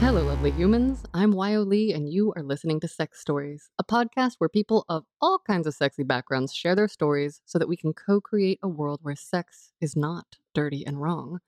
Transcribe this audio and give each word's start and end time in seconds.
Hello, 0.00 0.24
lovely 0.24 0.50
humans. 0.52 1.02
I'm 1.12 1.34
Wyoh 1.34 1.66
Lee, 1.66 1.92
and 1.92 2.10
you 2.10 2.32
are 2.34 2.42
listening 2.42 2.80
to 2.80 2.88
X 2.98 3.20
Stories, 3.20 3.68
a 3.78 3.84
podcast 3.84 4.36
where 4.38 4.48
people 4.48 4.86
of 4.88 5.04
all 5.20 5.38
kinds 5.46 5.66
of 5.66 5.74
sexy 5.74 6.04
backgrounds 6.04 6.54
share 6.54 6.74
their 6.74 6.88
stories 6.88 7.42
so 7.44 7.58
that 7.58 7.68
we 7.68 7.76
can 7.76 7.92
co 7.92 8.18
create 8.18 8.58
a 8.62 8.66
world 8.68 9.00
where 9.02 9.14
sex 9.14 9.72
is 9.78 9.94
not 9.94 10.38
dirty 10.54 10.86
and 10.86 11.02
wrong, 11.02 11.40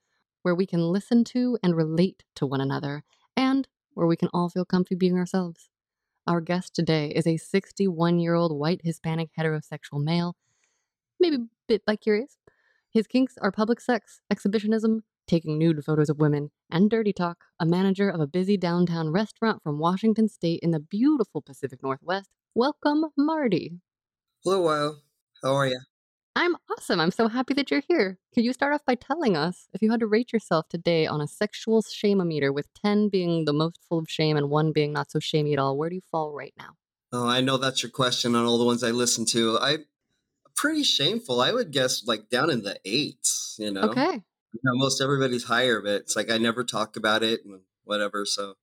where 0.42 0.55
we 0.55 0.67
can 0.67 0.83
listen 0.83 1.25
to 1.25 1.58
and 1.62 1.75
relate 1.75 2.25
to 2.34 2.45
one 2.45 2.61
another, 2.61 3.05
and 3.34 3.69
where 3.95 4.06
we 4.06 4.17
can 4.17 4.28
all 4.34 4.50
feel 4.50 4.67
comfy 4.67 4.97
being 4.97 5.17
ourselves. 5.17 5.70
Our 6.27 6.42
guest 6.42 6.74
today 6.74 7.08
is 7.08 7.27
a 7.27 7.39
61 7.39 8.18
year 8.18 8.35
old 8.35 8.52
white 8.52 8.83
Hispanic 8.85 9.30
heterosexual 9.36 10.05
male, 10.05 10.36
maybe 11.18 11.36
a 11.36 11.46
bit 11.67 11.86
bi 11.86 11.96
curious. 11.96 12.36
His 12.91 13.07
kinks 13.07 13.39
are 13.41 13.51
public 13.51 13.80
sex, 13.80 14.20
exhibitionism, 14.30 15.05
taking 15.27 15.59
nude 15.59 15.85
photos 15.85 16.09
of 16.09 16.19
women, 16.19 16.51
and 16.71 16.91
dirty 16.91 17.13
talk, 17.13 17.39
a 17.59 17.67
manager 17.67 18.09
of 18.09 18.21
a 18.21 18.27
busy 18.27 18.57
downtown 18.57 19.11
restaurant 19.11 19.63
from 19.63 19.79
Washington 19.79 20.29
State 20.29 20.61
in 20.63 20.71
the 20.71 20.81
beautiful 20.81 21.43
Pacific 21.43 21.83
Northwest. 21.83 22.31
Welcome, 22.55 23.07
Marty. 23.17 23.81
Hello. 24.45 24.97
How 25.43 25.55
are 25.55 25.67
you? 25.67 25.81
I'm 26.35 26.57
awesome. 26.71 26.99
I'm 26.99 27.11
so 27.11 27.29
happy 27.29 27.53
that 27.55 27.71
you're 27.71 27.83
here. 27.87 28.19
Could 28.35 28.45
you 28.45 28.53
start 28.53 28.73
off 28.73 28.85
by 28.87 28.95
telling 28.95 29.37
us 29.37 29.69
if 29.75 29.83
you 29.83 29.91
had 29.91 30.01
to 30.01 30.07
rate 30.07 30.33
yourself 30.33 30.67
today 30.69 31.07
on 31.07 31.21
a 31.21 31.27
sexual 31.27 31.83
shameometer, 31.83 32.53
with 32.53 32.73
10 32.83 33.11
being 33.11 33.45
the 33.45 33.53
most 33.53 33.81
full 33.89 33.99
of 33.99 34.09
shame 34.09 34.37
and 34.37 34.49
1 34.49 34.73
being 34.73 34.93
not 34.93 35.11
so 35.11 35.19
shamey 35.19 35.53
at 35.53 35.59
all? 35.59 35.77
Where 35.77 35.91
do 35.91 35.97
you 35.97 36.03
fall 36.11 36.33
right 36.33 36.55
now? 36.59 36.71
Oh, 37.13 37.29
I 37.29 37.43
know 37.43 37.59
that's 37.59 37.83
your 37.83 37.91
question 37.91 38.35
on 38.35 38.47
all 38.47 38.57
the 38.57 38.65
ones 38.65 38.83
I 38.83 38.93
listen 38.93 39.27
to. 39.27 39.59
I'm 39.61 39.85
pretty 40.57 40.85
shameful. 40.85 41.43
I 41.43 41.53
would 41.53 41.71
guess 41.71 42.03
like 42.07 42.31
down 42.31 42.49
in 42.49 42.63
the 42.63 42.79
eights, 42.87 43.57
you 43.59 43.71
know. 43.71 43.91
Okay. 43.91 44.23
Know, 44.55 44.74
most 44.74 45.01
everybody's 45.01 45.45
higher, 45.45 45.80
but 45.80 46.02
it's 46.02 46.17
like 46.17 46.30
I 46.30 46.39
never 46.39 46.63
talk 46.63 46.96
about 46.96 47.23
it 47.23 47.45
and 47.45 47.61
whatever, 47.85 48.24
so 48.24 48.55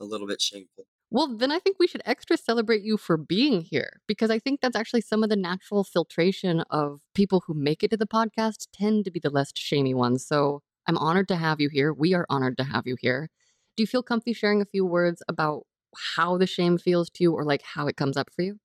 a 0.00 0.04
little 0.04 0.26
bit 0.26 0.40
shameful. 0.40 0.86
Well, 1.10 1.36
then 1.36 1.52
I 1.52 1.60
think 1.60 1.76
we 1.78 1.86
should 1.86 2.02
extra 2.04 2.36
celebrate 2.36 2.82
you 2.82 2.96
for 2.96 3.16
being 3.16 3.60
here 3.60 4.00
because 4.08 4.30
I 4.30 4.40
think 4.40 4.60
that's 4.60 4.76
actually 4.76 5.02
some 5.02 5.22
of 5.22 5.30
the 5.30 5.36
natural 5.36 5.84
filtration 5.84 6.62
of 6.70 7.00
people 7.14 7.44
who 7.46 7.54
make 7.54 7.84
it 7.84 7.90
to 7.90 7.96
the 7.96 8.06
podcast 8.06 8.66
tend 8.72 9.04
to 9.04 9.10
be 9.10 9.20
the 9.20 9.30
less 9.30 9.52
shamey 9.54 9.94
ones. 9.94 10.26
So 10.26 10.62
I'm 10.86 10.98
honored 10.98 11.28
to 11.28 11.36
have 11.36 11.60
you 11.60 11.68
here. 11.68 11.92
We 11.92 12.12
are 12.14 12.26
honored 12.28 12.58
to 12.58 12.64
have 12.64 12.86
you 12.86 12.96
here. 13.00 13.30
Do 13.76 13.82
you 13.82 13.86
feel 13.86 14.02
comfy 14.02 14.32
sharing 14.32 14.60
a 14.60 14.66
few 14.66 14.84
words 14.84 15.22
about 15.28 15.66
how 16.14 16.36
the 16.38 16.46
shame 16.46 16.76
feels 16.76 17.08
to 17.10 17.22
you 17.22 17.34
or 17.34 17.44
like 17.44 17.62
how 17.62 17.86
it 17.86 17.96
comes 17.96 18.16
up 18.16 18.30
for 18.34 18.42
you? 18.42 18.58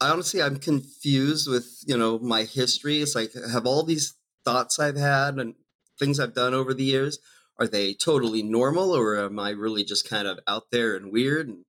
I 0.00 0.10
honestly, 0.10 0.42
I'm 0.42 0.58
confused 0.58 1.48
with 1.48 1.82
you 1.86 1.96
know 1.96 2.18
my 2.18 2.44
history. 2.44 3.00
It's 3.00 3.14
like 3.14 3.32
I 3.34 3.50
have 3.50 3.66
all 3.66 3.82
these 3.82 4.14
thoughts 4.44 4.78
I've 4.78 4.96
had 4.96 5.36
and 5.38 5.54
things 5.98 6.20
I've 6.20 6.34
done 6.34 6.54
over 6.54 6.74
the 6.74 6.84
years. 6.84 7.18
Are 7.58 7.66
they 7.66 7.94
totally 7.94 8.42
normal, 8.42 8.94
or 8.94 9.18
am 9.18 9.38
I 9.38 9.50
really 9.50 9.84
just 9.84 10.08
kind 10.08 10.28
of 10.28 10.38
out 10.46 10.70
there 10.70 10.94
and 10.94 11.12
weird 11.12 11.48
and 11.48 11.64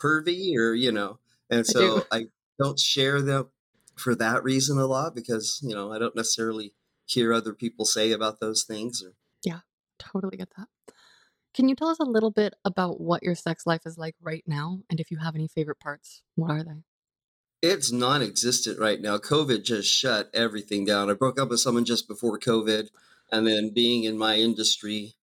pervy, 0.00 0.56
or 0.56 0.72
you 0.72 0.90
know? 0.90 1.18
And 1.50 1.60
I 1.60 1.62
do. 1.62 1.68
so 1.68 2.06
I 2.10 2.26
don't 2.58 2.78
share 2.78 3.20
them 3.20 3.48
for 3.94 4.14
that 4.14 4.42
reason 4.42 4.78
a 4.78 4.86
lot 4.86 5.14
because 5.14 5.60
you 5.62 5.74
know 5.74 5.92
I 5.92 5.98
don't 5.98 6.16
necessarily 6.16 6.72
hear 7.06 7.32
other 7.34 7.52
people 7.52 7.84
say 7.84 8.12
about 8.12 8.40
those 8.40 8.64
things. 8.64 9.02
Or 9.02 9.12
Yeah, 9.44 9.60
totally 9.98 10.38
get 10.38 10.48
that. 10.56 10.68
Can 11.54 11.68
you 11.68 11.76
tell 11.76 11.88
us 11.88 12.00
a 12.00 12.04
little 12.04 12.32
bit 12.32 12.54
about 12.64 13.00
what 13.00 13.22
your 13.22 13.34
sex 13.36 13.66
life 13.66 13.82
is 13.84 13.98
like 13.98 14.16
right 14.20 14.42
now? 14.46 14.80
And 14.90 14.98
if 14.98 15.10
you 15.10 15.18
have 15.18 15.36
any 15.36 15.46
favorite 15.46 15.78
parts, 15.78 16.22
what 16.34 16.50
are 16.50 16.64
they? 16.64 16.82
it's 17.64 17.90
non-existent 17.90 18.78
right 18.78 19.00
now. 19.00 19.16
COVID 19.16 19.64
just 19.64 19.90
shut 19.90 20.28
everything 20.34 20.84
down. 20.84 21.08
I 21.08 21.14
broke 21.14 21.40
up 21.40 21.48
with 21.48 21.60
someone 21.60 21.86
just 21.86 22.06
before 22.06 22.38
COVID, 22.38 22.88
and 23.34 23.48
then 23.48 23.70
being 23.70 24.04
in 24.04 24.16
my 24.16 24.36
industry, 24.36 25.14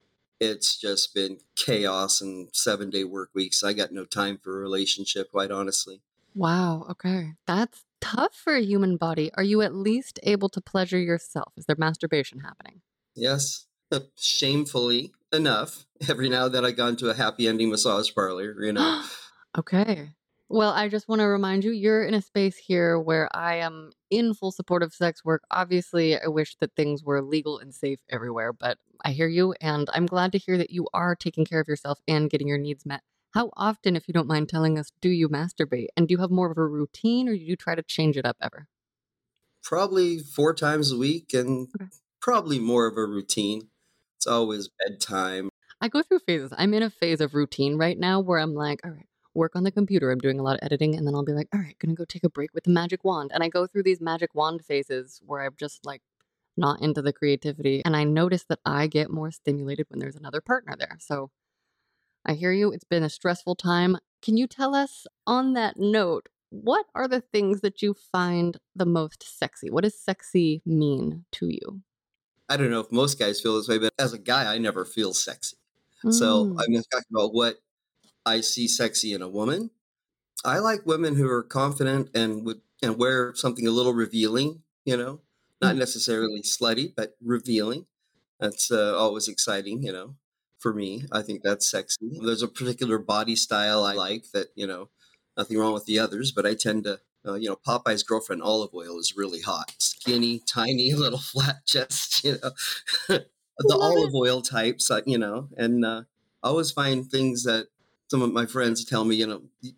it's 0.41 0.77
just 0.77 1.15
been 1.15 1.39
chaos 1.55 2.21
and 2.21 2.49
seven-day 2.53 3.05
work 3.05 3.31
weeks. 3.35 3.63
I 3.63 3.73
got 3.73 3.93
no 3.93 4.05
time 4.05 4.37
for 4.37 4.59
a 4.59 4.61
relationship, 4.61 5.31
quite 5.31 5.53
honestly. 5.53 6.01
Wow, 6.35 6.87
okay. 6.91 7.35
That's 7.47 7.85
tough 8.01 8.35
for 8.35 8.57
a 8.57 8.63
human 8.63 8.97
body. 8.97 9.31
Are 9.35 9.45
you 9.45 9.63
at 9.63 9.75
least 9.75 10.19
able 10.25 10.49
to 10.49 10.61
pleasure 10.61 10.99
yourself? 10.99 11.53
Is 11.57 11.67
there 11.67 11.77
masturbation 11.79 12.41
happening? 12.41 12.81
Yes, 13.15 13.67
uh, 13.93 14.01
shamefully 14.17 15.13
enough, 15.33 15.87
every 16.09 16.29
now 16.29 16.47
and 16.47 16.55
then 16.55 16.65
I 16.65 16.73
got 16.73 16.89
into 16.89 17.11
a 17.11 17.15
happy 17.15 17.47
ending 17.47 17.71
massage 17.71 18.13
parlor. 18.13 18.61
You 18.61 18.73
know, 18.73 19.05
okay. 19.59 20.15
Well, 20.53 20.73
I 20.73 20.89
just 20.89 21.07
want 21.09 21.21
to 21.21 21.27
remind 21.27 21.63
you, 21.63 21.71
you're 21.71 22.03
in 22.03 22.13
a 22.13 22.21
space 22.21 22.57
here 22.57 22.99
where 22.99 23.29
I 23.37 23.55
am 23.57 23.93
in 24.11 24.35
full 24.35 24.51
support 24.51 24.83
of 24.83 24.93
sex 24.93 25.25
work. 25.25 25.45
Obviously, 25.53 26.21
I 26.21 26.27
wish 26.27 26.57
that 26.57 26.75
things 26.75 27.05
were 27.05 27.23
legal 27.23 27.59
and 27.61 27.73
safe 27.73 28.01
everywhere, 28.09 28.53
but 28.53 28.77
I 29.05 29.13
hear 29.13 29.29
you, 29.29 29.55
and 29.61 29.89
I'm 29.95 30.07
glad 30.07 30.33
to 30.33 30.39
hear 30.39 30.59
that 30.59 30.71
you 30.71 30.89
are 30.93 31.15
taking 31.15 31.45
care 31.45 31.61
of 31.61 31.69
yourself 31.69 32.01
and 32.09 32.29
getting 32.29 32.49
your 32.49 32.59
needs 32.59 32.85
met. 32.85 33.03
How 33.33 33.51
often, 33.57 33.95
if 33.95 34.09
you 34.09 34.13
don't 34.13 34.27
mind 34.27 34.49
telling 34.49 34.77
us, 34.77 34.91
do 35.01 35.09
you 35.09 35.29
masturbate? 35.29 35.87
And 35.97 36.09
do 36.09 36.13
you 36.15 36.19
have 36.19 36.33
more 36.33 36.51
of 36.51 36.59
a 36.59 36.67
routine 36.67 37.29
or 37.29 37.35
do 37.35 37.39
you 37.41 37.55
try 37.55 37.77
to 37.77 37.83
change 37.85 38.17
it 38.17 38.27
up 38.27 38.37
ever? 38.43 38.67
probably 39.63 40.19
four 40.19 40.55
times 40.55 40.91
a 40.93 40.97
week, 40.97 41.33
and 41.35 41.69
Okay. 41.75 41.91
probably 42.21 42.59
more 42.59 42.87
of 42.87 42.97
a 42.97 43.05
routine. 43.07 43.69
It's 44.19 44.27
always 44.27 44.69
bedtime. 44.69 45.49
I 45.81 45.89
go 45.89 46.03
through 46.03 46.21
phases. 46.21 46.53
I'm 46.57 46.75
in 46.75 46.83
a 46.83 46.91
phase 46.91 47.21
of 47.21 47.35
routine 47.35 47.77
right 47.77 47.99
now 47.99 48.21
where 48.21 48.39
I'm 48.39 48.55
like, 48.55 48.81
all 48.85 48.91
right, 48.91 49.07
work 49.35 49.55
on 49.57 49.65
the 49.65 49.71
computer. 49.71 50.11
I'm 50.11 50.19
doing 50.19 50.39
a 50.41 50.43
lot 50.43 50.55
of 50.55 50.61
editing, 50.63 50.97
and 50.97 51.07
then 51.07 51.15
I'll 51.15 51.25
be 51.25 51.33
like, 51.33 51.49
all 51.55 51.61
right, 51.61 51.77
gonna 51.79 51.95
go 51.95 52.05
take 52.05 52.25
a 52.25 52.31
break 52.31 52.53
with 52.55 52.65
the 52.65 52.71
magic 52.71 53.05
wand. 53.05 53.31
And 53.35 53.43
I 53.43 53.49
go 53.49 53.67
through 53.67 53.85
these 53.85 54.01
magic 54.01 54.35
wand 54.35 54.65
phases 54.65 55.21
where 55.25 55.43
I'm 55.43 55.55
just 55.59 55.85
like 55.87 56.03
not 56.57 56.83
into 56.83 57.03
the 57.03 57.13
creativity. 57.13 57.83
And 57.85 57.97
I 57.97 58.05
notice 58.05 58.45
that 58.49 58.61
I 58.65 58.87
get 58.87 59.11
more 59.11 59.31
stimulated 59.31 59.87
when 59.89 60.01
there's 60.01 60.17
another 60.17 60.41
partner 60.41 60.77
there. 60.79 60.97
So 61.01 61.31
I 62.25 62.35
hear 62.35 62.53
you. 62.53 62.73
It's 62.73 62.85
been 62.85 63.03
a 63.03 63.11
stressful 63.11 63.57
time. 63.57 63.97
Can 64.23 64.37
you 64.37 64.47
tell 64.47 64.75
us 64.75 65.07
on 65.27 65.55
that 65.55 65.79
note, 65.79 66.29
what 66.51 66.87
are 66.95 67.09
the 67.09 67.21
things 67.21 67.61
that 67.63 67.81
you 67.83 67.95
find 67.95 68.59
the 68.75 68.87
most 68.87 69.23
sexy? 69.39 69.71
What 69.71 69.85
does 69.85 69.99
sexy 69.99 70.63
mean 70.67 71.25
to 71.33 71.49
you? 71.49 71.81
I 72.49 72.57
don't 72.57 72.71
know 72.71 72.81
if 72.81 72.91
most 72.91 73.19
guys 73.19 73.41
feel 73.41 73.57
this 73.57 73.69
way, 73.69 73.79
but 73.79 73.95
as 73.99 74.13
a 74.13 74.19
guy, 74.19 74.53
I 74.53 74.59
never 74.59 74.85
feel 74.85 75.15
sexy. 75.15 75.57
So 76.11 76.47
Mm. 76.47 76.57
I'm 76.59 76.73
just 76.73 76.91
talking 76.91 77.07
about 77.15 77.33
what 77.35 77.59
I 78.31 78.41
see 78.43 78.69
sexy 78.69 79.13
in 79.13 79.23
a 79.23 79.29
woman. 79.29 79.71
I 80.45 80.59
like 80.59 80.87
women 80.87 81.17
who 81.17 81.29
are 81.29 81.43
confident 81.43 82.11
and 82.15 82.45
would 82.47 82.63
and 82.83 82.99
wear 82.99 83.35
something 83.35 83.67
a 83.67 83.71
little 83.71 83.93
revealing, 83.93 84.63
you 84.87 84.97
know, 84.97 85.21
not 85.61 85.77
Mm. 85.77 85.79
necessarily 85.79 86.43
slutty, 86.43 86.95
but 86.97 87.17
revealing. 87.23 87.87
That's 88.41 88.71
uh, 88.71 88.97
always 88.97 89.29
exciting, 89.29 89.83
you 89.83 89.93
know, 89.93 90.17
for 90.59 90.73
me. 90.75 91.05
I 91.13 91.23
think 91.23 91.43
that's 91.43 91.67
sexy. 91.71 92.19
There's 92.25 92.43
a 92.43 92.49
particular 92.49 92.99
body 92.99 93.37
style 93.37 93.85
I 93.85 93.95
like 93.95 94.31
that, 94.33 94.49
you 94.55 94.67
know, 94.67 94.91
nothing 95.37 95.59
wrong 95.59 95.75
with 95.75 95.87
the 95.87 95.99
others, 95.99 96.33
but 96.33 96.47
I 96.47 96.55
tend 96.55 96.85
to, 96.85 97.01
uh, 97.27 97.35
you 97.35 97.49
know, 97.49 97.57
Popeye's 97.57 98.03
girlfriend 98.03 98.43
Olive 98.43 98.75
Oyl 98.75 98.99
is 98.99 99.15
really 99.17 99.43
hot. 99.43 99.75
Skinny, 99.79 100.41
tiny, 100.41 100.95
little 101.05 101.19
flat 101.19 101.67
chest, 101.67 102.25
you 102.25 102.39
know. 102.43 102.53
the 103.09 103.79
olive 103.81 104.15
it. 104.15 104.15
oil 104.15 104.43
types, 104.43 104.91
uh, 104.91 105.03
you 105.07 105.19
know, 105.19 105.49
and 105.57 105.85
uh, 105.85 106.05
I 106.43 106.49
always 106.49 106.71
find 106.71 107.07
things 107.11 107.45
that 107.45 107.69
some 108.11 108.23
of 108.23 108.33
my 108.33 108.45
friends 108.45 108.85
tell 108.85 109.05
me, 109.05 109.15
you 109.15 109.27
know, 109.27 109.43
you, 109.61 109.73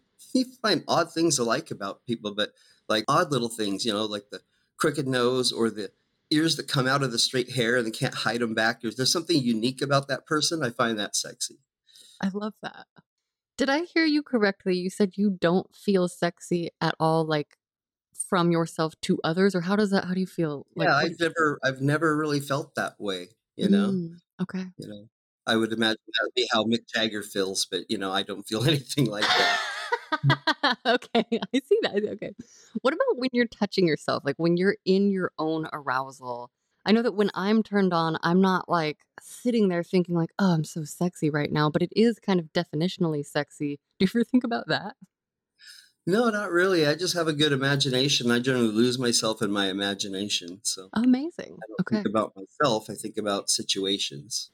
find 0.62 0.82
odd 0.88 1.12
things 1.12 1.37
to 1.37 1.44
like 1.44 1.70
about 1.70 2.05
people, 2.06 2.34
but 2.34 2.52
like 2.88 3.05
odd 3.06 3.31
little 3.31 3.50
things, 3.50 3.84
you 3.84 3.93
know, 3.93 4.06
like 4.06 4.31
the 4.31 4.40
crooked 4.79 5.06
nose 5.06 5.52
or 5.52 5.69
the 5.69 5.90
ears 6.31 6.56
that 6.56 6.67
come 6.67 6.87
out 6.87 7.02
of 7.02 7.12
the 7.12 7.19
straight 7.19 7.52
hair 7.52 7.76
and 7.76 7.87
they 7.87 7.90
can't 7.90 8.14
hide 8.14 8.40
them 8.40 8.55
back. 8.55 8.81
There's, 8.81 8.96
there's 8.96 9.12
something 9.12 9.38
unique 9.38 9.82
about 9.82 10.08
that 10.08 10.26
person. 10.26 10.64
I 10.64 10.70
find 10.70 10.99
that 10.99 11.14
sexy. 11.14 11.58
I 12.23 12.31
love 12.32 12.55
that. 12.62 12.87
Did 13.58 13.69
I 13.69 13.81
hear 13.81 14.06
you 14.06 14.23
correctly? 14.23 14.76
You 14.76 14.88
said 14.88 15.12
you 15.17 15.37
don't 15.38 15.75
feel 15.75 16.08
sexy 16.08 16.70
at 16.81 16.94
all, 16.99 17.26
like 17.26 17.58
from 18.14 18.50
yourself 18.50 18.94
to 19.02 19.20
others, 19.23 19.55
or 19.55 19.61
how 19.61 19.76
does 19.76 19.90
that? 19.90 20.06
How 20.06 20.14
do 20.14 20.20
you 20.20 20.26
feel? 20.26 20.64
Like, 20.75 20.88
yeah, 20.88 20.94
I've 20.94 21.20
never, 21.20 21.58
I've 21.62 21.82
never 21.82 22.17
really 22.17 22.40
felt 22.40 22.75
that 22.76 22.94
way. 22.99 23.29
You 23.56 23.69
know, 23.69 23.90
Mm, 23.90 24.17
okay. 24.40 24.64
you 24.79 24.88
know, 24.88 25.08
I 25.47 25.56
would 25.56 25.73
imagine 25.73 25.99
that 26.06 26.23
would 26.25 26.35
be 26.35 26.49
how 26.53 26.65
Mick 26.65 26.87
Jagger 26.94 27.23
feels, 27.23 27.67
but 27.67 27.83
you 27.91 27.99
know, 27.99 28.12
I 28.12 28.23
don't 28.23 28.44
feel 28.47 28.65
anything 28.69 29.06
like 29.06 29.25
that. 29.25 29.61
okay, 30.87 31.25
I 31.55 31.61
see 31.65 31.79
that. 31.83 32.03
Okay. 32.15 32.35
What 32.83 32.94
about 32.94 33.19
when 33.19 33.31
you're 33.33 33.47
touching 33.47 33.87
yourself? 33.87 34.25
Like 34.25 34.37
when 34.37 34.56
you're 34.56 34.77
in 34.85 35.11
your 35.11 35.33
own 35.39 35.69
arousal? 35.73 36.50
I 36.85 36.93
know 36.93 37.03
that 37.03 37.15
when 37.15 37.31
I'm 37.35 37.62
turned 37.62 37.93
on, 37.93 38.19
I'm 38.23 38.41
not 38.41 38.69
like 38.69 38.99
sitting 39.21 39.69
there 39.69 39.85
thinking 39.85 40.17
like, 40.17 40.31
"Oh, 40.39 40.53
I'm 40.53 40.65
so 40.65 40.83
sexy 40.85 41.31
right 41.31 41.50
now," 41.50 41.71
but 41.71 41.83
it 41.83 41.93
is 41.94 42.19
kind 42.19 42.41
of 42.41 42.53
definitionally 42.53 43.25
sexy. 43.25 43.79
Do 43.99 44.05
you 44.06 44.09
ever 44.15 44.25
think 44.25 44.43
about 44.44 44.67
that? 44.69 44.97
No, 46.06 46.31
not 46.31 46.50
really. 46.50 46.87
I 46.87 46.94
just 46.94 47.15
have 47.15 47.29
a 47.29 47.33
good 47.33 47.53
imagination. 47.53 48.31
I 48.31 48.41
generally 48.41 48.69
lose 48.73 48.99
myself 48.99 49.41
in 49.41 49.53
my 49.53 49.69
imagination. 49.69 50.61
So 50.62 50.91
Amazing. 50.94 51.59
I 51.62 51.67
don't 51.69 51.81
Okay. 51.81 51.97
think 51.97 52.06
about 52.06 52.35
myself. 52.37 52.91
I 52.91 52.94
think 52.94 53.17
about 53.17 53.50
situations. 53.50 54.50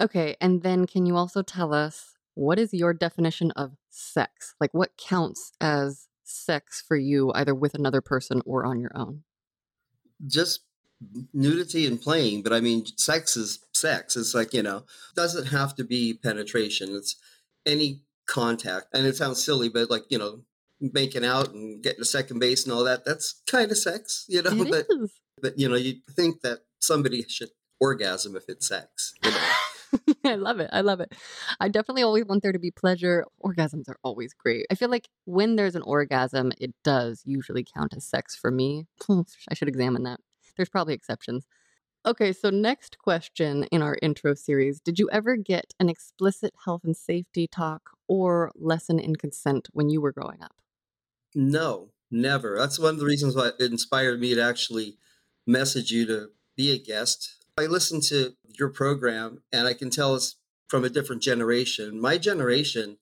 Okay, 0.00 0.36
and 0.40 0.62
then 0.62 0.86
can 0.86 1.06
you 1.06 1.16
also 1.16 1.42
tell 1.42 1.72
us 1.72 2.14
what 2.34 2.58
is 2.58 2.72
your 2.72 2.94
definition 2.94 3.50
of 3.52 3.72
sex? 3.90 4.54
Like 4.60 4.72
what 4.72 4.96
counts 4.96 5.52
as 5.60 6.08
sex 6.24 6.82
for 6.86 6.96
you 6.96 7.32
either 7.34 7.54
with 7.54 7.74
another 7.74 8.00
person 8.00 8.42
or 8.44 8.64
on 8.64 8.80
your 8.80 8.92
own? 8.94 9.22
Just 10.26 10.60
nudity 11.32 11.86
and 11.86 12.00
playing, 12.00 12.42
but 12.42 12.52
I 12.52 12.60
mean, 12.60 12.86
sex 12.96 13.36
is 13.36 13.60
sex. 13.72 14.16
It's 14.16 14.34
like, 14.34 14.54
you 14.54 14.62
know, 14.62 14.84
doesn't 15.14 15.46
have 15.46 15.74
to 15.76 15.84
be 15.84 16.14
penetration. 16.14 16.94
It's 16.94 17.16
any 17.66 18.02
contact. 18.26 18.86
And 18.94 19.06
it 19.06 19.16
sounds 19.16 19.44
silly, 19.44 19.68
but 19.68 19.90
like, 19.90 20.04
you 20.08 20.18
know, 20.18 20.42
making 20.80 21.24
out 21.24 21.52
and 21.52 21.82
getting 21.82 22.00
to 22.00 22.04
second 22.04 22.38
base 22.38 22.64
and 22.64 22.72
all 22.72 22.84
that, 22.84 23.04
that's 23.04 23.40
kind 23.46 23.70
of 23.70 23.78
sex, 23.78 24.24
you 24.28 24.42
know, 24.42 24.50
It 24.52 24.70
but, 24.70 24.86
is. 24.90 25.12
but, 25.40 25.58
you 25.58 25.68
know, 25.68 25.76
you 25.76 25.96
think 26.10 26.40
that 26.42 26.60
somebody 26.78 27.24
should 27.28 27.50
orgasm 27.80 28.36
if 28.36 28.44
it's 28.48 28.68
sex, 28.68 29.14
you 29.24 29.30
know. 29.30 29.38
I 30.24 30.36
love 30.36 30.60
it. 30.60 30.70
I 30.72 30.80
love 30.80 31.00
it. 31.00 31.14
I 31.60 31.68
definitely 31.68 32.02
always 32.02 32.24
want 32.24 32.42
there 32.42 32.52
to 32.52 32.58
be 32.58 32.70
pleasure. 32.70 33.24
Orgasms 33.44 33.88
are 33.88 33.98
always 34.02 34.34
great. 34.34 34.66
I 34.70 34.74
feel 34.74 34.88
like 34.88 35.08
when 35.24 35.56
there's 35.56 35.74
an 35.74 35.82
orgasm, 35.82 36.52
it 36.58 36.74
does 36.84 37.22
usually 37.24 37.64
count 37.64 37.94
as 37.96 38.04
sex 38.04 38.36
for 38.36 38.50
me. 38.50 38.86
I 39.08 39.54
should 39.54 39.68
examine 39.68 40.04
that. 40.04 40.20
There's 40.56 40.68
probably 40.68 40.94
exceptions. 40.94 41.46
Okay, 42.04 42.32
so 42.32 42.50
next 42.50 42.98
question 42.98 43.64
in 43.64 43.80
our 43.80 43.96
intro 44.02 44.34
series 44.34 44.80
Did 44.80 44.98
you 44.98 45.08
ever 45.12 45.36
get 45.36 45.72
an 45.78 45.88
explicit 45.88 46.52
health 46.64 46.82
and 46.84 46.96
safety 46.96 47.46
talk 47.46 47.90
or 48.08 48.50
lesson 48.56 48.98
in 48.98 49.14
consent 49.16 49.68
when 49.72 49.88
you 49.88 50.00
were 50.00 50.12
growing 50.12 50.42
up? 50.42 50.56
No, 51.34 51.90
never. 52.10 52.56
That's 52.58 52.78
one 52.78 52.94
of 52.94 52.98
the 52.98 53.06
reasons 53.06 53.36
why 53.36 53.52
it 53.58 53.70
inspired 53.70 54.20
me 54.20 54.34
to 54.34 54.42
actually 54.42 54.98
message 55.46 55.92
you 55.92 56.04
to 56.06 56.30
be 56.56 56.72
a 56.72 56.78
guest. 56.78 57.41
I 57.58 57.66
listened 57.66 58.02
to 58.04 58.34
your 58.58 58.70
program 58.70 59.42
and 59.52 59.66
I 59.66 59.74
can 59.74 59.90
tell 59.90 60.14
it's 60.14 60.36
from 60.68 60.84
a 60.84 60.90
different 60.90 61.22
generation. 61.22 62.00
My 62.00 62.16
generation, 62.16 62.98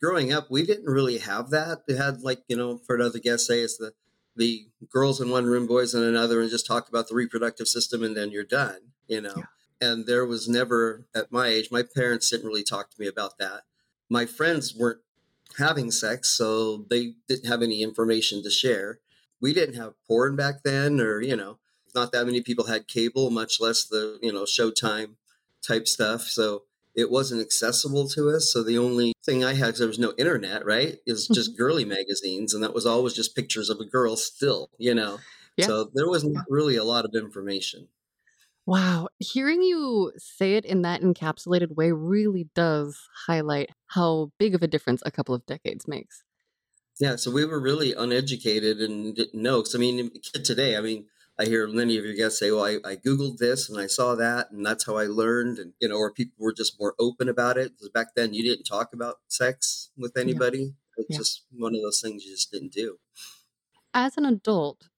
growing 0.00 0.32
up, 0.32 0.50
we 0.50 0.64
didn't 0.64 0.86
really 0.86 1.18
have 1.18 1.50
that. 1.50 1.86
They 1.86 1.96
had 1.96 2.22
like, 2.22 2.42
you 2.48 2.56
know, 2.56 2.78
for 2.78 2.96
another 2.96 3.18
guest 3.18 3.46
say 3.46 3.60
it's 3.60 3.76
the 3.76 3.92
the 4.36 4.68
girls 4.88 5.20
in 5.20 5.28
one 5.28 5.44
room, 5.44 5.66
boys 5.66 5.92
in 5.92 6.02
another, 6.02 6.40
and 6.40 6.48
just 6.48 6.66
talk 6.66 6.88
about 6.88 7.08
the 7.08 7.14
reproductive 7.14 7.68
system 7.68 8.02
and 8.02 8.16
then 8.16 8.30
you're 8.30 8.44
done, 8.44 8.78
you 9.06 9.20
know. 9.20 9.34
Yeah. 9.36 9.44
And 9.82 10.06
there 10.06 10.24
was 10.24 10.48
never 10.48 11.06
at 11.14 11.32
my 11.32 11.48
age, 11.48 11.68
my 11.70 11.82
parents 11.82 12.30
didn't 12.30 12.46
really 12.46 12.62
talk 12.62 12.90
to 12.90 13.00
me 13.00 13.06
about 13.06 13.38
that. 13.38 13.62
My 14.08 14.24
friends 14.26 14.74
weren't 14.74 15.00
having 15.58 15.90
sex, 15.90 16.30
so 16.30 16.86
they 16.88 17.14
didn't 17.28 17.48
have 17.48 17.60
any 17.60 17.82
information 17.82 18.42
to 18.44 18.50
share. 18.50 19.00
We 19.40 19.52
didn't 19.52 19.74
have 19.76 19.94
porn 20.06 20.36
back 20.36 20.62
then, 20.64 21.00
or 21.00 21.20
you 21.20 21.36
know, 21.36 21.58
not 21.94 22.12
that 22.12 22.26
many 22.26 22.40
people 22.40 22.66
had 22.66 22.86
cable, 22.88 23.30
much 23.30 23.60
less 23.60 23.84
the 23.84 24.18
you 24.22 24.32
know 24.32 24.44
Showtime 24.44 25.14
type 25.62 25.86
stuff. 25.88 26.22
So 26.22 26.64
it 26.94 27.10
wasn't 27.10 27.40
accessible 27.40 28.08
to 28.08 28.30
us. 28.30 28.52
So 28.52 28.62
the 28.62 28.78
only 28.78 29.12
thing 29.24 29.44
I 29.44 29.54
had, 29.54 29.70
'cause 29.70 29.78
there 29.78 29.88
was 29.88 29.98
no 29.98 30.14
internet, 30.18 30.64
right, 30.66 30.98
is 31.06 31.24
mm-hmm. 31.24 31.34
just 31.34 31.56
girly 31.56 31.84
magazines, 31.84 32.52
and 32.52 32.62
that 32.64 32.74
was 32.74 32.86
always 32.86 33.12
just 33.14 33.36
pictures 33.36 33.70
of 33.70 33.78
a 33.80 33.84
girl 33.84 34.16
still, 34.16 34.70
you 34.78 34.94
know. 34.94 35.18
Yeah. 35.56 35.66
So 35.66 35.90
there 35.94 36.08
wasn't 36.08 36.38
really 36.48 36.76
a 36.76 36.84
lot 36.84 37.04
of 37.04 37.14
information. 37.14 37.88
Wow. 38.66 39.08
Hearing 39.18 39.62
you 39.62 40.12
say 40.16 40.54
it 40.54 40.64
in 40.64 40.82
that 40.82 41.00
encapsulated 41.02 41.74
way 41.76 41.92
really 41.92 42.48
does 42.54 42.98
highlight 43.26 43.70
how 43.86 44.32
big 44.38 44.54
of 44.54 44.62
a 44.62 44.68
difference 44.68 45.02
a 45.04 45.10
couple 45.10 45.34
of 45.34 45.46
decades 45.46 45.88
makes. 45.88 46.22
Yeah, 47.00 47.16
so 47.16 47.30
we 47.30 47.44
were 47.44 47.60
really 47.60 47.94
uneducated 47.94 48.80
and 48.80 49.14
didn't 49.16 49.40
know. 49.42 49.62
'Cause, 49.62 49.74
I 49.74 49.78
mean, 49.78 50.10
today, 50.44 50.76
I 50.76 50.80
mean, 50.80 51.06
I 51.40 51.46
hear 51.46 51.66
many 51.66 51.96
of 51.96 52.04
your 52.04 52.14
guests 52.14 52.38
say, 52.38 52.50
"Well, 52.50 52.64
I, 52.66 52.78
I 52.84 52.96
Googled 52.96 53.38
this 53.38 53.70
and 53.70 53.80
I 53.80 53.86
saw 53.86 54.14
that, 54.16 54.50
and 54.50 54.64
that's 54.64 54.84
how 54.84 54.96
I 54.96 55.06
learned." 55.06 55.58
And 55.58 55.72
you 55.80 55.88
know, 55.88 55.96
or 55.96 56.12
people 56.12 56.36
were 56.38 56.52
just 56.52 56.78
more 56.78 56.94
open 56.98 57.30
about 57.30 57.56
it 57.56 57.72
because 57.72 57.88
back 57.88 58.14
then 58.14 58.34
you 58.34 58.42
didn't 58.42 58.64
talk 58.64 58.92
about 58.92 59.20
sex 59.28 59.90
with 59.96 60.16
anybody. 60.18 60.74
It's 60.98 61.08
Yeah. 61.10 61.16
just 61.18 61.44
one 61.50 61.74
of 61.74 61.80
those 61.80 62.00
things 62.02 62.24
you 62.26 62.32
just 62.32 62.52
didn't 62.52 62.72
do. 62.72 62.98
As 63.94 64.18
an 64.18 64.26
adult, 64.26 64.90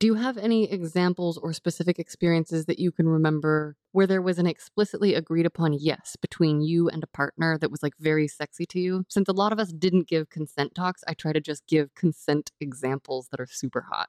do 0.00 0.08
you 0.08 0.14
have 0.14 0.36
any 0.36 0.70
examples 0.70 1.38
or 1.38 1.52
specific 1.52 1.98
experiences 2.00 2.66
that 2.66 2.80
you 2.80 2.90
can 2.90 3.08
remember 3.08 3.76
where 3.92 4.06
there 4.08 4.20
was 4.20 4.38
an 4.40 4.46
explicitly 4.46 5.14
agreed 5.14 5.46
upon 5.46 5.72
yes 5.72 6.16
between 6.20 6.60
you 6.60 6.88
and 6.88 7.02
a 7.04 7.06
partner 7.06 7.56
that 7.58 7.70
was 7.70 7.82
like 7.82 7.94
very 8.00 8.26
sexy 8.26 8.66
to 8.66 8.80
you? 8.80 9.04
Since 9.08 9.28
a 9.28 9.32
lot 9.32 9.52
of 9.52 9.60
us 9.60 9.72
didn't 9.72 10.08
give 10.08 10.30
consent 10.30 10.74
talks, 10.74 11.04
I 11.06 11.14
try 11.14 11.32
to 11.32 11.40
just 11.40 11.66
give 11.68 11.94
consent 11.94 12.50
examples 12.60 13.28
that 13.28 13.40
are 13.40 13.46
super 13.46 13.82
hot. 13.92 14.08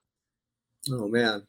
Oh 0.89 1.07
man, 1.07 1.47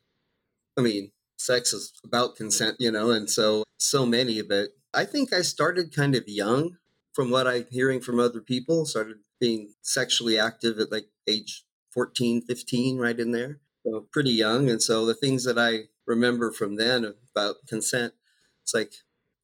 I 0.78 0.80
mean, 0.80 1.10
sex 1.36 1.72
is 1.72 1.92
about 2.04 2.36
consent, 2.36 2.76
you 2.78 2.92
know, 2.92 3.10
and 3.10 3.28
so 3.28 3.64
so 3.78 4.06
many 4.06 4.38
of 4.38 4.50
it. 4.50 4.70
I 4.94 5.04
think 5.04 5.32
I 5.32 5.42
started 5.42 5.94
kind 5.94 6.14
of 6.14 6.28
young, 6.28 6.78
from 7.12 7.30
what 7.30 7.48
I'm 7.48 7.66
hearing 7.70 8.00
from 8.00 8.20
other 8.20 8.40
people. 8.40 8.86
Started 8.86 9.16
being 9.40 9.74
sexually 9.82 10.38
active 10.38 10.78
at 10.78 10.92
like 10.92 11.08
age 11.28 11.64
14, 11.90 12.42
15, 12.42 12.98
right 12.98 13.18
in 13.18 13.32
there. 13.32 13.58
So 13.84 14.06
pretty 14.12 14.30
young, 14.30 14.70
and 14.70 14.80
so 14.80 15.04
the 15.04 15.14
things 15.14 15.44
that 15.44 15.58
I 15.58 15.88
remember 16.06 16.52
from 16.52 16.76
then 16.76 17.14
about 17.34 17.56
consent, 17.66 18.14
it's 18.62 18.74
like 18.74 18.92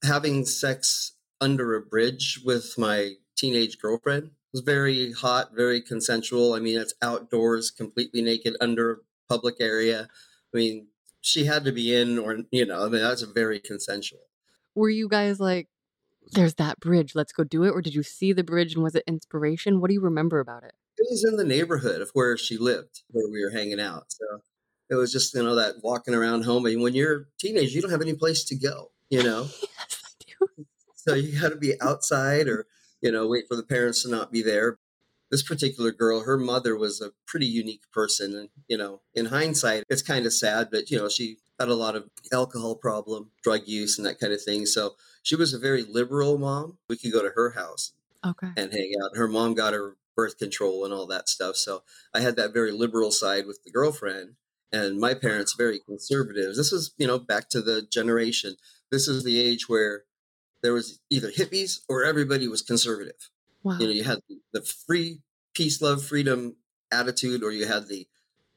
having 0.04 0.44
sex 0.46 1.16
under 1.40 1.74
a 1.74 1.80
bridge 1.80 2.40
with 2.44 2.78
my 2.78 3.14
teenage 3.36 3.78
girlfriend. 3.80 4.30
Was 4.52 4.60
very 4.60 5.10
hot, 5.10 5.52
very 5.52 5.80
consensual. 5.80 6.54
I 6.54 6.60
mean, 6.60 6.78
it's 6.78 6.94
outdoors, 7.02 7.72
completely 7.72 8.22
naked 8.22 8.56
under 8.60 8.92
a 8.92 8.96
public 9.28 9.56
area. 9.58 10.08
I 10.54 10.56
mean, 10.56 10.86
she 11.24 11.46
had 11.46 11.64
to 11.64 11.72
be 11.72 11.94
in, 11.94 12.18
or 12.18 12.38
you 12.50 12.66
know, 12.66 12.84
I 12.84 12.88
mean, 12.88 13.00
that's 13.00 13.22
very 13.22 13.58
consensual. 13.58 14.20
Were 14.74 14.90
you 14.90 15.08
guys 15.08 15.40
like, 15.40 15.68
there's 16.32 16.54
that 16.54 16.80
bridge, 16.80 17.14
let's 17.14 17.32
go 17.32 17.44
do 17.44 17.64
it? 17.64 17.70
Or 17.70 17.80
did 17.80 17.94
you 17.94 18.02
see 18.02 18.32
the 18.32 18.44
bridge 18.44 18.74
and 18.74 18.82
was 18.82 18.94
it 18.94 19.04
inspiration? 19.06 19.80
What 19.80 19.88
do 19.88 19.94
you 19.94 20.02
remember 20.02 20.40
about 20.40 20.64
it? 20.64 20.74
It 20.98 21.06
was 21.10 21.24
in 21.24 21.36
the 21.36 21.44
neighborhood 21.44 22.02
of 22.02 22.10
where 22.12 22.36
she 22.36 22.58
lived, 22.58 23.02
where 23.10 23.28
we 23.30 23.42
were 23.42 23.50
hanging 23.50 23.80
out. 23.80 24.04
So 24.08 24.40
it 24.90 24.96
was 24.96 25.12
just 25.12 25.34
you 25.34 25.42
know 25.42 25.54
that 25.54 25.76
walking 25.82 26.14
around 26.14 26.44
home. 26.44 26.66
And 26.66 26.82
when 26.82 26.94
you're 26.94 27.20
a 27.20 27.24
teenager, 27.38 27.70
you 27.70 27.80
don't 27.80 27.90
have 27.90 28.02
any 28.02 28.14
place 28.14 28.44
to 28.44 28.56
go. 28.56 28.90
You 29.08 29.22
know, 29.22 29.48
yes, 29.78 30.02
I 30.04 30.24
do. 30.26 30.66
so 30.94 31.14
you 31.14 31.40
got 31.40 31.50
to 31.50 31.56
be 31.56 31.80
outside 31.80 32.48
or 32.48 32.66
you 33.00 33.10
know 33.10 33.26
wait 33.26 33.46
for 33.48 33.56
the 33.56 33.62
parents 33.62 34.02
to 34.02 34.10
not 34.10 34.30
be 34.30 34.42
there 34.42 34.78
this 35.34 35.42
particular 35.42 35.90
girl, 35.90 36.22
her 36.22 36.38
mother 36.38 36.76
was 36.76 37.00
a 37.00 37.10
pretty 37.26 37.46
unique 37.46 37.82
person. 37.92 38.36
And, 38.36 38.50
you 38.68 38.78
know, 38.78 39.00
in 39.14 39.26
hindsight, 39.26 39.82
it's 39.88 40.00
kind 40.00 40.26
of 40.26 40.32
sad, 40.32 40.68
but, 40.70 40.92
you 40.92 40.96
know, 40.96 41.08
she 41.08 41.38
had 41.58 41.68
a 41.68 41.74
lot 41.74 41.96
of 41.96 42.08
alcohol 42.32 42.76
problem, 42.76 43.32
drug 43.42 43.62
use, 43.66 43.98
and 43.98 44.06
that 44.06 44.20
kind 44.20 44.32
of 44.32 44.40
thing. 44.40 44.64
So 44.64 44.94
she 45.24 45.34
was 45.34 45.52
a 45.52 45.58
very 45.58 45.82
liberal 45.82 46.38
mom. 46.38 46.78
We 46.88 46.96
could 46.96 47.10
go 47.10 47.20
to 47.20 47.32
her 47.34 47.50
house 47.50 47.94
Okay. 48.24 48.46
and 48.56 48.72
hang 48.72 48.92
out. 49.02 49.16
Her 49.16 49.26
mom 49.26 49.54
got 49.54 49.72
her 49.72 49.96
birth 50.14 50.38
control 50.38 50.84
and 50.84 50.94
all 50.94 51.08
that 51.08 51.28
stuff. 51.28 51.56
So 51.56 51.82
I 52.14 52.20
had 52.20 52.36
that 52.36 52.54
very 52.54 52.70
liberal 52.70 53.10
side 53.10 53.48
with 53.48 53.58
the 53.64 53.72
girlfriend. 53.72 54.36
And 54.70 55.00
my 55.00 55.14
parents 55.14 55.56
very 55.58 55.80
conservative. 55.80 56.54
This 56.54 56.72
is, 56.72 56.94
you 56.96 57.08
know, 57.08 57.18
back 57.18 57.48
to 57.50 57.60
the 57.60 57.82
generation. 57.82 58.54
This 58.92 59.08
is 59.08 59.24
the 59.24 59.40
age 59.40 59.68
where 59.68 60.04
there 60.62 60.72
was 60.72 61.00
either 61.10 61.32
hippies 61.32 61.80
or 61.88 62.04
everybody 62.04 62.46
was 62.46 62.62
conservative. 62.62 63.30
Wow. 63.64 63.78
You 63.78 63.86
know, 63.86 63.92
you 63.92 64.04
had 64.04 64.20
the 64.52 64.62
free 64.62 65.20
peace, 65.54 65.82
love, 65.82 66.04
freedom 66.04 66.56
attitude, 66.92 67.42
or 67.42 67.50
you 67.50 67.66
had 67.66 67.88
the 67.88 68.06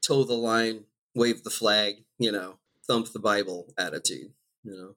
toe 0.06 0.24
the 0.24 0.34
line, 0.34 0.84
wave 1.16 1.44
the 1.44 1.50
flag, 1.50 2.04
you 2.20 2.32
know, 2.32 2.60
thump 2.86 3.12
the 3.14 3.20
Bible 3.20 3.74
attitude. 3.78 4.34
You 4.64 4.72
know, 4.74 4.96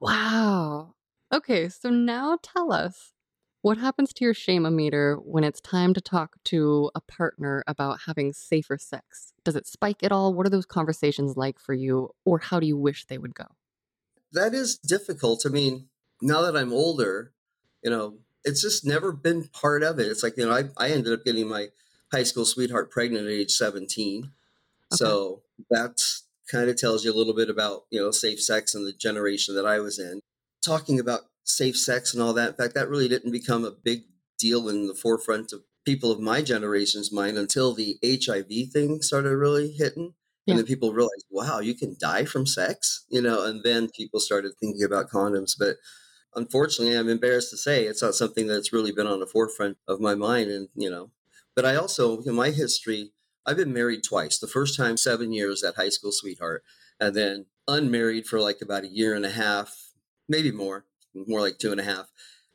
Wow. 0.00 0.94
Okay, 1.32 1.68
so 1.68 1.90
now 1.90 2.38
tell 2.42 2.72
us 2.72 3.12
what 3.60 3.76
happens 3.76 4.12
to 4.14 4.24
your 4.24 4.32
shame 4.32 4.64
meter 4.74 5.16
when 5.16 5.44
it's 5.44 5.60
time 5.60 5.92
to 5.92 6.00
talk 6.00 6.36
to 6.44 6.90
a 6.94 7.00
partner 7.00 7.64
about 7.66 8.02
having 8.06 8.32
safer 8.32 8.78
sex? 8.78 9.32
Does 9.44 9.56
it 9.56 9.66
spike 9.66 10.02
at 10.02 10.12
all? 10.12 10.32
What 10.32 10.46
are 10.46 10.50
those 10.50 10.64
conversations 10.64 11.36
like 11.36 11.58
for 11.58 11.74
you, 11.74 12.10
or 12.24 12.38
how 12.38 12.60
do 12.60 12.66
you 12.66 12.78
wish 12.78 13.04
they 13.06 13.18
would 13.18 13.34
go? 13.34 13.46
that 14.32 14.54
is 14.54 14.78
difficult. 14.78 15.44
I 15.46 15.50
mean, 15.50 15.88
now 16.20 16.42
that 16.42 16.56
I'm 16.56 16.72
older, 16.72 17.32
you 17.82 17.90
know, 17.90 18.18
it's 18.48 18.62
just 18.62 18.84
never 18.84 19.12
been 19.12 19.44
part 19.48 19.82
of 19.82 19.98
it. 19.98 20.06
It's 20.06 20.22
like, 20.22 20.36
you 20.36 20.46
know, 20.46 20.52
I, 20.52 20.64
I 20.76 20.90
ended 20.90 21.12
up 21.12 21.24
getting 21.24 21.48
my 21.48 21.68
high 22.10 22.22
school 22.22 22.46
sweetheart 22.46 22.90
pregnant 22.90 23.26
at 23.26 23.32
age 23.32 23.50
17. 23.50 24.30
So 24.92 25.42
that's 25.70 26.24
kind 26.50 26.70
of 26.70 26.76
tells 26.76 27.04
you 27.04 27.12
a 27.12 27.16
little 27.16 27.34
bit 27.34 27.50
about, 27.50 27.84
you 27.90 28.00
know, 28.00 28.10
safe 28.10 28.40
sex 28.42 28.74
and 28.74 28.86
the 28.86 28.92
generation 28.92 29.54
that 29.54 29.66
I 29.66 29.80
was 29.80 29.98
in. 29.98 30.20
Talking 30.62 30.98
about 30.98 31.26
safe 31.44 31.76
sex 31.76 32.14
and 32.14 32.22
all 32.22 32.32
that, 32.32 32.50
in 32.50 32.54
fact, 32.54 32.74
that 32.74 32.88
really 32.88 33.08
didn't 33.08 33.32
become 33.32 33.64
a 33.64 33.70
big 33.70 34.04
deal 34.38 34.68
in 34.68 34.86
the 34.86 34.94
forefront 34.94 35.52
of 35.52 35.62
people 35.84 36.10
of 36.10 36.20
my 36.20 36.40
generation's 36.40 37.12
mind 37.12 37.36
until 37.36 37.74
the 37.74 37.98
HIV 38.02 38.72
thing 38.72 39.02
started 39.02 39.36
really 39.36 39.70
hitting. 39.72 40.14
Yeah. 40.46 40.52
And 40.52 40.58
then 40.58 40.66
people 40.66 40.94
realized, 40.94 41.26
wow, 41.30 41.60
you 41.60 41.74
can 41.74 41.96
die 42.00 42.24
from 42.24 42.46
sex, 42.46 43.04
you 43.10 43.20
know, 43.20 43.44
and 43.44 43.62
then 43.62 43.90
people 43.90 44.20
started 44.20 44.52
thinking 44.58 44.84
about 44.84 45.10
condoms. 45.10 45.54
But 45.58 45.76
unfortunately, 46.38 46.96
I'm 46.96 47.08
embarrassed 47.08 47.50
to 47.50 47.56
say 47.56 47.84
it's 47.84 48.02
not 48.02 48.14
something 48.14 48.46
that's 48.46 48.72
really 48.72 48.92
been 48.92 49.06
on 49.06 49.20
the 49.20 49.26
forefront 49.26 49.76
of 49.86 50.00
my 50.00 50.14
mind. 50.14 50.50
And, 50.50 50.68
you 50.74 50.90
know, 50.90 51.10
but 51.54 51.66
I 51.66 51.76
also, 51.76 52.20
in 52.22 52.34
my 52.34 52.50
history, 52.50 53.12
I've 53.44 53.56
been 53.56 53.72
married 53.72 54.02
twice. 54.04 54.38
The 54.38 54.46
first 54.46 54.76
time, 54.76 54.96
seven 54.96 55.32
years, 55.32 55.60
that 55.60 55.76
high 55.76 55.88
school 55.88 56.12
sweetheart, 56.12 56.62
and 57.00 57.14
then 57.14 57.46
unmarried 57.66 58.26
for 58.26 58.40
like 58.40 58.60
about 58.62 58.84
a 58.84 58.88
year 58.88 59.14
and 59.14 59.24
a 59.26 59.30
half, 59.30 59.92
maybe 60.28 60.50
more, 60.50 60.86
more 61.14 61.40
like 61.40 61.58
two 61.58 61.72
and 61.72 61.80
a 61.80 61.84
half, 61.84 62.10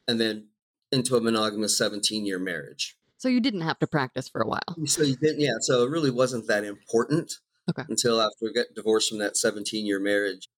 and 0.08 0.20
then 0.20 0.48
into 0.92 1.16
a 1.16 1.22
monogamous 1.22 1.78
17 1.78 2.26
year 2.26 2.40
marriage. 2.40 2.98
So 3.18 3.30
you 3.30 3.40
didn't 3.40 3.62
have 3.62 3.80
to 3.80 3.88
practice 3.88 4.28
for 4.28 4.42
a 4.42 4.48
while. 4.48 4.86
So 4.86 5.04
you 5.04 5.16
didn't, 5.16 5.40
yeah. 5.40 5.58
So 5.62 5.84
it 5.84 5.90
really 5.90 6.12
wasn't 6.12 6.48
that 6.48 6.64
important 6.64 7.40
Okay. 7.70 7.84
until 7.88 8.22
after 8.22 8.36
we 8.42 8.54
got 8.54 8.66
divorced 8.76 9.10
from 9.10 9.20
that 9.20 9.38
17 9.38 9.86
year 9.86 10.00
marriage. 10.00 10.50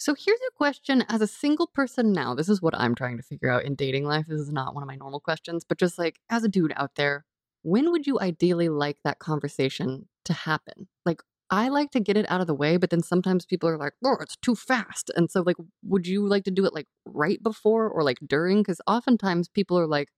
So 0.00 0.14
here's 0.14 0.38
a 0.48 0.56
question 0.56 1.04
as 1.08 1.20
a 1.20 1.26
single 1.26 1.66
person 1.66 2.12
now. 2.12 2.32
This 2.32 2.48
is 2.48 2.62
what 2.62 2.78
I'm 2.78 2.94
trying 2.94 3.16
to 3.16 3.22
figure 3.22 3.50
out 3.50 3.64
in 3.64 3.74
dating 3.74 4.04
life. 4.04 4.26
This 4.28 4.40
is 4.40 4.52
not 4.52 4.72
one 4.72 4.84
of 4.84 4.86
my 4.86 4.94
normal 4.94 5.18
questions, 5.18 5.64
but 5.68 5.76
just 5.76 5.98
like 5.98 6.20
as 6.30 6.44
a 6.44 6.48
dude 6.48 6.72
out 6.76 6.92
there, 6.94 7.24
when 7.62 7.90
would 7.90 8.06
you 8.06 8.20
ideally 8.20 8.68
like 8.68 8.98
that 9.02 9.18
conversation 9.18 10.08
to 10.24 10.32
happen? 10.32 10.86
Like, 11.04 11.20
I 11.50 11.68
like 11.68 11.90
to 11.92 12.00
get 12.00 12.16
it 12.16 12.30
out 12.30 12.40
of 12.40 12.46
the 12.46 12.54
way, 12.54 12.76
but 12.76 12.90
then 12.90 13.02
sometimes 13.02 13.44
people 13.44 13.68
are 13.68 13.76
like, 13.76 13.94
oh, 14.04 14.18
it's 14.20 14.36
too 14.36 14.54
fast. 14.54 15.10
And 15.16 15.28
so, 15.30 15.42
like, 15.42 15.56
would 15.82 16.06
you 16.06 16.28
like 16.28 16.44
to 16.44 16.50
do 16.52 16.64
it 16.64 16.74
like 16.74 16.86
right 17.04 17.42
before 17.42 17.88
or 17.88 18.04
like 18.04 18.18
during? 18.24 18.58
Because 18.58 18.80
oftentimes 18.86 19.48
people 19.48 19.76
are 19.78 19.86
like 19.86 20.10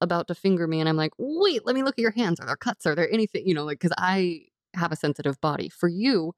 about 0.00 0.28
to 0.28 0.34
finger 0.36 0.68
me, 0.68 0.78
and 0.78 0.88
I'm 0.88 0.96
like, 0.96 1.12
wait, 1.18 1.66
let 1.66 1.74
me 1.74 1.82
look 1.82 1.98
at 1.98 2.02
your 2.02 2.12
hands. 2.12 2.38
Are 2.38 2.46
there 2.46 2.56
cuts? 2.56 2.86
Are 2.86 2.94
there 2.94 3.10
anything, 3.10 3.46
you 3.46 3.54
know, 3.54 3.64
like, 3.64 3.80
because 3.80 3.96
I 3.98 4.42
have 4.74 4.92
a 4.92 4.96
sensitive 4.96 5.40
body. 5.40 5.68
For 5.68 5.88
you, 5.88 6.34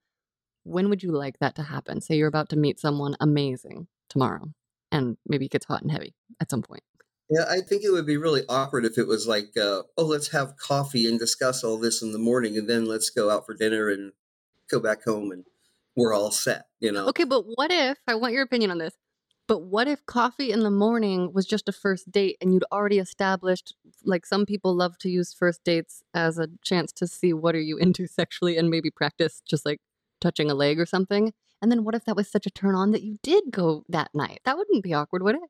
when 0.69 0.89
would 0.91 1.03
you 1.03 1.13
like 1.13 1.39
that 1.41 1.55
to 1.57 1.63
happen? 1.63 2.01
Say 2.01 2.17
you're 2.17 2.29
about 2.29 2.51
to 2.51 2.57
meet 2.57 2.79
someone 2.79 3.17
amazing 3.21 3.89
tomorrow 4.09 4.53
and 4.93 5.17
maybe 5.27 5.47
it 5.47 5.53
gets 5.53 5.67
hot 5.67 5.83
and 5.83 5.91
heavy 5.91 6.15
at 6.41 6.51
some 6.51 6.63
point. 6.63 6.83
Yeah, 7.31 7.45
I 7.49 7.61
think 7.61 7.85
it 7.85 7.91
would 7.91 8.07
be 8.07 8.17
really 8.17 8.43
awkward 8.49 8.87
if 8.87 8.97
it 8.97 9.07
was 9.07 9.27
like, 9.27 9.55
uh, 9.57 9.83
oh, 9.99 10.05
let's 10.05 10.29
have 10.29 10.57
coffee 10.57 11.07
and 11.07 11.19
discuss 11.19 11.63
all 11.63 11.79
this 11.79 12.01
in 12.01 12.13
the 12.13 12.19
morning, 12.19 12.57
and 12.57 12.69
then 12.69 12.87
let's 12.87 13.11
go 13.11 13.29
out 13.29 13.45
for 13.45 13.53
dinner 13.53 13.91
and 13.91 14.13
go 14.71 14.81
back 14.81 15.05
home 15.05 15.31
and 15.31 15.45
we're 15.95 16.15
all 16.15 16.31
set, 16.31 16.67
you 16.81 16.91
know? 16.91 17.07
Okay, 17.09 17.25
but 17.25 17.43
what 17.43 17.71
if, 17.71 17.99
I 18.07 18.15
want 18.15 18.33
your 18.33 18.45
opinion 18.45 18.71
on 18.71 18.79
this, 18.79 18.95
but 19.47 19.63
what 19.63 19.89
if 19.89 20.07
coffee 20.07 20.53
in 20.53 20.61
the 20.61 20.71
morning 20.71 21.33
was 21.35 21.45
just 21.45 21.69
a 21.69 21.73
first 21.73 22.11
date 22.11 22.37
and 22.41 22.53
you'd 22.53 22.65
already 22.73 22.99
established, 22.99 23.75
like 24.05 24.25
some 24.25 24.47
people 24.47 24.75
love 24.75 24.97
to 24.99 25.11
use 25.11 25.35
first 25.35 25.65
dates 25.65 26.03
as 26.15 26.39
a 26.39 26.49
chance 26.63 26.93
to 26.93 27.07
see 27.07 27.35
what 27.35 27.55
are 27.55 27.61
you 27.61 27.77
into 27.77 28.07
sexually 28.07 28.57
and 28.57 28.71
maybe 28.71 28.91
practice 28.91 29.43
just 29.47 29.67
like 29.67 29.81
touching 30.21 30.51
a 30.51 30.55
leg 30.55 30.79
or 30.79 30.87
something? 30.87 31.33
And 31.61 31.71
then 31.71 31.85
what 31.85 31.95
if 31.95 32.05
that 32.05 32.17
was 32.17 32.31
such 32.31 32.47
a 32.47 32.51
turn 32.51 32.75
on 32.75 32.93
that 32.93 33.03
you 33.03 33.19
did 33.23 33.45
go 33.51 33.85
that 33.89 34.11
night? 34.15 34.41
That 34.45 34.57
wouldn't 34.57 34.85
be 34.85 34.95
awkward, 34.95 35.23
would 35.23 35.37
it? 35.37 35.43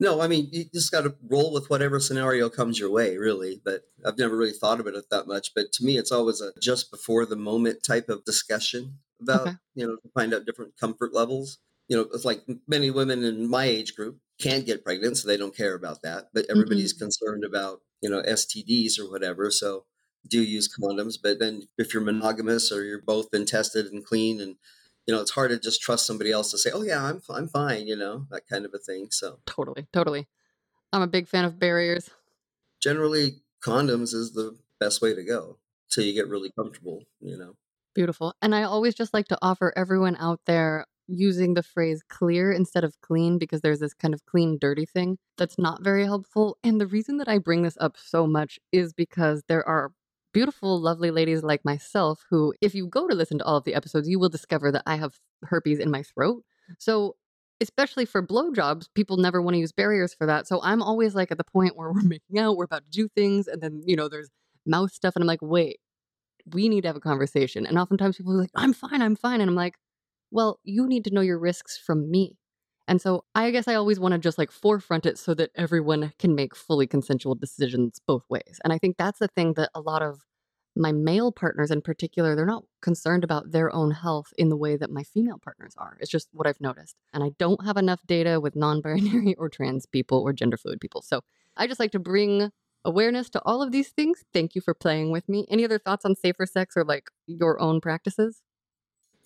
No, 0.00 0.20
I 0.20 0.26
mean, 0.26 0.48
you 0.50 0.64
just 0.74 0.90
got 0.90 1.02
to 1.02 1.14
roll 1.30 1.52
with 1.52 1.70
whatever 1.70 2.00
scenario 2.00 2.50
comes 2.50 2.78
your 2.78 2.90
way, 2.90 3.16
really. 3.16 3.60
But 3.64 3.82
I've 4.04 4.18
never 4.18 4.36
really 4.36 4.52
thought 4.52 4.80
about 4.80 4.94
it 4.94 5.08
that 5.10 5.28
much. 5.28 5.52
But 5.54 5.72
to 5.72 5.84
me, 5.84 5.96
it's 5.96 6.10
always 6.10 6.40
a 6.40 6.52
just 6.60 6.90
before 6.90 7.24
the 7.26 7.36
moment 7.36 7.84
type 7.84 8.08
of 8.08 8.24
discussion 8.24 8.98
about, 9.20 9.42
Okay. 9.42 9.56
you 9.74 9.86
know, 9.86 9.96
to 9.96 10.08
find 10.12 10.34
out 10.34 10.46
different 10.46 10.76
comfort 10.78 11.14
levels. 11.14 11.58
You 11.88 11.96
know, 11.96 12.08
it's 12.12 12.24
like 12.24 12.44
many 12.66 12.90
women 12.90 13.22
in 13.22 13.48
my 13.48 13.66
age 13.66 13.94
group 13.94 14.18
can't 14.40 14.66
get 14.66 14.84
pregnant, 14.84 15.16
so 15.16 15.28
they 15.28 15.36
don't 15.36 15.56
care 15.56 15.74
about 15.74 16.02
that. 16.02 16.30
But 16.34 16.44
mm-hmm. 16.44 16.52
everybody's 16.52 16.92
concerned 16.92 17.44
about, 17.44 17.80
you 18.00 18.10
know, 18.10 18.22
STDs 18.22 18.98
or 18.98 19.08
whatever. 19.08 19.50
So 19.50 19.84
do 20.26 20.42
use 20.42 20.68
condoms. 20.68 21.16
But 21.22 21.38
then 21.38 21.68
if 21.78 21.92
you're 21.94 22.02
monogamous 22.02 22.72
or 22.72 22.84
you're 22.84 23.02
both 23.02 23.30
been 23.30 23.44
tested 23.46 23.86
and 23.86 24.04
clean 24.04 24.40
and, 24.40 24.56
you 25.06 25.14
know, 25.14 25.20
it's 25.20 25.32
hard 25.32 25.50
to 25.50 25.58
just 25.58 25.82
trust 25.82 26.06
somebody 26.06 26.32
else 26.32 26.50
to 26.50 26.58
say, 26.58 26.70
oh, 26.72 26.82
yeah, 26.82 27.02
I'm, 27.04 27.22
I'm 27.28 27.48
fine, 27.48 27.86
you 27.86 27.96
know, 27.96 28.26
that 28.30 28.46
kind 28.48 28.64
of 28.64 28.72
a 28.74 28.78
thing. 28.78 29.08
So 29.10 29.38
Totally, 29.46 29.86
totally. 29.92 30.26
I'm 30.92 31.02
a 31.02 31.06
big 31.06 31.28
fan 31.28 31.44
of 31.44 31.58
barriers. 31.58 32.10
generally 32.80 33.36
condoms 33.64 34.14
is 34.14 34.32
the 34.32 34.56
best 34.78 35.00
way 35.02 35.14
to 35.14 35.24
go 35.24 35.58
till 35.90 36.04
you 36.04 36.12
get 36.12 36.28
really 36.28 36.50
comfortable 36.58 37.02
you 37.20 37.36
know 37.36 37.54
Beautiful. 37.94 38.34
And 38.42 38.56
I 38.56 38.64
always 38.64 38.94
just 38.96 39.14
like 39.14 39.28
to 39.28 39.38
offer 39.40 39.72
everyone 39.76 40.16
out 40.16 40.40
there 40.46 40.84
using 41.06 41.54
the 41.54 41.62
phrase 41.62 42.02
clear 42.08 42.50
instead 42.50 42.82
of 42.82 43.00
clean 43.02 43.38
because 43.38 43.60
there's 43.60 43.78
this 43.78 43.94
kind 43.94 44.12
of 44.12 44.26
clean, 44.26 44.58
dirty 44.60 44.84
thing 44.84 45.16
that's 45.38 45.58
not 45.58 45.80
very 45.84 46.04
helpful. 46.04 46.58
And 46.64 46.80
the 46.80 46.88
reason 46.88 47.18
that 47.18 47.28
I 47.28 47.38
bring 47.38 47.62
this 47.62 47.78
up 47.80 47.96
so 47.96 48.26
much 48.26 48.58
is 48.72 48.92
because 48.92 49.44
there 49.46 49.62
are 49.68 49.92
beautiful, 50.34 50.78
lovely 50.78 51.10
ladies 51.10 51.42
like 51.42 51.64
myself 51.64 52.24
who, 52.28 52.52
if 52.60 52.74
you 52.74 52.86
go 52.86 53.08
to 53.08 53.14
listen 53.14 53.38
to 53.38 53.44
all 53.44 53.56
of 53.56 53.64
the 53.64 53.74
episodes, 53.74 54.08
you 54.08 54.18
will 54.18 54.28
discover 54.28 54.70
that 54.72 54.82
I 54.86 54.96
have 54.96 55.14
herpes 55.44 55.78
in 55.78 55.90
my 55.90 56.02
throat. 56.02 56.44
So, 56.78 57.16
especially 57.60 58.04
for 58.04 58.26
blowjobs, 58.26 58.88
people 58.94 59.16
never 59.16 59.40
want 59.40 59.54
to 59.54 59.60
use 59.60 59.72
barriers 59.72 60.12
for 60.12 60.26
that. 60.26 60.46
So, 60.46 60.60
I'm 60.62 60.82
always 60.82 61.14
like 61.14 61.30
at 61.30 61.38
the 61.38 61.44
point 61.44 61.76
where 61.76 61.90
we're 61.94 62.02
making 62.02 62.38
out, 62.38 62.56
we're 62.56 62.64
about 62.64 62.84
to 62.84 62.90
do 62.90 63.08
things, 63.16 63.46
and 63.46 63.62
then, 63.62 63.82
you 63.86 63.96
know, 63.96 64.08
there's 64.08 64.28
mouth 64.66 64.92
stuff. 64.92 65.16
And 65.16 65.22
I'm 65.22 65.28
like, 65.28 65.42
wait, 65.42 65.78
we 66.52 66.68
need 66.68 66.82
to 66.82 66.88
have 66.88 66.96
a 66.96 67.00
conversation. 67.00 67.66
And 67.66 67.78
oftentimes 67.78 68.16
people 68.16 68.32
are 68.34 68.40
like, 68.40 68.50
I'm 68.54 68.74
fine, 68.74 69.00
I'm 69.00 69.16
fine. 69.16 69.40
And 69.40 69.48
I'm 69.48 69.56
like, 69.56 69.76
well, 70.30 70.58
you 70.64 70.86
need 70.86 71.04
to 71.04 71.14
know 71.14 71.20
your 71.20 71.38
risks 71.38 71.78
from 71.78 72.10
me. 72.10 72.36
And 72.86 73.00
so 73.00 73.24
I 73.34 73.50
guess 73.50 73.66
I 73.66 73.74
always 73.74 73.98
want 73.98 74.12
to 74.12 74.18
just 74.18 74.38
like 74.38 74.50
forefront 74.50 75.06
it 75.06 75.18
so 75.18 75.34
that 75.34 75.50
everyone 75.54 76.12
can 76.18 76.34
make 76.34 76.54
fully 76.54 76.86
consensual 76.86 77.34
decisions 77.34 78.00
both 78.06 78.24
ways. 78.28 78.60
And 78.62 78.72
I 78.72 78.78
think 78.78 78.96
that's 78.96 79.18
the 79.18 79.28
thing 79.28 79.54
that 79.54 79.70
a 79.74 79.80
lot 79.80 80.02
of 80.02 80.20
my 80.76 80.92
male 80.92 81.30
partners 81.30 81.70
in 81.70 81.80
particular, 81.80 82.34
they're 82.34 82.44
not 82.44 82.64
concerned 82.82 83.22
about 83.22 83.52
their 83.52 83.72
own 83.74 83.92
health 83.92 84.32
in 84.36 84.48
the 84.48 84.56
way 84.56 84.76
that 84.76 84.90
my 84.90 85.04
female 85.04 85.38
partners 85.42 85.74
are. 85.78 85.96
It's 86.00 86.10
just 86.10 86.28
what 86.32 86.46
I've 86.46 86.60
noticed. 86.60 86.96
And 87.12 87.22
I 87.22 87.30
don't 87.38 87.64
have 87.64 87.76
enough 87.76 88.00
data 88.06 88.40
with 88.40 88.56
non 88.56 88.80
binary 88.80 89.34
or 89.38 89.48
trans 89.48 89.86
people 89.86 90.20
or 90.20 90.32
gender 90.32 90.56
fluid 90.56 90.80
people. 90.80 91.02
So 91.02 91.20
I 91.56 91.66
just 91.66 91.80
like 91.80 91.92
to 91.92 92.00
bring 92.00 92.50
awareness 92.84 93.30
to 93.30 93.42
all 93.44 93.62
of 93.62 93.72
these 93.72 93.90
things. 93.90 94.24
Thank 94.32 94.54
you 94.54 94.60
for 94.60 94.74
playing 94.74 95.10
with 95.10 95.28
me. 95.28 95.46
Any 95.48 95.64
other 95.64 95.78
thoughts 95.78 96.04
on 96.04 96.16
safer 96.16 96.44
sex 96.44 96.76
or 96.76 96.84
like 96.84 97.08
your 97.26 97.60
own 97.60 97.80
practices? 97.80 98.42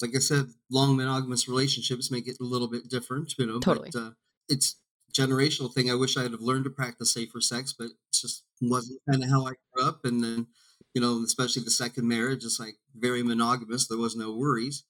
Like 0.03 0.15
i 0.15 0.19
said 0.19 0.47
long 0.71 0.97
monogamous 0.97 1.49
relationships 1.49 2.11
make 2.11 2.29
it 2.29 2.37
a 2.41 2.45
little 2.45 2.69
bit 2.69 2.89
different 2.89 3.35
you 3.39 3.47
know 3.47 3.59
Totally. 3.59 3.91
but 3.93 3.99
uh, 4.01 4.11
it's 4.49 4.77
generational 5.13 5.73
thing. 5.73 5.91
I 5.91 5.95
wish 5.95 6.17
i'd 6.17 6.31
have 6.33 6.41
learned 6.41 6.65
to 6.65 6.71
practice 6.71 7.13
safer 7.13 7.41
sex 7.41 7.73
but 7.73 7.87
it 7.87 7.93
just 8.13 8.45
wasn't 8.61 9.01
kind 9.11 9.23
of 9.25 9.31
how 9.31 9.47
i 9.47 9.53
grew 9.73 9.85
up. 9.89 10.05
And 10.05 10.23
then 10.23 10.47
you 10.95 11.01
know 11.01 11.23
especially 11.25 11.63
the 11.65 11.71
second 11.71 12.07
marriage 12.07 12.45
it's 12.45 12.61
like 12.61 12.77
very 12.95 13.23
monogamous. 13.23 13.87
There 13.89 13.99
was 13.99 14.17
no 14.17 14.33
worries. 14.33 14.85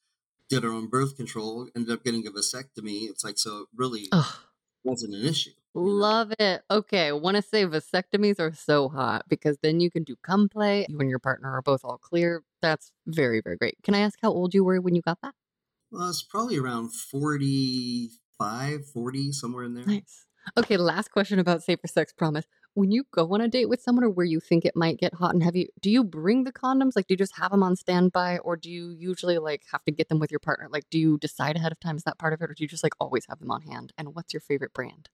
Did 0.49 0.65
our 0.65 0.73
own 0.73 0.89
birth 0.89 1.17
control 1.17 1.69
ended 1.77 1.93
up 1.93 2.05
getting 2.05 2.27
a 2.27 2.31
vasectomy. 2.31 3.09
It's 3.09 3.25
like 3.25 3.39
so 3.39 3.63
it 3.63 3.69
really 3.75 4.09
Ugh, 4.13 4.35
wasn't 4.85 5.15
an 5.15 5.25
issue? 5.25 5.51
Love 5.79 6.33
it. 6.39 6.63
Okay, 6.71 7.13
want 7.13 7.37
to 7.37 7.43
say 7.43 7.65
vasectomies 7.65 8.41
are 8.41 8.53
so 8.53 8.89
hot 8.89 9.23
because 9.29 9.59
then 9.63 9.79
you 9.79 9.91
can 9.91 10.03
do 10.03 10.17
come 10.25 10.49
play. 10.49 10.87
You 10.89 10.99
and 10.99 11.09
your 11.09 11.21
partner 11.21 11.53
are 11.53 11.63
both 11.63 11.85
all 11.85 11.99
clear. 11.99 12.43
That's 12.61 12.91
very, 13.07 13.41
very 13.41 13.57
great. 13.57 13.77
Can 13.85 13.95
I 13.95 14.01
ask 14.01 14.19
how 14.21 14.31
old 14.33 14.55
you 14.55 14.65
were 14.65 14.81
when 14.81 14.97
you 14.97 15.03
got 15.03 15.19
that? 15.23 15.35
Well, 15.93 16.11
it's 16.11 16.23
probably 16.23 16.59
around 16.59 16.93
45, 16.93 18.87
40, 18.93 19.33
somewhere 19.33 19.65
in 19.65 19.75
there. 19.75 19.87
Nice. 19.87 20.27
Okay, 20.57 20.77
last 20.77 21.13
question 21.13 21.39
about 21.39 21.63
safer 21.63 21.87
sex 21.87 22.13
promise. 22.13 22.47
When 22.75 22.91
you 22.91 23.05
go 23.13 23.33
on 23.33 23.41
a 23.41 23.49
date 23.49 23.69
with 23.69 23.81
someone 23.81 24.05
or 24.05 24.11
where 24.11 24.27
you 24.27 24.41
think 24.41 24.65
it 24.65 24.75
might 24.75 24.99
get 24.99 25.15
hot 25.15 25.33
and 25.33 25.43
heavy, 25.43 25.69
do 25.81 25.91
you 25.91 26.03
bring 26.03 26.45
the 26.45 26.53
condoms? 26.53 26.93
Like, 26.97 27.07
do 27.07 27.15
you 27.15 27.19
just 27.19 27.37
have 27.37 27.51
them 27.51 27.63
on 27.63 27.77
standby 27.77 28.39
or 28.39 28.57
do 28.57 28.71
you 28.71 28.91
usually 28.91 29.39
like 29.39 29.63
have 29.71 29.85
to 29.85 29.93
get 29.93 30.09
them 30.09 30.19
with 30.19 30.31
your 30.31 30.41
partner? 30.41 30.69
Like, 30.71 30.85
do 30.91 30.99
you 30.99 31.19
decide 31.19 31.57
ahead 31.57 31.73
of 31.73 31.81
time? 31.81 31.97
Is 31.97 32.05
that 32.05 32.19
part 32.19 32.33
of 32.33 32.43
it? 32.43 32.51
Or 32.51 32.55
do 32.55 32.65
you 32.65 32.69
just 32.69 32.83
like 32.83 32.95
always 32.99 33.27
have 33.29 33.39
them 33.39 33.51
on 33.51 33.63
hand? 33.63 33.93
And 33.97 34.15
what's 34.15 34.33
your 34.33 34.41
favorite 34.41 34.73
brand? 34.73 35.09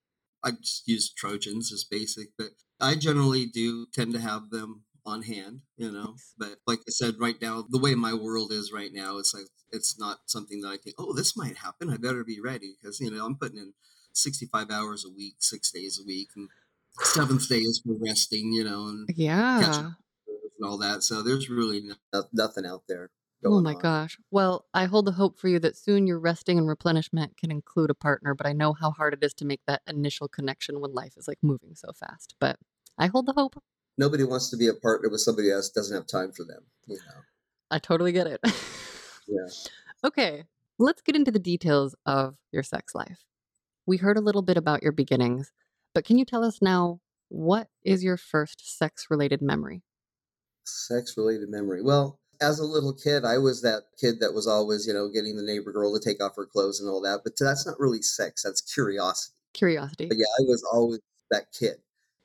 I 0.44 0.52
just 0.52 0.86
use 0.86 1.12
Trojans 1.12 1.72
as 1.72 1.84
basic, 1.84 2.28
but 2.38 2.48
I 2.80 2.96
generally 2.96 3.46
do 3.46 3.86
tend 3.92 4.12
to 4.14 4.20
have 4.20 4.50
them 4.50 4.84
on 5.06 5.22
hand, 5.22 5.62
you 5.76 5.90
know. 5.90 6.16
But 6.38 6.56
like 6.66 6.80
I 6.80 6.90
said, 6.90 7.14
right 7.18 7.40
now, 7.40 7.64
the 7.68 7.78
way 7.78 7.94
my 7.94 8.14
world 8.14 8.52
is 8.52 8.72
right 8.72 8.92
now, 8.92 9.18
it's 9.18 9.34
like 9.34 9.46
it's 9.72 9.98
not 9.98 10.18
something 10.26 10.60
that 10.62 10.68
I 10.68 10.76
think, 10.76 10.96
oh, 10.98 11.12
this 11.14 11.36
might 11.36 11.56
happen. 11.58 11.90
I 11.90 11.96
better 11.96 12.24
be 12.24 12.40
ready 12.40 12.76
because 12.80 13.00
you 13.00 13.10
know 13.10 13.24
I'm 13.24 13.36
putting 13.36 13.58
in 13.58 13.74
65 14.12 14.70
hours 14.70 15.04
a 15.04 15.10
week, 15.14 15.36
six 15.40 15.70
days 15.70 15.98
a 16.02 16.06
week, 16.06 16.28
and 16.36 16.48
seventh 17.02 17.48
day 17.48 17.60
is 17.60 17.82
for 17.84 17.96
resting, 18.00 18.52
you 18.52 18.64
know, 18.64 18.88
and 18.88 19.08
Yeah. 19.60 19.92
and 20.58 20.64
all 20.64 20.78
that. 20.78 21.02
So 21.02 21.22
there's 21.22 21.50
really 21.50 21.82
no, 22.12 22.24
nothing 22.32 22.66
out 22.66 22.82
there 22.88 23.10
Oh 23.46 23.60
my 23.60 23.74
on. 23.74 23.78
gosh. 23.78 24.18
Well, 24.30 24.66
I 24.72 24.86
hold 24.86 25.06
the 25.06 25.12
hope 25.12 25.38
for 25.38 25.48
you 25.48 25.58
that 25.60 25.76
soon 25.76 26.06
your 26.06 26.18
resting 26.18 26.58
and 26.58 26.66
replenishment 26.66 27.36
can 27.36 27.50
include 27.50 27.90
a 27.90 27.94
partner, 27.94 28.34
but 28.34 28.46
I 28.46 28.52
know 28.52 28.72
how 28.72 28.90
hard 28.90 29.12
it 29.12 29.22
is 29.22 29.34
to 29.34 29.44
make 29.44 29.60
that 29.66 29.82
initial 29.86 30.28
connection 30.28 30.80
when 30.80 30.94
life 30.94 31.14
is 31.16 31.28
like 31.28 31.38
moving 31.42 31.74
so 31.74 31.92
fast. 31.92 32.34
But 32.40 32.58
I 32.98 33.06
hold 33.06 33.26
the 33.26 33.32
hope. 33.32 33.62
Nobody 33.98 34.24
wants 34.24 34.50
to 34.50 34.56
be 34.56 34.68
a 34.68 34.74
partner 34.74 35.08
with 35.10 35.20
somebody 35.20 35.50
else 35.50 35.68
doesn't 35.68 35.94
have 35.94 36.06
time 36.06 36.32
for 36.32 36.44
them, 36.44 36.62
you 36.86 36.96
know. 36.96 37.20
I 37.70 37.78
totally 37.78 38.12
get 38.12 38.26
it. 38.26 38.40
Yeah. 39.28 39.46
okay, 40.04 40.44
let's 40.78 41.02
get 41.02 41.16
into 41.16 41.30
the 41.30 41.38
details 41.38 41.94
of 42.06 42.36
your 42.52 42.62
sex 42.62 42.94
life. 42.94 43.24
We 43.86 43.98
heard 43.98 44.16
a 44.16 44.22
little 44.22 44.42
bit 44.42 44.56
about 44.56 44.82
your 44.82 44.92
beginnings, 44.92 45.52
but 45.94 46.04
can 46.04 46.18
you 46.18 46.24
tell 46.24 46.44
us 46.44 46.60
now 46.62 47.00
what 47.28 47.68
is 47.82 48.02
your 48.02 48.16
first 48.16 48.78
sex 48.78 49.06
related 49.10 49.42
memory? 49.42 49.82
Sex 50.64 51.16
related 51.16 51.48
memory. 51.50 51.82
Well, 51.82 52.18
as 52.44 52.58
a 52.58 52.64
little 52.64 52.92
kid, 52.92 53.24
I 53.24 53.38
was 53.38 53.62
that 53.62 53.84
kid 53.98 54.20
that 54.20 54.34
was 54.34 54.46
always, 54.46 54.86
you 54.86 54.92
know, 54.92 55.08
getting 55.08 55.36
the 55.36 55.42
neighbor 55.42 55.72
girl 55.72 55.98
to 55.98 56.04
take 56.04 56.22
off 56.22 56.36
her 56.36 56.46
clothes 56.46 56.80
and 56.80 56.88
all 56.88 57.00
that. 57.00 57.20
But 57.24 57.34
that's 57.38 57.66
not 57.66 57.80
really 57.80 58.02
sex, 58.02 58.42
that's 58.42 58.60
curiosity. 58.60 59.34
Curiosity. 59.54 60.06
But 60.06 60.18
yeah, 60.18 60.32
I 60.38 60.42
was 60.42 60.62
always 60.70 61.00
that 61.30 61.46
kid, 61.58 61.76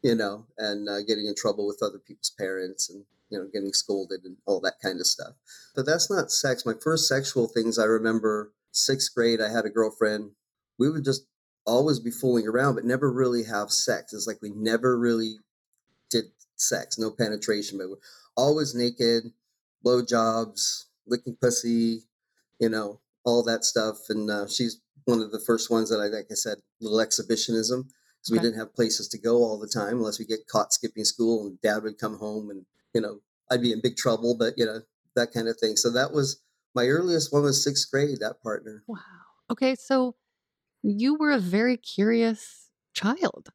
you 0.02 0.16
know, 0.16 0.46
and 0.58 0.90
uh, 0.90 1.02
getting 1.02 1.28
in 1.28 1.36
trouble 1.36 1.66
with 1.66 1.82
other 1.82 2.00
people's 2.00 2.34
parents 2.38 2.90
and, 2.90 3.06
you 3.30 3.40
know, 3.40 3.48
getting 3.54 3.72
scolded 3.72 4.26
and 4.26 4.36
all 4.46 4.60
that 4.62 4.82
kind 4.84 5.00
of 5.00 5.08
stuff. 5.08 5.34
But 5.76 5.86
that's 5.86 6.12
not 6.12 6.32
sex. 6.32 6.66
My 6.66 6.74
first 6.82 7.08
sexual 7.08 7.48
things 7.48 7.80
I 7.80 7.86
remember 7.86 8.52
sixth 8.72 9.14
grade, 9.16 9.42
I 9.42 9.52
had 9.52 9.66
a 9.66 9.70
girlfriend. 9.70 10.32
We 10.78 10.90
would 10.90 11.06
just 11.06 11.26
always 11.66 12.00
be 12.00 12.12
fooling 12.12 12.48
around, 12.48 12.76
but 12.76 12.86
never 12.86 13.12
really 13.12 13.44
have 13.44 13.72
sex. 13.72 14.14
It's 14.14 14.28
like 14.28 14.42
we 14.42 14.50
never 14.50 14.98
really 14.98 15.38
did 16.10 16.26
sex, 16.56 16.98
no 16.98 17.12
penetration, 17.12 17.78
but 17.78 17.90
we're 17.90 17.96
always 18.36 18.74
naked, 18.74 19.32
blow 19.82 20.04
jobs, 20.04 20.88
licking 21.08 21.38
pussy, 21.42 22.04
you 22.60 22.70
know, 22.70 23.00
all 23.26 23.44
that 23.44 23.64
stuff. 23.64 23.98
And 24.10 24.30
uh, 24.30 24.48
she's 24.48 24.82
one 25.06 25.22
of 25.22 25.32
the 25.32 25.40
first 25.46 25.70
ones 25.72 25.90
that 25.90 26.00
I, 26.00 26.08
like 26.08 26.28
I 26.30 26.36
said, 26.36 26.58
little 26.82 27.00
exhibitionism, 27.00 27.88
because 27.88 28.32
we 28.32 28.40
didn't 28.40 28.60
have 28.60 28.76
places 28.76 29.08
to 29.10 29.18
go 29.18 29.38
all 29.38 29.60
the 29.60 29.68
time 29.68 29.98
unless 29.98 30.20
we 30.20 30.26
get 30.26 30.48
caught 30.48 30.74
skipping 30.74 31.06
school 31.06 31.48
and 31.48 31.62
dad 31.62 31.84
would 31.84 31.98
come 31.98 32.18
home 32.18 32.50
and, 32.50 32.66
you 32.94 33.02
know, 33.02 33.20
I'd 33.52 33.62
be 33.62 33.72
in 33.72 33.82
big 33.82 33.96
trouble, 33.98 34.36
but, 34.38 34.54
you 34.58 34.66
know, 34.66 34.82
that 35.16 35.32
kind 35.34 35.48
of 35.48 35.58
thing. 35.58 35.76
So 35.76 35.90
that 35.92 36.12
was 36.12 36.42
my 36.76 36.86
earliest 36.86 37.34
one 37.34 37.44
was 37.44 37.64
sixth 37.64 37.90
grade, 37.92 38.20
that 38.20 38.44
partner. 38.44 38.84
Wow. 38.88 39.00
Okay, 39.52 39.76
so 39.76 40.16
you 40.84 41.16
were 41.16 41.32
a 41.32 41.40
very 41.40 41.78
curious 41.78 42.70
child. 42.94 43.50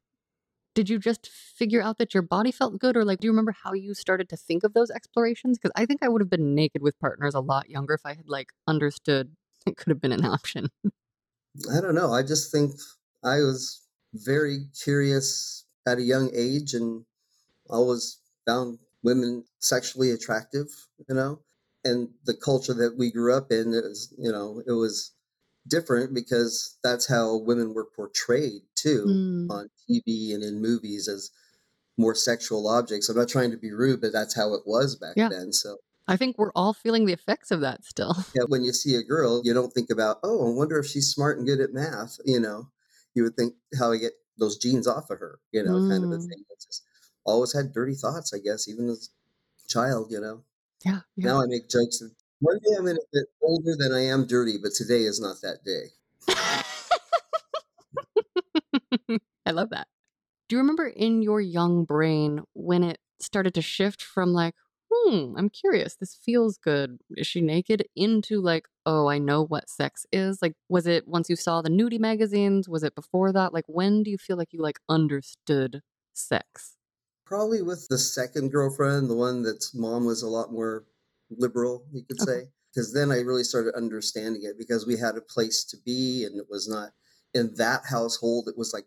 Did 0.75 0.89
you 0.89 0.99
just 0.99 1.29
figure 1.29 1.81
out 1.81 1.99
that 1.99 2.15
your 2.15 2.23
body 2.23 2.51
felt 2.51 2.79
good, 2.79 2.97
or 2.97 3.05
like, 3.05 3.21
do 3.21 3.27
you 3.27 3.31
remember 3.31 3.55
how 3.63 3.73
you 3.73 3.95
started 3.95 4.29
to 4.31 4.37
think 4.37 4.65
of 4.65 4.75
those 4.75 4.91
explorations? 4.91 5.59
Because 5.59 5.73
I 5.77 5.87
think 5.87 6.03
I 6.03 6.09
would 6.09 6.21
have 6.21 6.31
been 6.31 6.55
naked 6.55 6.83
with 6.83 6.99
partners 6.99 7.35
a 7.35 7.41
lot 7.41 7.71
younger 7.71 7.95
if 7.95 8.01
I 8.05 8.15
had 8.15 8.29
like 8.29 8.49
understood 8.67 9.37
it 9.67 9.77
could 9.77 9.91
have 9.91 10.01
been 10.01 10.13
an 10.13 10.25
option. 10.25 10.69
I 11.73 11.81
don't 11.81 11.95
know. 11.95 12.13
I 12.13 12.23
just 12.23 12.51
think 12.51 12.75
I 13.23 13.39
was 13.39 13.83
very 14.13 14.67
curious 14.83 15.65
at 15.87 15.99
a 15.99 16.03
young 16.03 16.31
age 16.35 16.75
and 16.75 17.05
always 17.71 18.21
found 18.47 18.79
women 19.03 19.45
sexually 19.61 20.13
attractive, 20.13 20.69
you 21.09 21.15
know. 21.15 21.41
And 21.85 22.11
the 22.25 22.35
culture 22.35 22.75
that 22.75 22.97
we 22.99 23.13
grew 23.13 23.35
up 23.35 23.53
in 23.53 23.75
is, 23.75 24.15
you 24.19 24.33
know, 24.33 24.63
it 24.67 24.73
was 24.73 25.14
different 25.69 26.15
because 26.15 26.79
that's 26.83 27.07
how 27.09 27.37
women 27.39 27.75
were 27.75 27.87
portrayed 27.87 28.63
too 28.75 29.07
Mm, 29.07 29.51
on 29.51 29.69
TV 29.89 30.35
and 30.35 30.43
in 30.45 30.61
movies 30.63 31.09
as 31.09 31.31
more 31.99 32.15
sexual 32.15 32.69
objects. 32.69 33.09
I'm 33.09 33.17
not 33.17 33.29
trying 33.29 33.53
to 33.53 33.59
be 33.59 33.73
rude, 33.73 34.01
but 34.01 34.13
that's 34.13 34.35
how 34.37 34.55
it 34.55 34.63
was 34.67 34.97
back 34.97 35.17
yeah, 35.17 35.31
then. 35.31 35.53
So 35.53 35.79
I 36.09 36.17
think 36.17 36.39
we're 36.39 36.53
all 36.55 36.75
feeling 36.75 37.07
the 37.07 37.15
effects 37.15 37.51
of 37.51 37.61
that 37.63 37.85
still. 37.85 38.17
yeah, 38.35 38.43
when 38.49 38.65
you 38.65 38.73
see 38.73 38.95
a 38.97 39.03
girl, 39.03 39.41
you 39.45 39.55
don't 39.55 39.73
think 39.73 39.91
about, 39.91 40.19
oh, 40.23 40.51
I 40.53 40.57
wonder 40.57 40.79
if 40.79 40.87
she's 40.87 41.09
smart 41.11 41.39
and 41.39 41.47
good 41.47 41.61
at 41.61 41.73
math. 41.73 42.19
You 42.25 42.41
know, 42.41 42.71
you 43.15 43.23
would 43.23 43.37
think 43.37 43.55
how 43.79 43.93
I 43.93 43.99
get 43.99 44.13
those 44.39 44.57
jeans 44.59 44.87
off 44.89 45.11
of 45.11 45.21
her, 45.21 45.39
you 45.53 45.63
know, 45.63 45.81
kind 45.89 46.03
of 46.05 46.11
a 46.11 46.19
Mm, 46.19 46.29
thing. 46.29 46.45
It's 46.51 46.65
just 46.67 46.83
always 47.25 47.53
had 47.53 47.73
dirty 47.73 47.95
thoughts, 47.95 48.33
I 48.35 48.39
guess, 48.39 48.69
even 48.69 48.89
as 48.89 49.11
a 49.65 49.69
child, 49.69 50.11
you 50.11 50.21
know. 50.21 50.45
yeah, 50.85 51.01
yeah. 51.17 51.35
Now 51.35 51.43
I 51.43 51.47
make 51.49 51.69
jokes 51.71 52.03
one 52.41 52.59
day 52.59 52.75
I'm 52.77 52.85
going 52.85 52.97
to 52.97 53.07
get 53.13 53.25
older 53.43 53.77
than 53.77 53.93
I 53.93 54.05
am 54.07 54.27
dirty, 54.27 54.59
but 54.63 54.73
today 54.73 55.03
is 55.03 55.21
not 55.21 55.37
that 55.43 55.65
day. 55.65 55.93
I 59.47 59.51
love 59.51 59.71
that. 59.71 59.87
Do 60.49 60.57
you 60.57 60.61
remember 60.61 60.87
in 60.87 61.23
your 61.23 61.41
young 61.41 61.85
brain 61.85 62.43
when 62.53 62.85
it 62.85 62.99
started 63.21 63.55
to 63.55 63.63
shift 63.63 64.03
from 64.03 64.33
like, 64.33 64.55
hmm, 64.93 65.35
I'm 65.37 65.49
curious, 65.49 65.97
this 65.97 66.15
feels 66.15 66.59
good, 66.59 66.99
is 67.17 67.27
she 67.27 67.41
naked, 67.41 67.85
into 67.97 68.41
like, 68.41 68.67
oh, 68.87 69.09
I 69.09 69.19
know 69.19 69.45
what 69.45 69.69
sex 69.69 70.07
is? 70.13 70.41
Like, 70.43 70.55
was 70.69 70.87
it 70.87 71.09
once 71.09 71.29
you 71.29 71.37
saw 71.37 71.63
the 71.63 71.71
nudie 71.71 71.99
magazines? 71.99 72.69
Was 72.69 72.85
it 72.85 72.95
before 72.95 73.33
that? 73.33 73.53
Like, 73.53 73.65
when 73.67 74.03
do 74.03 74.11
you 74.11 74.19
feel 74.19 74.37
like 74.37 74.53
you 74.53 74.61
like 74.61 74.79
understood 74.89 75.83
sex? 76.13 76.77
Probably 77.25 77.63
with 77.63 77.89
the 77.89 77.99
second 77.99 78.53
girlfriend, 78.53 79.09
the 79.09 79.17
one 79.17 79.43
that's 79.43 79.75
mom 79.75 80.05
was 80.05 80.23
a 80.23 80.29
lot 80.29 80.53
more 80.53 80.85
liberal, 81.31 81.87
you 81.93 82.05
could 82.05 82.21
Okay. 82.21 82.43
say. 82.43 82.49
Because 82.73 82.93
then 82.93 83.13
I 83.13 83.21
really 83.21 83.45
started 83.45 83.75
understanding 83.77 84.43
it 84.43 84.59
because 84.59 84.87
we 84.87 84.97
had 84.97 85.17
a 85.17 85.21
place 85.21 85.65
to 85.65 85.77
be 85.77 86.25
and 86.25 86.37
it 86.39 86.51
was 86.51 86.69
not 86.69 86.93
in 87.33 87.55
that 87.55 87.83
household. 87.87 88.49
It 88.49 88.59
was 88.59 88.73
like 88.73 88.87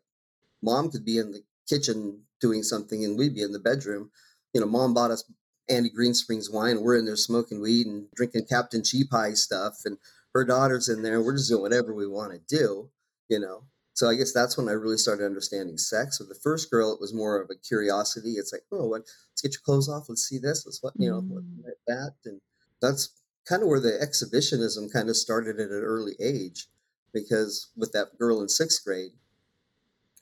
mom 0.62 0.92
could 0.92 1.06
be 1.06 1.18
in 1.18 1.32
the 1.32 1.44
kitchen 1.70 2.24
doing 2.42 2.64
something 2.64 3.04
and 3.04 3.18
we'd 3.18 3.36
be 3.36 3.42
in 3.42 3.52
the 3.54 3.60
bedroom. 3.60 4.12
You 4.54 4.62
know, 4.62 4.68
mom 4.68 4.94
bought 4.94 5.12
us 5.12 5.24
Annie 5.70 5.90
Green 5.90 6.14
Springs 6.14 6.50
wine. 6.50 6.82
We're 6.82 6.98
in 6.98 7.06
there 7.06 7.16
smoking 7.16 7.62
weed 7.62 7.88
and 7.88 8.08
drinking 8.16 8.46
Captain 8.46 8.84
Cheap 8.84 9.10
Pie 9.10 9.34
stuff. 9.34 9.80
And 9.86 9.98
her 10.34 10.44
daughter's 10.46 10.90
in 10.90 11.02
there. 11.02 11.22
We're 11.22 11.38
just 11.38 11.50
doing 11.50 11.62
whatever 11.62 11.94
we 11.94 12.08
want 12.08 12.34
to 12.34 12.40
do, 12.58 12.90
you 13.30 13.40
know. 13.40 13.64
So 13.98 14.08
I 14.08 14.14
guess 14.14 14.32
that's 14.32 14.56
when 14.56 14.70
I 14.70 14.74
really 14.74 14.98
started 14.98 15.26
understanding 15.26 15.80
sex. 15.80 16.20
With 16.20 16.30
the 16.30 16.36
first 16.36 16.70
girl, 16.70 16.94
it 16.94 17.02
was 17.02 17.16
more 17.16 17.42
of 17.42 17.50
a 17.50 17.56
curiosity. 17.56 18.34
It's 18.34 18.54
like, 18.54 18.62
oh, 18.72 18.90
what? 18.90 19.02
Let's 19.32 19.42
get 19.42 19.54
your 19.54 19.62
clothes 19.66 19.90
off. 19.90 20.06
Let's 20.08 20.22
see 20.22 20.38
this. 20.38 20.68
Let's 20.68 20.84
what 20.84 20.94
you 21.00 21.10
know, 21.10 21.22
Mm, 21.22 21.66
like 21.66 21.80
that. 21.88 22.14
And 22.24 22.40
that's 22.80 23.10
kind 23.50 23.64
of 23.64 23.70
where 23.70 23.80
the 23.80 24.00
exhibitionism 24.00 24.90
kind 24.94 25.10
of 25.10 25.18
started 25.18 25.60
at 25.60 25.72
an 25.72 25.82
early 25.84 26.14
age, 26.22 26.68
because 27.12 27.72
with 27.76 27.92
that 27.94 28.20
girl 28.20 28.40
in 28.40 28.50
sixth 28.50 28.86
grade, 28.86 29.14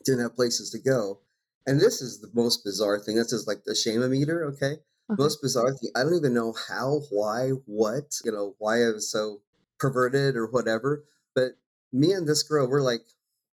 didn't 0.06 0.22
have 0.22 0.38
places 0.38 0.70
to 0.70 0.80
go. 0.80 1.20
And 1.68 1.82
this 1.82 2.02
is 2.02 2.22
the 2.22 2.32
most 2.34 2.64
bizarre 2.64 2.98
thing. 2.98 3.18
This 3.18 3.34
is 3.34 3.46
like 3.46 3.66
the 3.66 3.76
shame 3.76 4.10
meter. 4.10 4.46
Okay, 4.54 4.66
okay. 5.12 5.22
most 5.22 5.42
bizarre 5.42 5.74
thing. 5.74 5.92
I 5.98 6.04
don't 6.04 6.16
even 6.16 6.34
know 6.34 6.56
how, 6.70 7.02
why, 7.10 7.50
what, 7.66 8.22
you 8.24 8.32
know, 8.32 8.56
why 8.58 8.84
I 8.84 8.92
was 8.92 9.12
so 9.12 9.42
perverted 9.80 10.38
or 10.38 10.48
whatever. 10.48 11.04
But 11.34 11.58
me 11.92 12.14
and 12.14 12.26
this 12.26 12.42
girl, 12.42 12.70
we're 12.70 12.82
like, 12.82 13.02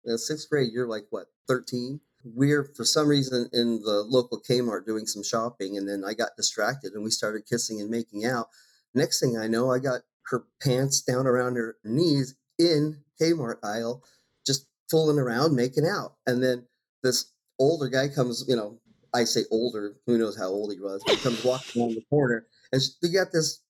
in 0.09 0.18
sixth 0.18 0.49
grade, 0.51 0.73
you're 0.73 0.88
like, 0.88 1.07
what, 1.11 1.27
13? 1.47 2.01
We're, 2.25 2.64
for 2.64 2.85
some 2.85 3.09
reason, 3.09 3.49
in 3.53 3.81
the 3.83 4.05
local 4.07 4.40
Kmart 4.40 4.87
doing 4.87 5.07
some 5.07 5.23
shopping. 5.23 5.77
And 5.77 5.88
then 5.88 6.05
I 6.05 6.14
got 6.14 6.37
distracted 6.37 6.92
and 6.92 7.05
we 7.05 7.11
started 7.11 7.47
kissing 7.47 7.81
and 7.81 7.90
making 7.90 8.25
out. 8.25 8.49
Next 8.94 9.21
thing 9.21 9.38
I 9.38 9.47
know, 9.47 9.71
I 9.71 9.79
got 9.79 10.01
her 10.31 10.44
pants 10.62 11.01
down 11.01 11.27
around 11.27 11.57
her 11.57 11.77
knees 11.85 12.35
in 12.59 12.99
Kmart 13.21 13.57
aisle, 13.62 14.03
just 14.44 14.66
fooling 14.90 15.18
around, 15.18 15.55
making 15.55 15.87
out. 15.87 16.14
And 16.27 16.42
then 16.42 16.66
this 17.03 17.33
older 17.59 17.88
guy 17.88 18.09
comes, 18.09 18.44
you 18.49 18.57
know, 18.57 18.79
I 19.14 19.25
say 19.25 19.42
older, 19.51 19.94
who 20.07 20.18
knows 20.18 20.37
how 20.37 20.49
old 20.49 20.73
he 20.73 20.81
was, 20.81 21.03
but 21.07 21.18
comes 21.21 21.44
walking 21.44 21.83
around 21.83 21.94
the 21.94 22.05
corner, 22.11 22.47
and 22.73 22.83
sh- 22.83 22.88
you 23.03 23.11
got 23.11 23.33
this 23.33 23.62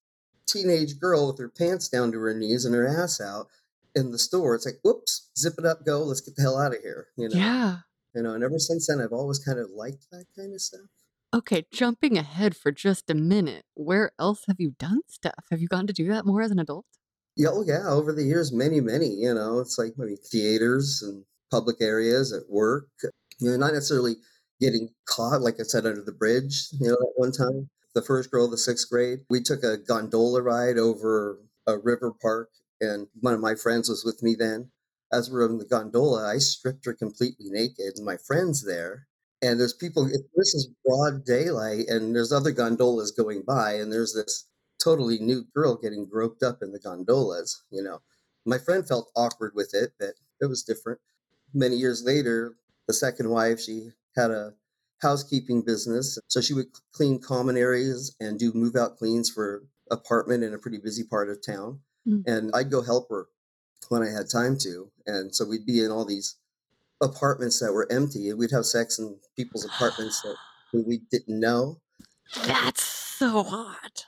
teenage 0.47 0.99
girl 0.99 1.29
with 1.29 1.39
her 1.39 1.49
pants 1.49 1.89
down 1.89 2.11
to 2.13 2.19
her 2.19 2.35
knees 2.35 2.65
and 2.65 2.75
her 2.75 2.87
ass 2.87 3.21
out 3.21 3.49
in 3.95 4.11
the 4.11 4.19
store. 4.19 4.55
It's 4.55 4.67
like, 4.67 4.79
whoops, 4.83 5.31
zip 5.37 5.55
it 5.59 5.65
up, 5.65 5.85
go, 5.85 6.03
let's 6.03 6.21
get 6.21 6.37
the 6.37 6.43
hell 6.43 6.59
out 6.59 6.75
of 6.75 6.83
here, 6.83 7.09
you 7.17 7.29
know. 7.29 7.37
Yeah. 7.37 7.77
You 8.15 8.23
know, 8.23 8.35
and 8.35 8.43
ever 8.43 8.59
since 8.59 8.87
then, 8.87 9.01
I've 9.01 9.13
always 9.13 9.39
kind 9.39 9.59
of 9.59 9.71
liked 9.71 10.07
that 10.11 10.27
kind 10.37 10.55
of 10.55 10.61
stuff. 10.61 10.89
Okay, 11.35 11.67
jumping 11.71 12.17
ahead 12.17 12.57
for 12.57 12.73
just 12.73 13.11
a 13.11 13.15
minute, 13.15 13.65
where 13.75 14.13
else 14.19 14.45
have 14.47 14.57
you 14.59 14.75
done 14.79 15.01
stuff? 15.09 15.45
Have 15.51 15.61
you 15.61 15.69
gotten 15.69 15.87
to 15.87 15.93
do 15.93 16.09
that 16.09 16.25
more 16.25 16.41
as 16.41 16.51
an 16.51 16.59
adult? 16.59 16.87
Yeah, 17.37 17.51
oh 17.53 17.63
yeah, 17.67 17.87
over 17.87 18.13
the 18.13 18.25
years, 18.25 18.53
many, 18.53 18.81
many, 18.81 19.09
you 19.09 19.35
know, 19.35 19.61
it's 19.61 19.79
like 19.79 19.93
maybe 19.97 20.17
theaters 20.17 21.03
and 21.03 21.25
public 21.51 21.77
areas 21.81 22.33
at 22.33 22.49
work. 22.49 22.89
You 23.39 23.51
know, 23.51 23.57
not 23.59 23.75
necessarily 23.75 24.17
getting 24.61 24.89
caught, 25.07 25.43
like 25.43 25.61
I 25.61 25.65
said, 25.65 25.87
under 25.87 26.03
the 26.03 26.13
bridge, 26.13 26.69
you 26.73 26.89
know, 26.89 26.95
at 26.95 27.15
one 27.17 27.31
time. 27.31 27.69
The 27.95 28.03
first 28.03 28.31
girl 28.31 28.45
of 28.45 28.51
the 28.51 28.59
sixth 28.59 28.89
grade, 28.91 29.21
we 29.29 29.41
took 29.41 29.63
a 29.63 29.77
gondola 29.77 30.43
ride 30.43 30.79
over 30.79 31.39
a 31.67 31.79
river 31.79 32.13
park, 32.23 32.51
and 32.81 33.09
one 33.21 33.35
of 33.35 33.41
my 33.41 33.55
friends 33.55 33.89
was 33.89 34.05
with 34.05 34.23
me 34.23 34.35
then. 34.35 34.71
As 35.13 35.31
we 35.31 35.35
were 35.35 35.47
in 35.47 35.59
the 35.59 35.65
gondola, 35.65 36.31
I 36.31 36.39
stripped 36.39 36.85
her 36.85 36.95
completely 36.95 37.47
naked, 37.49 37.97
and 37.97 38.05
my 38.05 38.17
friend's 38.17 38.65
there. 38.65 39.07
And 39.41 39.59
there's 39.59 39.73
people, 39.73 40.05
this 40.05 40.55
is 40.55 40.71
broad 40.85 41.25
daylight, 41.25 41.87
and 41.89 42.15
there's 42.15 42.33
other 42.33 42.51
gondolas 42.51 43.13
going 43.13 43.43
by, 43.47 43.75
and 43.75 43.93
there's 43.93 44.13
this 44.13 44.49
totally 44.83 45.19
nude 45.19 45.53
girl 45.55 45.77
getting 45.77 46.07
groped 46.09 46.43
up 46.43 46.59
in 46.63 46.73
the 46.73 46.79
gondolas, 46.79 47.63
you 47.71 47.83
know. 47.83 48.01
My 48.45 48.59
friend 48.59 48.87
felt 48.87 49.11
awkward 49.17 49.53
with 49.55 49.75
it, 49.75 49.93
but 49.99 50.15
it 50.41 50.47
was 50.47 50.63
different. 50.63 51.01
Many 51.55 51.77
years 51.77 52.03
later, 52.05 52.55
the 52.87 52.95
second 52.95 53.31
wife, 53.31 53.61
she 53.61 53.91
had 54.17 54.31
a 54.31 54.55
housekeeping 55.01 55.63
business. 55.63 56.19
So 56.29 56.41
she 56.41 56.55
would 56.55 56.67
clean 56.93 57.21
common 57.21 57.57
areas 57.57 58.15
and 58.21 58.39
do 58.39 58.53
move 58.53 58.77
out 58.77 58.97
cleans 58.99 59.31
for 59.31 59.63
apartment 59.91 60.45
in 60.45 60.55
a 60.55 60.59
pretty 60.59 60.79
busy 60.79 61.05
part 61.05 61.31
of 61.31 61.45
town. 61.45 61.81
Mm. 62.09 62.27
And 62.27 62.51
I'd 62.55 62.71
go 62.71 62.83
help 62.83 63.09
her 63.11 63.27
when 63.89 64.03
I 64.03 64.11
had 64.11 64.31
time 64.31 64.57
to. 64.59 64.91
And 65.07 65.35
so 65.35 65.45
we'd 65.45 65.67
be 65.67 65.85
in 65.85 65.91
all 65.91 66.05
these 66.05 66.37
apartments 67.01 67.61
that 67.61 67.73
were 67.73 67.91
empty 67.91 68.31
and 68.31 68.39
we'd 68.39 68.51
have 68.51 68.67
sex 68.67 68.99
in 68.99 69.17
people's 69.37 69.65
apartments 69.65 70.23
that 70.23 70.37
we 70.87 71.01
didn't 71.11 71.41
know. 71.41 71.81
That's 72.47 72.83
so 72.83 73.43
hot 73.43 74.07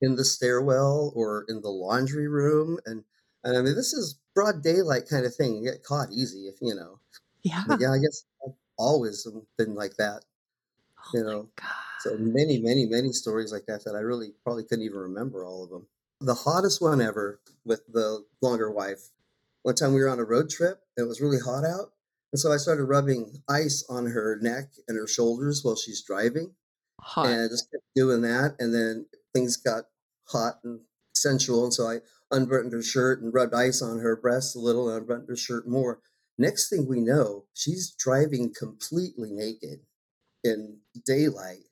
in 0.00 0.16
the 0.16 0.24
stairwell 0.24 1.12
or 1.14 1.44
in 1.48 1.62
the 1.62 1.70
laundry 1.70 2.28
room. 2.28 2.78
And, 2.86 3.04
and 3.44 3.56
I 3.56 3.62
mean, 3.62 3.74
this 3.74 3.92
is 3.92 4.18
broad 4.34 4.62
daylight 4.62 5.08
kind 5.08 5.24
of 5.24 5.34
thing. 5.34 5.56
You 5.56 5.70
get 5.70 5.84
caught 5.84 6.12
easy 6.12 6.48
if, 6.48 6.56
you 6.60 6.74
know. 6.74 6.98
Yeah. 7.42 7.64
But 7.66 7.80
yeah, 7.80 7.92
I 7.92 7.98
guess 7.98 8.24
I've 8.46 8.54
always 8.78 9.26
been 9.56 9.74
like 9.74 9.96
that. 9.96 10.24
Oh 10.98 11.10
you 11.14 11.24
know, 11.24 11.48
so 12.00 12.16
many, 12.18 12.60
many, 12.60 12.86
many 12.86 13.12
stories 13.12 13.52
like 13.52 13.66
that 13.66 13.84
that 13.84 13.94
I 13.94 14.00
really 14.00 14.32
probably 14.44 14.64
couldn't 14.64 14.84
even 14.84 14.98
remember 14.98 15.44
all 15.44 15.64
of 15.64 15.70
them. 15.70 15.86
The 16.24 16.34
hottest 16.34 16.80
one 16.80 17.00
ever 17.00 17.40
with 17.64 17.82
the 17.88 18.24
longer 18.40 18.70
wife. 18.70 19.10
One 19.62 19.74
time 19.74 19.92
we 19.92 20.00
were 20.00 20.08
on 20.08 20.20
a 20.20 20.24
road 20.24 20.50
trip. 20.50 20.80
It 20.96 21.02
was 21.02 21.20
really 21.20 21.40
hot 21.40 21.64
out. 21.64 21.92
And 22.32 22.38
so 22.38 22.52
I 22.52 22.58
started 22.58 22.84
rubbing 22.84 23.42
ice 23.48 23.84
on 23.88 24.06
her 24.06 24.38
neck 24.40 24.70
and 24.86 24.96
her 24.96 25.08
shoulders 25.08 25.64
while 25.64 25.74
she's 25.74 26.00
driving. 26.00 26.54
Hot. 27.00 27.26
And 27.26 27.42
I 27.42 27.48
just 27.48 27.70
kept 27.72 27.82
doing 27.96 28.22
that. 28.22 28.54
And 28.60 28.72
then 28.72 29.06
things 29.34 29.56
got 29.56 29.86
hot 30.28 30.60
and 30.62 30.82
sensual. 31.12 31.64
And 31.64 31.74
so 31.74 31.88
I 31.88 31.98
unbuttoned 32.30 32.72
her 32.72 32.82
shirt 32.82 33.20
and 33.20 33.34
rubbed 33.34 33.54
ice 33.54 33.82
on 33.82 33.98
her 33.98 34.14
breasts 34.14 34.54
a 34.54 34.60
little 34.60 34.88
and 34.88 35.02
unbuttoned 35.02 35.28
her 35.28 35.36
shirt 35.36 35.66
more. 35.66 36.00
Next 36.38 36.70
thing 36.70 36.86
we 36.86 37.00
know, 37.00 37.46
she's 37.52 37.90
driving 37.90 38.54
completely 38.56 39.32
naked 39.32 39.80
in 40.44 40.78
daylight, 41.04 41.64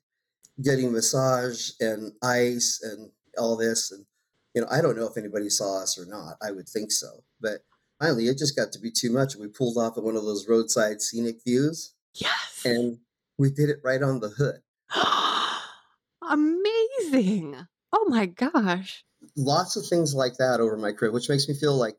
getting 0.61 0.91
massage 0.91 1.71
and 1.79 2.11
ice 2.21 2.81
and 2.83 3.11
all 3.37 3.55
this. 3.55 3.91
And, 3.91 4.05
you 4.53 4.61
know, 4.61 4.67
I 4.69 4.81
don't 4.81 4.97
know 4.97 5.07
if 5.07 5.17
anybody 5.17 5.49
saw 5.49 5.81
us 5.81 5.97
or 5.97 6.05
not. 6.05 6.37
I 6.41 6.51
would 6.51 6.67
think 6.67 6.91
so. 6.91 7.23
But 7.39 7.63
finally, 7.99 8.27
it 8.27 8.37
just 8.37 8.55
got 8.55 8.71
to 8.73 8.79
be 8.79 8.91
too 8.91 9.11
much. 9.11 9.35
We 9.35 9.47
pulled 9.47 9.77
off 9.77 9.97
at 9.97 10.03
one 10.03 10.15
of 10.15 10.23
those 10.23 10.47
roadside 10.47 11.01
scenic 11.01 11.37
views. 11.45 11.93
Yes. 12.15 12.61
And 12.65 12.99
we 13.37 13.49
did 13.49 13.69
it 13.69 13.79
right 13.83 14.01
on 14.01 14.19
the 14.19 14.29
hood. 14.29 14.61
Amazing. 16.29 17.55
Oh 17.93 18.05
my 18.07 18.25
gosh. 18.25 19.03
Lots 19.35 19.75
of 19.75 19.85
things 19.85 20.13
like 20.13 20.37
that 20.37 20.59
over 20.59 20.77
my 20.77 20.91
career, 20.91 21.11
which 21.11 21.29
makes 21.29 21.47
me 21.47 21.53
feel 21.53 21.75
like, 21.75 21.97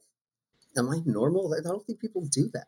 am 0.77 0.91
I 0.91 1.01
normal? 1.05 1.55
I 1.55 1.63
don't 1.63 1.85
think 1.87 2.01
people 2.01 2.27
do 2.31 2.51
that. 2.53 2.67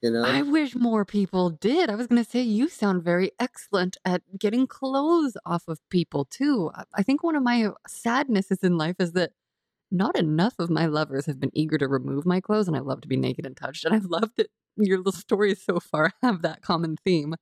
You 0.00 0.12
know? 0.12 0.22
I 0.24 0.42
wish 0.42 0.76
more 0.76 1.04
people 1.04 1.50
did. 1.50 1.90
I 1.90 1.96
was 1.96 2.06
going 2.06 2.22
to 2.22 2.30
say, 2.30 2.40
you 2.40 2.68
sound 2.68 3.02
very 3.02 3.32
excellent 3.40 3.96
at 4.04 4.22
getting 4.38 4.66
clothes 4.66 5.36
off 5.44 5.66
of 5.66 5.80
people, 5.90 6.24
too. 6.24 6.70
I 6.94 7.02
think 7.02 7.24
one 7.24 7.34
of 7.34 7.42
my 7.42 7.70
sadnesses 7.88 8.60
in 8.62 8.78
life 8.78 8.96
is 9.00 9.12
that 9.12 9.32
not 9.90 10.16
enough 10.16 10.54
of 10.58 10.70
my 10.70 10.86
lovers 10.86 11.26
have 11.26 11.40
been 11.40 11.50
eager 11.52 11.78
to 11.78 11.88
remove 11.88 12.26
my 12.26 12.40
clothes, 12.40 12.68
and 12.68 12.76
I 12.76 12.80
love 12.80 13.00
to 13.00 13.08
be 13.08 13.16
naked 13.16 13.44
and 13.44 13.56
touched. 13.56 13.84
And 13.84 13.94
I 13.94 13.98
love 13.98 14.30
that 14.36 14.48
your 14.76 14.98
little 14.98 15.12
stories 15.12 15.64
so 15.64 15.80
far 15.80 16.12
have 16.22 16.42
that 16.42 16.62
common 16.62 16.96
theme. 17.04 17.34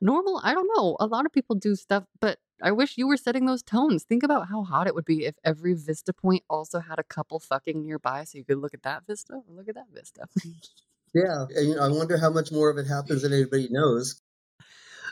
Normal, 0.00 0.40
I 0.44 0.52
don't 0.52 0.68
know. 0.76 0.96
A 1.00 1.06
lot 1.06 1.24
of 1.24 1.32
people 1.32 1.56
do 1.56 1.74
stuff, 1.74 2.04
but 2.20 2.38
I 2.62 2.72
wish 2.72 2.98
you 2.98 3.08
were 3.08 3.16
setting 3.16 3.46
those 3.46 3.62
tones. 3.62 4.04
Think 4.04 4.22
about 4.22 4.48
how 4.48 4.62
hot 4.62 4.86
it 4.86 4.94
would 4.94 5.06
be 5.06 5.24
if 5.24 5.36
every 5.42 5.72
vista 5.72 6.12
point 6.12 6.42
also 6.50 6.80
had 6.80 6.98
a 6.98 7.04
couple 7.04 7.40
fucking 7.40 7.82
nearby 7.82 8.24
so 8.24 8.36
you 8.36 8.44
could 8.44 8.58
look 8.58 8.74
at 8.74 8.82
that 8.82 9.06
vista 9.06 9.34
or 9.34 9.42
look 9.48 9.68
at 9.68 9.74
that 9.74 9.88
vista. 9.92 10.26
yeah. 11.14 11.46
And, 11.54 11.68
you 11.68 11.74
know, 11.76 11.82
I 11.82 11.88
wonder 11.88 12.18
how 12.18 12.30
much 12.30 12.52
more 12.52 12.70
of 12.70 12.78
it 12.78 12.86
happens 12.86 13.22
than 13.22 13.32
anybody 13.32 13.68
knows. 13.70 14.20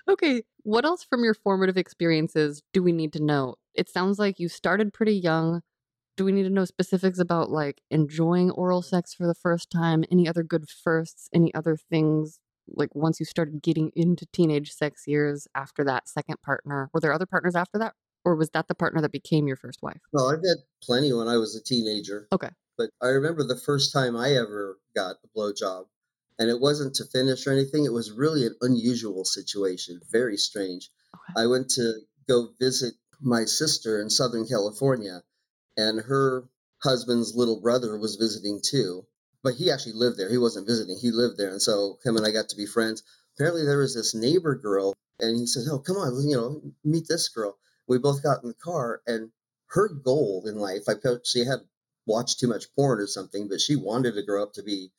Okay. 0.08 0.42
What 0.62 0.84
else 0.84 1.04
from 1.04 1.24
your 1.24 1.34
formative 1.34 1.76
experiences 1.76 2.62
do 2.72 2.82
we 2.82 2.92
need 2.92 3.12
to 3.14 3.22
know? 3.22 3.56
It 3.74 3.88
sounds 3.88 4.18
like 4.18 4.38
you 4.38 4.48
started 4.48 4.92
pretty 4.92 5.14
young. 5.14 5.62
Do 6.16 6.24
we 6.24 6.32
need 6.32 6.44
to 6.44 6.50
know 6.50 6.64
specifics 6.64 7.18
about 7.18 7.50
like 7.50 7.80
enjoying 7.90 8.50
oral 8.50 8.82
sex 8.82 9.14
for 9.14 9.26
the 9.26 9.34
first 9.34 9.70
time? 9.70 10.04
Any 10.10 10.28
other 10.28 10.42
good 10.42 10.68
firsts? 10.68 11.28
Any 11.32 11.52
other 11.54 11.76
things 11.76 12.38
like 12.68 12.94
once 12.94 13.20
you 13.20 13.26
started 13.26 13.62
getting 13.62 13.90
into 13.94 14.26
teenage 14.32 14.72
sex 14.72 15.04
years 15.06 15.48
after 15.54 15.84
that 15.84 16.08
second 16.08 16.40
partner? 16.42 16.90
Were 16.92 17.00
there 17.00 17.12
other 17.12 17.26
partners 17.26 17.56
after 17.56 17.78
that? 17.78 17.94
Or 18.24 18.36
was 18.36 18.50
that 18.50 18.68
the 18.68 18.74
partner 18.74 19.00
that 19.02 19.12
became 19.12 19.46
your 19.46 19.56
first 19.56 19.82
wife? 19.82 20.00
Well, 20.12 20.30
I've 20.30 20.38
had 20.38 20.58
plenty 20.82 21.12
when 21.12 21.28
I 21.28 21.36
was 21.36 21.56
a 21.56 21.62
teenager. 21.62 22.26
Okay. 22.32 22.50
But 22.76 22.90
I 23.00 23.08
remember 23.08 23.44
the 23.44 23.56
first 23.56 23.92
time 23.92 24.16
I 24.16 24.34
ever 24.34 24.78
got 24.94 25.16
a 25.24 25.28
blowjob, 25.36 25.86
and 26.38 26.50
it 26.50 26.60
wasn't 26.60 26.94
to 26.96 27.04
finish 27.04 27.46
or 27.46 27.52
anything. 27.52 27.84
It 27.84 27.92
was 27.92 28.10
really 28.10 28.46
an 28.46 28.56
unusual 28.60 29.24
situation, 29.24 30.00
very 30.10 30.36
strange. 30.36 30.90
Okay. 31.14 31.42
I 31.42 31.46
went 31.46 31.70
to 31.70 32.00
go 32.28 32.50
visit 32.58 32.94
my 33.20 33.44
sister 33.44 34.00
in 34.00 34.10
Southern 34.10 34.46
California, 34.46 35.22
and 35.76 36.00
her 36.00 36.48
husband's 36.82 37.34
little 37.34 37.60
brother 37.60 37.96
was 37.98 38.16
visiting 38.16 38.60
too 38.60 39.06
but 39.44 39.54
he 39.54 39.70
actually 39.70 39.92
lived 39.92 40.16
there. 40.16 40.30
He 40.30 40.38
wasn't 40.38 40.66
visiting. 40.66 40.96
He 40.96 41.10
lived 41.10 41.36
there, 41.36 41.50
and 41.50 41.60
so 41.60 41.98
him 42.02 42.16
and 42.16 42.26
I 42.26 42.30
got 42.30 42.48
to 42.48 42.56
be 42.56 42.64
friends. 42.66 43.02
Apparently, 43.34 43.64
there 43.64 43.78
was 43.78 43.94
this 43.94 44.14
neighbor 44.14 44.54
girl, 44.56 44.94
and 45.20 45.38
he 45.38 45.46
says, 45.46 45.68
"Oh, 45.68 45.78
come 45.78 45.96
on, 45.96 46.26
you 46.26 46.34
know, 46.34 46.62
meet 46.82 47.06
this 47.06 47.28
girl." 47.28 47.58
We 47.86 47.98
both 47.98 48.22
got 48.22 48.42
in 48.42 48.48
the 48.48 48.54
car, 48.54 49.02
and 49.06 49.30
her 49.66 49.88
goal 49.88 50.44
in 50.46 50.56
life, 50.56 50.88
I 50.88 50.94
she 51.24 51.44
had 51.44 51.60
watched 52.06 52.40
too 52.40 52.48
much 52.48 52.72
porn 52.74 53.00
or 53.00 53.06
something, 53.06 53.48
but 53.48 53.60
she 53.60 53.76
wanted 53.76 54.14
to 54.14 54.22
grow 54.22 54.42
up 54.42 54.54
to 54.54 54.62
be 54.62 54.92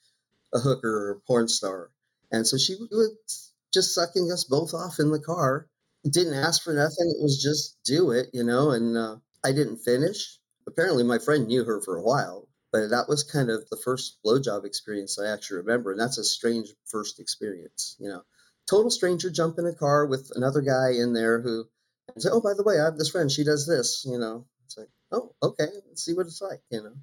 a 0.54 0.60
hooker 0.60 1.08
or 1.08 1.12
a 1.12 1.20
porn 1.22 1.48
star, 1.48 1.92
and 2.32 2.48
so 2.48 2.58
she 2.58 2.76
was 2.76 3.52
just 3.74 3.94
sucking 3.94 4.32
us 4.32 4.46
both 4.46 4.74
off 4.74 5.00
in 5.00 5.12
the 5.12 5.20
car. 5.20 5.68
Didn't 6.10 6.36
ask 6.36 6.64
for 6.64 6.74
nothing. 6.74 7.14
It 7.18 7.22
was 7.22 7.42
just 7.42 7.78
do 7.84 8.12
it, 8.12 8.30
you 8.32 8.44
know. 8.44 8.72
And 8.72 8.96
uh, 8.96 9.18
I 9.44 9.52
didn't 9.52 9.78
finish. 9.78 10.40
Apparently, 10.68 11.04
my 11.04 11.20
friend 11.20 11.48
knew 11.48 11.64
her 11.66 11.82
for 11.82 11.98
a 11.98 12.04
while, 12.04 12.48
but 12.72 12.90
that 12.90 13.10
was 13.10 13.24
kind 13.24 13.50
of 13.50 13.68
the 13.70 13.78
first 13.78 14.18
blowjob 14.26 14.66
experience 14.66 15.20
I 15.20 15.32
actually 15.32 15.58
remember, 15.58 15.92
and 15.92 16.00
that's 16.00 16.18
a 16.18 16.24
strange 16.24 16.70
first 16.86 17.20
experience. 17.20 17.96
You 18.00 18.10
know, 18.10 18.22
total 18.70 18.92
stranger 18.92 19.30
jump 19.30 19.60
in 19.60 19.66
a 19.66 19.74
car 19.74 20.06
with 20.06 20.32
another 20.36 20.62
guy 20.62 20.92
in 20.92 21.14
there 21.14 21.42
who 21.42 21.66
and 22.14 22.22
say, 22.22 22.30
"Oh, 22.32 22.42
by 22.42 22.54
the 22.54 22.64
way, 22.64 22.80
I 22.80 22.86
have 22.86 22.98
this 22.98 23.10
friend. 23.10 23.32
She 23.32 23.44
does 23.44 23.68
this." 23.68 24.06
You 24.06 24.20
know, 24.20 24.46
it's 24.66 24.78
like, 24.78 24.90
"Oh, 25.12 25.34
okay, 25.42 25.68
let's 25.88 26.04
see 26.04 26.14
what 26.14 26.28
it's 26.28 26.42
like." 26.42 26.62
You 26.70 26.84
know. 26.84 26.94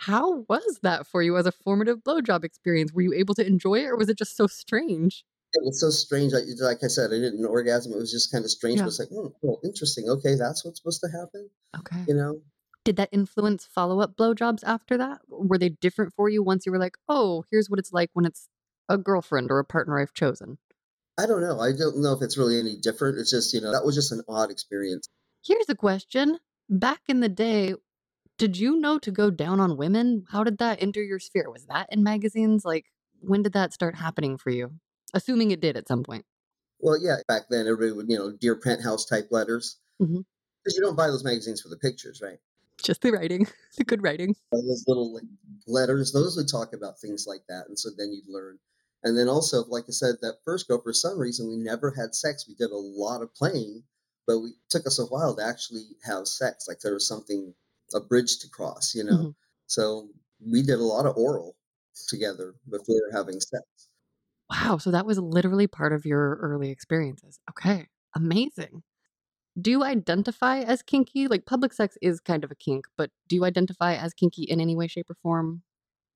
How 0.00 0.46
was 0.48 0.78
that 0.82 1.06
for 1.06 1.22
you 1.22 1.36
as 1.36 1.46
a 1.46 1.52
formative 1.52 1.98
blowjob 1.98 2.42
experience? 2.44 2.92
Were 2.92 3.02
you 3.02 3.12
able 3.12 3.34
to 3.34 3.46
enjoy 3.46 3.80
it, 3.80 3.86
or 3.86 3.96
was 3.96 4.08
it 4.08 4.16
just 4.16 4.36
so 4.36 4.46
strange? 4.46 5.24
It 5.52 5.64
was 5.64 5.80
so 5.80 5.90
strange. 5.90 6.32
Like 6.32 6.78
I 6.82 6.86
said, 6.86 7.10
I 7.10 7.18
didn't 7.18 7.44
orgasm. 7.44 7.92
It 7.92 7.98
was 7.98 8.10
just 8.10 8.32
kind 8.32 8.44
of 8.44 8.50
strange. 8.50 8.78
Yeah. 8.78 8.84
But 8.84 8.88
it's 8.88 8.98
like, 9.00 9.08
hmm, 9.08 9.18
oh, 9.18 9.36
well, 9.42 9.60
interesting. 9.64 10.08
Okay, 10.08 10.36
that's 10.36 10.64
what's 10.64 10.78
supposed 10.78 11.00
to 11.02 11.08
happen. 11.08 11.50
Okay. 11.76 12.04
You 12.06 12.14
know, 12.14 12.40
did 12.84 12.96
that 12.96 13.10
influence 13.12 13.66
follow 13.66 14.00
up 14.00 14.16
blowjobs 14.16 14.62
after 14.64 14.96
that? 14.96 15.20
Were 15.28 15.58
they 15.58 15.68
different 15.68 16.14
for 16.14 16.28
you 16.28 16.42
once 16.42 16.64
you 16.64 16.72
were 16.72 16.78
like, 16.78 16.96
oh, 17.08 17.44
here's 17.50 17.68
what 17.68 17.78
it's 17.78 17.92
like 17.92 18.10
when 18.14 18.24
it's 18.24 18.48
a 18.88 18.96
girlfriend 18.96 19.50
or 19.50 19.58
a 19.58 19.64
partner 19.64 20.00
I've 20.00 20.14
chosen? 20.14 20.58
I 21.18 21.26
don't 21.26 21.42
know. 21.42 21.60
I 21.60 21.72
don't 21.72 21.98
know 21.98 22.14
if 22.14 22.22
it's 22.22 22.38
really 22.38 22.58
any 22.58 22.76
different. 22.76 23.18
It's 23.18 23.30
just, 23.30 23.52
you 23.52 23.60
know, 23.60 23.72
that 23.72 23.84
was 23.84 23.94
just 23.94 24.12
an 24.12 24.22
odd 24.28 24.50
experience. 24.50 25.08
Here's 25.44 25.68
a 25.68 25.74
question. 25.74 26.38
Back 26.72 27.00
in 27.08 27.18
the 27.18 27.28
day, 27.28 27.74
did 28.38 28.56
you 28.56 28.76
know 28.76 29.00
to 29.00 29.10
go 29.10 29.28
down 29.28 29.58
on 29.58 29.76
women? 29.76 30.24
How 30.30 30.44
did 30.44 30.58
that 30.58 30.80
enter 30.80 31.02
your 31.02 31.18
sphere? 31.18 31.50
Was 31.50 31.66
that 31.66 31.88
in 31.90 32.04
magazines? 32.04 32.64
Like, 32.64 32.86
when 33.20 33.42
did 33.42 33.54
that 33.54 33.72
start 33.72 33.96
happening 33.96 34.38
for 34.38 34.50
you? 34.50 34.70
Assuming 35.12 35.50
it 35.50 35.60
did 35.60 35.76
at 35.76 35.88
some 35.88 36.04
point. 36.04 36.24
Well, 36.78 36.96
yeah, 37.02 37.16
back 37.26 37.42
then 37.50 37.66
everybody 37.66 37.90
would, 37.90 38.08
you 38.08 38.16
know, 38.16 38.30
dear 38.30 38.54
penthouse 38.54 39.04
type 39.04 39.28
letters. 39.32 39.78
Because 39.98 40.12
mm-hmm. 40.12 40.70
you 40.72 40.80
don't 40.80 40.96
buy 40.96 41.08
those 41.08 41.24
magazines 41.24 41.60
for 41.60 41.70
the 41.70 41.76
pictures, 41.76 42.20
right? 42.22 42.38
Just 42.80 43.02
the 43.02 43.10
writing, 43.10 43.48
the 43.76 43.84
good 43.84 44.04
writing. 44.04 44.36
Those 44.52 44.84
little 44.86 45.12
like, 45.12 45.24
letters, 45.66 46.12
those 46.12 46.36
would 46.36 46.48
talk 46.48 46.72
about 46.72 47.00
things 47.00 47.26
like 47.26 47.42
that, 47.48 47.64
and 47.68 47.76
so 47.76 47.90
then 47.98 48.12
you'd 48.12 48.32
learn. 48.32 48.58
And 49.02 49.18
then 49.18 49.28
also, 49.28 49.64
like 49.68 49.84
I 49.88 49.92
said, 49.92 50.14
that 50.22 50.38
first 50.44 50.68
girl, 50.68 50.80
for 50.80 50.92
some 50.92 51.18
reason, 51.18 51.48
we 51.48 51.56
never 51.56 51.90
had 51.90 52.14
sex. 52.14 52.46
We 52.48 52.54
did 52.54 52.70
a 52.70 52.76
lot 52.76 53.22
of 53.22 53.34
playing, 53.34 53.82
but 54.26 54.40
we 54.40 54.52
took 54.68 54.86
us 54.86 54.98
a 54.98 55.06
while 55.06 55.34
to 55.36 55.42
actually 55.44 55.96
have 56.04 56.26
sex. 56.28 56.66
Like 56.68 56.80
there 56.80 56.94
was 56.94 57.06
something, 57.06 57.54
a 57.94 58.00
bridge 58.00 58.38
to 58.40 58.48
cross, 58.48 58.94
you 58.94 59.04
know? 59.04 59.28
Mhm. 59.28 59.34
So 59.66 60.10
we 60.40 60.62
did 60.62 60.78
a 60.78 60.84
lot 60.84 61.06
of 61.06 61.16
oral 61.16 61.56
together 62.08 62.54
before 62.70 63.00
having 63.12 63.40
sex. 63.40 63.64
Wow. 64.50 64.78
So 64.78 64.90
that 64.90 65.06
was 65.06 65.18
literally 65.18 65.66
part 65.66 65.92
of 65.92 66.04
your 66.04 66.36
early 66.36 66.70
experiences. 66.70 67.38
Okay. 67.50 67.88
Amazing. 68.16 68.82
Do 69.60 69.70
you 69.70 69.84
identify 69.84 70.60
as 70.60 70.82
kinky? 70.82 71.28
Like 71.28 71.46
public 71.46 71.72
sex 71.72 71.98
is 72.02 72.20
kind 72.20 72.44
of 72.44 72.50
a 72.50 72.56
kink, 72.56 72.86
but 72.96 73.10
do 73.28 73.36
you 73.36 73.44
identify 73.44 73.94
as 73.96 74.14
kinky 74.14 74.44
in 74.44 74.60
any 74.60 74.76
way, 74.76 74.88
shape, 74.88 75.10
or 75.10 75.16
form? 75.22 75.62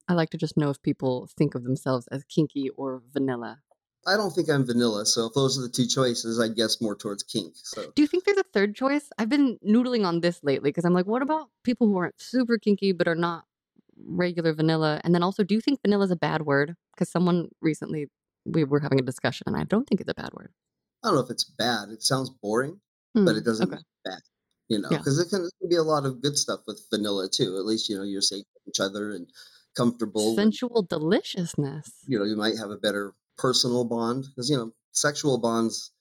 I 0.08 0.14
like 0.14 0.30
to 0.30 0.38
just 0.38 0.56
know 0.58 0.70
if 0.70 0.82
people 0.82 1.28
think 1.38 1.54
of 1.56 1.64
themselves 1.64 2.08
as 2.08 2.24
kinky 2.24 2.70
or 2.70 3.02
vanilla. 3.12 3.60
I 4.06 4.16
don't 4.16 4.30
think 4.32 4.48
I'm 4.50 4.66
vanilla, 4.66 5.06
so 5.06 5.26
if 5.26 5.32
those 5.34 5.58
are 5.58 5.62
the 5.62 5.68
two 5.68 5.86
choices, 5.86 6.38
I'd 6.38 6.56
guess 6.56 6.80
more 6.80 6.94
towards 6.94 7.22
kink. 7.22 7.54
So 7.56 7.90
Do 7.94 8.02
you 8.02 8.08
think 8.08 8.24
there's 8.24 8.36
a 8.38 8.44
third 8.52 8.74
choice? 8.74 9.08
I've 9.18 9.28
been 9.30 9.58
noodling 9.66 10.04
on 10.04 10.20
this 10.20 10.40
lately 10.42 10.70
because 10.70 10.84
I'm 10.84 10.92
like, 10.94 11.06
what 11.06 11.22
about 11.22 11.48
people 11.62 11.86
who 11.86 11.96
aren't 11.96 12.20
super 12.20 12.58
kinky 12.58 12.92
but 12.92 13.08
are 13.08 13.14
not 13.14 13.44
regular 14.06 14.52
vanilla? 14.52 15.00
And 15.04 15.14
then 15.14 15.22
also, 15.22 15.42
do 15.42 15.54
you 15.54 15.60
think 15.60 15.80
vanilla 15.82 16.04
is 16.04 16.10
a 16.10 16.16
bad 16.16 16.42
word? 16.42 16.76
Because 16.94 17.08
someone 17.10 17.48
recently 17.62 18.08
we 18.44 18.64
were 18.64 18.80
having 18.80 19.00
a 19.00 19.02
discussion 19.02 19.44
and 19.46 19.56
I 19.56 19.64
don't 19.64 19.86
think 19.88 20.00
it's 20.02 20.10
a 20.10 20.14
bad 20.14 20.30
word. 20.34 20.52
I 21.02 21.08
don't 21.08 21.16
know 21.16 21.22
if 21.24 21.30
it's 21.30 21.44
bad. 21.44 21.88
It 21.88 22.02
sounds 22.02 22.28
boring, 22.30 22.80
but 23.14 23.22
Hmm, 23.22 23.28
it 23.38 23.44
doesn't 23.44 23.68
okay. 23.68 23.76
mean 23.76 23.84
bad. 24.04 24.20
You 24.68 24.78
know, 24.80 24.88
Yeah. 24.90 24.98
because 24.98 25.18
it 25.18 25.28
can, 25.30 25.40
there 25.42 25.50
can 25.60 25.68
be 25.70 25.76
a 25.76 25.82
lot 25.82 26.04
of 26.04 26.20
good 26.20 26.36
stuff 26.36 26.60
with 26.66 26.80
vanilla 26.90 27.28
too. 27.30 27.56
At 27.56 27.64
least 27.64 27.88
you 27.88 27.96
know 27.96 28.02
you're 28.02 28.20
safe 28.20 28.44
with 28.54 28.68
each 28.74 28.80
other 28.80 29.12
and 29.12 29.26
comfortable. 29.76 30.28
and, 30.28 30.36
Sensual 30.36 30.82
deliciousness. 30.82 31.90
you 32.06 32.18
know, 32.18 32.24
you 32.24 32.36
might 32.36 32.56
have 32.58 32.70
a 32.70 32.76
better 32.76 33.14
personal 33.38 33.84
bond 33.84 34.24
because 34.28 34.50
you 34.50 34.56
know 34.56 34.72
sexual 34.92 35.38
bonds 35.38 35.92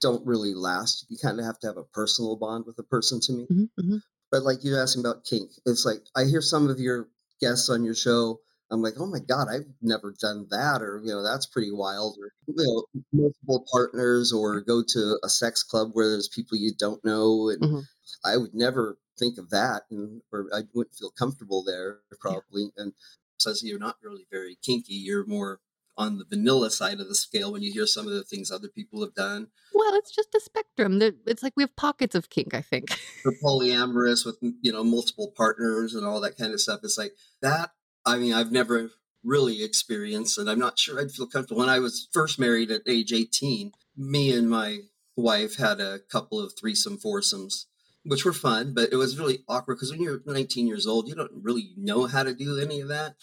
don't 0.00 0.26
really 0.26 0.54
last. 0.54 1.06
You 1.08 1.18
kind 1.18 1.38
of 1.38 1.44
have 1.46 1.58
to 1.60 1.66
have 1.68 1.76
a 1.76 1.84
personal 1.84 2.36
bond 2.36 2.64
with 2.66 2.78
a 2.78 2.82
person 2.84 3.20
to 3.22 3.32
me. 3.32 3.46
hmm 3.48 3.64
hmm 3.78 3.96
But 4.30 4.42
like 4.44 4.64
you 4.64 4.76
asking 4.76 5.00
about 5.04 5.24
kink, 5.24 5.50
it's 5.66 5.84
like 5.84 6.02
I 6.16 6.24
hear 6.24 6.40
some 6.42 6.68
of 6.68 6.80
your 6.80 7.08
guests 7.40 7.68
on 7.70 7.84
your 7.84 7.94
show. 7.94 8.40
I'm 8.72 8.82
like, 8.82 8.94
oh 8.98 9.06
my 9.06 9.18
god, 9.18 9.48
I've 9.48 9.66
never 9.82 10.12
done 10.20 10.46
that, 10.50 10.80
or 10.82 11.00
you 11.02 11.08
know, 11.12 11.22
that's 11.24 11.46
pretty 11.46 11.72
wild. 11.72 12.16
Or 12.20 12.32
you 12.46 12.54
know, 12.56 12.84
multiple 13.12 13.66
partners, 13.72 14.32
or 14.32 14.60
go 14.60 14.82
to 14.86 15.18
a 15.24 15.28
sex 15.28 15.62
club 15.64 15.90
where 15.92 16.08
there's 16.08 16.28
people 16.28 16.56
you 16.56 16.72
don't 16.78 17.04
know, 17.04 17.48
and 17.50 17.60
Mhm. 17.62 17.82
I 18.24 18.36
would 18.36 18.54
never 18.54 18.98
think 19.18 19.38
of 19.38 19.50
that, 19.50 19.82
and 19.90 20.22
or 20.32 20.48
I 20.54 20.62
wouldn't 20.74 20.94
feel 20.96 21.10
comfortable 21.10 21.62
there 21.64 22.00
probably. 22.20 22.72
And 22.76 22.92
says 23.38 23.62
you're 23.62 23.78
not 23.78 23.96
really 24.02 24.26
very 24.30 24.56
kinky. 24.62 24.94
You're 24.94 25.26
more 25.26 25.60
on 26.00 26.16
the 26.16 26.24
vanilla 26.24 26.70
side 26.70 26.98
of 26.98 27.08
the 27.08 27.14
scale 27.14 27.52
when 27.52 27.62
you 27.62 27.70
hear 27.70 27.86
some 27.86 28.06
of 28.06 28.12
the 28.14 28.24
things 28.24 28.50
other 28.50 28.68
people 28.68 29.02
have 29.02 29.14
done. 29.14 29.48
Well, 29.74 29.94
it's 29.94 30.10
just 30.10 30.34
a 30.34 30.40
spectrum. 30.40 30.98
That 30.98 31.16
it's 31.26 31.42
like 31.42 31.52
we 31.56 31.62
have 31.62 31.76
pockets 31.76 32.14
of 32.14 32.30
kink. 32.30 32.54
I 32.54 32.62
think. 32.62 32.90
for 33.22 33.32
polyamorous 33.44 34.24
with 34.24 34.38
you 34.40 34.72
know 34.72 34.82
multiple 34.82 35.32
partners 35.36 35.94
and 35.94 36.06
all 36.06 36.20
that 36.20 36.38
kind 36.38 36.52
of 36.52 36.60
stuff. 36.60 36.80
It's 36.82 36.98
like 36.98 37.12
that. 37.42 37.70
I 38.06 38.16
mean, 38.16 38.32
I've 38.32 38.50
never 38.50 38.90
really 39.22 39.62
experienced, 39.62 40.38
and 40.38 40.48
I'm 40.48 40.58
not 40.58 40.78
sure 40.78 40.98
I'd 40.98 41.10
feel 41.10 41.26
comfortable. 41.26 41.60
When 41.60 41.68
I 41.68 41.80
was 41.80 42.08
first 42.12 42.38
married 42.38 42.70
at 42.70 42.80
age 42.86 43.12
18, 43.12 43.72
me 43.96 44.32
and 44.32 44.48
my 44.48 44.78
wife 45.16 45.56
had 45.56 45.80
a 45.80 45.98
couple 46.10 46.40
of 46.40 46.54
threesome 46.58 46.96
foursomes, 46.96 47.66
which 48.04 48.24
were 48.24 48.32
fun, 48.32 48.72
but 48.72 48.90
it 48.90 48.96
was 48.96 49.18
really 49.18 49.44
awkward 49.46 49.74
because 49.74 49.90
when 49.90 50.00
you're 50.00 50.22
19 50.24 50.66
years 50.66 50.86
old, 50.86 51.08
you 51.08 51.14
don't 51.14 51.30
really 51.34 51.74
know 51.76 52.06
how 52.06 52.22
to 52.22 52.34
do 52.34 52.58
any 52.58 52.80
of 52.80 52.88
that. 52.88 53.16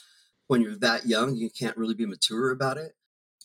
When 0.47 0.62
you're 0.62 0.77
that 0.77 1.05
young, 1.05 1.36
you 1.36 1.49
can't 1.49 1.77
really 1.77 1.93
be 1.93 2.05
mature 2.05 2.51
about 2.51 2.77
it. 2.77 2.95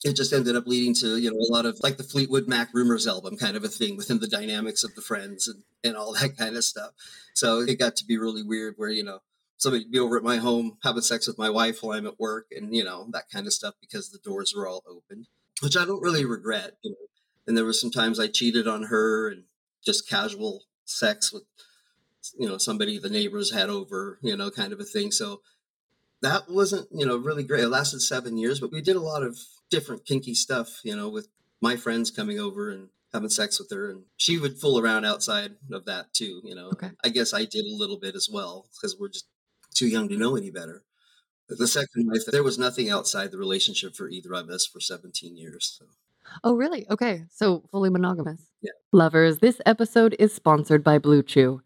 It 0.05 0.17
just 0.17 0.33
ended 0.33 0.57
up 0.57 0.67
leading 0.67 0.95
to 0.95 1.19
you 1.19 1.31
know 1.31 1.37
a 1.39 1.53
lot 1.53 1.67
of 1.67 1.79
like 1.81 1.97
the 1.97 2.05
Fleetwood 2.05 2.49
Mac 2.49 2.71
Rumors 2.73 3.07
album 3.07 3.37
kind 3.37 3.57
of 3.57 3.65
a 3.65 3.69
thing 3.69 3.97
within 3.97 4.19
the 4.19 4.27
dynamics 4.27 4.83
of 4.83 4.95
the 4.95 5.03
friends 5.03 5.47
and 5.47 5.63
and 5.85 5.97
all 5.97 6.13
that 6.21 6.37
kind 6.37 6.57
of 6.57 6.65
stuff. 6.65 6.93
So 7.35 7.61
it 7.61 7.79
got 7.79 7.97
to 7.97 8.05
be 8.05 8.19
really 8.19 8.43
weird 8.43 8.75
where, 8.77 8.91
you 8.91 9.05
know, 9.05 9.21
somebody 9.57 9.85
be 9.85 9.99
over 9.99 10.17
at 10.17 10.25
my 10.25 10.37
home 10.37 10.79
having 10.83 11.03
sex 11.03 11.27
with 11.27 11.39
my 11.39 11.51
wife 11.51 11.83
while 11.83 11.97
I'm 11.97 12.07
at 12.07 12.19
work 12.19 12.47
and, 12.51 12.75
you 12.75 12.85
know, 12.85 13.07
that 13.11 13.31
kind 13.31 13.47
of 13.47 13.53
stuff 13.53 13.75
because 13.81 14.11
the 14.11 14.19
doors 14.19 14.53
were 14.57 14.67
all 14.67 14.83
open, 14.89 15.27
which 15.63 15.77
I 15.77 15.85
don't 15.85 16.03
really 16.03 16.25
regret. 16.25 16.77
You 16.83 16.91
know. 16.93 16.97
And 17.47 17.57
there 17.57 17.65
were 17.65 17.73
some 17.73 17.91
times 17.91 18.21
I 18.21 18.29
cheated 18.29 18.69
on 18.69 18.85
her 18.85 19.29
and 19.29 19.45
just 19.85 20.09
casual 20.09 20.65
sex 20.85 21.33
with, 21.33 21.45
you 22.39 22.49
know, 22.49 22.59
somebody 22.59 22.99
the 22.99 23.11
neighbors 23.11 23.53
had 23.53 23.69
over, 23.69 24.19
you 24.23 24.37
know, 24.37 24.51
kind 24.51 24.73
of 24.73 24.81
a 24.81 24.85
thing. 24.85 25.11
So 25.11 25.41
that 26.23 26.49
wasn't, 26.49 26.89
you 26.93 27.05
know, 27.07 27.17
really 27.17 27.43
great. 27.45 27.65
It 27.65 27.69
lasted 27.69 28.01
seven 28.01 28.37
years, 28.39 28.61
but 28.61 28.73
we 28.73 28.81
did 28.81 28.97
a 28.97 29.01
lot 29.01 29.23
of 29.23 29.39
different 29.71 30.05
kinky 30.07 30.35
stuff, 30.35 30.81
you 30.85 30.97
know, 30.97 31.09
with 31.09 31.29
my 31.61 31.77
friends 31.77 32.11
coming 32.11 32.39
over 32.39 32.71
and 32.71 32.89
having 33.13 33.29
sex 33.29 33.59
with 33.59 33.71
her 33.71 33.91
and 33.91 34.05
she 34.17 34.39
would 34.39 34.59
fool 34.59 34.79
around 34.79 35.05
outside 35.05 35.53
of 35.71 35.85
that 35.85 36.15
too 36.15 36.41
you 36.45 36.55
know 36.55 36.71
Okay. 36.73 36.91
i 37.05 37.11
guess 37.11 37.35
i 37.35 37.45
did 37.45 37.67
a 37.67 37.77
little 37.77 37.99
bit 37.99 38.15
as 38.15 38.27
well 38.33 38.67
because 38.73 38.97
we're 38.99 39.11
just 39.11 39.27
too 39.75 39.87
young 39.87 40.09
to 40.09 40.17
know 40.17 40.35
any 40.35 40.51
better 40.51 40.83
but 41.47 41.59
the 41.59 41.67
second 41.67 42.09
wife 42.11 42.23
there 42.27 42.43
was 42.43 42.59
nothing 42.59 42.89
outside 42.89 43.31
the 43.31 43.37
relationship 43.37 43.95
for 43.95 44.09
either 44.09 44.33
of 44.33 44.49
us 44.49 44.67
for 44.67 44.81
17 44.81 45.37
years 45.37 45.77
so 45.79 45.87
Oh, 46.45 46.55
really? 46.55 46.87
Okay. 46.89 47.25
So 47.31 47.65
fully 47.71 47.91
monogamous. 47.91 48.41
Yeah. 48.63 48.71
Lovers, 48.93 49.39
this 49.39 49.61
episode 49.67 50.15
is 50.19 50.33
sponsored 50.33 50.83
by 50.83 50.99
Blue 50.99 51.23
Chew. 51.23 51.61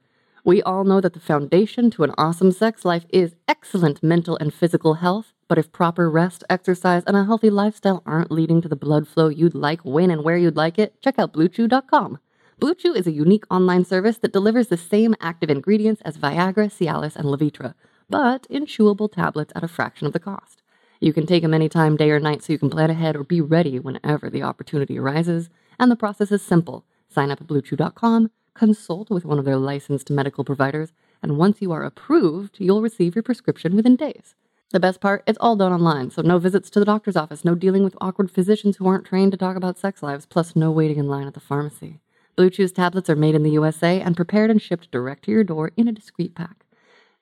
We 0.46 0.62
all 0.62 0.84
know 0.84 1.00
that 1.00 1.12
the 1.12 1.18
foundation 1.18 1.90
to 1.90 2.04
an 2.04 2.14
awesome 2.16 2.52
sex 2.52 2.84
life 2.84 3.04
is 3.08 3.34
excellent 3.48 4.00
mental 4.00 4.36
and 4.36 4.54
physical 4.54 4.94
health, 4.94 5.32
but 5.48 5.58
if 5.58 5.72
proper 5.72 6.08
rest, 6.08 6.44
exercise, 6.48 7.02
and 7.04 7.16
a 7.16 7.24
healthy 7.24 7.50
lifestyle 7.50 8.00
aren't 8.06 8.30
leading 8.30 8.62
to 8.62 8.68
the 8.68 8.76
blood 8.76 9.08
flow 9.08 9.26
you'd 9.26 9.56
like 9.56 9.80
when 9.84 10.08
and 10.08 10.22
where 10.22 10.36
you'd 10.36 10.54
like 10.54 10.78
it, 10.78 11.02
check 11.02 11.18
out 11.18 11.32
BlueChew.com. 11.32 12.20
BlueChew 12.60 12.94
is 12.94 13.08
a 13.08 13.10
unique 13.10 13.42
online 13.50 13.84
service 13.84 14.18
that 14.18 14.32
delivers 14.32 14.68
the 14.68 14.76
same 14.76 15.16
active 15.20 15.50
ingredients 15.50 16.00
as 16.02 16.16
Viagra, 16.16 16.70
Cialis, 16.70 17.16
and 17.16 17.26
Levitra, 17.26 17.74
but 18.08 18.46
in 18.48 18.66
chewable 18.66 19.10
tablets 19.10 19.52
at 19.56 19.64
a 19.64 19.68
fraction 19.68 20.06
of 20.06 20.12
the 20.12 20.20
cost. 20.20 20.62
You 21.00 21.12
can 21.12 21.26
take 21.26 21.42
them 21.42 21.54
anytime, 21.54 21.96
day 21.96 22.12
or 22.12 22.20
night, 22.20 22.44
so 22.44 22.52
you 22.52 22.60
can 22.60 22.70
plan 22.70 22.90
ahead 22.90 23.16
or 23.16 23.24
be 23.24 23.40
ready 23.40 23.80
whenever 23.80 24.30
the 24.30 24.44
opportunity 24.44 24.96
arises. 24.96 25.50
And 25.76 25.90
the 25.90 25.96
process 25.96 26.30
is 26.30 26.40
simple. 26.40 26.84
Sign 27.08 27.32
up 27.32 27.40
at 27.40 27.48
BlueChew.com, 27.48 28.30
consult 28.56 29.10
with 29.10 29.24
one 29.24 29.38
of 29.38 29.44
their 29.44 29.56
licensed 29.56 30.10
medical 30.10 30.44
providers, 30.44 30.92
and 31.22 31.38
once 31.38 31.62
you 31.62 31.72
are 31.72 31.84
approved, 31.84 32.56
you'll 32.58 32.82
receive 32.82 33.14
your 33.14 33.22
prescription 33.22 33.76
within 33.76 33.96
days. 33.96 34.34
The 34.70 34.80
best 34.80 35.00
part, 35.00 35.22
it's 35.26 35.38
all 35.40 35.56
done 35.56 35.72
online, 35.72 36.10
so 36.10 36.22
no 36.22 36.38
visits 36.38 36.70
to 36.70 36.80
the 36.80 36.84
doctor's 36.84 37.16
office, 37.16 37.44
no 37.44 37.54
dealing 37.54 37.84
with 37.84 37.96
awkward 38.00 38.30
physicians 38.30 38.76
who 38.76 38.86
aren't 38.86 39.06
trained 39.06 39.32
to 39.32 39.38
talk 39.38 39.56
about 39.56 39.78
sex 39.78 40.02
lives, 40.02 40.26
plus 40.26 40.56
no 40.56 40.70
waiting 40.72 40.98
in 40.98 41.08
line 41.08 41.26
at 41.26 41.34
the 41.34 41.40
pharmacy. 41.40 42.00
Blue 42.34 42.50
Chew's 42.50 42.72
tablets 42.72 43.08
are 43.08 43.16
made 43.16 43.34
in 43.34 43.44
the 43.44 43.50
USA 43.50 44.00
and 44.00 44.16
prepared 44.16 44.50
and 44.50 44.60
shipped 44.60 44.90
direct 44.90 45.24
to 45.24 45.30
your 45.30 45.44
door 45.44 45.70
in 45.76 45.88
a 45.88 45.92
discreet 45.92 46.34
pack. 46.34 46.64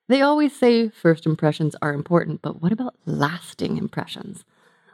They 0.09 0.23
always 0.23 0.55
say 0.55 0.89
first 0.89 1.27
impressions 1.27 1.77
are 1.81 1.93
important, 1.93 2.43
but 2.43 2.61
what 2.61 2.73
about 2.73 2.97
lasting 3.07 3.77
impressions? 3.77 4.45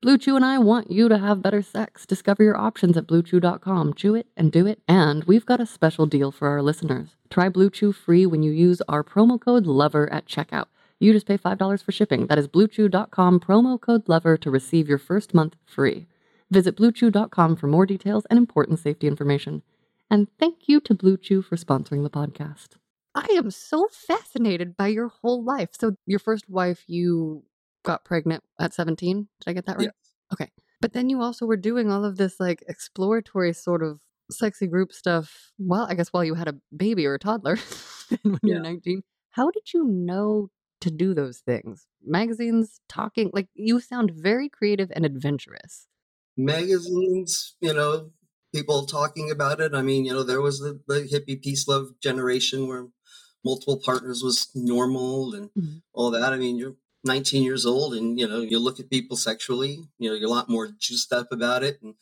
Blue 0.00 0.16
Chew 0.16 0.36
and 0.36 0.44
I 0.44 0.58
want 0.58 0.92
you 0.92 1.08
to 1.08 1.18
have 1.18 1.42
better 1.42 1.60
sex. 1.60 2.06
Discover 2.06 2.44
your 2.44 2.56
options 2.56 2.96
at 2.96 3.08
bluechew.com. 3.08 3.94
Chew 3.94 4.14
it 4.14 4.28
and 4.36 4.52
do 4.52 4.64
it. 4.64 4.80
And 4.86 5.24
we've 5.24 5.44
got 5.44 5.58
a 5.58 5.66
special 5.66 6.06
deal 6.06 6.30
for 6.30 6.46
our 6.46 6.62
listeners. 6.62 7.16
Try 7.30 7.48
Blue 7.48 7.68
Chew 7.68 7.92
free 7.92 8.24
when 8.24 8.44
you 8.44 8.52
use 8.52 8.80
our 8.88 9.02
promo 9.02 9.40
code 9.40 9.66
LOVER 9.66 10.08
at 10.12 10.26
checkout. 10.26 10.66
You 11.00 11.12
just 11.12 11.26
pay 11.26 11.36
$5 11.36 11.82
for 11.82 11.90
shipping. 11.90 12.28
That 12.28 12.38
is 12.38 12.46
bluechew.com 12.46 13.40
promo 13.40 13.80
code 13.80 14.08
LOVER 14.08 14.36
to 14.36 14.50
receive 14.52 14.88
your 14.88 14.98
first 14.98 15.34
month 15.34 15.56
free. 15.64 16.06
Visit 16.48 16.76
bluechew.com 16.76 17.56
for 17.56 17.66
more 17.66 17.84
details 17.84 18.24
and 18.30 18.38
important 18.38 18.78
safety 18.78 19.08
information. 19.08 19.62
And 20.08 20.28
thank 20.38 20.68
you 20.68 20.78
to 20.78 20.94
Blue 20.94 21.16
Chew 21.16 21.42
for 21.42 21.56
sponsoring 21.56 22.04
the 22.04 22.10
podcast. 22.10 22.76
I 23.16 23.26
am 23.32 23.50
so 23.50 23.88
fascinated 23.90 24.76
by 24.76 24.88
your 24.88 25.08
whole 25.08 25.42
life. 25.42 25.70
So, 25.72 25.96
your 26.06 26.20
first 26.20 26.48
wife, 26.48 26.84
you 26.86 27.42
got 27.84 28.04
pregnant 28.04 28.44
at 28.60 28.74
17. 28.74 29.28
Did 29.40 29.50
I 29.50 29.52
get 29.52 29.66
that 29.66 29.76
right? 29.78 29.84
Yes. 29.86 30.12
Okay. 30.32 30.50
But 30.80 30.92
then 30.92 31.08
you 31.10 31.20
also 31.22 31.46
were 31.46 31.56
doing 31.56 31.90
all 31.90 32.04
of 32.04 32.16
this 32.16 32.38
like 32.38 32.62
exploratory 32.68 33.52
sort 33.52 33.82
of 33.82 34.00
sexy 34.30 34.66
group 34.66 34.92
stuff. 34.92 35.52
Well, 35.58 35.86
I 35.88 35.94
guess 35.94 36.08
while 36.08 36.24
you 36.24 36.34
had 36.34 36.48
a 36.48 36.54
baby 36.76 37.06
or 37.06 37.14
a 37.14 37.18
toddler 37.18 37.56
when 38.22 38.38
you 38.42 38.54
were 38.54 38.60
19. 38.60 39.02
How 39.30 39.50
did 39.50 39.72
you 39.72 39.84
know 39.84 40.50
to 40.80 40.90
do 40.90 41.14
those 41.14 41.38
things? 41.38 41.86
Magazines, 42.04 42.80
talking, 42.88 43.30
like 43.32 43.48
you 43.54 43.80
sound 43.80 44.10
very 44.12 44.48
creative 44.48 44.90
and 44.94 45.04
adventurous. 45.06 45.88
magazines, 46.36 47.54
you 47.60 47.72
know, 47.74 48.10
people 48.54 48.86
talking 48.86 49.30
about 49.30 49.60
it. 49.60 49.74
I 49.74 49.82
mean, 49.82 50.04
you 50.04 50.12
know, 50.12 50.22
there 50.22 50.40
was 50.40 50.60
the, 50.60 50.80
the 50.86 51.00
hippie 51.12 51.40
peace 51.42 51.66
love 51.68 51.88
generation 52.00 52.66
where 52.68 52.88
multiple 53.44 53.80
partners 53.84 54.22
was 54.22 54.48
normal 54.54 55.34
and 55.34 55.50
Mhm. 55.56 55.82
all 55.92 56.10
that. 56.12 56.32
I 56.32 56.36
mean, 56.36 56.56
you're 56.58 56.76
19 57.08 57.42
years 57.42 57.66
old 57.66 57.94
and, 57.94 58.20
you 58.20 58.28
know, 58.28 58.40
you 58.40 58.60
look 58.60 58.78
at 58.78 58.90
people 58.90 59.16
sexually, 59.16 59.88
you 59.98 60.08
know, 60.08 60.14
you're 60.14 60.28
a 60.28 60.32
lot 60.32 60.48
more 60.48 60.68
juiced 60.78 61.12
up 61.12 61.32
about 61.32 61.64
it. 61.64 61.82
And 61.82 61.94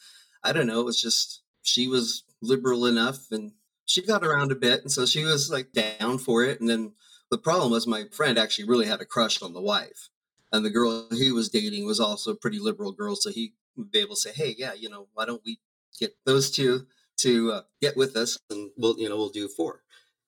I 0.45 0.53
don't 0.53 0.67
know, 0.67 0.81
it 0.81 0.85
was 0.85 1.01
just, 1.01 1.43
she 1.63 1.89
was 1.89 2.25
liberal 2.43 2.85
enough 2.85 3.31
and 3.31 3.53
she 3.87 4.03
got 4.03 4.25
around 4.25 4.53
a 4.53 4.57
bit. 4.57 4.83
And 4.83 4.93
so 4.93 5.07
she 5.07 5.25
was 5.25 5.51
like 5.51 5.73
down 5.73 6.19
for 6.19 6.45
it. 6.45 6.61
And 6.61 6.69
then 6.69 6.93
the 7.31 7.39
problem 7.39 7.71
was 7.71 7.87
my 7.87 8.05
friend 8.13 8.37
actually 8.37 8.69
really 8.69 8.87
had 8.87 9.01
a 9.01 9.07
crush 9.07 9.41
on 9.41 9.55
the 9.55 9.61
wife. 9.61 10.11
And 10.53 10.65
the 10.65 10.71
girl 10.71 11.09
he 11.11 11.33
was 11.33 11.49
dating 11.49 11.87
was 11.87 12.01
also 12.01 12.33
a 12.33 12.37
pretty 12.37 12.59
liberal 12.59 12.93
girl. 12.93 13.17
So 13.17 13.31
he 13.31 13.55
would 13.77 13.91
be 13.91 14.01
able 14.01 14.17
to 14.17 14.21
say, 14.21 14.33
hey, 14.33 14.55
yeah, 14.59 14.75
you 14.75 14.89
know, 14.89 15.07
why 15.15 15.25
don't 15.25 15.43
we 15.47 15.61
get 15.99 16.17
those 16.25 16.51
two 16.51 16.87
to 17.19 17.53
uh, 17.53 17.61
get 17.81 17.97
with 17.97 18.17
us 18.17 18.39
and 18.51 18.71
we'll, 18.77 18.99
you 18.99 19.09
know, 19.09 19.17
we'll 19.17 19.29
do 19.29 19.49
four. 19.49 19.83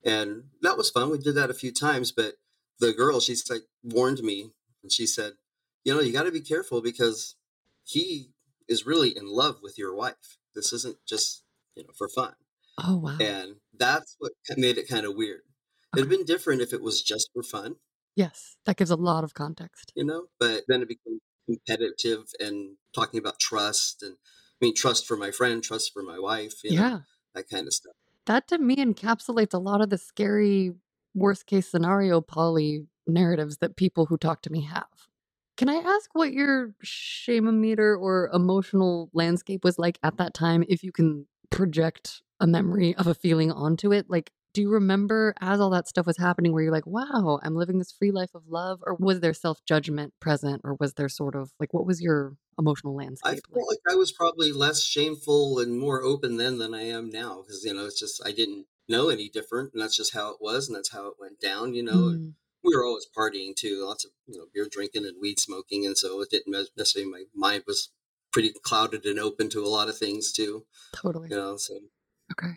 And 0.05 0.45
that 0.63 0.77
was 0.77 0.91
fun. 0.91 1.11
We 1.11 1.19
did 1.19 1.35
that 1.35 1.51
a 1.51 1.55
few 1.55 1.73
times. 1.73 2.13
But 2.13 2.35
the 2.79 2.93
girl, 2.93 3.21
she's 3.21 3.49
like, 3.51 3.63
warned 3.83 4.21
me 4.21 4.53
and 4.83 4.93
she 4.93 5.07
said, 5.07 5.35
you 5.85 5.95
know, 5.95 6.01
you 6.01 6.13
got 6.13 6.25
to 6.25 6.33
be 6.33 6.41
careful 6.41 6.81
because 6.83 7.37
he 7.85 8.33
is 8.69 8.87
really 8.87 9.17
in 9.17 9.27
love 9.27 9.57
with 9.63 9.79
your 9.79 9.95
wife. 9.95 10.39
This 10.55 10.73
isn't 10.73 10.99
just, 11.07 11.45
you 11.75 11.85
know, 11.85 11.91
for 11.97 12.09
fun. 12.09 12.35
Oh, 12.83 12.99
wow. 12.99 13.17
And 13.21 13.57
that's 13.77 14.17
what 14.19 14.33
made 14.57 14.79
it 14.79 14.89
kind 14.89 15.07
of 15.07 15.15
weird. 15.17 15.41
It'd 15.97 16.09
been 16.09 16.25
different 16.25 16.61
if 16.63 16.73
it 16.73 16.83
was 16.83 17.03
just 17.03 17.31
for 17.33 17.43
fun, 17.43 17.77
Yes, 18.17 18.57
that 18.67 18.77
gives 18.77 18.91
a 18.91 18.97
lot 18.97 19.23
of 19.23 19.35
context. 19.35 19.93
you 19.95 20.05
know, 20.05 20.27
but 20.41 20.65
then 20.67 20.83
it 20.83 20.89
became 20.89 21.21
competitive 21.47 22.25
and 22.41 22.77
talking 22.93 23.19
about 23.19 23.39
trust 23.39 24.03
and 24.03 24.17
I 24.61 24.65
mean, 24.65 24.75
trust 24.75 25.07
for 25.07 25.17
my 25.17 25.31
friend, 25.31 25.63
trust 25.63 25.93
for 25.95 26.03
my 26.03 26.19
wife, 26.19 26.65
you 26.65 26.75
know, 26.75 26.83
Yeah. 26.83 26.99
that 27.37 27.49
kind 27.49 27.69
of 27.69 27.73
stuff. 27.73 27.95
That 28.27 28.49
to 28.49 28.59
me 28.59 28.75
encapsulates 28.77 29.55
a 29.55 29.59
lot 29.59 29.81
of 29.81 29.91
the 29.91 29.99
scary 29.99 30.75
worst 31.15 31.47
case 31.47 31.71
scenario 31.71 32.21
poly 32.21 32.87
narratives 33.09 33.59
that 33.59 33.77
people 33.77 34.07
who 34.07 34.17
talk 34.17 34.43
to 34.43 34.51
me 34.51 34.63
have. 34.63 34.87
Can 35.57 35.69
I 35.69 35.77
ask 35.77 36.11
what 36.13 36.33
your 36.33 36.75
shame-o-meter 36.83 37.97
or 37.97 38.31
emotional 38.33 39.11
landscape 39.13 39.65
was 39.65 39.79
like 39.79 39.99
at 40.03 40.19
that 40.19 40.35
time 40.35 40.65
if 40.69 40.85
you 40.85 40.93
can 40.93 41.27
project 41.51 42.23
a 42.39 42.47
memory 42.47 42.95
of 42.95 43.09
a 43.09 43.15
feeling 43.15 43.51
onto 43.51 43.93
it? 43.93 44.07
Like 44.09 44.31
do 44.55 44.63
you 44.63 44.71
remember 44.71 45.35
as 45.41 45.61
all 45.61 45.71
that 45.71 45.89
stuff 45.89 46.07
was 46.07 46.17
happening 46.17 46.53
where 46.53 46.63
you're 46.63 46.73
like, 46.73 46.87
wow, 46.87 47.39
I'm 47.43 47.55
living 47.55 47.79
this 47.79 47.93
free 47.93 48.11
life 48.11 48.35
of 48.35 48.43
love? 48.49 48.81
Or 48.83 48.97
was 48.99 49.21
there 49.21 49.35
self 49.35 49.65
judgment 49.65 50.15
present? 50.21 50.63
Or 50.65 50.75
was 50.81 50.95
there 50.95 51.09
sort 51.09 51.35
of 51.35 51.53
like, 51.61 51.75
what 51.75 51.87
was 51.87 52.01
your 52.01 52.37
emotional 52.59 52.97
I 52.97 53.05
landscape 53.05 53.45
feel 53.47 53.67
like? 53.67 53.79
like 53.87 53.95
I 53.95 53.97
was 53.97 54.11
probably 54.11 54.53
less 54.53 54.83
shameful 54.83 55.59
and 55.59 55.79
more 55.79 56.03
open 56.03 56.39
then 56.39 56.59
than 56.59 56.75
I 56.75 56.83
am 56.83 57.11
now 57.11 57.43
because, 57.43 57.65
you 57.65 57.75
know, 57.75 57.87
it's 57.87 58.01
just 58.01 58.21
I 58.25 58.33
didn't 58.33 58.67
know 58.89 59.11
any 59.11 59.29
different 59.29 59.75
and 59.75 59.83
that's 59.83 59.97
just 59.97 60.15
how 60.15 60.31
it 60.31 60.39
was 60.41 60.67
and 60.67 60.77
that's 60.77 60.93
how 60.93 61.07
it 61.07 61.15
went 61.21 61.41
down, 61.41 61.75
you 61.75 61.83
know. 61.83 62.15
Mm, 62.17 62.33
we 62.69 62.77
were 62.77 62.85
always 62.85 63.07
partying 63.17 63.55
too, 63.57 63.85
lots 63.87 64.05
of 64.05 64.11
you 64.27 64.39
know 64.39 64.47
beer 64.53 64.69
drinking 64.71 65.05
and 65.07 65.17
weed 65.21 65.39
smoking, 65.41 65.87
and 65.87 65.97
so 65.97 66.21
it 66.21 66.31
didn't 66.31 66.57
necessarily. 66.77 67.11
My 67.11 67.25
mind 67.35 67.65
was 67.67 67.91
pretty 68.33 68.53
clouded 68.63 69.05
and 69.07 69.19
open 69.19 69.49
to 69.51 69.65
a 69.65 69.69
lot 69.69 69.89
of 69.89 69.97
things 69.97 70.33
too, 70.33 70.65
totally. 70.95 71.29
you 71.31 71.37
know. 71.37 71.57
So 71.57 71.75
Okay. 72.33 72.55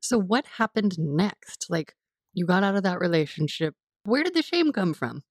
So 0.00 0.18
what 0.18 0.46
happened 0.46 0.96
next? 0.98 1.66
Like 1.68 1.94
you 2.32 2.46
got 2.46 2.62
out 2.62 2.76
of 2.76 2.82
that 2.84 3.00
relationship. 3.00 3.74
Where 4.04 4.22
did 4.22 4.34
the 4.34 4.42
shame 4.42 4.72
come 4.72 4.94
from? 4.94 5.22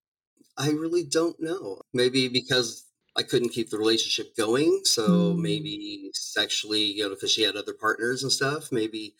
I 0.58 0.70
really 0.70 1.04
don't 1.04 1.39
know. 1.39 1.82
Maybe 1.94 2.28
because 2.28 2.86
I 3.16 3.24
couldn't 3.24 3.50
keep 3.50 3.70
the 3.70 3.78
relationship 3.78 4.36
going, 4.36 4.82
so 4.84 5.34
Mm, 5.34 5.39
maybe 5.39 6.10
sexually, 6.13 6.82
you 6.82 7.04
know, 7.04 7.10
because 7.10 7.32
she 7.32 7.44
had 7.44 7.56
other 7.56 7.74
partners 7.74 8.24
and 8.24 8.32
stuff. 8.32 8.72
Maybe 8.72 9.16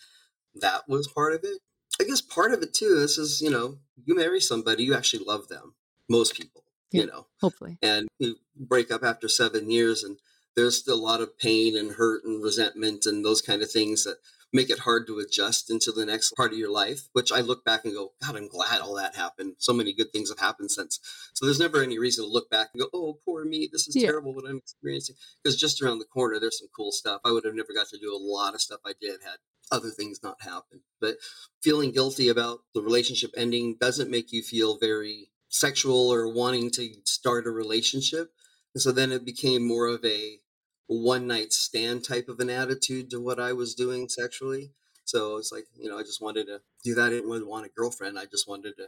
that 0.56 0.88
was 0.88 1.08
part 1.08 1.34
of 1.34 1.44
it. 1.44 1.60
I 2.00 2.06
guess 2.06 2.22
part 2.22 2.52
of 2.54 2.62
it 2.62 2.74
too. 2.74 2.96
This 3.00 3.18
is 3.18 3.42
you 3.42 3.50
know, 3.50 3.78
you 4.06 4.16
marry 4.16 4.40
somebody, 4.42 4.84
you 4.84 4.96
actually 4.96 5.24
love 5.26 5.48
them. 5.48 5.76
Most 6.10 6.36
people, 6.36 6.64
yeah, 6.92 7.02
you 7.02 7.08
know. 7.08 7.28
hopefully. 7.40 7.78
and 7.82 8.08
you 8.20 8.36
break 8.56 8.92
up 8.92 9.04
after 9.04 9.28
seven 9.30 9.70
years 9.70 10.04
and 10.04 10.18
there's 10.56 10.78
still 10.78 10.96
a 10.96 11.08
lot 11.10 11.22
of 11.22 11.38
pain 11.40 11.78
and 11.78 11.94
hurt 11.94 12.24
and 12.26 12.44
resentment 12.44 13.06
and 13.06 13.24
those 13.26 13.42
kind 13.42 13.62
of 13.62 13.72
things 13.72 14.04
that 14.04 14.18
make 14.56 14.70
it 14.70 14.80
hard 14.80 15.08
to 15.08 15.18
adjust 15.18 15.72
into 15.72 15.92
the 15.92 16.06
next 16.06 16.32
part 16.36 16.52
of 16.52 16.58
your 16.60 16.70
life 16.70 17.08
which 17.14 17.32
i 17.32 17.40
look 17.42 17.64
back 17.66 17.86
and 17.86 17.94
go 17.96 18.12
god 18.24 18.36
i'm 18.36 18.48
glad 18.48 18.82
all 18.82 18.94
that 18.96 19.16
happened 19.16 19.56
so 19.58 19.74
many 19.74 19.92
good 19.94 20.12
things 20.12 20.30
have 20.30 20.38
happened 20.38 20.70
since 20.70 21.00
so 21.34 21.44
there's 21.46 21.58
never 21.60 21.82
any 21.82 21.98
reason 21.98 22.24
to 22.24 22.30
look 22.30 22.52
back 22.52 22.68
and 22.74 22.82
go 22.84 22.90
oh 22.94 23.18
poor 23.26 23.46
me 23.46 23.68
this 23.72 23.88
is 23.88 23.96
Yeah. 23.96 24.10
terrible 24.10 24.36
what 24.36 24.46
i'm 24.48 24.58
experiencing 24.58 25.16
because 25.42 25.56
just 25.60 25.82
around 25.82 25.98
the 25.98 26.06
corner 26.06 26.40
there's 26.40 26.60
some 26.60 26.68
cool 26.76 26.92
stuff 26.92 27.22
i 27.26 27.32
would 27.32 27.46
have 27.46 27.56
never 27.56 27.74
got 27.74 27.88
to 27.88 27.98
do 27.98 28.14
a 28.16 28.20
lot 28.22 28.54
of 28.54 28.62
stuff 28.62 28.82
i 28.86 28.94
did 29.02 29.22
had 29.24 29.38
other 29.72 29.90
things 29.90 30.22
not 30.24 30.42
happen. 30.42 30.82
but 31.00 31.18
feeling 31.62 31.92
guilty 31.92 32.28
about 32.30 32.62
the 32.74 32.82
relationship 32.82 33.32
ending 33.38 33.76
doesn't 33.80 34.10
make 34.12 34.32
you 34.32 34.42
feel 34.44 34.78
very 34.78 35.32
sexual 35.50 36.12
or 36.14 36.32
wanting 36.32 36.70
to 36.72 36.94
start 37.06 37.48
a 37.48 37.52
relationship. 37.52 38.34
And 38.74 38.82
so 38.82 38.92
then 38.92 39.12
it 39.12 39.26
became 39.26 39.66
more 39.68 39.88
of 39.88 40.04
a 40.06 40.40
one 40.88 41.28
night 41.28 41.54
stand 41.54 42.04
type 42.04 42.28
of 42.28 42.40
an 42.40 42.50
attitude 42.50 43.10
to 43.12 43.22
what 43.22 43.40
I 43.40 43.54
was 43.54 43.74
doing 43.76 44.10
sexually. 44.10 44.72
So 45.06 45.38
it's 45.38 45.52
like, 45.52 45.66
you 45.76 45.90
know, 45.90 45.98
I 45.98 46.04
just 46.04 46.22
wanted 46.22 46.48
to 46.48 46.62
do 46.84 46.96
that. 46.96 47.08
I 47.08 47.10
didn't 47.10 47.30
really 47.30 47.44
want 47.44 47.66
a 47.66 47.70
girlfriend. 47.70 48.18
I 48.20 48.26
just 48.26 48.48
wanted 48.48 48.78
to 48.78 48.88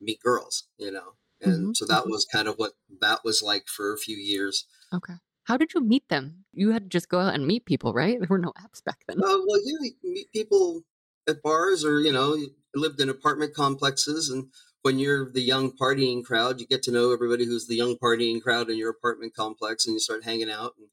meet 0.00 0.20
girls, 0.20 0.68
you 0.78 0.90
know. 0.90 1.14
And 1.40 1.68
hmm 1.68 1.72
so 1.74 1.86
that 1.86 2.04
hmm 2.04 2.10
was 2.10 2.26
kind 2.32 2.48
of 2.48 2.56
what 2.56 2.72
that 3.00 3.24
was 3.24 3.42
like 3.42 3.68
for 3.68 3.92
a 3.92 3.98
few 3.98 4.16
years. 4.16 4.66
Okay. 4.92 5.14
How 5.44 5.56
did 5.56 5.74
you 5.74 5.80
meet 5.80 6.08
them? 6.08 6.44
You 6.52 6.70
had 6.70 6.84
to 6.84 6.88
just 6.88 7.08
go 7.08 7.18
out 7.18 7.34
and 7.34 7.46
meet 7.46 7.64
people, 7.64 7.92
right? 7.92 8.18
There 8.18 8.28
were 8.28 8.38
no 8.38 8.52
apps 8.52 8.82
back 8.84 9.00
then. 9.06 9.18
Uh, 9.18 9.38
well, 9.46 9.60
yeah, 9.64 9.90
you 10.02 10.14
meet 10.14 10.32
people 10.32 10.82
at 11.28 11.42
bars 11.42 11.84
or, 11.84 12.00
you 12.00 12.12
know, 12.12 12.34
you 12.34 12.50
lived 12.74 13.00
in 13.00 13.08
apartment 13.08 13.54
complexes. 13.54 14.28
And 14.30 14.48
when 14.82 14.98
you're 14.98 15.30
the 15.32 15.40
young 15.42 15.72
partying 15.72 16.24
crowd, 16.24 16.60
you 16.60 16.66
get 16.66 16.82
to 16.84 16.92
know 16.92 17.12
everybody 17.12 17.44
who's 17.44 17.66
the 17.66 17.76
young 17.76 17.96
partying 17.96 18.40
crowd 18.40 18.70
in 18.70 18.76
your 18.78 18.90
apartment 18.90 19.34
complex 19.34 19.86
and 19.86 19.94
you 19.94 20.00
start 20.00 20.24
hanging 20.24 20.50
out 20.50 20.74
and 20.78 20.88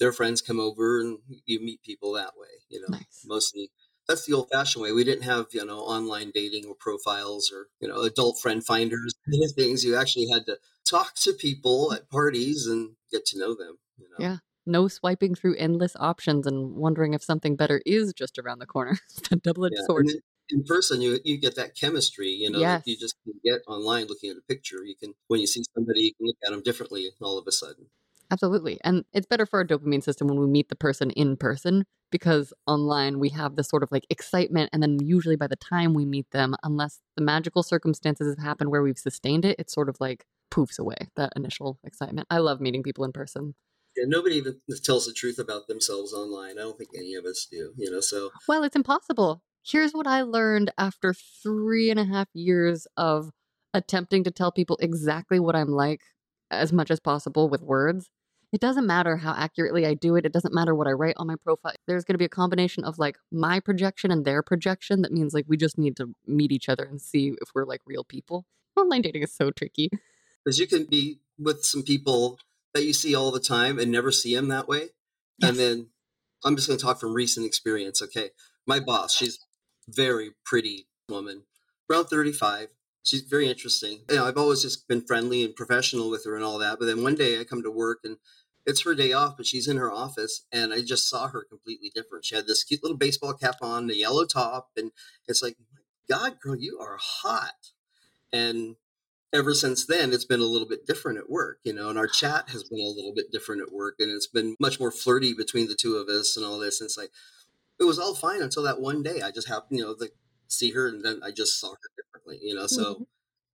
their 0.00 0.12
friends 0.12 0.42
come 0.42 0.60
over 0.60 1.00
and 1.00 1.18
you 1.46 1.60
meet 1.60 1.82
people 1.82 2.12
that 2.12 2.32
way, 2.36 2.48
you 2.68 2.80
know, 2.80 2.88
Nice. 2.90 3.22
mostly. 3.24 3.70
That's 4.06 4.26
the 4.26 4.34
old 4.34 4.50
fashioned 4.52 4.82
way. 4.82 4.92
We 4.92 5.04
didn't 5.04 5.24
have, 5.24 5.46
you 5.52 5.64
know, 5.64 5.78
online 5.78 6.30
dating 6.34 6.66
or 6.66 6.74
profiles 6.78 7.50
or, 7.50 7.68
you 7.80 7.88
know, 7.88 8.02
adult 8.02 8.38
friend 8.38 8.64
finders, 8.64 9.14
things. 9.56 9.82
You 9.82 9.96
actually 9.96 10.28
had 10.28 10.44
to 10.46 10.58
talk 10.88 11.14
to 11.22 11.32
people 11.32 11.92
at 11.92 12.10
parties 12.10 12.66
and 12.66 12.96
get 13.10 13.24
to 13.26 13.38
know 13.38 13.54
them, 13.54 13.78
you 13.98 14.06
know. 14.10 14.24
Yeah. 14.24 14.36
No 14.66 14.88
swiping 14.88 15.34
through 15.34 15.56
endless 15.56 15.94
options 16.00 16.46
and 16.46 16.74
wondering 16.74 17.12
if 17.12 17.22
something 17.22 17.54
better 17.54 17.82
is 17.84 18.14
just 18.14 18.38
around 18.38 18.60
the 18.60 18.66
corner. 18.66 18.98
It's 19.18 19.30
a 19.30 19.36
double 19.36 19.66
edged 19.66 19.74
Yeah, 19.78 19.86
sword. 19.86 20.06
then 20.08 20.20
in 20.50 20.64
person, 20.64 21.00
you 21.00 21.18
you 21.24 21.38
get 21.38 21.56
that 21.56 21.74
chemistry, 21.74 22.28
you 22.28 22.50
know, 22.50 22.60
that 22.60 22.86
you 22.86 22.96
just 22.96 23.14
can 23.24 23.34
get 23.44 23.60
online 23.66 24.06
looking 24.06 24.30
at 24.30 24.36
a 24.36 24.42
picture. 24.48 24.84
You 24.84 24.94
can 24.96 25.14
when 25.28 25.40
you 25.40 25.46
see 25.46 25.62
somebody, 25.74 26.00
you 26.00 26.14
can 26.14 26.26
look 26.26 26.36
at 26.44 26.50
them 26.50 26.62
differently 26.62 27.10
all 27.20 27.38
of 27.38 27.46
a 27.46 27.52
sudden. 27.52 27.86
Absolutely. 28.30 28.78
And 28.82 29.04
it's 29.12 29.26
better 29.26 29.46
for 29.46 29.58
our 29.58 29.66
dopamine 29.66 30.02
system 30.02 30.28
when 30.28 30.40
we 30.40 30.46
meet 30.46 30.68
the 30.68 30.76
person 30.76 31.10
in 31.10 31.36
person 31.36 31.84
because 32.10 32.52
online 32.66 33.18
we 33.18 33.28
have 33.30 33.54
this 33.56 33.68
sort 33.68 33.82
of 33.82 33.92
like 33.92 34.06
excitement. 34.08 34.70
And 34.72 34.82
then 34.82 34.98
usually 35.00 35.36
by 35.36 35.46
the 35.46 35.56
time 35.56 35.94
we 35.94 36.04
meet 36.04 36.30
them, 36.30 36.54
unless 36.62 37.00
the 37.16 37.22
magical 37.22 37.62
circumstances 37.62 38.34
have 38.34 38.44
happened 38.44 38.70
where 38.70 38.82
we've 38.82 38.98
sustained 38.98 39.44
it, 39.44 39.56
it 39.58 39.70
sort 39.70 39.88
of 39.88 39.96
like 40.00 40.24
poofs 40.50 40.78
away 40.78 40.96
that 41.16 41.32
initial 41.36 41.78
excitement. 41.84 42.26
I 42.30 42.38
love 42.38 42.60
meeting 42.60 42.82
people 42.82 43.04
in 43.04 43.12
person. 43.12 43.54
Yeah, 43.96 44.04
nobody 44.06 44.36
even 44.36 44.60
tells 44.82 45.06
the 45.06 45.12
truth 45.12 45.38
about 45.38 45.68
themselves 45.68 46.12
online. 46.12 46.58
I 46.58 46.62
don't 46.62 46.76
think 46.76 46.90
any 46.96 47.14
of 47.14 47.24
us 47.24 47.46
do, 47.50 47.72
you 47.76 47.90
know. 47.90 48.00
So 48.00 48.30
Well, 48.48 48.64
it's 48.64 48.76
impossible. 48.76 49.42
Here's 49.64 49.92
what 49.92 50.06
I 50.06 50.22
learned 50.22 50.72
after 50.76 51.14
three 51.42 51.90
and 51.90 51.98
a 51.98 52.04
half 52.04 52.28
years 52.34 52.86
of 52.96 53.30
attempting 53.72 54.24
to 54.24 54.30
tell 54.30 54.52
people 54.52 54.76
exactly 54.80 55.40
what 55.40 55.56
I'm 55.56 55.68
like 55.68 56.00
as 56.50 56.72
much 56.72 56.90
as 56.90 57.00
possible 57.00 57.48
with 57.48 57.62
words. 57.62 58.10
It 58.52 58.60
doesn't 58.60 58.86
matter 58.86 59.16
how 59.16 59.32
accurately 59.32 59.84
I 59.84 59.94
do 59.94 60.14
it. 60.14 60.24
It 60.24 60.32
doesn't 60.32 60.54
matter 60.54 60.76
what 60.76 60.86
I 60.86 60.92
write 60.92 61.16
on 61.18 61.26
my 61.26 61.34
profile. 61.42 61.74
There's 61.88 62.04
going 62.04 62.14
to 62.14 62.18
be 62.18 62.24
a 62.24 62.28
combination 62.28 62.84
of 62.84 62.98
like 62.98 63.16
my 63.32 63.58
projection 63.58 64.12
and 64.12 64.24
their 64.24 64.42
projection. 64.44 65.02
That 65.02 65.12
means 65.12 65.34
like 65.34 65.46
we 65.48 65.56
just 65.56 65.76
need 65.76 65.96
to 65.96 66.14
meet 66.26 66.52
each 66.52 66.68
other 66.68 66.84
and 66.84 67.00
see 67.00 67.34
if 67.40 67.48
we're 67.52 67.64
like 67.64 67.80
real 67.84 68.04
people. 68.04 68.46
Online 68.76 69.02
dating 69.02 69.22
is 69.22 69.34
so 69.34 69.50
tricky. 69.50 69.90
because 70.44 70.60
you 70.60 70.68
can 70.68 70.84
be 70.84 71.18
with 71.36 71.64
some 71.64 71.82
people 71.82 72.38
that 72.74 72.84
you 72.84 72.92
see 72.92 73.14
all 73.14 73.30
the 73.30 73.40
time 73.40 73.78
and 73.78 73.90
never 73.90 74.10
see 74.10 74.34
him 74.34 74.48
that 74.48 74.68
way, 74.68 74.88
Yes. 75.38 75.50
and 75.50 75.58
then 75.58 75.90
I'm 76.44 76.56
just 76.56 76.68
going 76.68 76.78
to 76.78 76.84
talk 76.84 77.00
from 77.00 77.14
recent 77.14 77.46
experience. 77.46 78.02
Okay, 78.02 78.30
my 78.66 78.80
boss, 78.80 79.14
she's 79.14 79.38
very 79.88 80.32
pretty 80.44 80.88
woman, 81.08 81.44
around 81.90 82.06
35. 82.06 82.68
She's 83.02 83.22
very 83.22 83.48
interesting. 83.48 84.00
You 84.08 84.16
know, 84.16 84.24
I've 84.26 84.38
always 84.38 84.62
just 84.62 84.88
been 84.88 85.02
friendly 85.06 85.44
and 85.44 85.54
professional 85.54 86.10
with 86.10 86.24
her 86.24 86.34
and 86.36 86.44
all 86.44 86.58
that. 86.58 86.78
But 86.78 86.86
then 86.86 87.02
one 87.02 87.14
day 87.14 87.38
I 87.38 87.44
come 87.44 87.62
to 87.62 87.70
work 87.70 87.98
and 88.02 88.16
it's 88.66 88.82
her 88.84 88.94
day 88.94 89.12
off, 89.12 89.36
but 89.36 89.44
she's 89.46 89.68
in 89.68 89.76
her 89.76 89.92
office, 89.92 90.46
and 90.50 90.72
I 90.72 90.80
just 90.80 91.08
saw 91.08 91.28
her 91.28 91.44
completely 91.44 91.92
different. 91.94 92.24
She 92.24 92.34
had 92.34 92.46
this 92.46 92.64
cute 92.64 92.82
little 92.82 92.96
baseball 92.96 93.34
cap 93.34 93.56
on, 93.60 93.88
the 93.88 93.96
yellow 93.96 94.24
top, 94.24 94.70
and 94.74 94.90
it's 95.28 95.42
like, 95.42 95.56
God, 96.08 96.40
girl, 96.40 96.56
you 96.56 96.78
are 96.80 96.96
hot. 96.98 97.72
And 98.32 98.76
ever 99.34 99.52
since 99.54 99.86
then, 99.86 100.12
it's 100.12 100.24
been 100.24 100.40
a 100.40 100.44
little 100.44 100.68
bit 100.68 100.86
different 100.86 101.18
at 101.18 101.28
work, 101.28 101.60
you 101.64 101.72
know, 101.72 101.90
and 101.90 101.98
our 101.98 102.06
chat 102.06 102.48
has 102.50 102.64
been 102.64 102.80
a 102.80 102.84
little 102.84 103.12
bit 103.14 103.32
different 103.32 103.62
at 103.62 103.72
work, 103.72 103.96
and 103.98 104.10
it's 104.10 104.28
been 104.28 104.56
much 104.60 104.80
more 104.80 104.90
flirty 104.92 105.34
between 105.34 105.68
the 105.68 105.74
two 105.74 105.96
of 105.96 106.08
us 106.08 106.36
and 106.36 106.46
all 106.46 106.58
this. 106.58 106.80
And 106.80 106.86
it's 106.88 106.96
like, 106.96 107.10
it 107.80 107.84
was 107.84 107.98
all 107.98 108.14
fine 108.14 108.42
until 108.42 108.62
that 108.64 108.80
one 108.80 109.02
day. 109.02 109.22
I 109.22 109.30
just 109.30 109.48
happened, 109.48 109.78
you 109.78 109.84
know, 109.84 109.94
the 109.94 110.10
see 110.48 110.70
her 110.72 110.86
and 110.88 111.04
then 111.04 111.20
I 111.24 111.30
just 111.32 111.58
saw 111.60 111.70
her 111.72 111.90
differently, 111.96 112.38
you 112.42 112.54
know. 112.54 112.66
So 112.66 113.00
Mhm. 113.00 113.06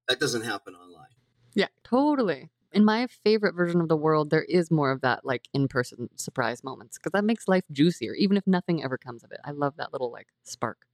that 0.09 0.21
doesn't 0.21 0.43
happen 0.43 0.75
online. 0.75 1.09
Yeah, 1.55 1.69
totally. 1.85 2.51
In 2.73 2.85
my 2.85 3.07
favorite 3.09 3.55
version 3.55 3.81
of 3.81 3.89
the 3.89 3.97
world, 3.97 4.31
there 4.31 4.45
is 4.45 4.71
more 4.71 4.93
of 4.93 5.01
that 5.01 5.25
like 5.25 5.49
in 5.53 5.67
person 5.67 6.09
surprise 6.17 6.63
moments 6.63 6.99
because 6.99 7.13
that 7.13 7.25
makes 7.25 7.49
life 7.49 7.65
juicier, 7.73 8.15
even 8.15 8.37
if 8.37 8.47
nothing 8.47 8.83
ever 8.85 8.97
comes 8.97 9.25
of 9.25 9.33
it. 9.33 9.41
I 9.45 9.51
love 9.51 9.77
that 9.77 9.93
little 9.93 10.13
like 10.13 10.29
spark. 10.45 10.87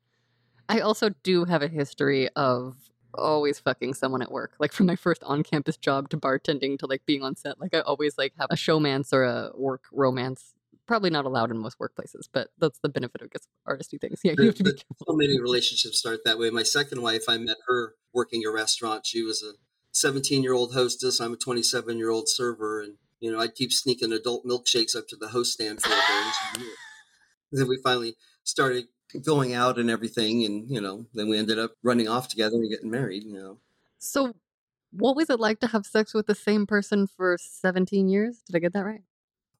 I 0.68 0.80
also 0.80 1.10
do 1.22 1.44
have 1.44 1.62
a 1.62 1.68
history 1.68 2.28
of 2.36 2.90
always 3.16 3.58
fucking 3.58 3.94
someone 3.94 4.22
at 4.22 4.30
work. 4.30 4.52
Like 4.58 4.72
from 4.74 4.86
my 4.86 4.96
first 4.96 5.22
on 5.24 5.42
campus 5.42 5.76
job 5.76 6.08
to 6.10 6.16
bartending 6.16 6.78
to 6.78 6.86
like 6.86 7.02
being 7.06 7.22
on 7.22 7.36
set. 7.36 7.60
Like 7.60 7.74
I 7.74 7.80
always 7.80 8.18
like 8.18 8.32
have 8.38 8.48
a 8.50 8.56
showmance 8.56 9.12
or 9.12 9.24
a 9.24 9.50
work 9.54 9.84
romance. 9.92 10.54
Probably 10.86 11.10
not 11.10 11.24
allowed 11.24 11.50
in 11.50 11.58
most 11.58 11.78
workplaces, 11.80 12.28
but 12.32 12.48
that's 12.58 12.78
the 12.78 12.88
benefit 12.88 13.20
of 13.20 13.30
artisty 13.68 14.00
things. 14.00 14.20
Yeah, 14.22 14.34
you 14.38 14.46
have 14.46 14.54
to 14.54 14.62
be 14.62 14.70
careful. 14.70 15.06
so 15.08 15.16
many 15.16 15.40
relationships 15.40 15.98
start 15.98 16.20
that 16.24 16.38
way. 16.38 16.48
My 16.50 16.62
second 16.62 17.02
wife, 17.02 17.24
I 17.28 17.38
met 17.38 17.56
her 17.66 17.94
working 18.12 18.44
a 18.46 18.52
restaurant. 18.52 19.04
She 19.04 19.24
was 19.24 19.42
a 19.42 19.54
17 19.90 20.44
year 20.44 20.52
old 20.52 20.74
hostess. 20.74 21.20
I'm 21.20 21.32
a 21.32 21.36
27 21.36 21.98
year 21.98 22.10
old 22.10 22.28
server. 22.28 22.80
And, 22.80 22.94
you 23.18 23.32
know, 23.32 23.40
I'd 23.40 23.56
keep 23.56 23.72
sneaking 23.72 24.12
adult 24.12 24.44
milkshakes 24.44 24.94
up 24.94 25.08
to 25.08 25.16
the 25.16 25.28
host 25.28 25.54
stand 25.54 25.82
for 25.82 25.88
her. 25.88 25.94
And 25.96 26.32
she 26.34 26.60
knew 26.60 26.68
it. 26.68 26.78
then 27.52 27.68
we 27.68 27.78
finally 27.82 28.14
started 28.44 28.86
going 29.24 29.54
out 29.54 29.78
and 29.78 29.90
everything. 29.90 30.44
And, 30.44 30.70
you 30.70 30.80
know, 30.80 31.06
then 31.14 31.28
we 31.28 31.38
ended 31.38 31.58
up 31.58 31.72
running 31.82 32.08
off 32.08 32.28
together 32.28 32.56
and 32.56 32.70
getting 32.70 32.90
married, 32.90 33.24
you 33.24 33.34
know. 33.34 33.58
So, 33.98 34.34
what 34.90 35.16
was 35.16 35.30
it 35.30 35.40
like 35.40 35.60
to 35.60 35.68
have 35.68 35.84
sex 35.84 36.14
with 36.14 36.26
the 36.26 36.34
same 36.34 36.66
person 36.66 37.06
for 37.06 37.36
17 37.38 38.08
years? 38.08 38.42
Did 38.46 38.56
I 38.56 38.58
get 38.60 38.72
that 38.72 38.84
right? 38.84 39.02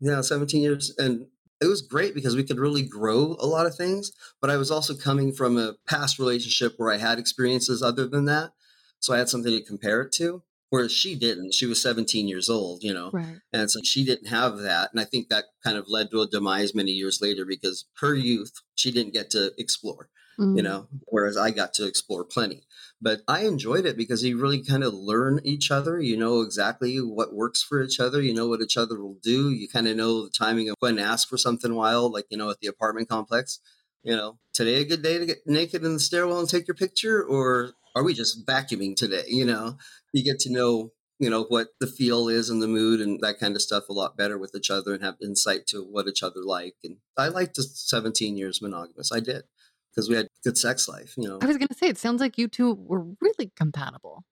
Yeah, 0.01 0.20
17 0.20 0.62
years. 0.62 0.94
And 0.99 1.26
it 1.61 1.66
was 1.66 1.82
great 1.82 2.14
because 2.14 2.36
we 2.36 2.44
could 2.44 2.59
really 2.59 2.82
grow 2.82 3.36
a 3.38 3.47
lot 3.47 3.66
of 3.66 3.74
things. 3.74 4.12
But 4.40 4.51
I 4.51 4.57
was 4.57 4.70
also 4.70 4.94
coming 4.94 5.32
from 5.32 5.57
a 5.57 5.74
past 5.86 6.18
relationship 6.18 6.74
where 6.76 6.92
I 6.92 6.99
had 6.99 7.18
experiences 7.18 7.82
other 7.82 8.07
than 8.07 8.26
that. 8.26 8.53
So 9.01 9.14
I 9.14 9.18
had 9.18 9.28
something 9.28 9.53
to 9.53 9.62
compare 9.62 10.03
it 10.03 10.12
to. 10.12 10.42
Whereas 10.70 10.92
she 10.92 11.14
didn't. 11.14 11.54
She 11.54 11.66
was 11.66 11.80
17 11.80 12.26
years 12.26 12.48
old, 12.48 12.82
you 12.82 12.92
know. 12.92 13.10
Right. 13.12 13.36
And 13.52 13.70
so 13.70 13.80
she 13.84 14.04
didn't 14.04 14.28
have 14.28 14.58
that. 14.58 14.90
And 14.92 15.00
I 15.00 15.04
think 15.04 15.28
that 15.28 15.44
kind 15.62 15.76
of 15.78 15.84
led 15.88 16.10
to 16.10 16.22
a 16.22 16.26
demise 16.26 16.74
many 16.74 16.90
years 16.90 17.20
later 17.22 17.44
because 17.44 17.86
her 18.00 18.14
youth, 18.14 18.52
she 18.74 18.90
didn't 18.90 19.12
get 19.12 19.30
to 19.30 19.52
explore, 19.58 20.08
you 20.38 20.46
Mm. 20.46 20.62
know, 20.64 20.88
whereas 21.06 21.36
I 21.36 21.50
got 21.52 21.72
to 21.74 21.86
explore 21.86 22.24
plenty. 22.24 22.66
But 23.00 23.20
I 23.28 23.40
enjoyed 23.46 23.86
it 23.86 23.96
because 23.96 24.24
you 24.24 24.40
really 24.40 24.62
kind 24.62 24.82
of 24.82 24.92
learn 24.92 25.40
each 25.44 25.70
other. 25.70 26.00
You 26.00 26.16
know 26.16 26.40
exactly 26.40 26.96
what 26.96 27.34
works 27.34 27.62
for 27.62 27.82
each 27.82 28.00
other. 28.00 28.20
You 28.20 28.34
know 28.34 28.48
what 28.48 28.60
each 28.60 28.76
other 28.76 29.00
will 29.00 29.18
do. 29.22 29.50
You 29.50 29.68
kind 29.68 29.86
of 29.86 29.96
know 29.96 30.24
the 30.24 30.30
timing 30.30 30.68
of 30.68 30.76
when 30.80 30.96
to 30.96 31.02
ask 31.02 31.28
for 31.28 31.38
something 31.38 31.74
wild, 31.74 32.12
like, 32.12 32.26
you 32.30 32.38
know, 32.38 32.50
at 32.50 32.58
the 32.60 32.68
apartment 32.68 33.08
complex. 33.08 33.60
You 34.02 34.16
know, 34.16 34.38
today 34.52 34.80
a 34.80 34.84
good 34.84 35.02
day 35.02 35.18
to 35.18 35.26
get 35.26 35.38
naked 35.46 35.84
in 35.84 35.94
the 35.94 36.00
stairwell 36.00 36.38
and 36.40 36.48
take 36.48 36.66
your 36.68 36.76
picture? 36.76 37.22
Or 37.22 37.72
are 37.97 38.05
we 38.05 38.14
just 38.14 38.47
vacuuming 38.47 38.94
today? 38.94 39.24
You 39.26 39.47
know, 39.47 39.78
you 40.12 40.22
get 40.22 40.38
to 40.40 40.53
know 40.53 40.92
you 41.18 41.30
know 41.30 41.44
what 41.44 41.68
the 41.80 41.86
feel 41.86 42.28
is 42.28 42.51
and 42.51 42.62
the 42.62 42.68
mood 42.68 43.01
and 43.01 43.20
that 43.22 43.40
kind 43.40 43.57
of 43.57 43.62
stuff 43.62 43.88
a 43.88 43.92
lot 43.92 44.18
better 44.18 44.36
with 44.36 44.55
each 44.55 44.70
other 44.70 44.92
and 44.92 45.03
have 45.03 45.16
insight 45.22 45.66
to 45.66 45.80
what 45.82 46.07
each 46.07 46.22
other 46.22 46.42
like 46.44 46.74
and 46.84 46.99
i 47.16 47.28
liked 47.28 47.57
the 47.57 47.62
17 47.62 48.36
years 48.36 48.61
monogamous 48.61 49.11
i 49.12 49.18
did 49.18 49.44
because 49.90 50.11
we 50.11 50.14
had 50.14 50.28
good 50.44 50.59
sex 50.59 50.86
life 50.88 51.14
you 51.16 51.26
know 51.26 51.38
I 51.40 51.47
was 51.47 51.57
going 51.57 51.68
to 51.68 51.74
say, 51.74 51.88
it 51.88 51.97
sounds 51.97 52.20
like 52.20 52.36
you 52.36 52.49
two 52.49 52.74
were 52.74 53.03
really 53.22 53.51
compatible. 53.57 54.24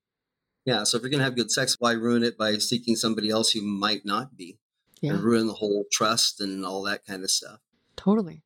yeah 0.67 0.85
so 0.85 0.99
if 0.99 1.03
you're 1.03 1.11
gonna 1.11 1.25
have 1.25 1.37
good 1.37 1.51
sex 1.51 1.77
why 1.79 1.93
ruin 1.93 2.23
it 2.23 2.37
by 2.37 2.59
seeking 2.59 2.97
somebody 2.97 3.31
else 3.31 3.53
who 3.53 3.63
might 3.63 4.05
not 4.05 4.37
be 4.37 4.59
Yeah, 5.01 5.15
and 5.15 5.23
ruin 5.23 5.47
the 5.47 5.55
whole 5.55 5.87
trust 5.91 6.39
and 6.39 6.67
all 6.67 6.83
that 6.83 7.07
kind 7.07 7.25
of 7.25 7.31
stuff 7.31 7.61
totally. 7.97 8.43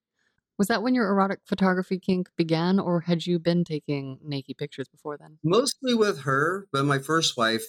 Was 0.58 0.68
that 0.68 0.82
when 0.82 0.94
your 0.94 1.08
erotic 1.08 1.40
photography 1.44 1.98
kink 1.98 2.28
began, 2.36 2.78
or 2.80 3.00
had 3.02 3.26
you 3.26 3.38
been 3.38 3.64
taking 3.64 4.18
naked 4.22 4.58
pictures 4.58 4.88
before 4.88 5.16
then? 5.16 5.38
mostly 5.44 5.94
with 5.94 6.20
her 6.22 6.66
but 6.72 6.84
my 6.84 6.98
first 6.98 7.36
wife 7.36 7.64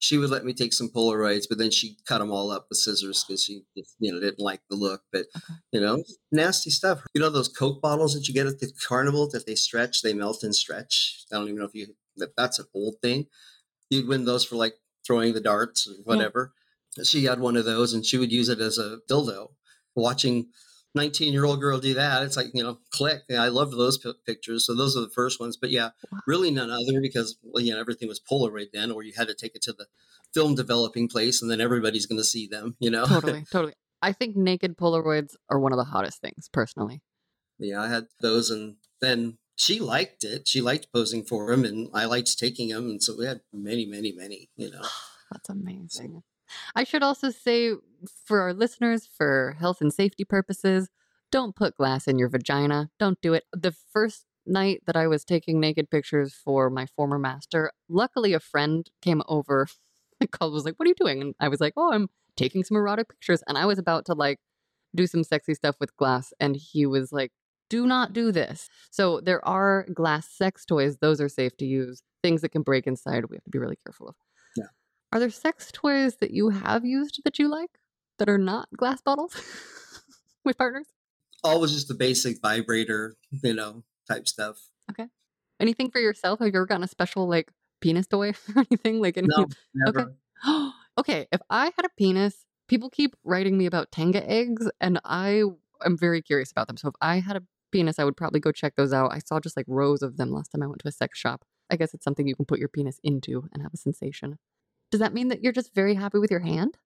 she 0.00 0.18
would 0.18 0.30
let 0.30 0.44
me 0.44 0.52
take 0.52 0.72
some 0.72 0.88
polaroids 0.88 1.44
but 1.48 1.56
then 1.56 1.70
she 1.70 1.96
cut 2.04 2.18
them 2.18 2.32
all 2.32 2.50
up 2.50 2.66
with 2.68 2.78
scissors 2.78 3.24
because 3.24 3.44
she 3.44 3.62
you 4.00 4.12
know 4.12 4.18
didn't 4.20 4.40
like 4.40 4.60
the 4.68 4.74
look 4.76 5.02
but 5.12 5.26
Okay. 5.36 5.54
you 5.70 5.80
know 5.80 6.02
nasty 6.32 6.70
stuff. 6.70 7.00
You 7.14 7.20
know 7.20 7.30
those 7.30 7.46
coke 7.48 7.80
bottles 7.80 8.12
that 8.14 8.26
you 8.26 8.34
get 8.34 8.46
at 8.48 8.58
the 8.58 8.72
carnival 8.88 9.28
that 9.30 9.46
they 9.46 9.54
stretch 9.54 10.02
they 10.02 10.12
melt 10.14 10.42
and 10.42 10.54
stretch? 10.54 11.24
I 11.32 11.36
don't 11.36 11.44
even 11.46 11.58
know 11.60 11.64
if 11.66 11.74
you 11.74 11.94
that 12.16 12.34
that's 12.36 12.58
an 12.58 12.66
old 12.74 12.96
thing. 13.00 13.26
You'd 13.90 14.08
win 14.08 14.24
those 14.24 14.44
for 14.44 14.56
like 14.56 14.74
throwing 15.06 15.32
the 15.34 15.40
darts 15.40 15.86
or 15.86 15.94
whatever. 16.04 16.52
She 17.04 17.24
had 17.24 17.38
one 17.38 17.56
of 17.56 17.64
those 17.64 17.94
and 17.94 18.04
she 18.04 18.18
would 18.18 18.32
use 18.32 18.48
it 18.48 18.58
as 18.60 18.78
a 18.78 18.98
dildo 19.08 19.52
watching 19.94 20.48
19 20.94 21.32
year 21.32 21.44
old 21.44 21.60
girl 21.60 21.78
do 21.80 21.94
that 21.94 22.22
it's 22.22 22.36
like 22.36 22.48
you 22.54 22.62
know 22.62 22.78
click 22.90 23.22
i 23.38 23.48
loved 23.48 23.72
those 23.76 23.96
pi 23.98 24.10
pictures 24.26 24.66
so 24.66 24.74
those 24.74 24.96
are 24.96 25.00
the 25.00 25.08
first 25.08 25.40
ones 25.40 25.56
but 25.56 25.70
yeah 25.70 25.90
Wow. 26.10 26.20
really 26.26 26.50
none 26.50 26.70
other 26.70 27.00
because 27.00 27.36
well, 27.42 27.62
you 27.64 27.72
know 27.72 27.80
everything 27.80 28.08
was 28.08 28.20
polaroid 28.20 28.72
then 28.72 28.90
or 28.90 29.02
you 29.02 29.12
had 29.16 29.28
to 29.28 29.34
take 29.34 29.54
it 29.54 29.62
to 29.62 29.72
the 29.72 29.86
film 30.34 30.54
developing 30.54 31.08
place 31.08 31.40
and 31.42 31.50
then 31.50 31.60
everybody's 31.60 32.06
going 32.06 32.18
to 32.20 32.24
see 32.24 32.46
them 32.46 32.76
you 32.78 32.90
know 32.90 33.06
Totally, 33.06 33.44
totally. 33.50 33.74
I 34.02 34.12
think 34.12 34.36
naked 34.36 34.76
Polaroids 34.76 35.34
are 35.48 35.60
one 35.60 35.72
of 35.72 35.78
the 35.78 35.84
hottest 35.84 36.20
things, 36.20 36.48
personally. 36.52 37.00
yeah 37.58 37.80
i 37.80 37.88
had 37.88 38.06
those 38.20 38.50
and 38.50 38.76
then 39.00 39.38
she 39.56 39.78
liked 39.80 40.24
it 40.24 40.46
she 40.48 40.60
liked 40.60 40.92
posing 40.92 41.22
for 41.24 41.50
him 41.52 41.64
and 41.64 41.88
i 41.94 42.04
liked 42.04 42.38
taking 42.38 42.68
them 42.68 42.84
and 42.90 43.02
so 43.02 43.14
we 43.16 43.24
had 43.26 43.40
many 43.52 43.86
many 43.86 44.12
many 44.12 44.50
you 44.56 44.70
know 44.70 44.82
That's 45.32 45.48
amazing. 45.48 46.22
I 46.74 46.84
should 46.84 47.02
also 47.02 47.30
say 47.30 47.72
for 48.24 48.40
our 48.40 48.52
listeners, 48.52 49.06
for 49.06 49.56
health 49.58 49.80
and 49.80 49.92
safety 49.92 50.24
purposes, 50.24 50.88
don't 51.30 51.56
put 51.56 51.76
glass 51.76 52.06
in 52.06 52.18
your 52.18 52.28
vagina. 52.28 52.90
Don't 52.98 53.20
do 53.20 53.32
it. 53.34 53.44
The 53.52 53.72
first 53.72 54.26
night 54.46 54.82
that 54.86 54.96
I 54.96 55.06
was 55.06 55.24
taking 55.24 55.60
naked 55.60 55.90
pictures 55.90 56.34
for 56.34 56.68
my 56.68 56.86
former 56.86 57.18
master, 57.18 57.72
luckily 57.88 58.32
a 58.34 58.40
friend 58.40 58.88
came 59.00 59.22
over 59.28 59.66
and 60.20 60.30
called 60.30 60.52
was 60.52 60.64
like, 60.64 60.74
What 60.76 60.86
are 60.86 60.90
you 60.90 60.94
doing? 60.94 61.20
And 61.20 61.34
I 61.40 61.48
was 61.48 61.60
like, 61.60 61.72
Oh, 61.76 61.92
I'm 61.92 62.08
taking 62.36 62.64
some 62.64 62.76
erotic 62.76 63.08
pictures. 63.08 63.42
And 63.48 63.58
I 63.58 63.66
was 63.66 63.78
about 63.78 64.04
to 64.06 64.14
like 64.14 64.38
do 64.94 65.06
some 65.06 65.24
sexy 65.24 65.54
stuff 65.54 65.76
with 65.80 65.96
glass. 65.96 66.32
And 66.38 66.56
he 66.56 66.86
was 66.86 67.12
like, 67.12 67.32
Do 67.70 67.86
not 67.86 68.12
do 68.12 68.30
this. 68.30 68.68
So 68.90 69.20
there 69.20 69.44
are 69.46 69.86
glass 69.92 70.28
sex 70.28 70.64
toys. 70.64 70.98
Those 70.98 71.20
are 71.20 71.28
safe 71.28 71.56
to 71.58 71.64
use. 71.64 72.02
Things 72.22 72.42
that 72.42 72.50
can 72.50 72.62
break 72.62 72.86
inside, 72.86 73.24
we 73.26 73.36
have 73.36 73.44
to 73.44 73.50
be 73.50 73.58
really 73.58 73.78
careful 73.84 74.08
of. 74.08 74.14
Are 75.12 75.20
there 75.20 75.30
sex 75.30 75.70
toys 75.72 76.16
that 76.16 76.30
you 76.30 76.48
have 76.48 76.84
used 76.84 77.20
that 77.24 77.38
you 77.38 77.48
like 77.48 77.78
that 78.18 78.28
are 78.28 78.38
not 78.38 78.68
glass 78.76 79.00
bottles 79.00 79.34
with 80.44 80.58
partners? 80.58 80.86
always 81.44 81.72
just 81.72 81.88
the 81.88 81.94
basic 81.94 82.40
vibrator 82.40 83.16
you 83.42 83.52
know 83.52 83.82
type 84.08 84.28
stuff 84.28 84.68
Okay. 84.90 85.06
Anything 85.60 85.90
for 85.90 86.00
yourself? 86.00 86.40
Have 86.40 86.46
you 86.46 86.52
ever 86.54 86.66
gotten 86.66 86.84
a 86.84 86.88
special 86.88 87.28
like 87.28 87.50
penis 87.80 88.06
toy 88.06 88.30
or 88.56 88.64
anything? 88.70 89.00
Like 89.00 89.16
any 89.16 89.28
no 89.28 89.46
never 89.74 90.14
okay, 90.98 91.26
if 91.32 91.40
I 91.50 91.66
had 91.76 91.84
a 91.84 91.90
penis, 91.96 92.44
people 92.68 92.90
keep 92.90 93.14
writing 93.24 93.56
me 93.56 93.66
about 93.66 93.92
Tenga 93.92 94.28
eggs, 94.28 94.68
and 94.80 95.00
I 95.04 95.44
am 95.84 95.96
very 95.96 96.20
curious 96.20 96.50
about 96.50 96.66
them. 96.66 96.76
So 96.76 96.88
if 96.88 96.94
I 97.00 97.20
had 97.20 97.36
a 97.36 97.42
penis, 97.70 97.98
I 97.98 98.04
would 98.04 98.16
probably 98.16 98.40
go 98.40 98.50
check 98.50 98.74
those 98.76 98.92
out. 98.92 99.12
I 99.12 99.20
saw 99.20 99.38
just 99.38 99.56
like 99.56 99.66
rows 99.68 100.02
of 100.02 100.16
them 100.16 100.30
last 100.32 100.48
time 100.48 100.62
I 100.62 100.66
went 100.66 100.80
to 100.80 100.88
a 100.88 100.92
sex 100.92 101.18
shop. 101.18 101.44
I 101.70 101.76
guess 101.76 101.94
it's 101.94 102.04
something 102.04 102.26
you 102.26 102.34
can 102.34 102.44
put 102.44 102.58
your 102.58 102.68
penis 102.68 102.98
into 103.04 103.48
and 103.52 103.62
have 103.62 103.72
a 103.72 103.76
sensation. 103.76 104.38
Does 104.92 105.00
that 105.00 105.14
mean 105.14 105.28
that 105.28 105.42
you're 105.42 105.52
just 105.52 105.74
very 105.74 105.94
happy 105.94 106.18
with 106.18 106.30
your 106.30 106.40
hand? 106.40 106.76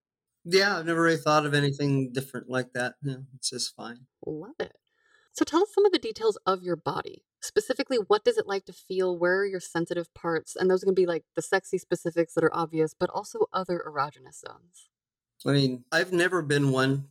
Yeah, 0.44 0.78
I've 0.78 0.86
never 0.86 1.02
really 1.02 1.16
thought 1.16 1.44
of 1.44 1.54
anything 1.54 2.12
different 2.12 2.48
like 2.48 2.72
that. 2.72 2.94
Yeah, 3.02 3.16
it's 3.34 3.50
just 3.50 3.74
fine. 3.74 4.06
Love 4.24 4.54
it. 4.60 4.76
So 5.32 5.44
tell 5.44 5.62
us 5.62 5.74
some 5.74 5.84
of 5.84 5.90
the 5.90 5.98
details 5.98 6.38
of 6.46 6.62
your 6.62 6.76
body. 6.76 7.24
Specifically, 7.42 7.96
what 7.96 8.24
does 8.24 8.38
it 8.38 8.46
like 8.46 8.64
to 8.66 8.72
feel? 8.72 9.18
Where 9.18 9.40
are 9.40 9.44
your 9.44 9.60
sensitive 9.60 10.14
parts? 10.14 10.54
And 10.54 10.70
those 10.70 10.82
are 10.82 10.86
going 10.86 10.94
to 10.94 11.02
be 11.02 11.06
like 11.06 11.24
the 11.34 11.42
sexy 11.42 11.78
specifics 11.78 12.34
that 12.34 12.44
are 12.44 12.54
obvious, 12.54 12.94
but 12.98 13.10
also 13.10 13.46
other 13.52 13.84
erogenous 13.86 14.40
zones. 14.46 14.88
I 15.44 15.52
mean, 15.52 15.84
I've 15.90 16.12
never 16.12 16.42
been 16.42 16.70
one 16.70 17.08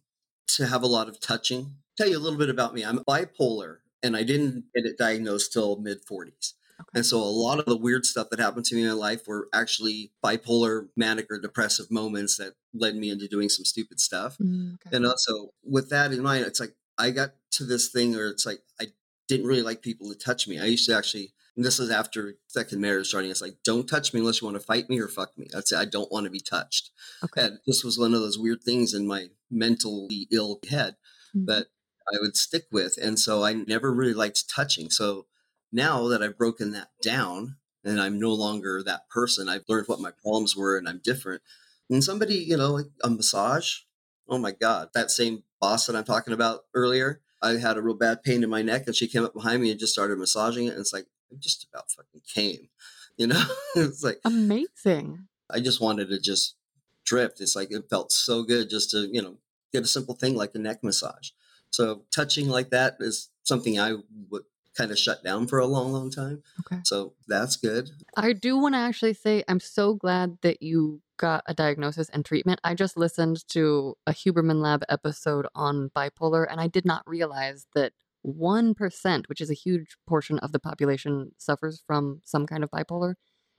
to 0.56 0.66
have 0.66 0.82
a 0.82 0.88
lot 0.88 1.10
of 1.10 1.20
touching. 1.20 1.76
Tell 1.98 2.08
you 2.08 2.18
a 2.18 2.20
little 2.20 2.39
bit 2.39 2.50
about 2.50 2.74
me. 2.74 2.84
I'm 2.84 3.00
bipolar 3.00 3.78
and 4.02 4.16
I 4.16 4.24
didn't 4.24 4.66
get 4.74 4.86
it 4.86 4.98
diagnosed 4.98 5.52
till 5.52 5.78
mid 5.78 6.06
40s. 6.06 6.54
Okay. 6.82 6.89
And 6.95 7.05
so 7.05 7.17
a 7.17 7.23
lot 7.23 7.59
of 7.59 7.65
the 7.65 7.78
weird 7.78 8.05
stuff 8.05 8.30
that 8.32 8.39
happened 8.39 8.65
to 8.65 8.76
me 8.76 8.82
in 8.82 8.88
my 8.89 8.93
life 8.93 9.28
were 9.28 9.47
actually 9.53 10.11
bipolar, 10.23 10.89
manic, 10.95 11.28
or 11.30 11.39
depressive 11.39 11.89
moments 11.89 12.38
that 12.38 12.53
led 12.73 12.95
me 12.95 13.09
into 13.09 13.28
doing 13.28 13.49
some 13.49 13.65
stupid 13.65 13.99
stuff. 13.99 14.38
Mm, 14.39 14.76
okay. 14.76 14.95
And 14.95 15.05
also 15.05 15.51
with 15.63 15.89
that 15.89 16.11
in 16.11 16.21
mind, 16.21 16.45
it's 16.45 16.59
like 16.59 16.76
I 16.97 17.11
got 17.11 17.32
to 17.51 17.63
this 17.63 17.89
thing 17.89 18.11
where 18.13 18.28
it's 18.30 18.45
like 18.45 18.61
I 18.82 18.88
didn't 19.28 19.47
really 19.47 19.61
like 19.61 19.82
people 19.82 20.09
to 20.09 20.15
touch 20.17 20.47
me. 20.47 20.59
I 20.59 20.65
used 20.65 20.86
to 20.89 20.95
actually, 20.95 21.34
and 21.55 21.63
this 21.65 21.80
is 21.80 21.89
after 21.89 22.36
second 22.47 22.82
marriage 22.82 23.07
starting. 23.07 23.32
It's 23.32 23.41
like, 23.41 23.57
don't 23.63 23.88
touch 23.88 24.13
me 24.13 24.19
unless 24.19 24.41
you 24.41 24.45
want 24.47 24.59
to 24.59 24.65
fight 24.65 24.89
me 24.89 24.99
or 24.99 25.07
fuck 25.07 25.38
me. 25.38 25.47
That's 25.51 25.71
it. 25.71 25.78
I 25.78 25.86
don't 25.86 26.11
want 26.11 26.26
to 26.26 26.30
be 26.30 26.41
touched. 26.41 26.91
Okay. 27.23 27.45
And 27.45 27.59
this 27.65 27.84
was 27.84 27.97
one 27.97 28.13
of 28.13 28.19
those 28.19 28.38
weird 28.38 28.63
things 28.63 28.93
in 28.93 29.07
my 29.07 29.30
mentally 29.49 30.28
ill 30.32 30.59
head 30.69 30.97
Mhm. 31.36 31.45
that 31.47 31.67
I 32.13 32.17
would 32.19 32.36
stick 32.36 32.65
with. 32.71 32.97
And 33.01 33.17
so 33.19 33.43
I 33.43 33.53
never 33.53 33.93
really 33.93 34.13
liked 34.13 34.47
touching. 34.49 34.89
So 34.91 35.28
now 35.76 36.07
that 36.07 36.23
I've 36.23 36.38
broken 36.38 36.71
that 36.71 36.89
down 37.01 37.57
and 37.84 38.01
I'm 38.01 38.19
no 38.19 38.34
longer 38.34 38.82
that 38.84 39.09
person, 39.09 39.49
I've 39.49 39.65
learned 39.67 39.88
what 39.88 39.99
my 39.99 40.11
problems 40.11 40.55
were 40.55 40.78
and 40.78 40.88
I'm 40.88 41.01
different. 41.03 41.41
And 41.89 42.03
somebody, 42.03 42.36
you 42.36 42.57
know, 42.57 42.71
like 42.71 42.88
a 43.03 43.09
massage, 43.09 43.80
oh 44.28 44.38
my 44.38 44.51
God, 44.51 44.89
that 44.93 45.11
same 45.11 45.43
boss 45.59 45.86
that 45.86 45.95
I'm 45.95 46.05
talking 46.05 46.34
about 46.34 46.61
earlier, 46.73 47.21
I 47.41 47.57
had 47.57 47.78
a 47.78 47.82
real 47.82 47.93
bad 47.93 48.23
pain 48.23 48.43
in 48.43 48.49
my 48.49 48.61
neck 48.61 48.84
and 48.88 48.95
she 48.95 49.07
came 49.07 49.23
up 49.23 49.34
behind 49.34 49.61
me 49.61 49.69
and 49.69 49.80
just 49.80 49.93
started 49.93 50.17
massaging 50.17 50.67
it. 50.67 50.71
And 50.71 50.80
it's 50.80 50.93
like, 50.93 51.05
I 51.32 51.36
just 51.36 51.67
about 51.71 51.91
fucking 51.91 52.21
came. 52.34 52.69
You 53.17 53.28
know, 53.28 53.45
it's 53.78 54.03
like 54.03 54.19
amazing. 54.26 55.30
I 55.49 55.61
just 55.61 55.80
wanted 55.80 56.09
to 56.09 56.19
just 56.19 56.57
drift. 57.05 57.39
It's 57.39 57.55
like 57.55 57.71
it 57.71 57.89
felt 57.89 58.11
so 58.11 58.43
good 58.43 58.69
just 58.69 58.91
to, 58.91 59.07
you 59.09 59.21
know, 59.21 59.38
get 59.71 59.84
a 59.84 59.88
simple 59.88 60.15
thing 60.15 60.36
like 60.36 60.53
a 60.53 60.59
neck 60.59 60.84
massage. 60.84 61.30
So 61.69 62.01
touching 62.11 62.49
like 62.49 62.71
that 62.71 62.97
is 62.99 63.30
something 63.43 63.80
I 63.80 63.95
would 64.30 64.43
kind 64.76 64.91
of 64.91 64.99
shut 64.99 65.23
down 65.23 65.47
for 65.47 65.59
a 65.59 65.65
long, 65.65 65.91
long 65.91 66.09
time. 66.09 66.43
Okay. 66.61 66.82
So 66.84 67.13
that's 67.28 67.55
good. 67.55 67.91
I 68.15 68.34
do 68.34 68.57
want 68.57 68.76
to 68.76 68.80
actually 68.80 69.13
say 69.13 69.43
I'm 69.47 69.59
so 69.59 69.93
glad 69.93 70.38
that 70.41 70.61
you 70.61 71.01
got 71.17 71.43
a 71.47 71.53
diagnosis 71.53 72.09
and 72.09 72.26
treatment. 72.26 72.59
I 72.63 72.73
just 72.73 72.97
listened 72.97 73.47
to 73.49 73.95
a 74.05 74.11
Huberman 74.11 74.61
Lab 74.61 74.84
episode 74.89 75.47
on 75.55 75.91
bipolar, 75.95 76.45
and 76.49 76.59
I 76.59 76.67
did 76.67 76.86
not 76.86 77.03
realize 77.07 77.67
that 77.73 77.93
1%, 78.26 79.30
which 79.30 79.41
is 79.41 79.49
a 79.49 79.55
huge 79.55 79.97
portion 80.07 80.39
of 80.39 80.51
the 80.51 80.59
population, 80.59 81.32
suffers 81.38 81.82
from 81.86 82.21
some 82.26 82.45
kind 82.45 82.63
of 82.63 82.71
bipolar. 82.71 83.15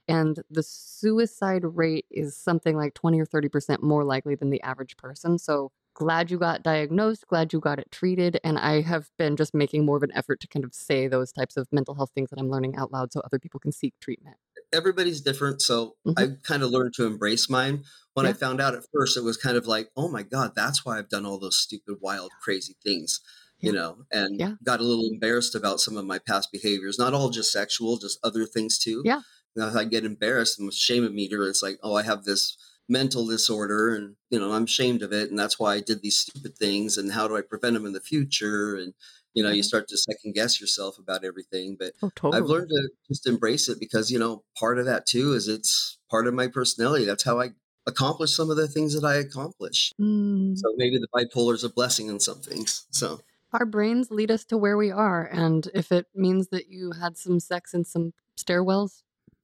And 0.07 0.41
the 0.49 0.63
suicide 0.63 1.63
rate 1.63 2.05
is 2.09 2.35
something 2.37 2.77
like 2.77 2.93
20 2.93 3.19
or 3.19 3.25
30% 3.25 3.81
more 3.81 4.05
likely 4.05 4.35
than 4.35 4.49
the 4.49 4.61
average 4.61 4.95
person. 4.97 5.37
So 5.37 5.71
glad 5.97 6.29
you 6.29 6.37
got 6.37 6.61
diagnosed, 6.61 7.25
glad 7.27 7.51
you 7.51 7.59
got 7.59 7.79
it 7.79 7.91
treated. 7.91 8.39
And 8.43 8.59
I 8.59 8.81
have 8.81 9.09
been 9.17 9.35
just 9.35 9.55
making 9.55 9.83
more 9.83 9.97
of 9.97 10.03
an 10.03 10.11
effort 10.13 10.39
to 10.41 10.47
kind 10.47 10.63
of 10.63 10.75
say 10.75 11.07
those 11.07 11.31
types 11.31 11.57
of 11.57 11.67
mental 11.71 11.95
health 11.95 12.11
things 12.13 12.29
that 12.29 12.37
I'm 12.37 12.51
learning 12.51 12.75
out 12.75 12.91
loud 12.91 13.11
so 13.11 13.19
other 13.21 13.39
people 13.39 13.59
can 13.59 13.71
seek 13.71 13.95
treatment. 13.99 14.35
Everybody's 14.71 15.21
different. 15.21 15.63
So 15.63 15.95
mm-hmm. 16.07 16.19
I 16.19 16.27
kind 16.43 16.61
of 16.61 16.69
learned 16.69 16.93
to 16.97 17.07
embrace 17.07 17.49
mine. 17.49 17.83
When 18.13 18.27
yeah. 18.27 18.29
I 18.29 18.33
found 18.33 18.61
out 18.61 18.75
at 18.75 18.83
first, 18.93 19.17
it 19.17 19.23
was 19.23 19.37
kind 19.37 19.57
of 19.57 19.65
like, 19.65 19.89
oh 19.97 20.07
my 20.07 20.21
God, 20.21 20.51
that's 20.55 20.85
why 20.85 20.99
I've 20.99 21.09
done 21.09 21.25
all 21.25 21.39
those 21.39 21.57
stupid, 21.57 21.95
wild, 21.99 22.29
crazy 22.43 22.75
things. 22.83 23.19
Yeah. 23.59 23.71
You 23.71 23.75
know, 23.75 23.97
and 24.11 24.39
yeah. 24.39 24.51
got 24.63 24.81
a 24.81 24.83
little 24.83 25.09
embarrassed 25.11 25.55
about 25.55 25.79
some 25.79 25.97
of 25.97 26.05
my 26.05 26.19
past 26.19 26.51
behaviors, 26.51 26.99
not 26.99 27.15
all 27.15 27.31
just 27.31 27.51
sexual, 27.51 27.97
just 27.97 28.19
other 28.23 28.45
things 28.45 28.77
too. 28.77 29.01
Yeah. 29.03 29.21
Now, 29.55 29.67
if 29.69 29.75
I 29.75 29.85
get 29.85 30.05
embarrassed 30.05 30.59
and 30.59 30.71
shame 30.71 31.03
of 31.03 31.11
meter, 31.11 31.47
it's 31.47 31.63
like, 31.63 31.79
oh, 31.81 31.95
I 31.95 32.03
have 32.03 32.23
this 32.23 32.55
mental 32.89 33.25
disorder 33.27 33.93
and 33.95 34.15
you 34.29 34.39
know 34.39 34.51
i'm 34.53 34.63
ashamed 34.63 35.01
of 35.01 35.11
it 35.11 35.29
and 35.29 35.37
that's 35.37 35.59
why 35.59 35.73
i 35.73 35.81
did 35.81 36.01
these 36.01 36.19
stupid 36.19 36.57
things 36.57 36.97
and 36.97 37.11
how 37.11 37.27
do 37.27 37.35
i 37.35 37.41
prevent 37.41 37.73
them 37.73 37.85
in 37.85 37.93
the 37.93 37.99
future 37.99 38.75
and 38.75 38.93
you 39.33 39.43
know 39.43 39.51
you 39.51 39.61
start 39.61 39.87
to 39.87 39.97
second 39.97 40.33
guess 40.33 40.59
yourself 40.59 40.97
about 40.97 41.23
everything 41.23 41.75
but 41.77 41.93
oh, 42.01 42.09
totally. 42.15 42.41
i've 42.41 42.49
learned 42.49 42.69
to 42.69 42.89
just 43.07 43.27
embrace 43.27 43.67
it 43.67 43.79
because 43.79 44.09
you 44.09 44.17
know 44.17 44.43
part 44.57 44.79
of 44.79 44.85
that 44.85 45.05
too 45.05 45.33
is 45.33 45.47
it's 45.47 45.97
part 46.09 46.27
of 46.27 46.33
my 46.33 46.47
personality 46.47 47.05
that's 47.05 47.23
how 47.23 47.39
i 47.39 47.49
accomplish 47.85 48.35
some 48.35 48.49
of 48.49 48.57
the 48.57 48.67
things 48.67 48.99
that 48.99 49.05
i 49.05 49.15
accomplish. 49.15 49.91
Mm. 49.99 50.57
so 50.57 50.73
maybe 50.77 50.97
the 50.97 51.07
bipolar 51.13 51.53
is 51.53 51.63
a 51.63 51.69
blessing 51.69 52.07
in 52.07 52.19
some 52.19 52.39
things 52.41 52.85
so. 52.91 53.21
Our 53.53 53.65
brains 53.65 54.11
lead 54.11 54.29
us 54.29 54.43
to 54.45 54.57
where 54.57 54.75
we 54.75 54.91
are 54.91 55.23
and 55.23 55.69
if 55.73 55.91
it 55.91 56.07
means 56.13 56.49
that 56.49 56.67
you 56.67 56.91
had 56.99 57.17
some 57.17 57.39
sex 57.39 57.73
in 57.73 57.85
some 57.85 58.13
stairwells 58.37 59.03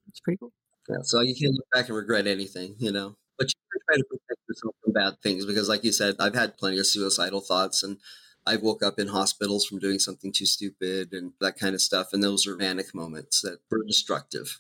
it's 0.09 0.19
pretty 0.19 0.37
cool. 0.37 0.51
Yeah 0.89 0.97
so 1.03 1.21
you 1.21 1.33
can't 1.33 1.53
look 1.53 1.67
back 1.73 1.87
and 1.87 1.95
regret 1.95 2.27
anything 2.27 2.75
you 2.79 2.91
know 2.91 3.15
but 3.43 3.53
you 3.73 3.81
try 3.87 3.97
to 3.97 4.03
protect 4.03 4.41
yourself 4.47 4.75
from 4.83 4.93
bad 4.93 5.21
things 5.21 5.45
because, 5.45 5.69
like 5.69 5.83
you 5.83 5.91
said, 5.91 6.15
I've 6.19 6.35
had 6.35 6.57
plenty 6.57 6.79
of 6.79 6.87
suicidal 6.87 7.41
thoughts 7.41 7.83
and 7.83 7.97
I 8.45 8.57
woke 8.57 8.83
up 8.83 8.99
in 8.99 9.07
hospitals 9.07 9.65
from 9.65 9.79
doing 9.79 9.99
something 9.99 10.31
too 10.31 10.45
stupid 10.45 11.13
and 11.13 11.33
that 11.39 11.57
kind 11.57 11.75
of 11.75 11.81
stuff. 11.81 12.11
And 12.11 12.23
those 12.23 12.45
are 12.45 12.55
manic 12.55 12.93
moments 12.93 13.41
that 13.41 13.59
were 13.69 13.83
destructive. 13.85 14.59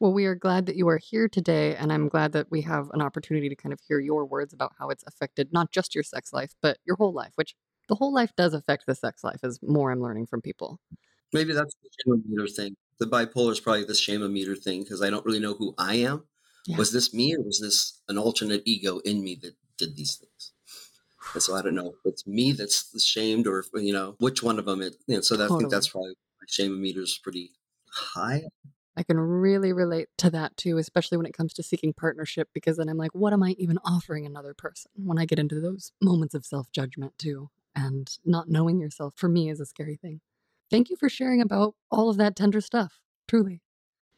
Well, 0.00 0.12
we 0.12 0.24
are 0.26 0.34
glad 0.34 0.66
that 0.66 0.74
you 0.74 0.88
are 0.88 0.98
here 0.98 1.28
today. 1.28 1.76
And 1.76 1.92
I'm 1.92 2.08
glad 2.08 2.32
that 2.32 2.50
we 2.50 2.62
have 2.62 2.90
an 2.92 3.00
opportunity 3.00 3.48
to 3.48 3.54
kind 3.54 3.72
of 3.72 3.78
hear 3.86 4.00
your 4.00 4.24
words 4.24 4.52
about 4.52 4.72
how 4.78 4.88
it's 4.88 5.04
affected 5.06 5.52
not 5.52 5.70
just 5.70 5.94
your 5.94 6.02
sex 6.02 6.32
life, 6.32 6.54
but 6.60 6.78
your 6.84 6.96
whole 6.96 7.12
life, 7.12 7.32
which 7.36 7.54
the 7.88 7.94
whole 7.94 8.12
life 8.12 8.32
does 8.36 8.54
affect 8.54 8.86
the 8.86 8.96
sex 8.96 9.22
life, 9.22 9.40
is 9.44 9.60
more 9.62 9.92
I'm 9.92 10.02
learning 10.02 10.26
from 10.26 10.40
people. 10.40 10.80
Maybe 11.32 11.52
that's 11.52 11.74
the 11.82 11.90
shame 12.04 12.24
meter 12.28 12.48
thing. 12.48 12.76
The 12.98 13.06
bipolar 13.06 13.52
is 13.52 13.60
probably 13.60 13.84
the 13.84 13.94
shame 13.94 14.32
meter 14.32 14.56
thing 14.56 14.82
because 14.82 15.02
I 15.02 15.10
don't 15.10 15.24
really 15.24 15.40
know 15.40 15.54
who 15.54 15.74
I 15.78 15.94
am. 15.96 16.24
Yeah. 16.66 16.76
Was 16.76 16.92
this 16.92 17.12
me 17.12 17.34
or 17.34 17.42
was 17.42 17.60
this 17.60 18.00
an 18.08 18.18
alternate 18.18 18.62
ego 18.64 18.98
in 19.00 19.22
me 19.22 19.38
that 19.42 19.54
did 19.78 19.96
these 19.96 20.16
things? 20.16 20.52
And 21.34 21.42
so 21.42 21.54
I 21.54 21.62
don't 21.62 21.74
know 21.74 21.88
if 21.88 21.94
it's 22.04 22.26
me 22.26 22.52
that's 22.52 22.94
ashamed 22.94 23.46
or, 23.46 23.64
you 23.74 23.92
know, 23.92 24.16
which 24.18 24.42
one 24.42 24.58
of 24.58 24.66
them 24.66 24.82
it, 24.82 24.96
you 25.06 25.16
know, 25.16 25.20
so 25.20 25.36
that, 25.36 25.44
totally. 25.44 25.56
I 25.56 25.58
think 25.60 25.70
that's 25.70 25.88
probably 25.88 26.10
my 26.10 26.46
shame 26.48 26.80
meter 26.80 27.00
is 27.00 27.18
pretty 27.22 27.52
high. 27.90 28.42
I 28.96 29.02
can 29.02 29.18
really 29.18 29.72
relate 29.72 30.08
to 30.18 30.30
that 30.30 30.56
too, 30.56 30.76
especially 30.76 31.16
when 31.16 31.26
it 31.26 31.36
comes 31.36 31.54
to 31.54 31.62
seeking 31.62 31.94
partnership, 31.94 32.48
because 32.52 32.76
then 32.76 32.88
I'm 32.88 32.98
like, 32.98 33.14
what 33.14 33.32
am 33.32 33.42
I 33.42 33.54
even 33.58 33.78
offering 33.84 34.26
another 34.26 34.54
person 34.54 34.90
when 34.96 35.18
I 35.18 35.24
get 35.24 35.38
into 35.38 35.60
those 35.60 35.92
moments 36.02 36.34
of 36.34 36.44
self 36.44 36.70
judgment 36.72 37.14
too? 37.18 37.48
And 37.74 38.10
not 38.24 38.50
knowing 38.50 38.78
yourself 38.80 39.14
for 39.16 39.28
me 39.28 39.48
is 39.48 39.60
a 39.60 39.66
scary 39.66 39.96
thing. 39.96 40.20
Thank 40.70 40.90
you 40.90 40.96
for 40.96 41.08
sharing 41.08 41.40
about 41.40 41.74
all 41.90 42.10
of 42.10 42.18
that 42.18 42.36
tender 42.36 42.60
stuff, 42.60 43.00
truly. 43.26 43.62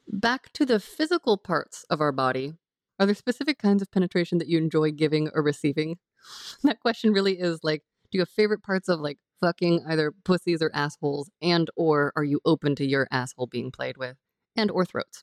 Back 0.07 0.53
to 0.55 0.67
the 0.67 0.81
physical 0.81 1.37
parts 1.37 1.85
of 1.91 2.01
our 2.01 2.13
body. 2.13 2.55
Are 2.99 3.07
there 3.07 3.15
specific 3.15 3.59
kinds 3.59 3.83
of 3.83 3.91
penetration 3.91 4.39
that 4.39 4.49
you 4.49 4.59
enjoy 4.59 4.91
giving 4.93 5.29
or 5.35 5.43
receiving? 5.43 5.99
That 6.63 6.81
question 6.81 7.13
really 7.13 7.39
is 7.39 7.61
like, 7.63 7.83
do 8.11 8.17
you 8.17 8.21
have 8.23 8.31
favorite 8.31 8.63
parts 8.63 8.89
of 8.89 9.01
like 9.01 9.19
fucking 9.43 9.85
either 9.87 10.13
pussies 10.25 10.63
or 10.63 10.71
assholes 10.73 11.31
and 11.43 11.69
or 11.77 12.13
are 12.17 12.25
you 12.25 12.41
open 12.47 12.75
to 12.77 12.87
your 12.87 13.07
asshole 13.11 13.47
being 13.47 13.71
played 13.71 13.99
with 13.99 14.17
and 14.57 14.71
or 14.71 14.87
throats? 14.87 15.23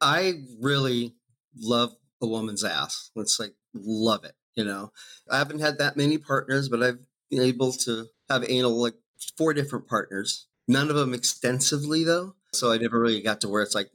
I 0.00 0.44
really 0.60 1.14
love 1.58 1.94
a 2.20 2.26
woman's 2.26 2.62
ass. 2.62 3.10
It's 3.16 3.40
like 3.40 3.54
love 3.74 4.24
it, 4.24 4.34
you 4.54 4.64
know. 4.64 4.92
I 5.28 5.38
haven't 5.38 5.60
had 5.60 5.78
that 5.78 5.96
many 5.96 6.18
partners, 6.18 6.68
but 6.68 6.82
I've 6.82 6.98
been 7.30 7.42
able 7.42 7.72
to 7.72 8.06
have 8.28 8.44
anal 8.48 8.80
like 8.80 8.94
four 9.36 9.54
different 9.54 9.88
partners. 9.88 10.46
None 10.68 10.88
of 10.88 10.96
them 10.96 11.14
extensively 11.14 12.04
though. 12.04 12.34
So 12.52 12.72
I 12.72 12.78
never 12.78 13.00
really 13.00 13.22
got 13.22 13.40
to 13.42 13.48
where 13.48 13.62
it's 13.62 13.74
like, 13.74 13.90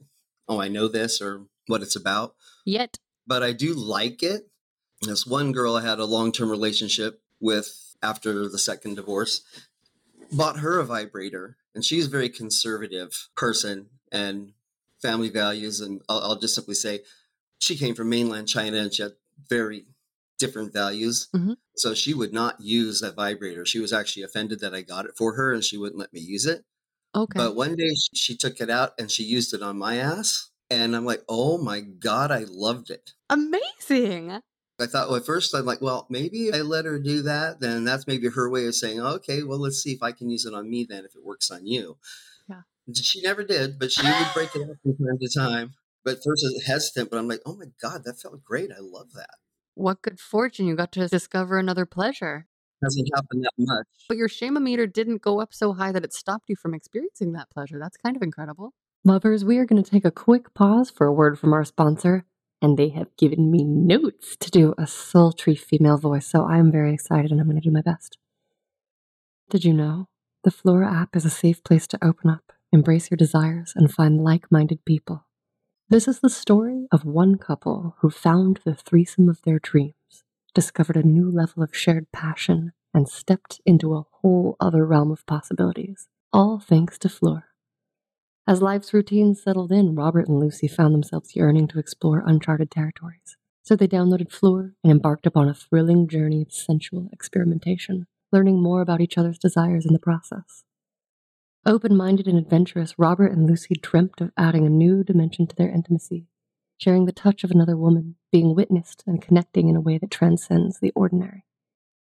oh, 0.48 0.60
I 0.60 0.68
know 0.68 0.88
this 0.88 1.20
or 1.20 1.46
what 1.66 1.82
it's 1.82 1.96
about. 1.96 2.34
Yet. 2.64 2.98
But 3.26 3.42
I 3.42 3.52
do 3.52 3.74
like 3.74 4.22
it. 4.22 4.48
This 5.02 5.26
one 5.26 5.52
girl 5.52 5.76
I 5.76 5.82
had 5.82 6.00
a 6.00 6.04
long 6.04 6.32
term 6.32 6.50
relationship 6.50 7.22
with 7.40 7.94
after 8.02 8.48
the 8.48 8.58
second 8.58 8.96
divorce 8.96 9.42
bought 10.32 10.58
her 10.58 10.78
a 10.78 10.84
vibrator. 10.84 11.56
And 11.74 11.84
she's 11.84 12.06
a 12.06 12.10
very 12.10 12.28
conservative 12.28 13.28
person 13.36 13.86
and 14.10 14.52
family 15.00 15.30
values. 15.30 15.80
And 15.80 16.00
I'll, 16.08 16.20
I'll 16.20 16.38
just 16.38 16.54
simply 16.54 16.74
say 16.74 17.00
she 17.58 17.76
came 17.76 17.94
from 17.94 18.08
mainland 18.08 18.48
China 18.48 18.78
and 18.78 18.92
she 18.92 19.02
had 19.02 19.12
very 19.48 19.86
different 20.38 20.72
values. 20.72 21.28
Mm-hmm. 21.34 21.54
So 21.76 21.94
she 21.94 22.14
would 22.14 22.32
not 22.32 22.60
use 22.60 23.00
that 23.00 23.14
vibrator. 23.14 23.64
She 23.64 23.80
was 23.80 23.92
actually 23.92 24.22
offended 24.22 24.60
that 24.60 24.74
I 24.74 24.82
got 24.82 25.04
it 25.04 25.16
for 25.16 25.34
her 25.34 25.52
and 25.52 25.62
she 25.62 25.76
wouldn't 25.76 25.98
let 25.98 26.12
me 26.12 26.20
use 26.20 26.46
it. 26.46 26.64
Okay. 27.14 27.38
But 27.38 27.56
one 27.56 27.74
day 27.76 27.92
she 28.14 28.36
took 28.36 28.60
it 28.60 28.70
out 28.70 28.92
and 28.98 29.10
she 29.10 29.24
used 29.24 29.54
it 29.54 29.62
on 29.62 29.78
my 29.78 29.96
ass. 29.96 30.50
And 30.70 30.94
I'm 30.94 31.04
like, 31.04 31.22
oh 31.28 31.56
my 31.58 31.80
God, 31.80 32.30
I 32.30 32.44
loved 32.46 32.90
it. 32.90 33.12
Amazing. 33.30 34.40
I 34.80 34.86
thought, 34.86 35.08
well, 35.08 35.16
at 35.16 35.26
first 35.26 35.54
I'm 35.54 35.64
like, 35.64 35.80
well, 35.80 36.06
maybe 36.10 36.52
I 36.52 36.58
let 36.58 36.84
her 36.84 36.98
do 36.98 37.22
that. 37.22 37.60
Then 37.60 37.84
that's 37.84 38.06
maybe 38.06 38.28
her 38.28 38.50
way 38.50 38.66
of 38.66 38.74
saying, 38.74 39.00
okay, 39.00 39.42
well, 39.42 39.58
let's 39.58 39.82
see 39.82 39.92
if 39.92 40.02
I 40.02 40.12
can 40.12 40.30
use 40.30 40.44
it 40.44 40.54
on 40.54 40.68
me 40.70 40.86
then 40.88 41.04
if 41.04 41.16
it 41.16 41.24
works 41.24 41.50
on 41.50 41.66
you. 41.66 41.96
Yeah. 42.48 42.62
She 42.94 43.22
never 43.22 43.42
did, 43.42 43.78
but 43.78 43.90
she 43.90 44.06
would 44.06 44.26
break 44.34 44.54
it 44.54 44.62
up 44.62 44.76
from 44.82 44.96
time 44.96 45.18
to 45.20 45.28
time. 45.34 45.74
But 46.04 46.18
first 46.24 46.44
I 46.44 46.52
was 46.52 46.64
hesitant, 46.66 47.10
but 47.10 47.18
I'm 47.18 47.28
like, 47.28 47.40
oh 47.44 47.56
my 47.56 47.66
God, 47.82 48.04
that 48.04 48.20
felt 48.20 48.44
great. 48.44 48.70
I 48.70 48.80
love 48.80 49.12
that. 49.14 49.36
What 49.74 50.02
good 50.02 50.20
fortune. 50.20 50.66
You 50.66 50.76
got 50.76 50.92
to 50.92 51.08
discover 51.08 51.58
another 51.58 51.86
pleasure 51.86 52.46
hasn't 52.82 53.08
happened 53.14 53.44
that 53.44 53.52
much. 53.58 53.86
But 54.08 54.16
your 54.16 54.28
shame-o-meter 54.28 54.86
didn't 54.86 55.22
go 55.22 55.40
up 55.40 55.52
so 55.52 55.72
high 55.72 55.92
that 55.92 56.04
it 56.04 56.12
stopped 56.12 56.48
you 56.48 56.56
from 56.56 56.74
experiencing 56.74 57.32
that 57.32 57.50
pleasure. 57.50 57.78
That's 57.78 57.96
kind 57.96 58.16
of 58.16 58.22
incredible. 58.22 58.72
Lovers, 59.04 59.44
we 59.44 59.58
are 59.58 59.66
going 59.66 59.82
to 59.82 59.90
take 59.90 60.04
a 60.04 60.10
quick 60.10 60.54
pause 60.54 60.90
for 60.90 61.06
a 61.06 61.12
word 61.12 61.38
from 61.38 61.52
our 61.52 61.64
sponsor, 61.64 62.24
and 62.60 62.76
they 62.76 62.88
have 62.90 63.16
given 63.16 63.50
me 63.50 63.64
notes 63.64 64.36
to 64.36 64.50
do 64.50 64.74
a 64.76 64.86
sultry 64.86 65.54
female 65.54 65.98
voice, 65.98 66.26
so 66.26 66.44
I'm 66.44 66.72
very 66.72 66.92
excited 66.94 67.30
and 67.30 67.40
I'm 67.40 67.46
going 67.46 67.60
to 67.60 67.68
do 67.68 67.72
my 67.72 67.82
best. 67.82 68.18
Did 69.50 69.64
you 69.64 69.72
know? 69.72 70.08
The 70.44 70.50
Flora 70.50 70.92
app 70.92 71.16
is 71.16 71.24
a 71.24 71.30
safe 71.30 71.64
place 71.64 71.86
to 71.88 72.04
open 72.04 72.30
up, 72.30 72.52
embrace 72.72 73.10
your 73.10 73.16
desires, 73.16 73.72
and 73.74 73.92
find 73.92 74.22
like 74.22 74.50
minded 74.50 74.84
people. 74.84 75.26
This 75.88 76.06
is 76.06 76.20
the 76.20 76.30
story 76.30 76.86
of 76.92 77.04
one 77.04 77.38
couple 77.38 77.96
who 78.00 78.10
found 78.10 78.60
the 78.64 78.74
threesome 78.74 79.28
of 79.28 79.42
their 79.42 79.58
dreams 79.58 79.94
discovered 80.58 80.96
a 80.96 81.06
new 81.06 81.30
level 81.30 81.62
of 81.62 81.72
shared 81.72 82.10
passion, 82.10 82.72
and 82.92 83.08
stepped 83.08 83.60
into 83.64 83.94
a 83.94 84.02
whole 84.10 84.56
other 84.58 84.84
realm 84.84 85.12
of 85.12 85.24
possibilities, 85.24 86.08
all 86.32 86.58
thanks 86.58 86.98
to 86.98 87.08
Fleur. 87.08 87.44
As 88.44 88.60
life's 88.60 88.92
routines 88.92 89.40
settled 89.40 89.70
in, 89.70 89.94
Robert 89.94 90.26
and 90.26 90.40
Lucy 90.40 90.66
found 90.66 90.94
themselves 90.94 91.36
yearning 91.36 91.68
to 91.68 91.78
explore 91.78 92.24
uncharted 92.26 92.72
territories. 92.72 93.36
So 93.62 93.76
they 93.76 93.86
downloaded 93.86 94.32
Fleur 94.32 94.72
and 94.82 94.90
embarked 94.90 95.26
upon 95.26 95.48
a 95.48 95.54
thrilling 95.54 96.08
journey 96.08 96.42
of 96.42 96.52
sensual 96.52 97.08
experimentation, 97.12 98.08
learning 98.32 98.60
more 98.60 98.80
about 98.80 99.00
each 99.00 99.16
other's 99.16 99.38
desires 99.38 99.86
in 99.86 99.92
the 99.92 100.00
process. 100.00 100.64
Open 101.66 101.96
minded 101.96 102.26
and 102.26 102.36
adventurous, 102.36 102.98
Robert 102.98 103.30
and 103.30 103.46
Lucy 103.46 103.76
dreamt 103.80 104.20
of 104.20 104.32
adding 104.36 104.66
a 104.66 104.70
new 104.70 105.04
dimension 105.04 105.46
to 105.46 105.54
their 105.54 105.70
intimacy 105.70 106.26
sharing 106.78 107.04
the 107.04 107.12
touch 107.12 107.44
of 107.44 107.50
another 107.50 107.76
woman, 107.76 108.14
being 108.32 108.54
witnessed 108.54 109.04
and 109.06 109.20
connecting 109.20 109.68
in 109.68 109.76
a 109.76 109.80
way 109.80 109.98
that 109.98 110.10
transcends 110.10 110.78
the 110.78 110.92
ordinary. 110.94 111.44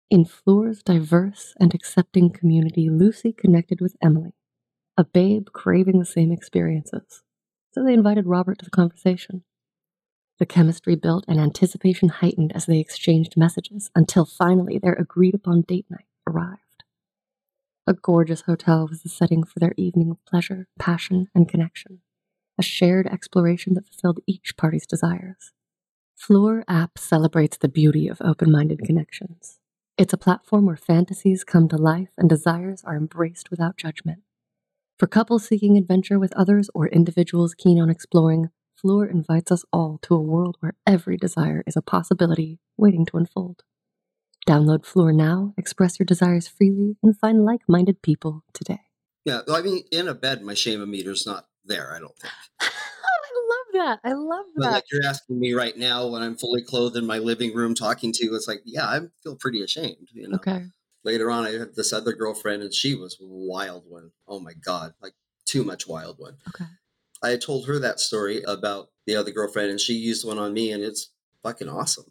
In 0.10 0.26
Fleur's 0.26 0.82
diverse 0.82 1.54
and 1.60 1.74
accepting 1.74 2.32
community, 2.32 2.90
Lucy 2.90 3.32
connected 3.32 3.80
with 3.80 3.96
Emily, 4.02 4.34
a 4.98 5.04
babe 5.04 5.48
craving 5.54 6.00
the 6.00 6.06
same 6.06 6.32
experiences. 6.32 7.22
So 7.74 7.84
they 7.84 7.94
invited 7.94 8.26
Robert 8.26 8.60
to 8.60 8.66
the 8.66 8.72
conversation. 8.72 9.44
The 10.40 10.46
chemistry 10.46 10.96
built 10.96 11.26
and 11.28 11.40
anticipation 11.40 12.10
heightened 12.10 12.52
as 12.54 12.66
they 12.66 12.80
exchanged 12.80 13.38
messages 13.38 13.92
until 13.96 14.26
finally 14.26 14.80
their 14.80 14.94
agreed 14.94 15.36
upon 15.36 15.62
date 15.62 15.86
night 15.90 16.08
arrived. 16.28 16.84
A 17.88 17.94
gorgeous 17.94 18.42
hotel 18.42 18.88
was 18.88 19.04
the 19.04 19.10
setting 19.10 19.44
for 19.44 19.60
their 19.60 19.74
evening 19.78 20.12
of 20.12 20.24
pleasure, 20.26 20.68
passion, 20.80 21.28
and 21.34 21.48
connection, 21.48 22.02
a 22.62 22.64
shared 22.64 23.08
exploration 23.08 23.74
that 23.74 23.88
fulfilled 23.88 24.20
each 24.28 24.56
party's 24.56 24.86
desires. 24.86 25.52
Floor 26.16 26.64
app 26.68 27.00
celebrates 27.00 27.58
the 27.58 27.68
beauty 27.68 28.08
of 28.08 28.22
open 28.22 28.52
minded 28.52 28.82
connections. 28.86 29.58
It's 29.98 30.14
a 30.14 30.18
platform 30.26 30.68
where 30.68 30.76
fantasies 30.76 31.44
come 31.44 31.68
to 31.70 31.76
life 31.76 32.10
and 32.20 32.30
desires 32.30 32.84
are 32.86 32.96
embraced 32.96 33.50
without 33.50 33.78
judgment. 33.78 34.20
For 35.00 35.08
couples 35.08 35.48
seeking 35.48 35.76
adventure 35.76 36.20
with 36.20 36.34
others 36.34 36.70
or 36.76 36.88
individuals 36.88 37.56
keen 37.56 37.82
on 37.82 37.90
exploring, 37.90 38.52
Floor 38.80 39.08
invites 39.08 39.52
us 39.52 39.66
all 39.74 39.98
to 40.04 40.14
a 40.14 40.22
world 40.22 40.58
where 40.60 40.76
every 40.86 41.18
desire 41.18 41.64
is 41.66 41.76
a 41.76 41.82
possibility 41.82 42.60
waiting 42.78 43.08
to 43.08 43.18
unfold. 43.18 43.64
Download 44.48 44.86
Floor 44.86 45.12
now, 45.12 45.56
express 45.58 45.98
your 45.98 46.06
desires 46.06 46.48
freely, 46.48 46.96
and 47.02 47.18
find 47.18 47.44
like 47.44 47.62
minded 47.68 48.04
people 48.04 48.44
today. 48.54 48.82
Yeah, 49.26 49.42
I 49.52 49.64
mean, 49.64 49.84
in 49.92 50.08
a 50.08 50.14
bed, 50.14 50.44
my 50.44 50.54
shame 50.54 50.88
meter's 50.92 51.26
not 51.26 51.48
there, 51.66 51.94
I 51.96 52.00
don't 52.00 52.18
think. 52.18 52.34
I 52.62 52.68
love 53.50 54.00
that. 54.04 54.10
I 54.10 54.14
love 54.14 54.46
that. 54.56 54.62
But 54.62 54.72
like 54.72 54.84
you're 54.92 55.06
asking 55.06 55.40
me 55.40 55.54
right 55.54 55.78
now 55.78 56.08
when 56.08 56.22
I'm 56.22 56.36
fully 56.36 56.62
clothed 56.62 56.98
in 56.98 57.06
my 57.06 57.18
living 57.18 57.54
room 57.54 57.76
talking 57.76 58.12
to 58.14 58.26
you, 58.26 58.36
it's 58.36 58.48
like, 58.48 58.62
yeah, 58.66 58.86
I 58.86 59.00
feel 59.24 59.36
pretty 59.36 59.62
ashamed, 59.62 60.10
you 60.14 60.28
know. 60.28 60.36
Okay. 60.36 60.66
Later 61.04 61.32
on, 61.32 61.46
I 61.46 61.52
had 61.52 61.76
this 61.76 61.94
other 61.94 62.14
girlfriend, 62.14 62.62
and 62.62 62.74
she 62.74 62.94
was 62.96 63.18
wild 63.20 63.86
one. 63.88 64.12
Oh 64.28 64.40
my 64.40 64.54
god, 64.54 64.94
like 65.02 65.14
too 65.46 65.64
much 65.64 65.88
wild 65.88 66.20
one. 66.20 66.38
Okay. 66.50 66.70
I 67.24 67.38
told 67.38 67.68
her 67.68 67.80
that 67.80 68.00
story 68.00 68.44
about 68.44 68.90
the 69.06 69.16
other 69.16 69.32
girlfriend, 69.32 69.72
and 69.72 69.80
she 69.80 69.94
used 69.94 70.26
one 70.26 70.38
on 70.38 70.54
me, 70.54 70.72
and 70.72 70.84
it's 70.84 71.10
fucking 71.44 71.70
awesome. 71.70 72.06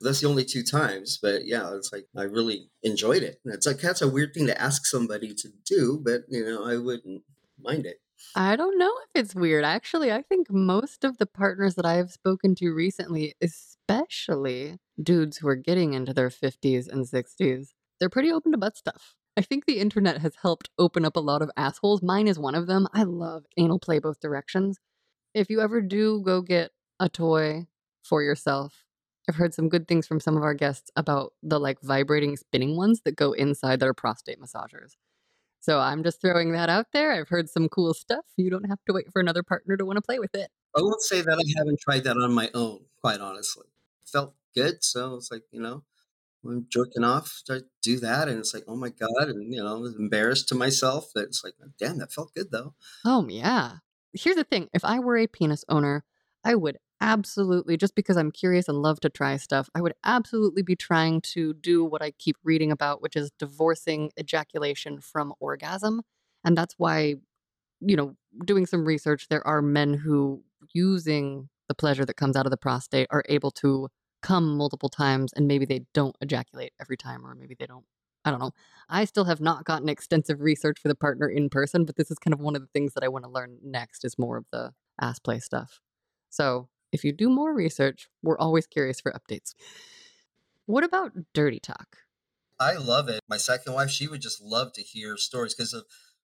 That's 0.00 0.20
the 0.20 0.28
only 0.28 0.44
two 0.44 0.64
times, 0.64 1.18
but 1.22 1.46
yeah, 1.46 1.72
it's 1.76 1.92
like 1.92 2.06
I 2.16 2.24
really 2.24 2.68
enjoyed 2.82 3.22
it. 3.22 3.40
And 3.44 3.54
it's 3.54 3.66
like 3.66 3.78
that's 3.78 4.02
a 4.02 4.10
weird 4.10 4.34
thing 4.34 4.48
to 4.48 4.60
ask 4.60 4.84
somebody 4.86 5.32
to 5.34 5.48
do, 5.64 6.00
but 6.04 6.22
you 6.28 6.44
know, 6.44 6.64
I 6.64 6.76
wouldn't 6.76 7.22
mind 7.60 7.86
it. 7.86 8.00
I 8.34 8.56
don't 8.56 8.78
know 8.78 8.92
if 9.04 9.10
it's 9.14 9.34
weird. 9.34 9.64
Actually, 9.64 10.10
I 10.10 10.22
think 10.22 10.50
most 10.50 11.04
of 11.04 11.18
the 11.18 11.26
partners 11.26 11.74
that 11.74 11.84
I 11.84 11.94
have 11.94 12.10
spoken 12.10 12.54
to 12.56 12.70
recently, 12.72 13.34
especially 13.42 14.78
dudes 15.02 15.38
who 15.38 15.48
are 15.48 15.56
getting 15.56 15.92
into 15.92 16.14
their 16.14 16.30
50s 16.30 16.88
and 16.88 17.06
60s, 17.06 17.74
they're 18.00 18.08
pretty 18.08 18.32
open 18.32 18.52
to 18.52 18.58
butt 18.58 18.76
stuff. 18.76 19.14
I 19.36 19.42
think 19.42 19.66
the 19.66 19.78
internet 19.80 20.18
has 20.18 20.36
helped 20.42 20.70
open 20.78 21.04
up 21.04 21.16
a 21.16 21.20
lot 21.20 21.42
of 21.42 21.50
assholes. 21.56 22.02
Mine 22.02 22.28
is 22.28 22.38
one 22.38 22.54
of 22.54 22.66
them. 22.66 22.86
I 22.94 23.02
love 23.02 23.44
anal 23.56 23.78
play 23.78 23.98
both 23.98 24.20
directions. 24.20 24.78
If 25.34 25.50
you 25.50 25.60
ever 25.60 25.80
do 25.80 26.22
go 26.22 26.42
get 26.42 26.72
a 27.00 27.08
toy 27.08 27.66
for 28.02 28.22
yourself, 28.22 28.84
I've 29.28 29.36
heard 29.36 29.54
some 29.54 29.68
good 29.68 29.88
things 29.88 30.06
from 30.06 30.20
some 30.20 30.36
of 30.36 30.42
our 30.42 30.54
guests 30.54 30.90
about 30.96 31.34
the 31.42 31.60
like 31.60 31.80
vibrating 31.82 32.36
spinning 32.36 32.76
ones 32.76 33.02
that 33.04 33.16
go 33.16 33.32
inside 33.32 33.80
their 33.80 33.94
prostate 33.94 34.40
massagers. 34.40 34.92
So 35.62 35.78
I'm 35.78 36.02
just 36.02 36.20
throwing 36.20 36.52
that 36.52 36.68
out 36.68 36.86
there. 36.92 37.12
I've 37.12 37.28
heard 37.28 37.48
some 37.48 37.68
cool 37.68 37.94
stuff. 37.94 38.24
You 38.36 38.50
don't 38.50 38.68
have 38.68 38.80
to 38.88 38.92
wait 38.92 39.12
for 39.12 39.20
another 39.20 39.44
partner 39.44 39.76
to 39.76 39.84
want 39.84 39.96
to 39.96 40.02
play 40.02 40.18
with 40.18 40.34
it. 40.34 40.50
I 40.76 40.80
won't 40.82 41.00
say 41.00 41.22
that 41.22 41.38
I 41.38 41.58
haven't 41.58 41.78
tried 41.78 42.02
that 42.02 42.16
on 42.16 42.32
my 42.32 42.50
own, 42.52 42.80
quite 43.00 43.20
honestly. 43.20 43.66
Felt 44.04 44.34
good, 44.56 44.82
so 44.82 45.14
it's 45.14 45.30
like, 45.30 45.42
you 45.52 45.60
know, 45.60 45.84
I'm 46.44 46.66
jerking 46.68 47.04
off, 47.04 47.42
I 47.48 47.60
do 47.80 48.00
that, 48.00 48.28
and 48.28 48.40
it's 48.40 48.52
like, 48.52 48.64
oh 48.66 48.74
my 48.74 48.88
god, 48.88 49.28
and 49.28 49.54
you 49.54 49.62
know, 49.62 49.76
I 49.76 49.78
was 49.78 49.94
embarrassed 49.94 50.48
to 50.48 50.56
myself. 50.56 51.12
That 51.14 51.26
it's 51.26 51.44
like, 51.44 51.54
damn, 51.78 51.98
that 51.98 52.12
felt 52.12 52.34
good 52.34 52.50
though. 52.50 52.74
Oh 53.04 53.24
yeah. 53.28 53.76
Here's 54.12 54.36
the 54.36 54.44
thing: 54.44 54.68
if 54.74 54.84
I 54.84 54.98
were 54.98 55.16
a 55.16 55.28
penis 55.28 55.64
owner, 55.68 56.04
I 56.44 56.56
would 56.56 56.78
absolutely, 57.02 57.76
just 57.76 57.94
because 57.94 58.16
I'm 58.16 58.30
curious 58.30 58.68
and 58.68 58.78
love 58.80 59.00
to 59.00 59.10
try 59.10 59.36
stuff, 59.36 59.68
I 59.74 59.82
would 59.82 59.94
absolutely 60.04 60.62
be 60.62 60.76
trying 60.76 61.20
to 61.32 61.52
do 61.54 61.84
what 61.84 62.02
I 62.02 62.12
keep 62.12 62.36
reading 62.44 62.72
about, 62.72 63.02
which 63.02 63.16
is 63.16 63.30
divorcing 63.38 64.10
ejaculation 64.18 65.00
from 65.00 65.34
orgasm, 65.40 66.02
and 66.44 66.56
that's 66.56 66.74
why, 66.78 67.16
you 67.80 67.96
know, 67.96 68.16
doing 68.46 68.66
some 68.66 68.84
research, 68.86 69.28
there 69.28 69.46
are 69.46 69.62
men 69.62 69.94
who 69.94 70.42
using 70.74 71.48
the 71.68 71.74
pleasure 71.74 72.04
that 72.06 72.16
comes 72.16 72.36
out 72.36 72.46
of 72.46 72.50
the 72.50 72.56
prostate 72.56 73.08
are 73.10 73.24
able 73.28 73.50
to 73.52 73.88
come 74.22 74.56
multiple 74.56 74.88
times 74.88 75.32
and 75.34 75.48
maybe 75.48 75.66
they 75.66 75.82
don't 75.94 76.16
ejaculate 76.20 76.72
every 76.80 76.96
time 76.96 77.26
or 77.26 77.34
maybe 77.34 77.56
they 77.58 77.66
don't 77.66 77.84
I 78.24 78.30
don't 78.30 78.40
know. 78.40 78.52
I 78.88 79.04
still 79.04 79.24
have 79.24 79.40
not 79.40 79.64
gotten 79.64 79.88
extensive 79.88 80.40
research 80.40 80.78
for 80.80 80.88
the 80.88 80.94
partner 80.94 81.28
in 81.28 81.48
person, 81.50 81.84
but 81.84 81.96
this 81.96 82.10
is 82.10 82.18
kind 82.18 82.34
of 82.34 82.40
one 82.40 82.56
of 82.56 82.62
the 82.62 82.68
things 82.68 82.94
that 82.94 83.04
I 83.04 83.08
want 83.08 83.24
to 83.24 83.30
learn 83.30 83.58
next 83.64 84.04
is 84.04 84.18
more 84.18 84.36
of 84.36 84.46
the 84.52 84.72
ass 85.00 85.18
play 85.18 85.40
stuff. 85.40 85.80
So, 86.30 86.68
if 86.92 87.04
you 87.04 87.12
do 87.12 87.28
more 87.28 87.54
research, 87.54 88.08
we're 88.22 88.38
always 88.38 88.66
curious 88.66 89.00
for 89.00 89.12
updates. 89.12 89.54
What 90.66 90.84
about 90.84 91.12
dirty 91.32 91.58
talk? 91.58 91.98
I 92.60 92.74
love 92.74 93.08
it. 93.08 93.20
My 93.28 93.38
second 93.38 93.72
wife, 93.72 93.90
she 93.90 94.06
would 94.06 94.20
just 94.20 94.40
love 94.40 94.72
to 94.74 94.82
hear 94.82 95.16
stories 95.16 95.54
because 95.54 95.74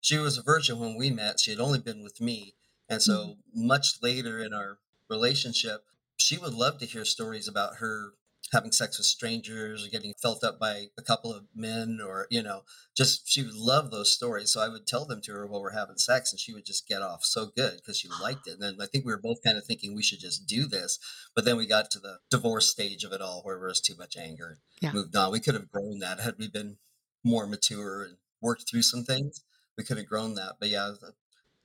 she 0.00 0.18
was 0.18 0.36
a 0.36 0.42
virgin 0.42 0.78
when 0.78 0.96
we 0.96 1.10
met. 1.10 1.40
She 1.40 1.50
had 1.50 1.60
only 1.60 1.78
been 1.78 2.02
with 2.02 2.20
me. 2.20 2.54
And 2.88 3.00
so 3.00 3.12
mm-hmm. 3.12 3.66
much 3.66 4.02
later 4.02 4.38
in 4.38 4.52
our 4.52 4.78
relationship, 5.08 5.84
she 6.16 6.36
would 6.36 6.52
love 6.52 6.78
to 6.78 6.86
hear 6.86 7.04
stories 7.04 7.48
about 7.48 7.76
her 7.76 8.12
having 8.52 8.72
sex 8.72 8.98
with 8.98 9.06
strangers 9.06 9.84
or 9.84 9.90
getting 9.90 10.14
felt 10.20 10.44
up 10.44 10.58
by 10.58 10.86
a 10.96 11.02
couple 11.02 11.32
of 11.32 11.44
men 11.54 11.98
or 12.04 12.26
you 12.30 12.42
know 12.42 12.62
just 12.96 13.28
she 13.28 13.42
would 13.42 13.54
love 13.54 13.90
those 13.90 14.12
stories 14.12 14.52
so 14.52 14.60
i 14.60 14.68
would 14.68 14.86
tell 14.86 15.04
them 15.04 15.20
to 15.20 15.32
her 15.32 15.46
while 15.46 15.60
we're 15.60 15.70
having 15.70 15.96
sex 15.96 16.32
and 16.32 16.40
she 16.40 16.52
would 16.52 16.64
just 16.64 16.88
get 16.88 17.02
off 17.02 17.24
so 17.24 17.46
good 17.46 17.76
because 17.76 17.98
she 17.98 18.08
liked 18.22 18.46
it 18.46 18.54
and 18.54 18.62
then 18.62 18.76
i 18.80 18.86
think 18.86 19.04
we 19.04 19.12
were 19.12 19.20
both 19.20 19.42
kind 19.42 19.58
of 19.58 19.64
thinking 19.64 19.94
we 19.94 20.02
should 20.02 20.20
just 20.20 20.46
do 20.46 20.66
this 20.66 20.98
but 21.34 21.44
then 21.44 21.56
we 21.56 21.66
got 21.66 21.90
to 21.90 21.98
the 21.98 22.18
divorce 22.30 22.68
stage 22.68 23.04
of 23.04 23.12
it 23.12 23.20
all 23.20 23.42
where 23.42 23.58
there 23.58 23.68
was 23.68 23.80
too 23.80 23.96
much 23.98 24.16
anger 24.16 24.46
and 24.46 24.58
yeah. 24.80 24.92
moved 24.92 25.14
on 25.16 25.32
we 25.32 25.40
could 25.40 25.54
have 25.54 25.70
grown 25.70 25.98
that 25.98 26.20
had 26.20 26.34
we 26.38 26.48
been 26.48 26.76
more 27.24 27.46
mature 27.46 28.02
and 28.02 28.16
worked 28.40 28.68
through 28.68 28.82
some 28.82 29.02
things 29.02 29.42
we 29.76 29.84
could 29.84 29.96
have 29.96 30.06
grown 30.06 30.34
that 30.34 30.54
but 30.60 30.68
yeah 30.68 30.92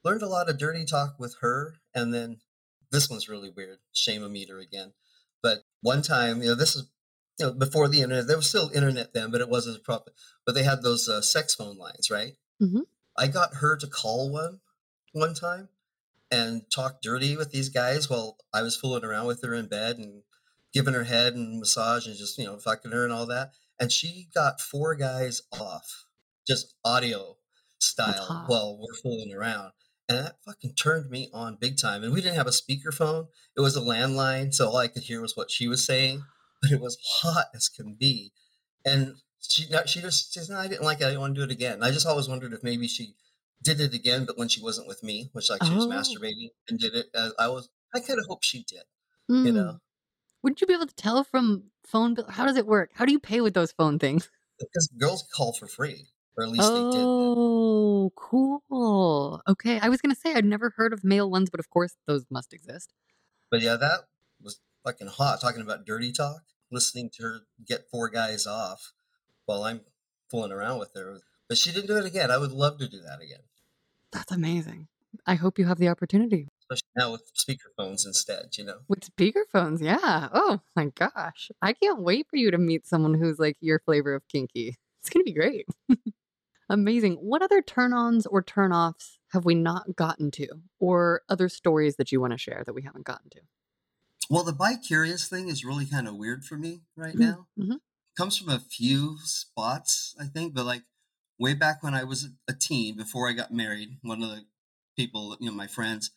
learned 0.04 0.24
a 0.24 0.28
lot 0.28 0.50
of 0.50 0.58
dirty 0.58 0.84
talk 0.84 1.16
with 1.20 1.36
her 1.42 1.76
and 1.94 2.14
then 2.14 2.38
this 2.92 3.10
one's 3.10 3.30
really 3.30 3.50
weird. 3.50 3.80
Shame 3.94 4.24
a 4.24 4.30
meter 4.30 4.60
again. 4.60 4.92
One 5.82 6.02
time, 6.02 6.42
you 6.42 6.50
know, 6.50 6.56
this 6.56 6.76
is 6.76 6.90
you 7.40 7.48
know 7.48 7.54
before 7.54 7.88
the 7.88 8.02
internet. 8.02 8.28
There 8.28 8.38
was 8.38 8.48
still 8.48 8.72
internet 8.74 9.14
then, 9.14 9.32
but 9.32 9.42
it 9.42 9.50
wasn't 9.50 9.78
as 9.78 9.82
proper. 9.82 10.12
But 10.46 10.56
they 10.56 10.64
had 10.64 10.82
those 10.82 11.08
uh, 11.10 11.22
sex 11.22 11.56
phone 11.56 11.78
lines, 11.78 12.10
right? 12.10 12.34
Mm-hmm. 12.62 12.82
I 13.18 13.28
got 13.28 13.56
her 13.56 13.76
to 13.78 13.88
call 13.88 14.32
one 14.32 14.60
one 15.14 15.34
time 15.34 15.70
and 16.30 16.64
talk 16.74 17.02
dirty 17.02 17.36
with 17.36 17.52
these 17.52 17.70
guys 17.70 18.10
while 18.10 18.38
I 18.54 18.62
was 18.62 18.78
fooling 18.78 19.04
around 19.04 19.28
with 19.28 19.44
her 19.44 19.54
in 19.54 19.68
bed 19.68 19.98
and 19.98 20.24
giving 20.74 20.94
her 20.94 21.04
head 21.04 21.34
and 21.34 21.60
massage 21.60 22.08
and 22.08 22.16
just 22.16 22.38
you 22.38 22.46
know 22.46 22.58
fucking 22.58 22.92
her 22.92 23.04
and 23.04 23.14
all 23.14 23.26
that. 23.28 23.52
And 23.80 23.92
she 23.92 24.30
got 24.34 24.62
four 24.62 24.96
guys 24.96 25.42
off, 25.52 26.06
just 26.48 26.76
audio 26.86 27.38
style, 27.80 28.46
while 28.48 28.78
we're 28.78 29.02
fooling 29.02 29.34
around 29.34 29.72
and 30.12 30.26
that 30.26 30.36
fucking 30.46 30.74
turned 30.76 31.10
me 31.10 31.30
on 31.34 31.58
big 31.60 31.78
time. 31.78 32.04
And 32.04 32.14
we 32.14 32.22
didn't 32.22 32.38
have 32.38 32.48
a 32.48 32.52
speakerphone; 32.52 33.28
it 33.56 33.62
was 33.62 33.76
a 33.76 33.82
landline, 33.82 34.54
so 34.54 34.68
all 34.70 34.78
I 34.78 34.88
could 34.88 35.04
hear 35.04 35.22
was 35.22 35.36
what 35.36 35.52
she 35.52 35.68
was 35.68 35.86
saying. 35.86 36.24
But 36.62 36.72
it 36.72 36.80
was 36.80 36.98
hot 37.22 37.48
as 37.56 37.70
can 37.70 37.96
be, 38.00 38.34
and 38.86 39.16
she 39.40 39.66
she 39.88 40.02
just 40.02 40.32
says, 40.34 40.50
"No, 40.50 40.58
I 40.58 40.68
didn't 40.68 40.84
like 40.84 41.02
it. 41.02 41.06
I 41.06 41.08
didn't 41.08 41.22
want 41.22 41.36
to 41.36 41.42
do 41.42 41.46
it 41.46 41.52
again." 41.52 41.82
I 41.82 41.90
just 41.90 42.06
always 42.06 42.30
wondered 42.30 42.54
if 42.54 42.64
maybe 42.64 42.88
she 42.88 43.16
did 43.64 43.82
it 43.82 43.96
again, 43.96 44.26
but 44.26 44.38
when 44.38 44.48
she 44.48 44.62
wasn't 44.62 44.88
with 44.88 45.02
me, 45.02 45.30
which 45.34 45.50
like 45.50 45.64
she 45.64 45.74
was 45.74 45.86
oh. 45.86 45.90
masturbating 45.90 46.50
and 46.70 46.78
did 46.78 46.94
it. 46.94 47.08
Uh, 47.16 47.32
I 47.40 47.48
was 47.48 47.70
I 47.96 48.00
kind 48.00 48.20
of 48.20 48.26
hope 48.28 48.44
she 48.44 48.64
did, 48.64 48.84
mm. 49.30 49.46
you 49.46 49.52
know. 49.54 49.80
Wouldn't 50.44 50.62
you 50.62 50.68
be 50.68 50.74
able 50.74 50.88
to 50.88 50.96
tell 50.96 51.24
from 51.24 51.72
phone 51.88 52.14
bill? 52.14 52.28
How 52.30 52.46
does 52.46 52.58
it 52.58 52.68
work? 52.68 52.92
How 52.94 53.06
do 53.06 53.12
you 53.12 53.20
pay 53.20 53.42
with 53.42 53.56
those 53.56 53.72
phone 53.72 53.98
things? 53.98 54.30
Because 54.60 54.88
girls 55.00 55.28
call 55.36 55.54
for 55.54 55.66
free 55.66 56.11
or 56.38 56.44
at 56.44 56.50
least 56.50 56.72
oh, 56.72 56.76
they 56.76 56.98
did. 56.98 57.06
Oh, 57.08 58.12
cool. 58.16 59.42
Okay, 59.48 59.80
I 59.80 59.90
was 59.90 60.02
gonna 60.02 60.16
say 60.16 60.34
I'd 60.34 60.46
never 60.46 60.74
heard 60.76 60.94
of 60.94 61.04
male 61.04 61.30
ones, 61.30 61.50
but 61.50 61.60
of 61.60 61.70
course 61.70 61.96
those 62.08 62.26
must 62.30 62.54
exist. 62.54 62.94
But 63.50 63.62
yeah, 63.62 63.76
that 63.76 64.02
was 64.42 64.60
fucking 64.86 65.08
hot. 65.08 65.42
Talking 65.42 65.62
about 65.62 65.86
dirty 65.86 66.12
talk, 66.12 66.42
listening 66.72 67.10
to 67.16 67.24
her 67.24 67.40
get 67.66 67.90
four 67.92 68.10
guys 68.10 68.48
off 68.48 68.94
while 69.46 69.64
I'm 69.64 69.82
fooling 70.30 70.52
around 70.52 70.80
with 70.80 70.92
her. 70.96 71.20
But 71.48 71.58
she 71.58 71.72
didn't 71.72 71.88
do 71.88 71.98
it 71.98 72.06
again. 72.06 72.32
I 72.32 72.38
would 72.38 72.54
love 72.54 72.78
to 72.80 72.88
do 72.88 73.02
that 73.02 73.22
again. 73.22 73.44
That's 74.12 74.32
amazing. 74.32 74.88
I 75.28 75.36
hope 75.36 75.60
you 75.60 75.66
have 75.66 75.78
the 75.78 75.90
opportunity. 75.90 76.48
Especially 76.62 76.90
now 76.96 77.12
with 77.12 77.30
speakerphones 77.34 78.06
instead, 78.06 78.58
you 78.58 78.64
know. 78.64 78.78
With 78.88 79.14
speakerphones, 79.14 79.82
yeah. 79.82 80.30
Oh 80.34 80.62
my 80.76 80.86
gosh. 80.96 81.52
I 81.62 81.74
can't 81.74 82.02
wait 82.02 82.28
for 82.30 82.38
you 82.38 82.52
to 82.52 82.58
meet 82.58 82.88
someone 82.88 83.14
who's 83.14 83.40
like 83.40 83.58
your 83.60 83.80
flavor 83.80 84.16
of 84.16 84.28
kinky. 84.30 84.78
It's 85.02 85.10
gonna 85.10 85.26
be 85.26 85.34
great. 85.34 85.66
Amazing. 86.72 87.16
What 87.16 87.42
other 87.42 87.62
turn 87.62 87.92
ons 87.92 88.26
or 88.26 88.42
turn 88.42 88.72
offs 88.72 89.20
have 89.34 89.44
we 89.44 89.56
not 89.56 89.94
gotten 89.98 90.32
to, 90.32 90.48
or 90.80 91.22
other 91.28 91.50
stories 91.50 91.98
that 91.98 92.14
you 92.14 92.22
want 92.22 92.32
to 92.32 92.38
share 92.38 92.64
that 92.66 92.74
we 92.74 92.84
haven't 92.84 93.06
gotten 93.06 93.30
to? 93.32 93.42
Well, 94.30 94.46
the 94.46 94.54
bi 94.54 94.76
curious 94.76 95.28
thing 95.28 95.50
is 95.50 95.66
really 95.66 95.86
kind 95.86 96.08
of 96.08 96.16
weird 96.16 96.46
for 96.46 96.56
me 96.56 96.84
right 96.96 97.14
mm-hmm. 97.14 97.24
now. 97.24 97.48
Mm-hmm. 97.60 97.76
Comes 98.18 98.38
from 98.38 98.48
a 98.48 98.60
few 98.60 99.18
spots, 99.22 100.16
I 100.18 100.26
think, 100.26 100.54
but 100.54 100.66
like 100.66 100.84
way 101.38 101.54
back 101.54 101.84
when 101.84 101.94
I 101.94 102.06
was 102.06 102.30
a 102.48 102.54
teen, 102.54 102.96
before 102.96 103.28
I 103.28 103.34
got 103.34 103.52
married, 103.52 103.98
one 104.02 104.24
of 104.24 104.30
the 104.30 104.46
people, 104.96 105.36
you 105.42 105.50
know, 105.50 105.56
my 105.56 105.68
friends, 105.68 106.12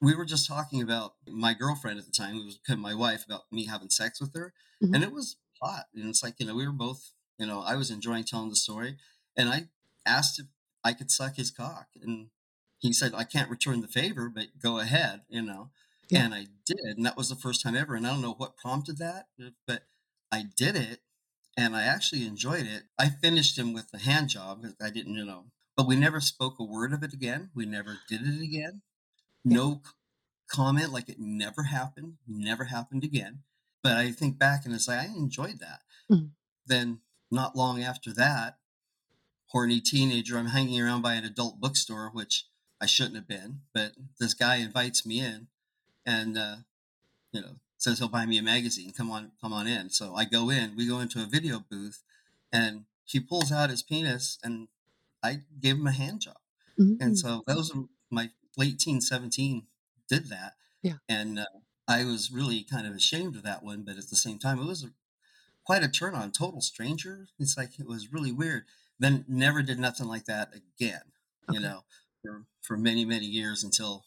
we 0.00 0.14
were 0.14 0.24
just 0.24 0.46
talking 0.46 0.82
about 0.82 1.14
my 1.26 1.52
girlfriend 1.52 1.98
at 1.98 2.06
the 2.06 2.12
time, 2.12 2.36
who 2.36 2.44
was 2.44 2.60
my 2.78 2.94
wife, 2.94 3.24
about 3.26 3.50
me 3.50 3.66
having 3.66 3.90
sex 3.90 4.20
with 4.20 4.34
her. 4.34 4.52
Mhm. 4.80 4.94
And 4.94 5.02
it 5.02 5.10
was 5.10 5.36
hot. 5.60 5.86
And 5.92 6.08
it's 6.08 6.22
like, 6.22 6.38
you 6.38 6.46
know, 6.46 6.54
we 6.54 6.64
were 6.64 6.72
both, 6.72 7.10
you 7.38 7.46
know, 7.46 7.60
I 7.62 7.74
was 7.74 7.90
enjoying 7.90 8.22
telling 8.22 8.50
the 8.50 8.56
story. 8.56 8.96
And 9.36 9.48
I 9.48 9.68
asked 10.10 10.38
if 10.38 10.46
I 10.84 10.92
could 10.92 11.10
suck 11.10 11.36
his 11.36 11.50
cock. 11.50 11.88
And 12.02 12.28
he 12.78 12.92
said, 12.92 13.12
I 13.14 13.24
can't 13.24 13.50
return 13.50 13.80
the 13.80 13.88
favor, 13.88 14.28
but 14.28 14.46
go 14.62 14.78
ahead, 14.78 15.22
you 15.28 15.42
know. 15.42 15.70
Yeah. 16.08 16.24
And 16.24 16.34
I 16.34 16.46
did. 16.66 16.96
And 16.96 17.06
that 17.06 17.16
was 17.16 17.28
the 17.28 17.36
first 17.36 17.62
time 17.62 17.76
ever. 17.76 17.94
And 17.94 18.06
I 18.06 18.10
don't 18.10 18.22
know 18.22 18.34
what 18.34 18.56
prompted 18.56 18.98
that, 18.98 19.28
but 19.66 19.82
I 20.32 20.44
did 20.56 20.76
it. 20.76 21.00
And 21.56 21.76
I 21.76 21.82
actually 21.82 22.26
enjoyed 22.26 22.66
it. 22.66 22.84
I 22.98 23.08
finished 23.08 23.58
him 23.58 23.72
with 23.72 23.90
the 23.90 23.98
hand 23.98 24.28
job. 24.28 24.64
I 24.80 24.90
didn't, 24.90 25.14
you 25.14 25.24
know, 25.24 25.46
but 25.76 25.86
we 25.86 25.96
never 25.96 26.20
spoke 26.20 26.58
a 26.58 26.64
word 26.64 26.92
of 26.92 27.02
it 27.02 27.12
again. 27.12 27.50
We 27.54 27.66
never 27.66 27.98
did 28.08 28.22
it 28.22 28.40
again. 28.42 28.82
Yeah. 29.44 29.56
No 29.56 29.82
comment, 30.50 30.92
like 30.92 31.08
it 31.08 31.18
never 31.18 31.64
happened, 31.64 32.14
never 32.26 32.64
happened 32.64 33.04
again. 33.04 33.42
But 33.82 33.96
I 33.96 34.10
think 34.12 34.38
back 34.38 34.64
and 34.64 34.74
it's 34.74 34.88
like, 34.88 35.00
I 35.00 35.04
enjoyed 35.06 35.60
that. 35.60 35.80
Mhm. 36.10 36.30
Then, 36.66 37.00
not 37.30 37.56
long 37.56 37.82
after 37.82 38.12
that, 38.14 38.58
horny 39.50 39.80
teenager, 39.80 40.38
I'm 40.38 40.46
hanging 40.48 40.80
around 40.80 41.02
by 41.02 41.14
an 41.14 41.24
adult 41.24 41.60
bookstore, 41.60 42.10
which 42.12 42.46
I 42.80 42.86
shouldn't 42.86 43.16
have 43.16 43.28
been. 43.28 43.60
But 43.74 43.92
this 44.18 44.34
guy 44.34 44.56
invites 44.56 45.04
me 45.04 45.20
in 45.20 45.48
and, 46.06 46.38
uh, 46.38 46.56
you 47.32 47.40
know, 47.40 47.56
says 47.78 47.98
he'll 47.98 48.08
buy 48.08 48.26
me 48.26 48.38
a 48.38 48.42
magazine. 48.42 48.92
Come 48.92 49.10
on, 49.10 49.32
come 49.40 49.52
on 49.52 49.66
in. 49.66 49.90
So 49.90 50.14
I 50.14 50.24
go 50.24 50.50
in, 50.50 50.76
we 50.76 50.86
go 50.86 51.00
into 51.00 51.22
a 51.22 51.26
video 51.26 51.64
booth 51.70 52.02
and 52.52 52.84
he 53.04 53.20
pulls 53.20 53.50
out 53.50 53.70
his 53.70 53.82
penis 53.82 54.38
and 54.44 54.68
I 55.22 55.40
gave 55.60 55.76
him 55.76 55.86
a 55.86 55.92
hand 55.92 56.20
job. 56.20 56.38
Mhm. 56.78 56.98
And 57.00 57.18
so 57.18 57.42
that 57.46 57.56
was 57.56 57.72
my 58.10 58.30
late 58.56 58.78
teen 58.78 59.00
17 59.00 59.66
did 60.08 60.28
that. 60.28 60.54
Yeah. 60.82 60.98
And 61.08 61.38
uh, 61.40 61.46
I 61.88 62.04
was 62.04 62.30
really 62.30 62.62
kind 62.62 62.86
of 62.86 62.94
ashamed 62.94 63.36
of 63.36 63.42
that 63.42 63.62
one, 63.62 63.82
but 63.82 63.96
at 63.96 64.10
the 64.10 64.16
same 64.16 64.38
time, 64.38 64.58
it 64.60 64.66
was 64.66 64.84
a, 64.84 64.92
quite 65.64 65.82
a 65.82 65.88
turn 65.88 66.14
on. 66.14 66.32
Total 66.32 66.60
stranger. 66.60 67.28
It's 67.38 67.56
like 67.56 67.78
it 67.78 67.86
was 67.86 68.12
really 68.12 68.32
weird. 68.32 68.64
Then 69.00 69.26
never 69.28 69.62
did 69.62 69.80
nothing 69.80 70.08
like 70.08 70.26
that 70.26 70.54
again, 70.54 71.02
you 71.50 71.60
know, 71.60 71.84
for, 72.22 72.46
for 72.62 72.78
many, 72.78 73.04
many 73.06 73.26
years 73.26 73.64
until 73.64 74.06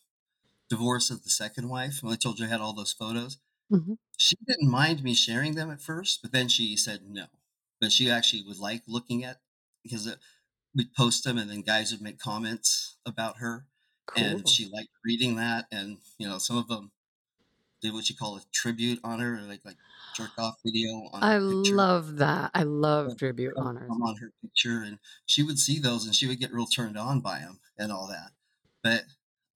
divorce 0.70 1.12
of 1.12 1.24
the 1.24 1.30
second 1.30 1.70
wife. 1.70 2.02
When 2.02 2.14
I 2.14 2.18
told 2.18 2.40
you 2.40 2.46
I 2.46 2.50
had 2.50 2.62
all 2.62 2.74
those 2.74 2.94
photos, 2.94 3.40
Mhm. 3.70 3.96
she 4.18 4.36
didn't 4.48 4.70
mind 4.72 5.04
me 5.04 5.14
sharing 5.16 5.56
them 5.56 5.72
at 5.72 5.82
first, 5.82 6.22
but 6.22 6.32
then 6.32 6.50
she 6.50 6.78
said 6.78 7.04
no. 7.10 7.28
But 7.82 7.92
she 7.94 8.10
actually 8.12 8.44
would 8.44 8.60
like 8.60 8.84
looking 8.88 9.24
at 9.26 9.42
because 9.84 10.08
it, 10.08 10.20
we'd 10.76 10.94
post 10.96 11.26
them 11.26 11.38
and 11.40 11.52
then 11.52 11.62
guys 11.64 11.92
would 11.94 12.02
make 12.02 12.20
comments 12.20 12.98
about 13.06 13.40
her 13.40 13.68
and 14.16 14.48
she 14.50 14.68
liked 14.68 14.92
reading 15.06 15.38
that 15.38 15.68
and 15.72 16.00
you 16.20 16.28
know 16.28 16.40
some 16.40 16.58
of 16.58 16.70
them 16.70 16.93
did 17.84 17.94
what 17.94 18.10
you 18.10 18.18
call 18.18 18.38
a 18.38 18.42
tribute 18.54 19.02
on 19.06 19.20
her 19.22 19.42
like 19.44 19.66
like 19.66 19.78
jerk 20.14 20.34
off 20.40 20.56
video 20.66 20.90
on 21.14 21.24
I 21.24 21.38
her 21.50 21.56
love 21.78 22.18
that. 22.18 22.52
I 22.54 22.62
love 22.64 23.16
Yeah, 23.16 23.16
tribute 23.18 23.56
honors. 23.58 23.90
come 23.90 24.02
on 24.04 24.18
her 24.18 24.32
picture 24.42 24.82
and 24.84 25.00
she 25.26 25.44
would 25.44 25.60
see 25.60 25.80
those 25.80 26.06
and 26.06 26.16
she 26.16 26.28
would 26.28 26.40
get 26.40 26.54
real 26.54 26.66
turned 26.66 26.98
on 26.98 27.22
by 27.22 27.40
them 27.40 27.60
and 27.78 27.92
all 27.92 28.08
that 28.08 28.32
but 28.84 29.06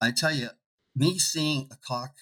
i 0.00 0.10
tell 0.10 0.32
you 0.34 0.50
me 0.94 1.18
seeing 1.18 1.68
a 1.70 1.76
cock 1.76 2.16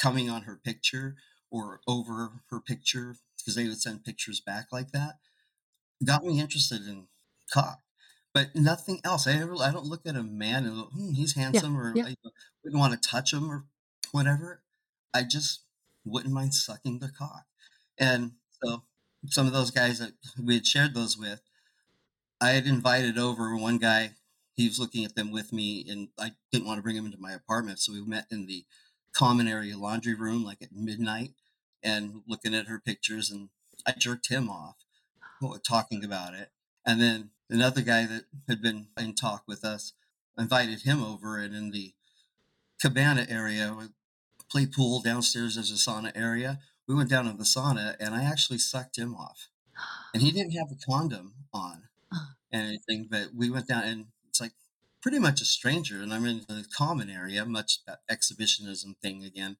coming 0.00 0.30
on 0.30 0.42
her 0.42 0.56
picture 0.56 1.16
or 1.50 1.80
over 1.88 2.42
her 2.50 2.60
picture 2.60 3.16
because 3.38 3.54
they 3.56 3.68
would 3.68 3.80
send 3.80 4.04
pictures 4.04 4.40
back 4.40 4.68
like 4.72 4.92
that 4.92 5.16
got 6.04 6.24
me 6.24 6.40
interested 6.40 6.86
in 6.86 7.08
cock 7.52 7.80
but 8.34 8.54
nothing 8.54 9.00
else 9.04 9.26
i 9.26 9.34
never 9.34 9.56
i 9.56 9.72
don't 9.72 9.86
look 9.86 10.06
at 10.06 10.16
a 10.16 10.22
man 10.22 10.64
and 10.66 10.74
go, 10.76 10.84
hmm, 10.86 11.12
he's 11.12 11.34
Yeah. 11.52 11.62
handsome 11.62 11.76
or 11.76 11.98
Yeah. 11.98 12.06
i 12.06 12.14
wouldn't 12.64 12.80
want 12.80 13.00
to 13.00 13.08
touch 13.08 13.32
him 13.32 13.50
or 13.50 13.66
whatever 14.12 14.62
i 15.14 15.22
just 15.22 15.64
wouldn't 16.04 16.34
mind 16.34 16.54
sucking 16.54 16.98
the 16.98 17.10
cock 17.10 17.44
and 17.98 18.32
so 18.62 18.82
some 19.26 19.46
of 19.46 19.52
those 19.52 19.70
guys 19.70 19.98
that 19.98 20.12
we 20.42 20.54
had 20.54 20.66
shared 20.66 20.94
those 20.94 21.16
with 21.18 21.40
I 22.40 22.50
had 22.50 22.66
invited 22.66 23.18
over 23.18 23.54
one 23.56 23.78
guy. 23.78 24.12
He 24.56 24.66
was 24.66 24.78
looking 24.78 25.04
at 25.04 25.14
them 25.14 25.30
with 25.30 25.52
me, 25.52 25.84
and 25.88 26.08
I 26.18 26.32
didn't 26.50 26.66
want 26.66 26.78
to 26.78 26.82
bring 26.82 26.96
him 26.96 27.06
into 27.06 27.18
my 27.18 27.32
apartment. 27.32 27.78
So 27.78 27.92
we 27.92 28.02
met 28.02 28.26
in 28.30 28.46
the 28.46 28.64
common 29.12 29.46
area 29.46 29.76
laundry 29.76 30.14
room, 30.14 30.44
like 30.44 30.62
at 30.62 30.72
midnight, 30.72 31.32
and 31.82 32.22
looking 32.26 32.54
at 32.54 32.66
her 32.66 32.78
pictures. 32.80 33.30
And 33.30 33.50
I 33.86 33.92
jerked 33.92 34.28
him 34.28 34.48
off, 34.48 34.76
talking 35.66 36.04
about 36.04 36.34
it. 36.34 36.50
And 36.86 37.00
then 37.00 37.30
another 37.50 37.82
guy 37.82 38.06
that 38.06 38.24
had 38.48 38.62
been 38.62 38.88
in 38.98 39.14
talk 39.14 39.44
with 39.46 39.64
us 39.64 39.92
invited 40.38 40.82
him 40.82 41.02
over, 41.02 41.38
and 41.38 41.54
in 41.54 41.70
the 41.70 41.92
cabana 42.80 43.26
area, 43.28 43.90
play 44.50 44.66
pool 44.66 45.00
downstairs. 45.00 45.54
There's 45.54 45.70
a 45.70 45.74
sauna 45.74 46.12
area. 46.14 46.60
We 46.86 46.94
went 46.94 47.10
down 47.10 47.26
to 47.26 47.32
the 47.32 47.44
sauna, 47.44 47.96
and 48.00 48.14
I 48.14 48.24
actually 48.24 48.58
sucked 48.58 48.98
him 48.98 49.14
off 49.14 49.48
and 50.14 50.22
he 50.22 50.30
didn't 50.30 50.52
have 50.52 50.70
a 50.70 50.86
condom 50.86 51.34
on 51.52 51.84
and 52.52 52.66
anything 52.66 53.06
but 53.10 53.28
we 53.34 53.50
went 53.50 53.68
down 53.68 53.84
and 53.84 54.06
it's 54.28 54.40
like 54.40 54.52
pretty 55.02 55.18
much 55.18 55.40
a 55.40 55.44
stranger 55.44 56.00
and 56.00 56.12
i'm 56.12 56.26
in 56.26 56.40
the 56.48 56.64
common 56.76 57.10
area 57.10 57.44
much 57.44 57.78
exhibitionism 58.08 58.96
thing 59.02 59.24
again 59.24 59.56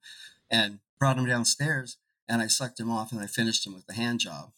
and 0.50 0.80
brought 0.98 1.16
him 1.16 1.26
downstairs 1.26 1.96
and 2.28 2.42
i 2.42 2.46
sucked 2.46 2.80
him 2.80 2.90
off 2.90 3.12
and 3.12 3.20
i 3.20 3.26
finished 3.26 3.66
him 3.66 3.74
with 3.74 3.86
the 3.86 3.94
hand 3.94 4.20
job 4.20 4.52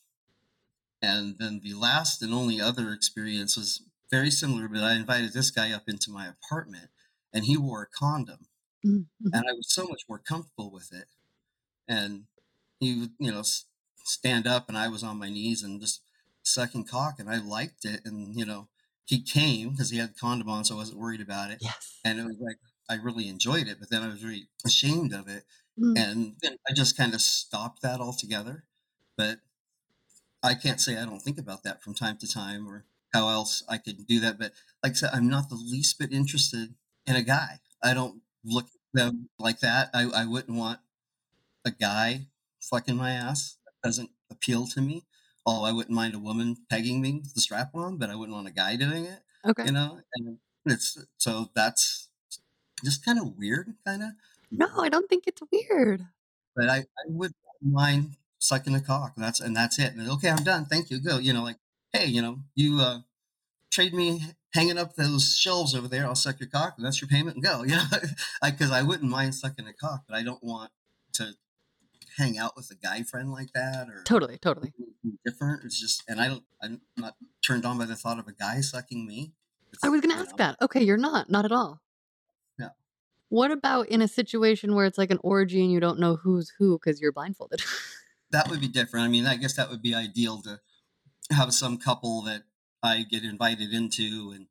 and 1.01 1.37
then 1.39 1.61
the 1.63 1.75
last 1.75 2.23
and 2.23 2.33
only 2.33 2.61
other 2.61 2.93
experience 2.93 3.57
was 3.57 3.83
very 4.11 4.31
similar 4.31 4.69
but 4.69 4.83
i 4.83 4.95
invited 4.95 5.33
this 5.33 5.51
guy 5.51 5.73
up 5.73 5.89
into 5.89 6.11
my 6.11 6.27
apartment 6.27 6.89
and 7.33 7.45
he 7.45 7.57
wore 7.57 7.83
a 7.83 7.99
condom 7.99 8.47
Mm, 8.85 9.07
mhm. 9.21 9.33
and 9.33 9.45
I 9.49 9.53
was 9.53 9.73
so 9.73 9.87
much 9.87 10.03
more 10.09 10.19
comfortable 10.19 10.71
with 10.71 10.93
it. 10.93 11.09
And 11.89 12.27
he 12.81 13.01
would, 13.01 13.13
you 13.21 13.33
know, 13.33 13.41
s- 13.41 13.67
stand 14.05 14.47
up, 14.47 14.69
and 14.69 14.79
I 14.79 14.89
was 14.89 15.03
on 15.05 15.19
my 15.19 15.31
knees 15.31 15.63
and 15.63 15.81
just 15.81 16.03
sucking 16.45 16.87
cock, 16.87 17.21
and 17.21 17.31
I 17.31 17.39
liked 17.39 17.85
it. 17.85 18.03
And 18.07 18.37
you 18.39 18.47
know, 18.47 18.69
he 19.07 19.23
came 19.23 19.71
because 19.73 19.91
he 19.91 19.99
had 19.99 20.17
condom 20.19 20.49
on, 20.49 20.65
so 20.65 20.75
I 20.77 20.79
wasn't 20.79 21.01
worried 21.01 21.21
about 21.21 21.51
it. 21.53 21.61
Yes. 21.61 22.01
And 22.05 22.19
it 22.21 22.25
was 22.25 22.39
like 22.41 22.59
I 22.91 22.97
really 23.03 23.29
enjoyed 23.29 23.69
it, 23.69 23.79
but 23.81 23.91
then 23.91 24.03
I 24.03 24.09
was 24.09 24.25
really 24.25 24.49
ashamed 24.67 25.13
of 25.15 25.29
it, 25.29 25.45
Mm. 25.79 25.95
and 25.97 26.37
then 26.43 26.57
I 26.69 26.73
just 26.75 26.97
kind 26.97 27.15
of 27.15 27.23
stopped 27.23 27.83
that 27.83 28.01
altogether. 28.01 28.67
But 29.17 29.41
I 30.43 30.55
can't 30.55 30.81
say 30.81 30.97
I 30.97 31.05
don't 31.05 31.21
think 31.21 31.39
about 31.39 31.63
that 31.65 31.83
from 31.83 31.95
time 31.95 32.19
to 32.19 32.29
time, 32.29 32.69
or 32.69 32.85
how 33.13 33.29
else 33.29 33.63
I 33.69 33.79
could 33.79 34.07
do 34.07 34.21
that. 34.21 34.39
But 34.39 34.53
like 34.83 34.93
I 34.93 34.95
said, 34.95 35.11
I'm 35.13 35.29
not 35.29 35.49
the 35.49 35.55
least 35.55 35.99
bit 35.99 36.13
interested 36.13 36.75
in 37.07 37.17
a 37.17 37.23
guy. 37.23 37.61
I 37.83 37.95
don't 37.95 38.23
look 38.45 38.67
at 38.67 38.71
them 38.95 39.29
like 39.39 39.61
that. 39.61 39.91
I, 39.95 40.09
I 40.15 40.27
wouldn't 40.27 40.57
want 40.57 40.81
a 41.65 41.71
guy 41.71 42.27
fucking 42.61 42.97
my 42.97 43.13
ass. 43.13 43.57
That 43.65 43.89
doesn't 43.89 44.11
appeal 44.31 44.67
to 44.69 44.81
me. 44.81 45.05
Oh, 45.45 45.65
I 45.65 45.73
wouldn't 45.73 45.95
mind 45.95 46.15
a 46.15 46.19
woman 46.19 46.57
pegging 46.71 47.01
me 47.01 47.21
with 47.23 47.35
the 47.35 47.41
strap 47.41 47.71
on, 47.75 47.99
but 47.99 48.11
I 48.11 48.15
wouldn't 48.15 48.37
want 48.37 48.49
a 48.49 48.53
guy 48.53 48.77
doing 48.77 49.07
it. 49.07 49.21
Okay. 49.45 49.67
You 49.67 49.73
know, 49.73 49.99
and 50.15 50.39
it's 50.65 51.05
so 51.19 51.51
that's 51.55 52.09
just 52.85 53.05
kind 53.05 53.19
of 53.19 53.37
weird, 53.37 53.75
kind 53.85 54.03
of. 54.03 54.11
No, 54.51 54.69
I 54.79 54.89
don't 54.89 55.09
think 55.09 55.25
it's 55.27 55.43
weird. 55.51 56.07
But 56.55 56.69
I, 56.69 56.77
I 56.79 57.05
would 57.09 57.33
mind 57.61 58.17
sucking 58.39 58.75
a 58.75 58.81
cock. 58.81 59.15
That's 59.17 59.41
and 59.41 59.57
that's 59.57 59.79
it. 59.79 59.95
And 59.95 60.09
okay, 60.11 60.31
I'm 60.31 60.45
done. 60.45 60.67
Thank 60.67 60.91
you. 60.91 61.01
Go. 61.01 61.19
You 61.19 61.33
know, 61.33 61.43
like 61.43 61.57
hey, 61.93 62.07
you 62.07 62.23
know, 62.23 62.39
you 62.55 62.81
uh, 62.81 63.01
trade 63.71 63.95
me 63.95 64.23
hanging 64.55 64.79
up 64.79 64.95
those 64.95 65.37
shelves 65.37 65.75
over 65.75 65.89
there. 65.89 66.07
I'll 66.07 66.15
suck 66.15 66.41
your 66.41 66.49
cock, 66.49 66.75
and 66.77 66.87
that's 66.87 67.01
your 67.01 67.09
payment, 67.09 67.37
and 67.37 67.45
go. 67.45 67.63
You 67.73 67.77
know, 67.77 67.85
because 68.45 68.71
I 68.71 68.83
wouldn't 68.83 69.11
mind 69.11 69.35
sucking 69.35 69.67
a 69.67 69.73
cock, 69.73 70.03
but 70.09 70.17
I 70.17 70.23
don't 70.23 70.43
want 70.43 70.71
to 71.15 71.35
hang 72.19 72.39
out 72.39 72.57
with 72.57 72.71
a 72.71 72.75
guy 72.75 73.03
friend 73.03 73.33
like 73.33 73.53
that 73.55 73.89
or 73.89 74.03
Totally, 74.05 74.39
totally. 74.39 74.73
different. 75.25 75.65
It's 75.65 75.81
just, 75.81 76.03
and 76.09 76.21
I 76.21 76.29
don't, 76.29 76.43
I'm 76.63 76.81
not 76.97 77.15
turned 77.45 77.65
on 77.65 77.79
by 77.79 77.87
the 77.87 77.97
thought 77.97 78.19
of 78.19 78.29
a 78.29 78.33
guy 78.33 78.61
sucking 78.61 79.07
me. 79.07 79.33
It's, 79.73 79.83
I 79.83 79.89
was 79.89 80.01
gonna 80.01 80.15
ask 80.15 80.31
know, 80.33 80.37
that. 80.39 80.57
Okay, 80.61 80.83
you're 80.83 80.99
not, 80.99 81.31
not 81.31 81.45
at 81.45 81.53
all. 81.53 81.81
No. 82.59 82.69
What 83.31 83.51
about 83.51 83.89
in 83.89 84.03
a 84.03 84.09
situation 84.09 84.75
where 84.75 84.85
it's 84.85 84.99
like 84.99 85.11
an 85.11 85.21
orgy 85.23 85.63
and 85.63 85.73
you 85.73 85.81
don't 85.81 85.99
know 85.99 86.17
who's 86.17 86.53
who 86.59 86.79
because 86.79 87.01
you're 87.01 87.13
blindfolded? 87.13 87.63
that 88.31 88.49
would 88.49 88.61
be 88.61 88.69
different. 88.69 89.07
I 89.07 89.09
mean, 89.09 89.27
I 89.27 89.37
guess 89.37 89.55
that 89.55 89.71
would 89.71 89.83
be 89.83 89.95
ideal 89.95 90.43
to 90.43 90.61
have 91.31 91.55
some 91.55 91.79
couple 91.79 92.23
that 92.23 92.43
I 92.83 93.03
get 93.03 93.25
invited 93.25 93.73
into, 93.73 94.33
and 94.35 94.47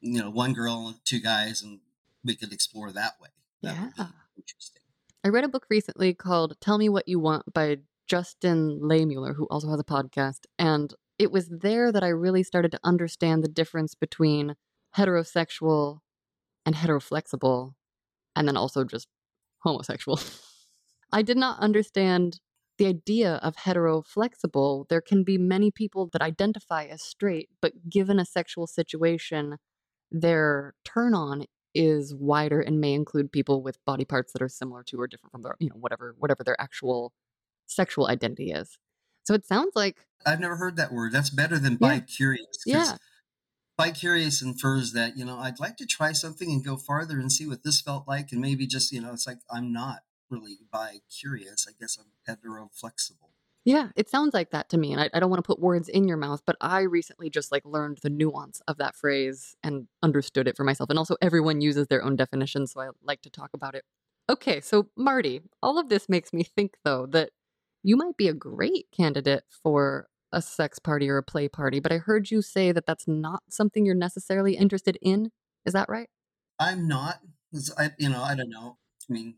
you 0.00 0.20
know, 0.20 0.30
one 0.30 0.52
girl, 0.52 0.88
and 0.88 1.04
two 1.04 1.20
guys, 1.20 1.62
and 1.62 1.80
we 2.24 2.34
could 2.34 2.52
explore 2.52 2.90
that 2.92 3.20
way. 3.20 3.28
That 3.62 3.92
Yeah. 3.96 4.08
interesting. 4.36 4.82
I 5.24 5.28
read 5.28 5.44
a 5.44 5.48
book 5.48 5.66
recently 5.70 6.14
called 6.14 6.56
Tell 6.60 6.78
Me 6.78 6.88
What 6.88 7.08
You 7.08 7.20
Want 7.20 7.52
by 7.52 7.78
Justin 8.06 8.80
Lehmiller, 8.80 9.36
who 9.36 9.46
also 9.46 9.68
has 9.70 9.78
a 9.78 9.84
podcast. 9.84 10.46
And 10.58 10.92
it 11.18 11.30
was 11.30 11.48
there 11.48 11.92
that 11.92 12.02
I 12.02 12.08
really 12.08 12.42
started 12.42 12.72
to 12.72 12.80
understand 12.82 13.44
the 13.44 13.48
difference 13.48 13.94
between 13.94 14.56
heterosexual 14.96 16.00
and 16.66 16.74
heteroflexible, 16.74 17.74
and 18.34 18.48
then 18.48 18.56
also 18.56 18.84
just 18.84 19.08
homosexual. 19.60 20.20
I 21.12 21.22
did 21.22 21.36
not 21.36 21.60
understand 21.60 22.40
the 22.82 22.88
idea 22.88 23.34
of 23.36 23.54
hetero 23.56 24.02
flexible, 24.02 24.86
there 24.90 25.00
can 25.00 25.22
be 25.22 25.38
many 25.38 25.70
people 25.70 26.08
that 26.12 26.20
identify 26.20 26.84
as 26.84 27.00
straight, 27.00 27.48
but 27.60 27.88
given 27.88 28.18
a 28.18 28.24
sexual 28.24 28.66
situation, 28.66 29.58
their 30.10 30.74
turn 30.84 31.14
on 31.14 31.44
is 31.74 32.12
wider 32.12 32.60
and 32.60 32.80
may 32.80 32.92
include 32.92 33.30
people 33.30 33.62
with 33.62 33.78
body 33.86 34.04
parts 34.04 34.32
that 34.32 34.42
are 34.42 34.48
similar 34.48 34.82
to 34.82 35.00
or 35.00 35.06
different 35.06 35.30
from 35.30 35.42
their, 35.42 35.54
you 35.60 35.68
know, 35.68 35.76
whatever 35.76 36.16
whatever 36.18 36.42
their 36.42 36.60
actual 36.60 37.12
sexual 37.66 38.08
identity 38.08 38.50
is. 38.50 38.78
So 39.22 39.32
it 39.32 39.46
sounds 39.46 39.72
like 39.76 40.04
I've 40.26 40.40
never 40.40 40.56
heard 40.56 40.76
that 40.76 40.92
word. 40.92 41.12
That's 41.12 41.30
better 41.30 41.60
than 41.60 41.76
bi 41.76 42.00
curious. 42.00 42.64
Yeah. 42.66 42.96
Bi 43.78 43.92
curious 43.92 44.42
infers 44.42 44.92
that, 44.92 45.16
you 45.16 45.24
know, 45.24 45.38
I'd 45.38 45.60
like 45.60 45.76
to 45.76 45.86
try 45.86 46.12
something 46.12 46.50
and 46.50 46.64
go 46.64 46.76
farther 46.76 47.18
and 47.18 47.32
see 47.32 47.46
what 47.46 47.62
this 47.62 47.80
felt 47.80 48.08
like. 48.08 48.32
And 48.32 48.40
maybe 48.40 48.66
just, 48.66 48.90
you 48.90 49.00
know, 49.00 49.12
it's 49.12 49.26
like 49.26 49.38
I'm 49.48 49.72
not 49.72 50.00
really 50.32 50.58
bi 50.70 51.00
curious. 51.10 51.66
I 51.68 51.72
guess 51.78 51.98
I'm 51.98 52.12
hetero 52.26 52.70
flexible. 52.72 53.30
Yeah, 53.64 53.90
it 53.94 54.08
sounds 54.08 54.34
like 54.34 54.50
that 54.50 54.68
to 54.70 54.78
me. 54.78 54.92
And 54.92 55.00
I, 55.00 55.10
I 55.14 55.20
don't 55.20 55.30
want 55.30 55.38
to 55.38 55.46
put 55.46 55.60
words 55.60 55.88
in 55.88 56.08
your 56.08 56.16
mouth, 56.16 56.42
but 56.44 56.56
I 56.60 56.80
recently 56.80 57.30
just 57.30 57.52
like 57.52 57.64
learned 57.64 57.98
the 58.02 58.10
nuance 58.10 58.60
of 58.66 58.78
that 58.78 58.96
phrase 58.96 59.54
and 59.62 59.86
understood 60.02 60.48
it 60.48 60.56
for 60.56 60.64
myself. 60.64 60.90
And 60.90 60.98
also, 60.98 61.16
everyone 61.22 61.60
uses 61.60 61.86
their 61.86 62.02
own 62.02 62.16
definition. 62.16 62.66
So 62.66 62.80
I 62.80 62.88
like 63.04 63.22
to 63.22 63.30
talk 63.30 63.50
about 63.54 63.76
it. 63.76 63.84
Okay, 64.28 64.60
so 64.60 64.88
Marty, 64.96 65.42
all 65.62 65.78
of 65.78 65.88
this 65.88 66.08
makes 66.08 66.32
me 66.32 66.42
think 66.42 66.74
though 66.84 67.06
that 67.06 67.30
you 67.82 67.96
might 67.96 68.16
be 68.16 68.28
a 68.28 68.34
great 68.34 68.86
candidate 68.96 69.44
for 69.62 70.08
a 70.32 70.40
sex 70.40 70.78
party 70.78 71.08
or 71.08 71.18
a 71.18 71.22
play 71.22 71.48
party, 71.48 71.78
but 71.78 71.92
I 71.92 71.98
heard 71.98 72.30
you 72.30 72.40
say 72.42 72.72
that 72.72 72.86
that's 72.86 73.06
not 73.06 73.42
something 73.50 73.84
you're 73.84 73.94
necessarily 73.94 74.56
interested 74.56 74.96
in. 75.02 75.30
Is 75.66 75.74
that 75.74 75.88
right? 75.88 76.08
I'm 76.58 76.88
not. 76.88 77.20
I, 77.76 77.90
you 77.98 78.08
know, 78.08 78.22
I 78.22 78.34
don't 78.34 78.48
know. 78.48 78.78
I 79.08 79.12
mean, 79.12 79.34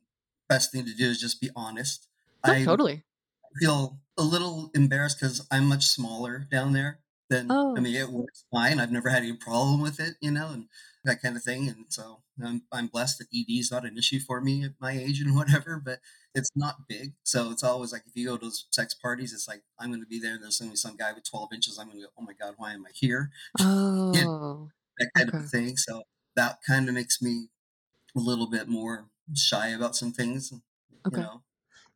best 0.55 0.71
thing 0.71 0.85
to 0.85 0.95
do 0.95 1.07
is 1.07 1.21
just 1.21 1.41
be 1.41 1.51
honest. 1.57 2.07
No, 2.47 2.53
I 2.53 2.65
totally 2.65 3.03
feel 3.61 3.99
a 4.17 4.23
little 4.23 4.71
embarrassed 4.75 5.19
because 5.21 5.47
I'm 5.51 5.67
much 5.67 5.87
smaller 5.87 6.47
down 6.51 6.73
there 6.73 7.01
than. 7.29 7.49
Oh. 7.51 7.77
I 7.77 7.81
mean, 7.81 7.95
it 7.95 8.11
works 8.11 8.45
fine. 8.53 8.79
I've 8.79 8.93
never 8.93 9.09
had 9.09 9.23
any 9.23 9.33
problem 9.33 9.81
with 9.81 9.99
it, 9.99 10.15
you 10.21 10.31
know, 10.31 10.51
and 10.53 10.67
that 11.05 11.21
kind 11.23 11.37
of 11.37 11.43
thing. 11.43 11.69
And 11.69 11.87
so 11.89 12.21
I'm, 12.43 12.63
I'm 12.73 12.87
blessed 12.87 13.19
that 13.19 13.29
ED 13.35 13.59
is 13.59 13.73
not 13.73 13.85
an 13.85 13.99
issue 13.99 14.21
for 14.21 14.41
me 14.41 14.65
at 14.65 14.73
my 14.81 14.93
age 14.93 15.21
and 15.21 15.35
whatever, 15.41 15.81
but 15.85 15.99
it's 16.35 16.51
not 16.55 16.89
big. 16.89 17.15
So 17.25 17.51
it's 17.51 17.65
always 17.65 17.93
like 17.93 18.03
if 18.07 18.15
you 18.15 18.29
go 18.29 18.37
to 18.37 18.47
those 18.47 18.67
sex 18.71 18.95
parties, 18.95 19.33
it's 19.33 19.49
like 19.49 19.63
I'm 19.79 19.91
going 19.91 20.03
to 20.03 20.07
be 20.07 20.21
there 20.21 20.35
and 20.35 20.43
there's 20.43 20.59
going 20.59 20.71
to 20.71 20.75
be 20.75 20.77
some 20.77 20.97
guy 20.97 21.13
with 21.13 21.29
12 21.29 21.53
inches. 21.53 21.79
I'm 21.79 21.87
going 21.87 21.99
to 21.99 22.07
go, 22.07 22.13
oh 22.19 22.23
my 22.23 22.35
God, 22.41 22.55
why 22.57 22.73
am 22.73 22.85
I 22.87 22.91
here? 22.95 23.31
Oh, 23.61 24.13
you 24.15 24.23
know, 24.23 24.31
oh, 24.31 24.71
that 24.99 25.11
kind 25.17 25.29
okay. 25.31 25.39
of 25.39 25.51
thing. 25.51 25.77
So 25.77 26.03
that 26.37 26.59
kind 26.67 26.89
of 26.89 26.95
makes 26.95 27.21
me 27.21 27.49
a 28.17 28.21
little 28.21 28.49
bit 28.49 28.69
more 28.69 29.09
shy 29.33 29.69
about 29.69 29.97
some 29.97 30.13
things. 30.13 30.53
Okay. 31.07 31.19
You 31.19 31.23
know? 31.23 31.43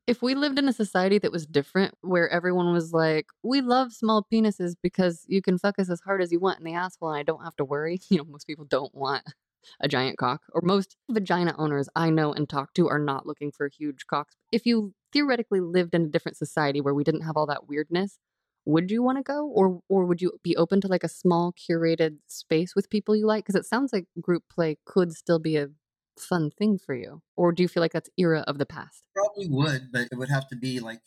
If 0.06 0.22
we 0.22 0.34
lived 0.34 0.58
in 0.58 0.68
a 0.68 0.72
society 0.72 1.18
that 1.18 1.32
was 1.32 1.46
different, 1.46 1.94
where 2.00 2.30
everyone 2.30 2.72
was 2.72 2.92
like, 2.92 3.26
we 3.42 3.60
love 3.60 3.92
small 3.92 4.26
penises 4.32 4.74
because 4.82 5.24
you 5.28 5.42
can 5.42 5.58
fuck 5.58 5.78
us 5.78 5.90
as 5.90 6.00
hard 6.00 6.22
as 6.22 6.32
you 6.32 6.40
want 6.40 6.58
in 6.58 6.64
the 6.64 6.74
asshole 6.74 7.10
and 7.10 7.18
I 7.18 7.22
don't 7.22 7.44
have 7.44 7.56
to 7.56 7.64
worry. 7.64 8.00
You 8.10 8.18
know, 8.18 8.24
most 8.24 8.46
people 8.46 8.64
don't 8.64 8.94
want 8.94 9.22
a 9.80 9.88
giant 9.88 10.16
cock, 10.16 10.42
or 10.54 10.62
most 10.62 10.96
vagina 11.10 11.54
owners 11.58 11.88
I 11.94 12.08
know 12.08 12.32
and 12.32 12.48
talk 12.48 12.72
to 12.74 12.88
are 12.88 12.98
not 12.98 13.26
looking 13.26 13.52
for 13.52 13.68
huge 13.68 14.06
cocks. 14.06 14.34
If 14.50 14.64
you 14.64 14.94
theoretically 15.12 15.60
lived 15.60 15.94
in 15.94 16.02
a 16.02 16.08
different 16.08 16.38
society 16.38 16.80
where 16.80 16.94
we 16.94 17.04
didn't 17.04 17.22
have 17.22 17.36
all 17.36 17.46
that 17.46 17.68
weirdness, 17.68 18.18
would 18.64 18.90
you 18.90 19.02
want 19.02 19.18
to 19.18 19.22
go 19.22 19.46
or 19.46 19.80
or 19.88 20.04
would 20.04 20.20
you 20.20 20.32
be 20.42 20.56
open 20.56 20.80
to 20.82 20.88
like 20.88 21.04
a 21.04 21.08
small 21.08 21.52
curated 21.52 22.18
space 22.26 22.74
with 22.74 22.90
people 22.90 23.16
you 23.16 23.26
like 23.26 23.44
because 23.44 23.58
it 23.58 23.64
sounds 23.64 23.92
like 23.92 24.04
group 24.20 24.44
play 24.50 24.76
could 24.84 25.12
still 25.12 25.38
be 25.38 25.56
a 25.56 25.68
fun 26.18 26.50
thing 26.50 26.78
for 26.78 26.94
you? 26.94 27.22
Or 27.36 27.52
do 27.52 27.62
you 27.62 27.68
feel 27.68 27.80
like 27.80 27.92
that's 27.92 28.10
era 28.18 28.44
of 28.46 28.58
the 28.58 28.66
past? 28.66 29.04
Probably 29.14 29.48
would, 29.48 29.92
but 29.92 30.08
it 30.10 30.16
would 30.18 30.30
have 30.30 30.48
to 30.48 30.56
be 30.56 30.80
like 30.80 31.00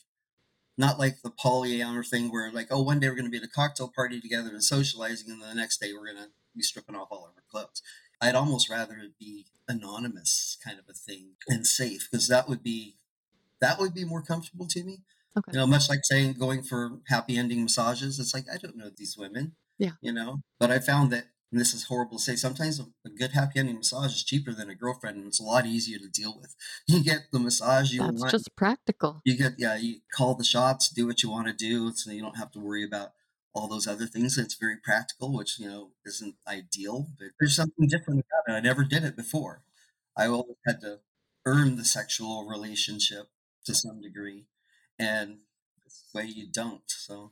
not 0.77 0.99
like 0.99 1.21
the 1.21 1.31
polyamor 1.31 2.07
thing 2.07 2.31
where 2.31 2.51
like, 2.51 2.67
oh, 2.71 2.81
one 2.81 2.99
day 2.99 3.07
we're 3.07 3.15
going 3.15 3.25
to 3.25 3.31
be 3.31 3.37
at 3.37 3.43
a 3.43 3.47
cocktail 3.47 3.91
party 3.93 4.19
together 4.19 4.49
and 4.49 4.63
socializing, 4.63 5.31
and 5.31 5.41
the 5.41 5.53
next 5.53 5.79
day 5.79 5.93
we're 5.93 6.11
going 6.11 6.23
to 6.23 6.29
be 6.55 6.63
stripping 6.63 6.95
off 6.95 7.09
all 7.11 7.25
of 7.25 7.33
our 7.35 7.43
clothes. 7.49 7.81
I'd 8.19 8.35
almost 8.35 8.69
rather 8.69 8.95
it 8.95 9.17
be 9.19 9.45
anonymous 9.67 10.57
kind 10.63 10.77
of 10.77 10.85
a 10.89 10.93
thing 10.93 11.31
and 11.47 11.65
safe 11.65 12.07
because 12.09 12.27
that 12.27 12.47
would 12.49 12.61
be 12.61 12.95
that 13.61 13.79
would 13.79 13.93
be 13.93 14.03
more 14.03 14.21
comfortable 14.21 14.67
to 14.67 14.83
me. 14.83 14.99
Okay. 15.37 15.51
You 15.53 15.59
know, 15.59 15.67
much 15.67 15.89
like 15.89 16.01
saying 16.03 16.33
going 16.33 16.61
for 16.61 16.99
happy 17.07 17.37
ending 17.37 17.61
massages. 17.61 18.19
It's 18.19 18.33
like 18.33 18.45
I 18.51 18.57
don't 18.57 18.75
know 18.75 18.89
these 18.95 19.17
women. 19.17 19.53
Yeah. 19.77 19.91
You 20.01 20.13
know, 20.13 20.41
but 20.59 20.71
I 20.71 20.79
found 20.79 21.11
that 21.11 21.25
and 21.51 21.59
this 21.59 21.73
is 21.73 21.85
horrible 21.85 22.17
to 22.17 22.23
say, 22.23 22.35
sometimes 22.35 22.79
a, 22.79 23.09
good 23.09 23.31
happy 23.31 23.59
ending 23.59 23.75
massage 23.75 24.13
is 24.13 24.23
cheaper 24.23 24.53
than 24.53 24.69
a 24.69 24.75
girlfriend 24.75 25.17
and 25.17 25.27
it's 25.27 25.39
a 25.39 25.43
lot 25.43 25.65
easier 25.65 25.99
to 25.99 26.07
deal 26.07 26.37
with. 26.39 26.55
You 26.87 27.03
get 27.03 27.27
the 27.31 27.39
massage 27.39 27.91
you 27.91 27.99
That's 27.99 28.19
want. 28.19 28.33
It's 28.33 28.43
just 28.43 28.55
practical. 28.55 29.21
You 29.25 29.37
get, 29.37 29.53
yeah, 29.57 29.77
you 29.77 29.99
call 30.13 30.35
the 30.35 30.43
shots, 30.43 30.89
do 30.89 31.05
what 31.05 31.23
you 31.23 31.29
want 31.29 31.47
to 31.47 31.53
do. 31.53 31.91
So 31.91 32.11
you 32.11 32.21
don't 32.21 32.37
have 32.37 32.51
to 32.51 32.59
worry 32.59 32.83
about 32.83 33.11
all 33.53 33.67
those 33.67 33.87
other 33.87 34.05
things. 34.07 34.37
It's 34.37 34.55
very 34.55 34.77
practical, 34.77 35.33
which, 35.35 35.59
you 35.59 35.67
know, 35.67 35.91
isn't 36.05 36.35
ideal, 36.47 37.07
but 37.19 37.29
there's 37.39 37.55
something 37.55 37.87
different 37.87 38.25
about 38.25 38.53
it. 38.53 38.57
I 38.57 38.61
never 38.61 38.83
did 38.83 39.03
it 39.03 39.15
before. 39.15 39.63
I 40.17 40.27
always 40.27 40.57
had 40.65 40.81
to 40.81 40.99
earn 41.45 41.75
the 41.75 41.85
sexual 41.85 42.45
relationship 42.45 43.29
to 43.65 43.75
some 43.75 44.01
degree. 44.01 44.45
And 44.97 45.39
this 45.83 46.03
way 46.13 46.25
you 46.25 46.47
don't. 46.47 46.83
So, 46.87 47.31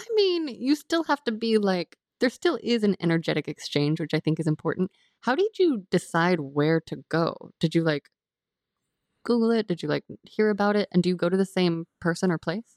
I 0.00 0.04
mean, 0.14 0.48
you 0.48 0.74
still 0.74 1.04
have 1.04 1.22
to 1.24 1.32
be 1.32 1.58
like 1.58 1.96
there 2.20 2.30
still 2.30 2.58
is 2.62 2.82
an 2.82 2.96
energetic 3.00 3.48
exchange, 3.48 4.00
which 4.00 4.14
I 4.14 4.20
think 4.20 4.40
is 4.40 4.46
important. 4.46 4.90
How 5.20 5.34
did 5.34 5.58
you 5.58 5.86
decide 5.90 6.40
where 6.40 6.80
to 6.86 7.04
go? 7.08 7.50
Did 7.60 7.74
you 7.74 7.82
like 7.82 8.08
Google 9.24 9.50
it? 9.50 9.68
Did 9.68 9.82
you 9.82 9.88
like 9.88 10.04
hear 10.22 10.50
about 10.50 10.76
it? 10.76 10.88
And 10.92 11.02
do 11.02 11.08
you 11.08 11.16
go 11.16 11.28
to 11.28 11.36
the 11.36 11.44
same 11.44 11.86
person 12.00 12.30
or 12.30 12.38
place? 12.38 12.76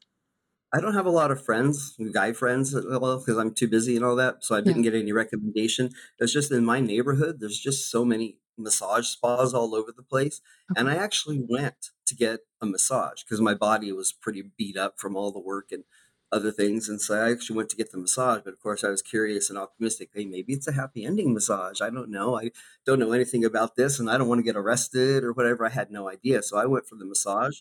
I 0.72 0.82
don't 0.82 0.94
have 0.94 1.08
a 1.08 1.12
lot 1.12 1.32
of 1.32 1.44
friends, 1.44 1.96
guy 2.14 2.32
friends, 2.32 2.76
because 2.76 3.38
I'm 3.38 3.56
too 3.56 3.68
busy 3.68 3.96
and 3.96 4.06
all 4.06 4.16
that. 4.18 4.44
So 4.44 4.56
I 4.56 4.62
didn't 4.62 4.84
yeah. 4.84 4.92
get 4.92 5.02
any 5.02 5.12
recommendation. 5.12 5.90
It's 6.20 6.34
just 6.34 6.52
in 6.52 6.64
my 6.64 6.80
neighborhood, 6.80 7.38
there's 7.40 7.60
just 7.60 7.90
so 7.90 8.06
many 8.06 8.38
massage 8.56 9.08
spas 9.08 9.54
all 9.54 9.74
over 9.74 9.92
the 9.92 10.04
place. 10.04 10.42
Okay. 10.72 10.80
And 10.80 10.90
I 10.90 10.96
actually 10.96 11.44
went 11.48 11.90
to 12.06 12.16
get 12.16 12.42
a 12.62 12.68
massage 12.68 13.24
because 13.24 13.42
my 13.42 13.56
body 13.56 13.92
was 13.92 14.12
pretty 14.12 14.52
beat 14.58 14.78
up 14.78 15.00
from 15.00 15.16
all 15.16 15.32
the 15.32 15.40
work 15.40 15.72
and 15.72 15.86
other 16.32 16.52
things. 16.52 16.88
And 16.90 17.02
so 17.02 17.16
I 17.16 17.32
actually 17.32 17.58
went 17.58 17.70
to 17.70 17.76
get 17.76 17.92
the 17.92 17.98
massage, 17.98 18.42
but 18.44 18.54
of 18.54 18.62
course 18.62 18.84
I 18.84 18.90
was 18.90 19.02
curious 19.02 19.50
and 19.50 19.58
optimistic. 19.58 20.10
Hey, 20.14 20.26
maybe 20.26 20.54
it's 20.54 20.68
a 20.68 20.74
happy 20.74 21.06
ending 21.06 21.34
massage. 21.34 21.82
I 21.82 21.90
don't 21.90 22.10
know. 22.10 22.38
I 22.38 22.52
don't 22.86 23.00
know 23.00 23.12
anything 23.12 23.44
about 23.44 23.76
this 23.76 24.00
and 24.00 24.10
I 24.10 24.18
don't 24.18 24.28
want 24.28 24.40
to 24.40 24.44
get 24.44 24.56
arrested 24.56 25.24
or 25.24 25.34
whatever. 25.34 25.66
I 25.66 25.70
had 25.70 25.92
no 25.92 26.10
idea. 26.10 26.44
So 26.44 26.58
I 26.58 26.66
went 26.66 26.88
for 26.88 26.96
the 26.96 27.06
massage 27.06 27.60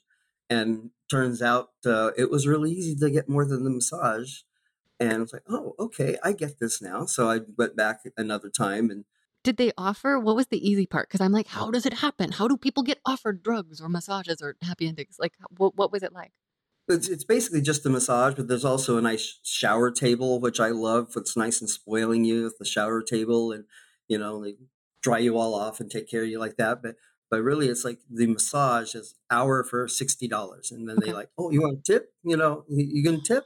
and 0.50 0.90
turns 1.10 1.40
out 1.42 1.70
uh, 1.86 2.10
it 2.16 2.30
was 2.30 2.46
really 2.46 2.72
easy 2.72 2.94
to 2.96 3.10
get 3.10 3.28
more 3.28 3.44
than 3.44 3.64
the 3.64 3.70
massage. 3.70 4.40
And 5.00 5.12
I 5.12 5.18
was 5.18 5.32
like, 5.32 5.44
oh, 5.48 5.74
okay, 5.78 6.18
I 6.22 6.32
get 6.32 6.58
this 6.58 6.82
now. 6.82 7.06
So 7.06 7.30
I 7.30 7.40
went 7.56 7.76
back 7.76 8.00
another 8.16 8.50
time 8.50 8.90
and 8.90 9.04
did 9.44 9.56
they 9.56 9.72
offer 9.78 10.18
what 10.18 10.36
was 10.36 10.48
the 10.48 10.68
easy 10.68 10.84
part 10.84 11.08
because 11.08 11.20
i'm 11.20 11.32
like 11.32 11.46
how 11.46 11.70
does 11.70 11.86
it 11.86 11.94
happen 11.94 12.32
how 12.32 12.48
do 12.48 12.56
people 12.56 12.82
get 12.82 12.98
offered 13.06 13.42
drugs 13.42 13.80
or 13.80 13.88
massages 13.88 14.42
or 14.42 14.56
happy 14.62 14.88
endings 14.88 15.16
like 15.18 15.32
what, 15.56 15.76
what 15.76 15.92
was 15.92 16.02
it 16.02 16.12
like 16.12 16.32
it's, 16.94 17.08
it's 17.08 17.24
basically 17.24 17.60
just 17.60 17.84
a 17.86 17.90
massage, 17.90 18.34
but 18.34 18.48
there's 18.48 18.64
also 18.64 18.96
a 18.98 19.02
nice 19.02 19.38
shower 19.42 19.90
table, 19.90 20.40
which 20.40 20.60
I 20.60 20.68
love. 20.68 21.12
It's 21.16 21.36
nice 21.36 21.60
and 21.60 21.68
spoiling 21.68 22.24
you 22.24 22.44
with 22.44 22.58
the 22.58 22.64
shower 22.64 23.02
table, 23.02 23.52
and 23.52 23.64
you 24.08 24.18
know 24.18 24.42
they 24.42 24.54
dry 25.02 25.18
you 25.18 25.36
all 25.36 25.54
off 25.54 25.80
and 25.80 25.90
take 25.90 26.10
care 26.10 26.22
of 26.22 26.28
you 26.28 26.38
like 26.38 26.56
that. 26.56 26.82
But 26.82 26.96
but 27.30 27.42
really, 27.42 27.68
it's 27.68 27.84
like 27.84 27.98
the 28.10 28.26
massage 28.26 28.94
is 28.94 29.14
hour 29.30 29.64
for 29.64 29.86
sixty 29.88 30.28
dollars, 30.28 30.70
and 30.70 30.88
then 30.88 30.96
okay. 30.98 31.08
they 31.08 31.12
like, 31.12 31.30
oh, 31.38 31.50
you 31.50 31.60
want 31.60 31.78
a 31.78 31.82
tip? 31.82 32.12
You 32.22 32.36
know, 32.36 32.64
you 32.68 33.02
can 33.02 33.22
tip. 33.22 33.44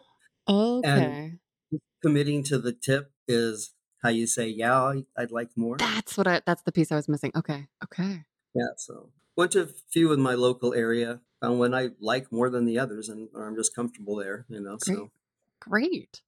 Okay. 0.49 1.39
And 1.71 1.81
committing 2.03 2.43
to 2.45 2.59
the 2.59 2.73
tip 2.73 3.13
is 3.27 3.73
how 4.03 4.09
you 4.09 4.27
say, 4.27 4.49
yeah, 4.49 4.95
I'd 5.17 5.31
like 5.31 5.51
more. 5.57 5.77
That's 5.79 6.17
what 6.17 6.27
I. 6.27 6.43
That's 6.47 6.63
the 6.63 6.73
piece 6.73 6.93
I 6.93 6.97
was 6.97 7.09
missing. 7.09 7.33
Okay. 7.35 7.67
Okay. 7.83 8.25
Yeah. 8.55 8.73
So 8.77 9.11
went 9.37 9.53
to 9.53 9.63
a 9.63 9.69
few 9.91 10.13
in 10.13 10.21
my 10.21 10.35
local 10.35 10.75
area 10.75 11.21
found 11.43 11.59
one 11.59 11.75
I 11.75 11.91
like 12.01 12.33
more 12.33 12.49
than 12.49 12.65
the 12.65 12.79
others, 12.79 13.09
and 13.09 13.29
I'm 13.37 13.57
just 13.57 13.75
comfortable 13.75 14.17
there. 14.17 14.47
You 14.49 14.61
know, 14.61 14.79
Great. 14.81 14.97
so 14.97 15.11
great. 15.61 16.23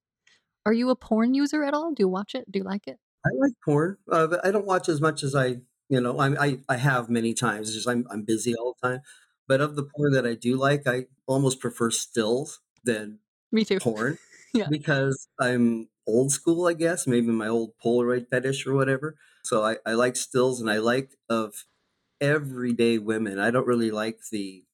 Are 0.66 0.72
you 0.72 0.90
a 0.90 0.96
porn 0.96 1.34
user 1.34 1.62
at 1.62 1.74
all? 1.74 1.92
Do 1.92 2.02
you 2.02 2.08
watch 2.08 2.34
it? 2.34 2.50
Do 2.50 2.58
you 2.58 2.64
like 2.64 2.86
it? 2.86 2.98
I 3.24 3.30
like 3.38 3.52
porn, 3.64 3.98
uh, 4.10 4.26
but 4.26 4.44
I 4.44 4.50
don't 4.50 4.66
watch 4.66 4.88
as 4.88 5.00
much 5.00 5.22
as 5.22 5.34
I, 5.34 5.56
you 5.88 6.00
know, 6.00 6.18
I 6.18 6.44
I, 6.44 6.58
I 6.68 6.76
have 6.76 7.08
many 7.08 7.32
times. 7.32 7.68
It's 7.68 7.76
just 7.76 7.88
I'm 7.88 8.06
I'm 8.10 8.22
busy 8.22 8.54
all 8.54 8.76
the 8.80 8.88
time. 8.88 9.00
But 9.46 9.60
of 9.60 9.76
the 9.76 9.84
porn 9.84 10.12
that 10.12 10.26
I 10.26 10.34
do 10.34 10.56
like, 10.56 10.86
I 10.86 11.06
almost 11.26 11.60
prefer 11.60 11.90
stills 11.90 12.60
than 12.82 13.20
me 13.52 13.64
too 13.64 13.78
porn. 13.78 14.18
yeah, 14.54 14.66
because 14.70 15.28
I'm 15.40 15.88
old 16.06 16.32
school, 16.32 16.66
I 16.66 16.74
guess. 16.74 17.06
Maybe 17.06 17.28
my 17.28 17.48
old 17.48 17.72
Polaroid 17.82 18.28
fetish 18.28 18.66
or 18.66 18.74
whatever. 18.74 19.16
So 19.44 19.62
I, 19.62 19.76
I 19.86 19.92
like 19.92 20.16
stills, 20.16 20.60
and 20.60 20.70
I 20.70 20.78
like 20.78 21.10
of 21.28 21.64
everyday 22.20 22.98
women. 22.98 23.38
I 23.38 23.50
don't 23.50 23.66
really 23.66 23.90
like 23.90 24.18
the 24.30 24.64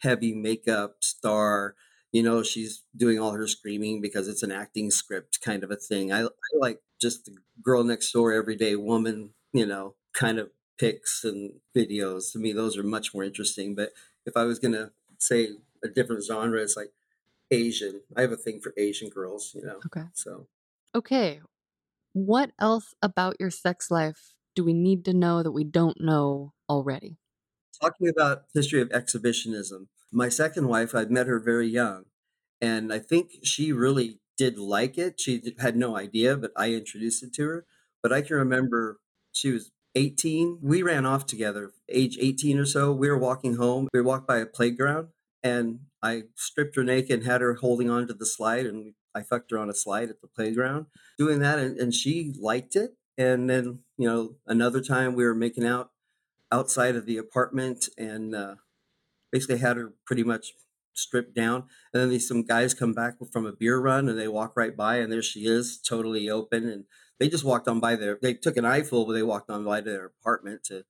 heavy 0.00 0.34
makeup 0.34 1.02
star. 1.04 1.74
You 2.12 2.22
know, 2.22 2.42
she's 2.42 2.84
doing 2.96 3.18
all 3.18 3.32
her 3.32 3.46
screaming 3.46 4.00
because 4.00 4.28
it's 4.28 4.42
an 4.42 4.52
acting 4.52 4.90
script 4.90 5.40
kind 5.42 5.62
of 5.62 5.70
a 5.70 5.76
thing. 5.76 6.12
I, 6.12 6.24
I 6.24 6.28
like 6.54 6.82
just 7.00 7.26
the 7.26 7.36
girl 7.62 7.84
next 7.84 8.10
door, 8.12 8.32
everyday 8.32 8.76
woman, 8.76 9.34
you 9.52 9.66
know, 9.66 9.94
kind 10.14 10.38
of 10.38 10.50
pics 10.78 11.24
and 11.24 11.60
videos. 11.76 12.32
To 12.32 12.38
me, 12.38 12.52
those 12.52 12.76
are 12.78 12.82
much 12.82 13.12
more 13.12 13.24
interesting. 13.24 13.74
But 13.74 13.92
if 14.24 14.36
I 14.36 14.44
was 14.44 14.58
going 14.58 14.72
to 14.72 14.92
say 15.18 15.56
a 15.84 15.88
different 15.88 16.24
genre, 16.24 16.62
it's 16.62 16.76
like 16.76 16.92
Asian. 17.50 18.02
I 18.16 18.22
have 18.22 18.32
a 18.32 18.36
thing 18.36 18.60
for 18.60 18.74
Asian 18.76 19.10
girls, 19.10 19.54
you 19.54 19.62
know. 19.64 19.84
Okay. 19.86 20.04
So 20.12 20.48
Okay. 20.94 21.40
What 22.14 22.52
else 22.58 22.94
about 23.02 23.36
your 23.40 23.50
sex 23.50 23.90
life 23.90 24.34
do 24.54 24.64
we 24.64 24.74
need 24.74 25.04
to 25.06 25.14
know 25.14 25.42
that 25.42 25.52
we 25.52 25.64
don't 25.64 26.00
know 26.00 26.54
already? 26.68 27.18
Talking 27.80 28.08
about 28.08 28.44
history 28.54 28.80
of 28.80 28.90
exhibitionism, 28.92 29.88
my 30.12 30.28
second 30.28 30.68
wife, 30.68 30.94
I 30.94 31.04
met 31.04 31.26
her 31.26 31.38
very 31.38 31.68
young, 31.68 32.04
and 32.60 32.92
I 32.92 32.98
think 32.98 33.30
she 33.44 33.72
really 33.72 34.20
did 34.36 34.58
like 34.58 34.96
it. 34.96 35.20
She 35.20 35.54
had 35.58 35.76
no 35.76 35.96
idea, 35.96 36.36
but 36.36 36.52
I 36.56 36.72
introduced 36.72 37.22
it 37.22 37.34
to 37.34 37.48
her. 37.48 37.66
But 38.02 38.12
I 38.12 38.22
can 38.22 38.36
remember 38.36 39.00
she 39.32 39.50
was 39.50 39.72
18. 39.94 40.60
We 40.62 40.82
ran 40.82 41.04
off 41.04 41.26
together, 41.26 41.72
age 41.88 42.16
18 42.20 42.58
or 42.58 42.64
so. 42.64 42.92
We 42.92 43.10
were 43.10 43.18
walking 43.18 43.56
home. 43.56 43.88
We 43.92 44.00
walked 44.00 44.28
by 44.28 44.38
a 44.38 44.46
playground, 44.46 45.08
and 45.42 45.80
I 46.02 46.24
stripped 46.36 46.76
her 46.76 46.84
naked 46.84 47.20
and 47.20 47.26
had 47.26 47.40
her 47.40 47.54
holding 47.54 47.90
onto 47.90 48.14
the 48.14 48.26
slide, 48.26 48.66
and 48.66 48.94
I 49.14 49.22
fucked 49.22 49.50
her 49.50 49.58
on 49.58 49.68
a 49.68 49.74
slide 49.74 50.10
at 50.10 50.20
the 50.20 50.28
playground, 50.28 50.86
doing 51.18 51.40
that, 51.40 51.58
and, 51.58 51.76
and 51.78 51.92
she 51.92 52.32
liked 52.40 52.76
it. 52.76 52.92
And 53.16 53.50
then, 53.50 53.80
you 53.96 54.08
know, 54.08 54.36
another 54.46 54.80
time 54.80 55.14
we 55.14 55.24
were 55.24 55.34
making 55.34 55.66
out 55.66 55.90
outside 56.50 56.96
of 56.96 57.06
the 57.06 57.18
apartment 57.18 57.88
and 57.96 58.34
uh, 58.34 58.56
basically 59.32 59.58
had 59.58 59.76
her 59.76 59.92
pretty 60.04 60.24
much 60.24 60.52
stripped 60.94 61.34
down. 61.34 61.64
And 61.92 62.02
then 62.02 62.10
these 62.10 62.28
some 62.28 62.42
guys 62.42 62.74
come 62.74 62.92
back 62.92 63.14
from 63.32 63.46
a 63.46 63.52
beer 63.52 63.78
run 63.78 64.08
and 64.08 64.18
they 64.18 64.28
walk 64.28 64.54
right 64.56 64.76
by 64.76 64.96
and 64.96 65.12
there 65.12 65.22
she 65.22 65.46
is, 65.46 65.78
totally 65.78 66.28
open. 66.28 66.68
And 66.68 66.84
they 67.18 67.28
just 67.28 67.44
walked 67.44 67.68
on 67.68 67.80
by 67.80 67.96
there. 67.96 68.18
They 68.20 68.34
took 68.34 68.56
an 68.56 68.64
eyeful, 68.64 69.06
but 69.06 69.12
they 69.12 69.22
walked 69.22 69.50
on 69.50 69.64
by 69.64 69.80
to 69.80 69.90
their 69.90 70.06
apartment 70.06 70.64
to 70.64 70.84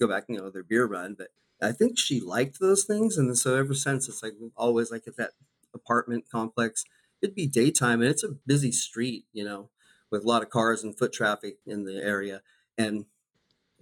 go 0.00 0.08
back, 0.08 0.24
you 0.28 0.38
know, 0.38 0.50
their 0.50 0.62
beer 0.62 0.86
run. 0.86 1.14
But 1.16 1.28
I 1.60 1.72
think 1.72 1.98
she 1.98 2.20
liked 2.20 2.60
those 2.60 2.84
things, 2.84 3.16
and 3.16 3.36
so 3.36 3.56
ever 3.56 3.74
since 3.74 4.08
it's 4.08 4.22
like 4.22 4.34
always 4.56 4.92
like 4.92 5.08
at 5.08 5.16
that 5.16 5.32
apartment 5.74 6.24
complex. 6.30 6.84
It'd 7.20 7.34
be 7.34 7.48
daytime, 7.48 8.00
and 8.00 8.08
it's 8.08 8.22
a 8.22 8.36
busy 8.46 8.70
street, 8.70 9.24
you 9.32 9.44
know, 9.44 9.70
with 10.10 10.22
a 10.22 10.28
lot 10.28 10.42
of 10.42 10.50
cars 10.50 10.84
and 10.84 10.96
foot 10.96 11.12
traffic 11.12 11.56
in 11.66 11.84
the 11.84 11.96
area. 11.96 12.42
And 12.76 13.06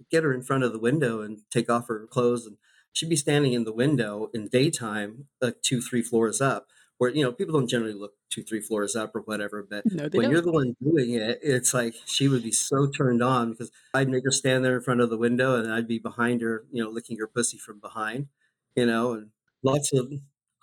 get 0.09 0.23
her 0.23 0.33
in 0.33 0.43
front 0.43 0.63
of 0.63 0.73
the 0.73 0.79
window 0.79 1.21
and 1.21 1.41
take 1.51 1.69
off 1.69 1.87
her 1.87 2.07
clothes 2.07 2.45
and 2.45 2.57
she'd 2.93 3.09
be 3.09 3.15
standing 3.15 3.53
in 3.53 3.63
the 3.63 3.73
window 3.73 4.29
in 4.33 4.47
daytime 4.47 5.27
like 5.41 5.61
two 5.61 5.81
three 5.81 6.01
floors 6.01 6.41
up 6.41 6.67
where 6.97 7.11
you 7.11 7.23
know 7.23 7.31
people 7.31 7.53
don't 7.53 7.69
generally 7.69 7.93
look 7.93 8.13
two 8.29 8.43
three 8.43 8.61
floors 8.61 8.95
up 8.95 9.15
or 9.15 9.21
whatever 9.21 9.65
but 9.67 9.85
No, 9.85 10.09
when 10.11 10.29
you're 10.29 10.41
the 10.41 10.51
one 10.51 10.75
doing 10.81 11.11
it 11.13 11.39
it's 11.41 11.73
like 11.73 11.95
she 12.05 12.27
would 12.27 12.43
be 12.43 12.51
so 12.51 12.87
turned 12.87 13.21
on 13.23 13.51
because 13.51 13.71
i'd 13.93 14.09
make 14.09 14.23
her 14.23 14.31
stand 14.31 14.65
there 14.65 14.77
in 14.77 14.83
front 14.83 15.01
of 15.01 15.09
the 15.09 15.17
window 15.17 15.55
and 15.55 15.71
i'd 15.71 15.87
be 15.87 15.99
behind 15.99 16.41
her 16.41 16.65
you 16.71 16.83
know 16.83 16.89
licking 16.89 17.17
her 17.19 17.27
pussy 17.27 17.57
from 17.57 17.79
behind 17.79 18.27
you 18.75 18.85
know 18.85 19.13
and 19.13 19.31
lots 19.63 19.93
of 19.93 20.11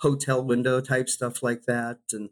hotel 0.01 0.43
window 0.45 0.81
type 0.81 1.09
stuff 1.09 1.43
like 1.43 1.63
that 1.65 1.99
and 2.13 2.31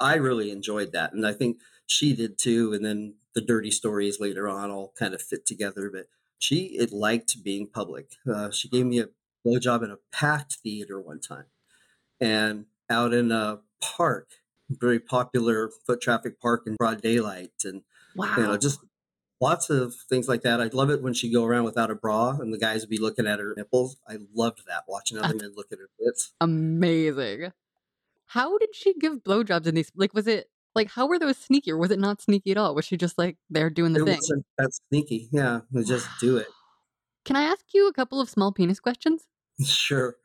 i 0.00 0.14
really 0.14 0.50
enjoyed 0.50 0.92
that 0.92 1.12
and 1.12 1.26
i 1.26 1.32
think 1.32 1.58
she 1.86 2.14
did 2.14 2.38
too 2.38 2.72
and 2.72 2.84
then 2.84 3.14
the 3.34 3.40
dirty 3.40 3.70
stories 3.70 4.18
later 4.20 4.48
on 4.48 4.70
all 4.70 4.92
kind 4.98 5.14
of 5.14 5.22
fit 5.22 5.46
together 5.46 5.90
but 5.90 6.06
she 6.38 6.76
it 6.78 6.92
liked 6.92 7.42
being 7.42 7.66
public. 7.68 8.12
Uh, 8.30 8.50
she 8.50 8.68
gave 8.68 8.86
me 8.86 9.00
a 9.00 9.08
blowjob 9.46 9.84
in 9.84 9.90
a 9.90 9.98
packed 10.12 10.54
theater 10.62 11.00
one 11.00 11.20
time, 11.20 11.46
and 12.20 12.66
out 12.90 13.12
in 13.14 13.32
a 13.32 13.60
park, 13.80 14.30
very 14.70 14.98
popular 14.98 15.70
foot 15.86 16.00
traffic 16.00 16.40
park 16.40 16.62
in 16.66 16.74
broad 16.76 17.00
daylight, 17.02 17.52
and 17.64 17.82
Wow. 18.14 18.34
you 18.36 18.42
know 18.44 18.56
just 18.56 18.80
lots 19.40 19.68
of 19.68 19.94
things 20.08 20.28
like 20.28 20.42
that. 20.42 20.60
I'd 20.60 20.72
love 20.74 20.88
it 20.90 21.02
when 21.02 21.12
she'd 21.12 21.32
go 21.32 21.44
around 21.44 21.64
without 21.64 21.90
a 21.90 21.94
bra, 21.94 22.30
and 22.40 22.52
the 22.52 22.58
guys 22.58 22.80
would 22.80 22.88
be 22.90 22.98
looking 22.98 23.26
at 23.26 23.38
her 23.38 23.52
nipples. 23.56 23.96
I 24.08 24.18
loved 24.34 24.62
that 24.66 24.84
watching 24.88 25.18
other 25.18 25.28
That's 25.28 25.42
men 25.42 25.52
look 25.56 25.66
at 25.72 25.78
her 25.78 25.90
tits. 26.02 26.32
amazing. 26.40 27.52
How 28.28 28.58
did 28.58 28.74
she 28.74 28.94
give 28.94 29.22
blowjobs 29.22 29.66
in 29.66 29.74
these? 29.76 29.92
Like, 29.94 30.12
was 30.14 30.26
it 30.26 30.48
like 30.76 30.90
how 30.90 31.06
were 31.08 31.18
those 31.18 31.36
sneaky, 31.38 31.72
or 31.72 31.78
was 31.78 31.90
it 31.90 31.98
not 31.98 32.22
sneaky 32.22 32.52
at 32.52 32.56
all? 32.58 32.74
Was 32.74 32.84
she 32.84 32.96
just 32.96 33.18
like 33.18 33.36
there 33.50 33.70
doing 33.70 33.92
the 33.94 34.02
It 34.02 34.04
thing? 34.04 34.16
wasn't 34.16 34.46
that 34.58 34.70
sneaky. 34.88 35.28
Yeah, 35.32 35.60
just 35.84 36.08
do 36.20 36.36
it. 36.36 36.46
Can 37.24 37.34
I 37.36 37.42
ask 37.42 37.64
you 37.74 37.88
a 37.88 37.92
couple 37.92 38.20
of 38.20 38.28
small 38.30 38.52
penis 38.52 38.80
questions? 38.80 39.24
Sure. 39.64 40.16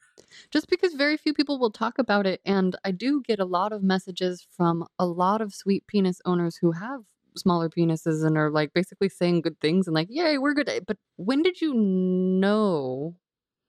Just 0.52 0.70
because 0.70 0.94
very 0.94 1.16
few 1.18 1.34
people 1.34 1.58
will 1.58 1.72
talk 1.72 1.98
about 1.98 2.28
it, 2.28 2.42
and 2.46 2.76
I 2.86 2.92
do 2.92 3.22
get 3.26 3.40
a 3.40 3.46
lot 3.46 3.72
of 3.72 3.82
messages 3.82 4.46
from 4.56 4.86
a 5.00 5.06
lot 5.06 5.42
of 5.42 5.54
sweet 5.54 5.88
penis 5.88 6.22
owners 6.26 6.58
who 6.58 6.74
have 6.74 7.02
smaller 7.38 7.70
penises 7.70 8.26
and 8.26 8.38
are 8.38 8.50
like 8.52 8.74
basically 8.74 9.08
saying 9.10 9.42
good 9.42 9.60
things 9.62 9.88
and 9.88 9.96
like, 9.96 10.08
yay, 10.10 10.38
we're 10.38 10.54
good. 10.54 10.70
But 10.86 10.98
when 11.16 11.42
did 11.42 11.62
you 11.62 11.74
know, 11.74 13.16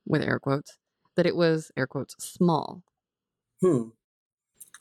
with 0.06 0.22
air 0.22 0.40
quotes, 0.40 0.78
that 1.16 1.26
it 1.26 1.36
was 1.36 1.70
air 1.76 1.86
quotes 1.86 2.16
small? 2.18 2.82
Hmm. 3.60 3.90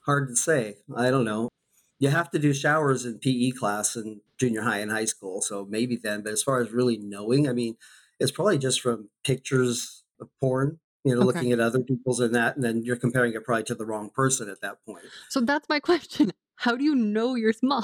Hard 0.05 0.29
to 0.29 0.35
say. 0.35 0.77
I 0.95 1.11
don't 1.11 1.25
know. 1.25 1.49
You 2.01 2.09
have 2.09 2.31
to 2.31 2.39
do 2.39 2.51
showers 2.51 3.05
in 3.05 3.19
PE 3.19 3.51
class 3.51 3.95
in 3.95 4.21
junior 4.39 4.63
high 4.63 4.79
and 4.79 4.91
high 4.91 5.05
school, 5.05 5.39
so 5.41 5.67
maybe 5.69 5.95
then. 5.95 6.23
But 6.23 6.33
as 6.33 6.41
far 6.41 6.59
as 6.59 6.71
really 6.71 6.97
knowing, 6.97 7.47
I 7.47 7.53
mean, 7.53 7.75
it's 8.19 8.31
probably 8.31 8.57
just 8.57 8.81
from 8.81 9.09
pictures 9.23 10.03
of 10.19 10.27
porn, 10.39 10.79
you 11.03 11.13
know, 11.13 11.21
Okay. 11.21 11.25
looking 11.27 11.51
at 11.51 11.59
other 11.59 11.79
people's 11.79 12.19
and 12.19 12.33
that, 12.33 12.55
and 12.55 12.63
then 12.63 12.81
you're 12.83 12.95
comparing 12.95 13.33
it 13.33 13.43
probably 13.43 13.65
to 13.65 13.75
the 13.75 13.85
wrong 13.85 14.09
person 14.09 14.49
at 14.49 14.61
that 14.61 14.83
point. 14.83 15.05
So 15.29 15.41
that's 15.41 15.69
my 15.69 15.79
question. 15.91 16.31
How 16.55 16.75
do 16.75 16.83
you 16.83 16.95
know 16.95 17.35
you're 17.35 17.53
small? 17.53 17.83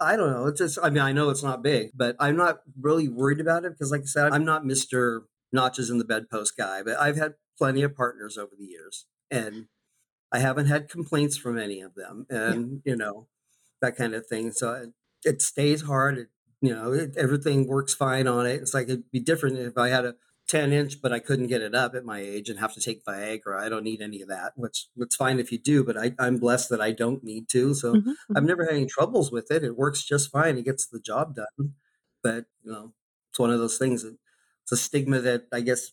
I 0.00 0.16
don't 0.16 0.30
know. 0.32 0.46
It's 0.46 0.58
just, 0.58 0.78
I 0.82 0.90
mean, 0.90 1.02
I 1.02 1.12
know 1.12 1.30
it's 1.30 1.42
not 1.44 1.62
big, 1.62 1.90
but 1.94 2.16
I'm 2.18 2.36
not 2.36 2.62
really 2.80 3.08
worried 3.08 3.38
about 3.40 3.64
it 3.64 3.72
because, 3.72 3.92
like 3.92 4.02
I 4.02 4.06
said, 4.06 4.32
I'm 4.32 4.44
not 4.44 4.64
Mr. 4.64 5.22
Notches 5.52 5.88
in 5.90 5.98
the 5.98 6.04
bedpost 6.04 6.56
guy, 6.56 6.82
but 6.82 6.98
I've 6.98 7.16
had 7.16 7.34
plenty 7.58 7.82
of 7.82 7.94
partners 7.94 8.36
over 8.38 8.52
the 8.58 8.64
years 8.64 9.06
and 9.30 9.66
I 10.32 10.38
haven't 10.38 10.66
had 10.66 10.88
complaints 10.88 11.36
from 11.36 11.58
any 11.58 11.80
of 11.80 11.94
them 11.94 12.26
and, 12.30 12.82
you 12.84 12.96
know, 12.96 13.28
that 13.80 13.96
kind 13.96 14.14
of 14.14 14.26
thing. 14.26 14.52
So 14.52 14.74
it, 14.74 14.90
it 15.24 15.42
stays 15.42 15.82
hard. 15.82 16.18
It, 16.18 16.28
you 16.60 16.74
know, 16.74 16.92
it, 16.92 17.16
everything 17.16 17.66
works 17.66 17.94
fine 17.94 18.26
on 18.26 18.46
it. 18.46 18.60
It's 18.62 18.74
like 18.74 18.84
it'd 18.88 19.10
be 19.10 19.20
different 19.20 19.58
if 19.58 19.78
I 19.78 19.88
had 19.88 20.04
a 20.04 20.16
10 20.48 20.72
inch, 20.72 21.00
but 21.02 21.12
I 21.12 21.18
couldn't 21.20 21.46
get 21.48 21.62
it 21.62 21.74
up 21.74 21.94
at 21.94 22.04
my 22.04 22.20
age 22.20 22.48
and 22.50 22.58
have 22.58 22.74
to 22.74 22.80
take 22.80 23.04
Viagra. 23.04 23.58
I 23.60 23.68
don't 23.68 23.84
need 23.84 24.02
any 24.02 24.22
of 24.22 24.28
that, 24.28 24.52
which 24.56 24.88
it's 24.96 25.16
fine 25.16 25.38
if 25.40 25.50
you 25.52 25.58
do, 25.58 25.84
but 25.84 25.96
I, 25.96 26.14
I'm 26.18 26.38
blessed 26.38 26.70
that 26.70 26.80
I 26.80 26.92
don't 26.92 27.24
need 27.24 27.48
to. 27.50 27.74
So 27.74 28.00
Mhm, 28.00 28.16
I've 28.34 28.44
mhm. 28.44 28.46
never 28.46 28.64
had 28.64 28.74
any 28.74 28.86
troubles 28.86 29.32
with 29.32 29.50
it. 29.50 29.64
It 29.64 29.76
works 29.76 30.02
just 30.04 30.30
fine. 30.30 30.58
It 30.58 30.64
gets 30.64 30.86
the 30.86 31.00
job 31.00 31.34
done. 31.36 31.74
But, 32.22 32.46
you 32.62 32.72
know, 32.72 32.94
it's 33.30 33.38
one 33.38 33.50
of 33.50 33.58
those 33.58 33.78
things 33.78 34.02
that 34.02 34.16
it's 34.62 34.72
a 34.72 34.76
stigma 34.76 35.20
that 35.20 35.46
I 35.52 35.60
guess 35.60 35.92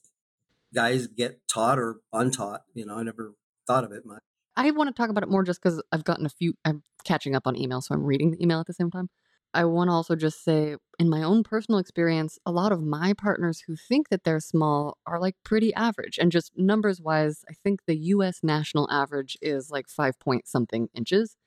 guys 0.74 1.08
get 1.08 1.48
taught 1.48 1.80
or 1.80 2.02
untaught. 2.14 2.66
You 2.74 2.86
know, 2.86 2.98
I 2.98 3.04
never 3.04 3.36
thought 3.68 3.84
of 3.84 3.92
it 3.92 4.06
much. 4.06 4.24
I 4.58 4.72
want 4.72 4.90
to 4.90 4.94
talk 4.94 5.10
about 5.10 5.24
it 5.24 5.30
more 5.30 5.44
just 5.44 5.62
because 5.62 5.82
I've 5.92 6.04
gotten 6.04 6.26
a 6.26 6.30
few. 6.30 6.56
I'm 6.66 6.84
catching 7.06 7.36
up 7.36 7.48
on 7.48 7.56
email, 7.56 7.80
so 7.82 7.94
I'm 7.96 8.04
reading 8.04 8.32
the 8.32 8.42
email 8.44 8.60
at 8.60 8.66
the 8.66 8.74
same 8.74 8.92
time. 8.92 9.10
I 9.54 9.66
want 9.66 9.90
to 9.90 9.94
also 9.94 10.16
just 10.16 10.44
say, 10.44 10.76
in 11.00 11.10
my 11.10 11.24
own 11.24 11.44
personal 11.44 11.80
experience, 11.80 12.38
a 12.46 12.52
lot 12.52 12.72
of 12.72 12.82
my 12.84 13.14
partners 13.14 13.64
who 13.68 13.76
think 13.78 14.10
that 14.10 14.24
they're 14.24 14.42
small 14.42 14.98
are 15.06 15.20
like 15.20 15.36
pretty 15.46 15.74
average. 15.76 16.18
And 16.18 16.32
just 16.32 16.52
numbers 16.58 17.00
wise, 17.00 17.46
I 17.50 17.54
think 17.64 17.82
the 17.86 17.96
US 17.98 18.40
national 18.44 18.90
average 18.92 19.38
is 19.42 19.72
like 19.72 19.88
five 19.88 20.20
point 20.20 20.48
something 20.48 20.90
inches. 20.94 21.38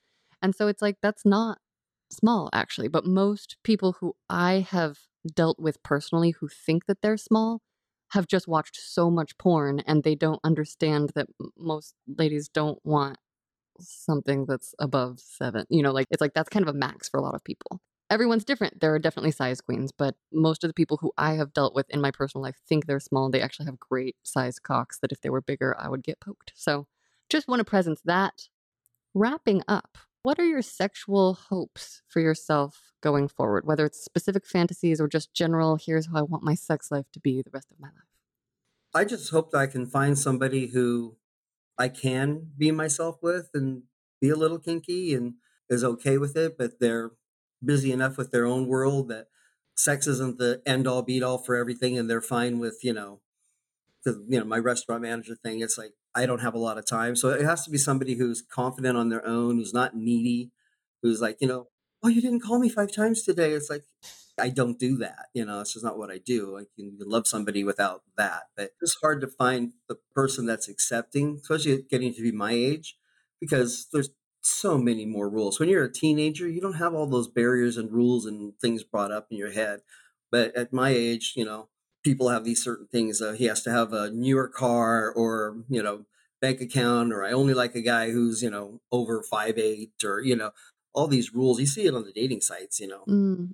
And 0.41 0.55
so 0.55 0.67
it's 0.67 0.81
like, 0.81 0.97
that's 1.01 1.25
not 1.25 1.59
small 2.11 2.49
actually. 2.53 2.87
But 2.87 3.05
most 3.05 3.57
people 3.63 3.97
who 3.99 4.15
I 4.29 4.65
have 4.69 4.99
dealt 5.35 5.59
with 5.59 5.83
personally 5.83 6.31
who 6.31 6.47
think 6.47 6.85
that 6.87 7.01
they're 7.01 7.17
small 7.17 7.61
have 8.11 8.27
just 8.27 8.47
watched 8.47 8.77
so 8.77 9.09
much 9.09 9.37
porn 9.37 9.81
and 9.81 10.03
they 10.03 10.15
don't 10.15 10.39
understand 10.43 11.11
that 11.15 11.27
most 11.57 11.95
ladies 12.17 12.49
don't 12.49 12.79
want 12.83 13.17
something 13.79 14.45
that's 14.45 14.75
above 14.79 15.19
seven. 15.19 15.65
You 15.69 15.81
know, 15.81 15.91
like 15.91 16.07
it's 16.11 16.21
like 16.21 16.33
that's 16.33 16.49
kind 16.49 16.67
of 16.67 16.73
a 16.73 16.77
max 16.77 17.09
for 17.09 17.17
a 17.19 17.23
lot 17.23 17.35
of 17.35 17.43
people. 17.43 17.81
Everyone's 18.09 18.43
different. 18.43 18.81
There 18.81 18.93
are 18.93 18.99
definitely 18.99 19.31
size 19.31 19.61
queens, 19.61 19.91
but 19.97 20.15
most 20.33 20.63
of 20.63 20.69
the 20.69 20.73
people 20.73 20.97
who 20.97 21.13
I 21.17 21.33
have 21.33 21.53
dealt 21.53 21.73
with 21.73 21.89
in 21.89 22.01
my 22.01 22.11
personal 22.11 22.43
life 22.43 22.57
think 22.67 22.85
they're 22.85 22.99
small. 22.99 23.29
They 23.29 23.41
actually 23.41 23.67
have 23.67 23.79
great 23.79 24.17
size 24.23 24.59
cocks 24.59 24.99
that 24.99 25.13
if 25.13 25.21
they 25.21 25.29
were 25.29 25.41
bigger, 25.41 25.75
I 25.79 25.87
would 25.87 26.03
get 26.03 26.19
poked. 26.19 26.51
So 26.53 26.87
just 27.29 27.47
want 27.47 27.61
to 27.61 27.65
presence 27.65 28.01
that. 28.03 28.49
Wrapping 29.13 29.63
up, 29.67 29.97
what 30.23 30.39
are 30.39 30.45
your 30.45 30.61
sexual 30.61 31.33
hopes 31.33 32.01
for 32.07 32.19
yourself 32.19 32.93
going 33.01 33.27
forward? 33.27 33.65
Whether 33.65 33.85
it's 33.85 34.03
specific 34.03 34.45
fantasies 34.45 35.01
or 35.01 35.07
just 35.07 35.33
general, 35.33 35.77
here's 35.77 36.07
how 36.07 36.17
I 36.17 36.21
want 36.21 36.43
my 36.43 36.55
sex 36.55 36.91
life 36.91 37.05
to 37.13 37.19
be 37.19 37.41
the 37.41 37.51
rest 37.51 37.71
of 37.71 37.79
my 37.79 37.87
life. 37.87 37.95
I 38.93 39.05
just 39.05 39.31
hope 39.31 39.51
that 39.51 39.57
I 39.57 39.67
can 39.67 39.85
find 39.85 40.17
somebody 40.17 40.67
who 40.67 41.17
I 41.77 41.87
can 41.89 42.51
be 42.57 42.71
myself 42.71 43.17
with 43.23 43.49
and 43.53 43.83
be 44.19 44.29
a 44.29 44.35
little 44.35 44.59
kinky 44.59 45.13
and 45.13 45.35
is 45.69 45.83
okay 45.83 46.17
with 46.17 46.35
it, 46.35 46.57
but 46.57 46.79
they're 46.79 47.11
busy 47.63 47.91
enough 47.91 48.17
with 48.17 48.31
their 48.31 48.45
own 48.45 48.67
world 48.67 49.07
that 49.09 49.27
sex 49.75 50.05
isn't 50.07 50.37
the 50.37 50.61
end 50.65 50.87
all 50.87 51.01
beat 51.01 51.23
all 51.23 51.37
for 51.37 51.55
everything 51.55 51.97
and 51.97 52.09
they're 52.09 52.21
fine 52.21 52.59
with, 52.59 52.79
you 52.83 52.93
know, 52.93 53.21
because 54.03 54.19
you 54.27 54.39
know, 54.39 54.45
my 54.45 54.57
restaurant 54.57 55.01
manager 55.01 55.35
thing, 55.35 55.61
it's 55.61 55.77
like 55.77 55.93
I 56.13 56.25
don't 56.25 56.41
have 56.41 56.53
a 56.53 56.59
lot 56.59 56.77
of 56.77 56.85
time. 56.85 57.15
So 57.15 57.29
it 57.29 57.45
has 57.45 57.63
to 57.65 57.71
be 57.71 57.77
somebody 57.77 58.15
who's 58.15 58.41
confident 58.41 58.97
on 58.97 59.09
their 59.09 59.25
own, 59.25 59.57
who's 59.57 59.73
not 59.73 59.95
needy, 59.95 60.51
who's 61.01 61.21
like, 61.21 61.37
you 61.39 61.47
know, 61.47 61.67
oh, 62.03 62.09
you 62.09 62.21
didn't 62.21 62.41
call 62.41 62.59
me 62.59 62.69
five 62.69 62.91
times 62.91 63.23
today. 63.23 63.51
It's 63.51 63.69
like 63.69 63.83
I 64.39 64.49
don't 64.49 64.79
do 64.79 64.97
that. 64.97 65.27
You 65.33 65.45
know, 65.45 65.61
it's 65.61 65.73
just 65.73 65.85
not 65.85 65.97
what 65.97 66.11
I 66.11 66.17
do. 66.17 66.57
I 66.57 66.63
can 66.75 66.97
love 66.99 67.27
somebody 67.27 67.63
without 67.63 68.03
that. 68.17 68.43
But 68.55 68.71
it's 68.81 68.97
hard 69.01 69.21
to 69.21 69.27
find 69.27 69.73
the 69.87 69.97
person 70.15 70.45
that's 70.45 70.67
accepting, 70.67 71.39
especially 71.41 71.83
getting 71.89 72.13
to 72.13 72.21
be 72.21 72.31
my 72.31 72.51
age, 72.51 72.97
because 73.39 73.87
there's 73.93 74.09
so 74.41 74.77
many 74.77 75.05
more 75.05 75.29
rules. 75.29 75.59
When 75.59 75.69
you're 75.69 75.83
a 75.83 75.91
teenager, 75.91 76.47
you 76.47 76.61
don't 76.61 76.73
have 76.73 76.93
all 76.93 77.05
those 77.07 77.27
barriers 77.27 77.77
and 77.77 77.91
rules 77.91 78.25
and 78.25 78.53
things 78.59 78.83
brought 78.83 79.11
up 79.11 79.27
in 79.29 79.37
your 79.37 79.51
head. 79.51 79.81
But 80.31 80.55
at 80.55 80.73
my 80.73 80.89
age, 80.89 81.33
you 81.35 81.45
know, 81.45 81.69
people 82.03 82.29
have 82.29 82.43
these 82.43 82.63
certain 82.63 82.87
things. 82.87 83.21
Uh, 83.21 83.33
he 83.33 83.45
has 83.45 83.61
to 83.63 83.71
have 83.71 83.93
a 83.93 84.09
newer 84.11 84.47
car 84.47 85.11
or, 85.11 85.57
you 85.69 85.81
know, 85.83 86.05
bank 86.41 86.61
account, 86.61 87.13
or 87.13 87.23
I 87.23 87.31
only 87.31 87.53
like 87.53 87.75
a 87.75 87.81
guy 87.81 88.11
who's, 88.11 88.41
you 88.41 88.49
know, 88.49 88.81
over 88.91 89.21
five 89.23 89.57
eight, 89.57 89.91
or, 90.03 90.21
you 90.21 90.35
know, 90.35 90.51
all 90.93 91.07
these 91.07 91.33
rules. 91.33 91.59
You 91.59 91.67
see 91.67 91.85
it 91.85 91.95
on 91.95 92.03
the 92.05 92.11
dating 92.13 92.41
sites, 92.41 92.79
you 92.79 92.87
know. 92.87 93.03
Mm. 93.07 93.53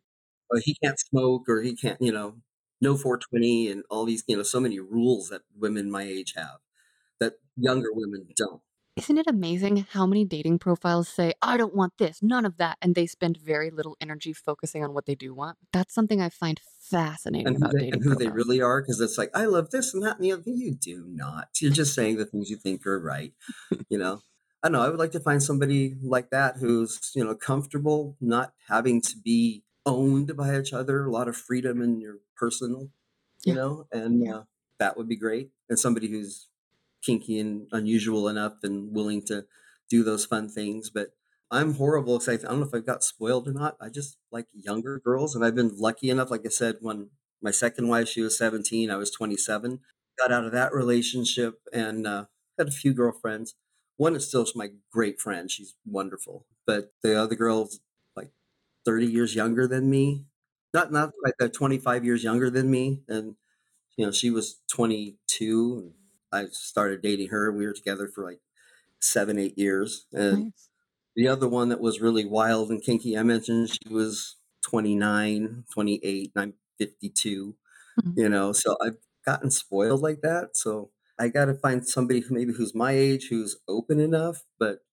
But 0.49 0.61
he 0.63 0.75
can't 0.83 0.99
smoke 0.99 1.49
or 1.49 1.61
he 1.61 1.75
can't, 1.75 2.01
you 2.01 2.11
know, 2.11 2.37
no 2.81 2.95
420 2.97 3.69
and 3.71 3.83
all 3.89 4.05
these, 4.05 4.23
you 4.27 4.37
know, 4.37 4.43
so 4.43 4.59
many 4.59 4.79
rules 4.79 5.29
that 5.29 5.41
women 5.57 5.91
my 5.91 6.03
age 6.03 6.33
have 6.37 6.59
that 7.19 7.33
younger 7.57 7.89
women 7.93 8.27
don't. 8.35 8.61
Isn't 8.97 9.19
it 9.19 9.27
amazing 9.27 9.85
how 9.91 10.07
many 10.07 10.25
dating 10.25 10.57
profiles 10.57 11.07
say, 11.07 11.33
I 11.41 11.55
don't 11.55 11.75
want 11.75 11.93
this, 11.99 12.23
none 12.23 12.45
of 12.45 12.57
that, 12.57 12.79
and 12.81 12.95
they 12.95 13.05
spend 13.05 13.37
very 13.37 13.69
little 13.69 13.95
energy 14.01 14.33
focusing 14.33 14.83
on 14.83 14.91
what 14.91 15.05
they 15.05 15.13
do 15.13 15.35
want? 15.35 15.59
That's 15.71 15.93
something 15.93 16.19
I 16.19 16.29
find 16.29 16.59
fascinating 16.89 17.47
and 17.47 17.57
about 17.57 17.73
they, 17.73 17.79
dating 17.79 17.93
and 17.93 18.03
who 18.03 18.15
they 18.15 18.29
really 18.29 18.59
are 18.59 18.81
because 18.81 18.99
it's 18.99 19.17
like 19.17 19.29
I 19.35 19.45
love 19.45 19.69
this 19.69 19.93
and 19.93 20.01
that 20.03 20.15
and 20.15 20.25
the 20.25 20.31
other 20.31 20.41
thing. 20.41 20.57
You 20.57 20.73
do 20.73 21.05
not. 21.07 21.49
You're 21.61 21.71
just 21.71 21.93
saying 21.93 22.17
the 22.17 22.25
things 22.25 22.49
you 22.49 22.57
think 22.57 22.85
are 22.87 22.99
right. 22.99 23.33
You 23.89 23.97
know. 23.97 24.21
I 24.63 24.69
don't 24.69 24.73
know. 24.73 24.81
I 24.81 24.89
would 24.89 24.97
like 24.97 25.11
to 25.11 25.19
find 25.19 25.41
somebody 25.41 25.95
like 26.01 26.31
that 26.31 26.57
who's 26.57 27.11
you 27.15 27.23
know 27.23 27.35
comfortable 27.35 28.17
not 28.19 28.53
having 28.67 29.01
to 29.01 29.17
be 29.23 29.63
owned 29.85 30.35
by 30.35 30.59
each 30.59 30.73
other. 30.73 31.05
A 31.05 31.11
lot 31.11 31.27
of 31.27 31.37
freedom 31.37 31.81
in 31.81 32.01
your 32.01 32.17
personal, 32.35 32.89
you 33.45 33.53
Yeah. 33.53 33.53
know, 33.53 33.87
and 33.91 34.23
Yeah. 34.23 34.35
uh, 34.37 34.43
that 34.79 34.97
would 34.97 35.07
be 35.07 35.15
great. 35.15 35.51
And 35.69 35.77
somebody 35.79 36.07
who's 36.09 36.49
kinky 37.07 37.39
and 37.39 37.67
unusual 37.71 38.29
enough 38.29 38.55
and 38.63 38.93
willing 38.95 39.23
to 39.27 39.47
do 39.89 40.03
those 40.03 40.25
fun 40.25 40.49
things. 40.49 40.89
But 40.91 41.09
I'm 41.51 41.75
horrible 41.75 42.19
because 42.19 42.43
I, 42.45 42.47
I 42.47 42.51
don't 42.51 42.59
know 42.61 42.67
if 42.67 42.73
I 42.73 42.79
got 42.79 43.03
spoiled 43.03 43.47
or 43.47 43.53
not. 43.53 43.77
I 43.81 43.89
just 43.89 44.17
like 44.31 44.47
younger 44.53 44.99
girls, 44.99 45.35
and 45.35 45.45
I've 45.45 45.55
been 45.55 45.77
lucky 45.77 46.09
enough. 46.09 46.31
Like 46.31 46.45
I 46.45 46.49
said, 46.49 46.77
when 46.81 47.11
my 47.41 47.51
second 47.51 47.87
wife, 47.87 48.09
she 48.09 48.21
was 48.21 48.37
17, 48.37 48.91
I 48.91 48.97
was 48.97 49.11
27. 49.11 49.81
Got 50.19 50.31
out 50.31 50.45
of 50.45 50.51
that 50.51 50.73
relationship 50.73 51.61
and 51.71 52.07
uh, 52.07 52.25
had 52.57 52.67
a 52.69 52.71
few 52.71 52.93
girlfriends. 52.93 53.55
One 53.97 54.15
is 54.15 54.27
still 54.27 54.45
my 54.55 54.69
great 54.91 55.19
friend. 55.21 55.49
She's 55.49 55.75
wonderful, 55.85 56.45
but 56.65 56.93
the 57.03 57.15
other 57.19 57.35
girl's 57.35 57.79
like 58.15 58.31
30 58.85 59.07
years 59.07 59.35
younger 59.35 59.67
than 59.67 59.89
me. 59.89 60.25
Not 60.73 60.91
not 60.91 61.13
quite 61.21 61.35
that 61.39 61.53
25 61.53 62.03
years 62.05 62.23
younger 62.23 62.49
than 62.49 62.69
me, 62.69 63.03
and 63.07 63.35
you 63.97 64.05
know 64.05 64.11
she 64.11 64.31
was 64.31 64.61
22 64.71 65.79
and 65.83 65.93
I 66.31 66.47
started 66.51 67.01
dating 67.01 67.29
her. 67.29 67.51
We 67.51 67.65
were 67.65 67.73
together 67.73 68.07
for 68.07 68.23
like 68.23 68.41
seven, 69.01 69.39
eight 69.39 69.57
years. 69.57 70.07
And 70.13 70.47
Nice. 70.47 70.69
the 71.15 71.27
other 71.27 71.47
one 71.49 71.69
that 71.69 71.81
was 71.81 72.01
really 72.01 72.25
wild 72.25 72.69
and 72.71 72.81
kinky, 72.81 73.17
I 73.17 73.23
mentioned 73.23 73.69
she 73.71 73.93
was 73.93 74.37
29, 74.63 75.65
28, 75.73 76.31
and 76.35 76.41
I'm 76.43 76.53
52, 76.77 77.57
Mhm. 77.97 78.17
you 78.17 78.29
know, 78.29 78.51
so 78.53 78.77
I've 78.81 78.97
gotten 79.25 79.51
spoiled 79.51 80.01
like 80.01 80.21
that. 80.21 80.57
So 80.57 80.91
I 81.19 81.29
got 81.29 81.45
to 81.45 81.55
find 81.55 81.87
somebody 81.87 82.21
who 82.21 82.35
maybe 82.35 82.53
who's 82.53 82.75
my 82.75 82.91
age, 82.91 83.29
who's 83.29 83.57
open 83.67 83.99
enough. 83.99 84.45
But 84.59 84.85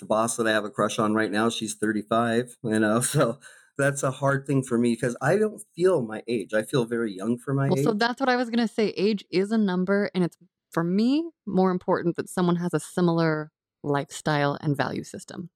the 0.00 0.06
boss 0.06 0.36
that 0.36 0.46
I 0.46 0.52
have 0.52 0.64
a 0.64 0.70
crush 0.70 0.98
on 0.98 1.14
right 1.14 1.30
now, 1.30 1.50
she's 1.50 1.74
35, 1.74 2.56
you 2.62 2.78
know, 2.80 3.00
so 3.02 3.40
that's 3.78 4.02
a 4.02 4.10
hard 4.10 4.46
thing 4.46 4.62
for 4.62 4.78
me 4.78 4.94
because 4.94 5.16
I 5.22 5.36
don't 5.38 5.62
feel 5.74 6.02
my 6.02 6.22
age. 6.28 6.54
I 6.54 6.62
feel 6.62 6.84
very 6.84 7.12
young 7.14 7.38
for 7.38 7.54
my 7.54 7.70
age. 7.70 7.84
So 7.84 7.92
that's 7.94 8.20
what 8.20 8.28
I 8.28 8.36
was 8.36 8.50
going 8.50 8.66
to 8.66 8.72
say. 8.72 8.88
Age 8.90 9.24
is 9.30 9.52
a 9.52 9.58
number, 9.58 10.10
and 10.14 10.24
it's 10.24 10.36
for 10.72 10.82
me 10.82 11.30
more 11.46 11.70
important 11.70 12.16
that 12.16 12.28
someone 12.28 12.56
has 12.56 12.74
a 12.74 12.80
similar 12.80 13.50
lifestyle 13.82 14.56
and 14.60 14.76
value 14.76 15.04
system 15.04 15.50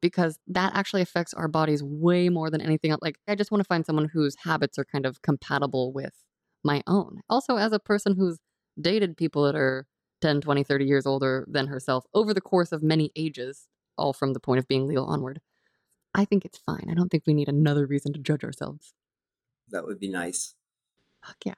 because 0.00 0.38
that 0.46 0.74
actually 0.74 1.02
affects 1.02 1.34
our 1.34 1.48
bodies 1.48 1.82
way 1.82 2.28
more 2.28 2.50
than 2.50 2.60
anything 2.60 2.90
else. 2.90 3.00
Like, 3.02 3.18
I 3.28 3.34
just 3.34 3.50
want 3.50 3.60
to 3.60 3.68
find 3.68 3.84
someone 3.84 4.08
whose 4.12 4.36
habits 4.44 4.78
are 4.78 4.84
kind 4.84 5.04
of 5.04 5.22
compatible 5.22 5.92
with 5.92 6.14
my 6.64 6.82
own. 6.86 7.20
Also, 7.28 7.56
as 7.56 7.72
a 7.72 7.78
person 7.78 8.16
who's 8.16 8.38
dated 8.80 9.16
people 9.16 9.44
that 9.44 9.56
are 9.56 9.86
10, 10.22 10.40
20, 10.40 10.62
30 10.64 10.84
years 10.84 11.06
older 11.06 11.46
than 11.50 11.66
herself 11.66 12.04
over 12.14 12.32
the 12.32 12.40
course 12.40 12.72
of 12.72 12.82
many 12.82 13.10
ages, 13.16 13.68
all 13.96 14.12
from 14.12 14.32
the 14.32 14.40
point 14.40 14.58
of 14.58 14.68
being 14.68 14.86
legal 14.86 15.06
onward, 15.06 15.40
I 16.14 16.24
think 16.24 16.44
it's 16.44 16.58
fine. 16.58 16.88
I 16.90 16.94
don't 16.94 17.08
think 17.08 17.24
we 17.26 17.34
need 17.34 17.48
another 17.48 17.86
reason 17.86 18.12
to 18.14 18.18
judge 18.18 18.44
ourselves. 18.44 18.94
That 19.68 19.84
would 19.84 20.00
be 20.00 20.08
nice. 20.08 20.54
Fuck 21.24 21.36
yeah. 21.44 21.54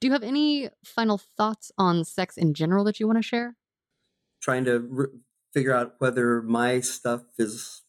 Do 0.00 0.06
you 0.06 0.12
have 0.12 0.22
any 0.22 0.70
final 0.84 1.18
thoughts 1.18 1.70
on 1.76 2.04
sex 2.04 2.36
in 2.36 2.54
general 2.54 2.84
that 2.84 2.98
you 3.00 3.06
want 3.06 3.18
to 3.18 3.22
share? 3.22 3.56
trying 4.40 4.64
to 4.64 4.88
r- 4.96 5.10
figure 5.52 5.74
out 5.74 5.96
whether 5.98 6.40
my 6.42 6.80
stuff 6.80 7.22
is 7.38 7.82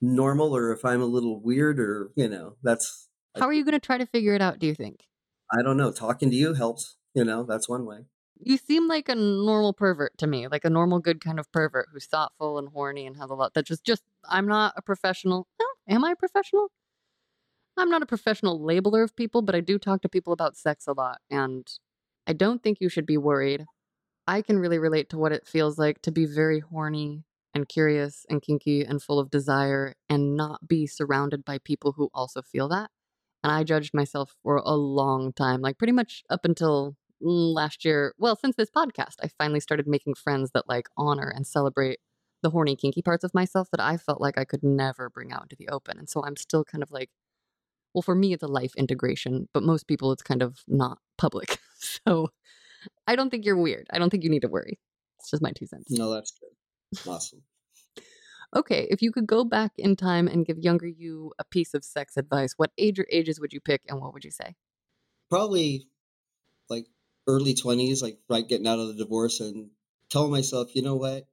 normal 0.00 0.56
or 0.56 0.72
if 0.72 0.84
I'm 0.84 1.02
a 1.02 1.06
little 1.06 1.40
weird 1.40 1.78
or, 1.78 2.10
you 2.16 2.28
know, 2.28 2.56
that's, 2.62 3.08
How 3.38 3.46
are 3.46 3.52
you 3.52 3.64
going 3.64 3.72
to 3.72 3.80
try 3.80 3.98
to 3.98 4.06
figure 4.06 4.34
it 4.34 4.42
out, 4.42 4.58
do 4.58 4.66
you 4.66 4.74
think? 4.74 5.06
I 5.52 5.62
don't 5.62 5.76
know. 5.76 5.92
Talking 5.92 6.30
to 6.30 6.36
you 6.36 6.54
helps, 6.54 6.96
you 7.14 7.24
know, 7.24 7.42
that's 7.44 7.68
one 7.68 7.84
way. 7.84 8.06
You 8.40 8.56
seem 8.56 8.88
like 8.88 9.08
a 9.08 9.14
normal 9.14 9.72
pervert 9.72 10.16
to 10.18 10.26
me, 10.26 10.48
like 10.48 10.64
a 10.64 10.70
normal 10.70 10.98
good 10.98 11.22
kind 11.22 11.38
of 11.38 11.50
pervert 11.52 11.88
who's 11.92 12.06
thoughtful 12.06 12.58
and 12.58 12.70
horny 12.70 13.06
and 13.06 13.16
has 13.18 13.30
a 13.30 13.34
lot 13.34 13.54
that 13.54 13.66
just 13.66 13.84
just 13.84 14.02
I'm 14.28 14.46
not 14.48 14.72
a 14.76 14.82
professional. 14.82 15.46
Well, 15.60 15.68
am 15.88 16.04
I 16.04 16.12
a 16.12 16.16
professional? 16.16 16.72
I'm 17.78 17.90
not 17.90 18.02
a 18.02 18.06
professional 18.06 18.60
labeler 18.60 19.02
of 19.02 19.16
people, 19.16 19.42
but 19.42 19.54
I 19.54 19.60
do 19.60 19.78
talk 19.78 20.02
to 20.02 20.08
people 20.08 20.32
about 20.32 20.56
sex 20.56 20.86
a 20.86 20.92
lot 20.92 21.20
and 21.30 21.66
I 22.26 22.32
don't 22.32 22.62
think 22.62 22.78
you 22.80 22.88
should 22.88 23.06
be 23.06 23.16
worried. 23.16 23.64
I 24.26 24.42
can 24.42 24.58
really 24.58 24.78
relate 24.78 25.08
to 25.10 25.18
what 25.18 25.32
it 25.32 25.46
feels 25.46 25.78
like 25.78 26.00
to 26.02 26.12
be 26.12 26.26
very 26.26 26.60
horny 26.60 27.24
and 27.54 27.68
curious 27.68 28.24
and 28.30 28.40
kinky 28.40 28.82
and 28.82 29.02
full 29.02 29.18
of 29.18 29.30
desire 29.30 29.94
and 30.08 30.36
not 30.36 30.66
be 30.68 30.86
surrounded 30.86 31.44
by 31.44 31.58
people 31.58 31.92
who 31.92 32.10
also 32.14 32.42
feel 32.42 32.68
that. 32.68 32.90
And 33.42 33.52
I 33.52 33.64
judged 33.64 33.92
myself 33.94 34.34
for 34.42 34.56
a 34.56 34.74
long 34.74 35.32
time, 35.32 35.60
like 35.60 35.78
pretty 35.78 35.92
much 35.92 36.22
up 36.30 36.44
until 36.44 36.96
last 37.20 37.84
year. 37.84 38.14
Well, 38.18 38.36
since 38.36 38.56
this 38.56 38.70
podcast, 38.70 39.14
I 39.22 39.28
finally 39.38 39.60
started 39.60 39.86
making 39.88 40.14
friends 40.14 40.50
that 40.54 40.68
like 40.68 40.88
honor 40.96 41.28
and 41.28 41.46
celebrate 41.46 41.98
the 42.42 42.50
horny, 42.50 42.76
kinky 42.76 43.02
parts 43.02 43.24
of 43.24 43.34
myself 43.34 43.68
that 43.72 43.80
I 43.80 43.96
felt 43.96 44.20
like 44.20 44.38
I 44.38 44.44
could 44.44 44.62
never 44.62 45.10
bring 45.10 45.32
out 45.32 45.42
into 45.42 45.56
the 45.56 45.68
open. 45.68 45.98
And 45.98 46.08
so 46.08 46.24
I'm 46.24 46.36
still 46.36 46.64
kind 46.64 46.82
of 46.82 46.90
like, 46.90 47.10
well, 47.94 48.02
for 48.02 48.14
me, 48.14 48.32
it's 48.32 48.42
a 48.42 48.48
life 48.48 48.72
integration, 48.76 49.48
but 49.52 49.62
most 49.62 49.86
people, 49.86 50.12
it's 50.12 50.22
kind 50.22 50.42
of 50.42 50.58
not 50.66 50.98
public. 51.18 51.58
So 52.06 52.28
I 53.08 53.16
don't 53.16 53.28
think 53.28 53.44
you're 53.44 53.56
weird. 53.56 53.88
I 53.92 53.98
don't 53.98 54.08
think 54.08 54.22
you 54.22 54.30
need 54.30 54.42
to 54.42 54.48
worry. 54.48 54.78
It's 55.18 55.32
just 55.32 55.42
my 55.42 55.50
two 55.50 55.66
cents. 55.66 55.90
No, 55.90 56.12
that's 56.12 56.32
good. 56.32 57.10
Awesome. 57.10 57.42
Okay, 58.54 58.86
if 58.90 59.00
you 59.00 59.10
could 59.12 59.26
go 59.26 59.44
back 59.44 59.72
in 59.78 59.96
time 59.96 60.28
and 60.28 60.44
give 60.44 60.58
younger 60.58 60.86
you 60.86 61.32
a 61.38 61.44
piece 61.44 61.74
of 61.74 61.84
sex 61.84 62.16
advice, 62.16 62.54
what 62.56 62.70
age 62.76 62.98
or 62.98 63.06
ages 63.10 63.40
would 63.40 63.52
you 63.52 63.60
pick 63.60 63.82
and 63.88 64.00
what 64.00 64.12
would 64.12 64.24
you 64.24 64.30
say? 64.30 64.54
Probably 65.30 65.88
like 66.68 66.86
early 67.26 67.54
20s, 67.54 68.02
like 68.02 68.18
right 68.28 68.46
getting 68.46 68.66
out 68.66 68.78
of 68.78 68.88
the 68.88 68.94
divorce 68.94 69.40
and 69.40 69.70
telling 70.10 70.30
myself, 70.30 70.74
you 70.76 70.82
know 70.82 70.96
what? 70.96 71.26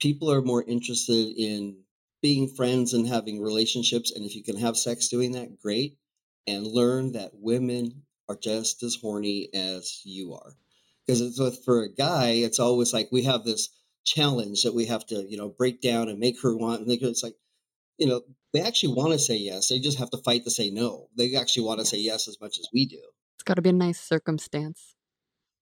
People 0.00 0.32
are 0.32 0.42
more 0.42 0.64
interested 0.66 1.34
in 1.36 1.76
being 2.22 2.48
friends 2.48 2.94
and 2.94 3.06
having 3.06 3.40
relationships. 3.40 4.10
And 4.10 4.24
if 4.24 4.34
you 4.34 4.42
can 4.42 4.56
have 4.56 4.76
sex 4.76 5.08
doing 5.08 5.32
that, 5.32 5.60
great. 5.60 5.98
And 6.46 6.66
learn 6.66 7.12
that 7.12 7.30
women 7.34 8.02
are 8.28 8.36
just 8.36 8.82
as 8.82 8.96
horny 8.96 9.48
as 9.54 10.00
you 10.04 10.34
are. 10.34 10.52
Because 11.06 11.20
it's 11.20 11.38
with, 11.38 11.64
for 11.64 11.82
a 11.82 11.92
guy, 11.92 12.30
it's 12.30 12.58
always 12.58 12.92
like 12.92 13.08
we 13.12 13.22
have 13.24 13.44
this 13.44 13.68
challenge 14.04 14.62
that 14.64 14.74
we 14.74 14.86
have 14.86 15.06
to, 15.06 15.24
you 15.28 15.36
know, 15.36 15.48
break 15.48 15.80
down 15.80 16.08
and 16.08 16.18
make 16.18 16.40
her 16.42 16.56
want. 16.56 16.82
And 16.82 16.90
it's 16.90 17.22
like, 17.22 17.36
you 17.98 18.06
know, 18.06 18.22
they 18.52 18.60
actually 18.60 18.94
want 18.94 19.12
to 19.12 19.18
say 19.18 19.36
yes. 19.36 19.68
They 19.68 19.78
just 19.78 19.98
have 19.98 20.10
to 20.10 20.18
fight 20.18 20.44
to 20.44 20.50
say 20.50 20.70
no. 20.70 21.08
They 21.16 21.36
actually 21.36 21.64
want 21.64 21.80
to 21.80 21.86
say 21.86 21.98
Yes. 21.98 22.26
yes 22.26 22.28
as 22.28 22.40
much 22.40 22.58
as 22.58 22.68
we 22.72 22.86
do. 22.86 23.00
It's 23.36 23.44
got 23.44 23.54
to 23.54 23.62
be 23.62 23.70
a 23.70 23.74
nice 23.74 24.00
circumstance. 24.00 24.94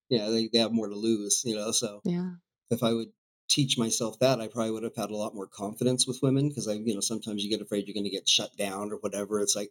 Yeah, 0.09 0.29
they, 0.29 0.49
they 0.49 0.59
have 0.59 0.73
more 0.73 0.89
to 0.89 0.95
lose, 0.95 1.43
you 1.45 1.55
know. 1.57 1.71
So 1.73 2.01
Yeah. 2.05 2.33
if 2.71 2.83
I 2.83 2.93
would 2.93 3.13
teach 3.49 3.79
myself 3.79 4.19
that, 4.21 4.41
I 4.41 4.49
probably 4.49 4.73
would 4.73 4.83
have 4.83 4.97
had 4.97 5.11
a 5.11 5.17
lot 5.17 5.35
more 5.35 5.47
confidence 5.47 6.07
with 6.07 6.23
women 6.23 6.49
because 6.49 6.69
I, 6.69 6.75
you 6.75 6.95
know, 6.95 7.01
sometimes 7.01 7.43
you 7.45 7.51
get 7.51 7.61
afraid 7.61 7.87
you're 7.87 7.95
going 7.95 8.05
to 8.05 8.11
get 8.11 8.29
shut 8.29 8.57
down 8.57 8.93
or 8.93 8.97
whatever. 8.97 9.41
It's 9.41 9.57
like, 9.57 9.71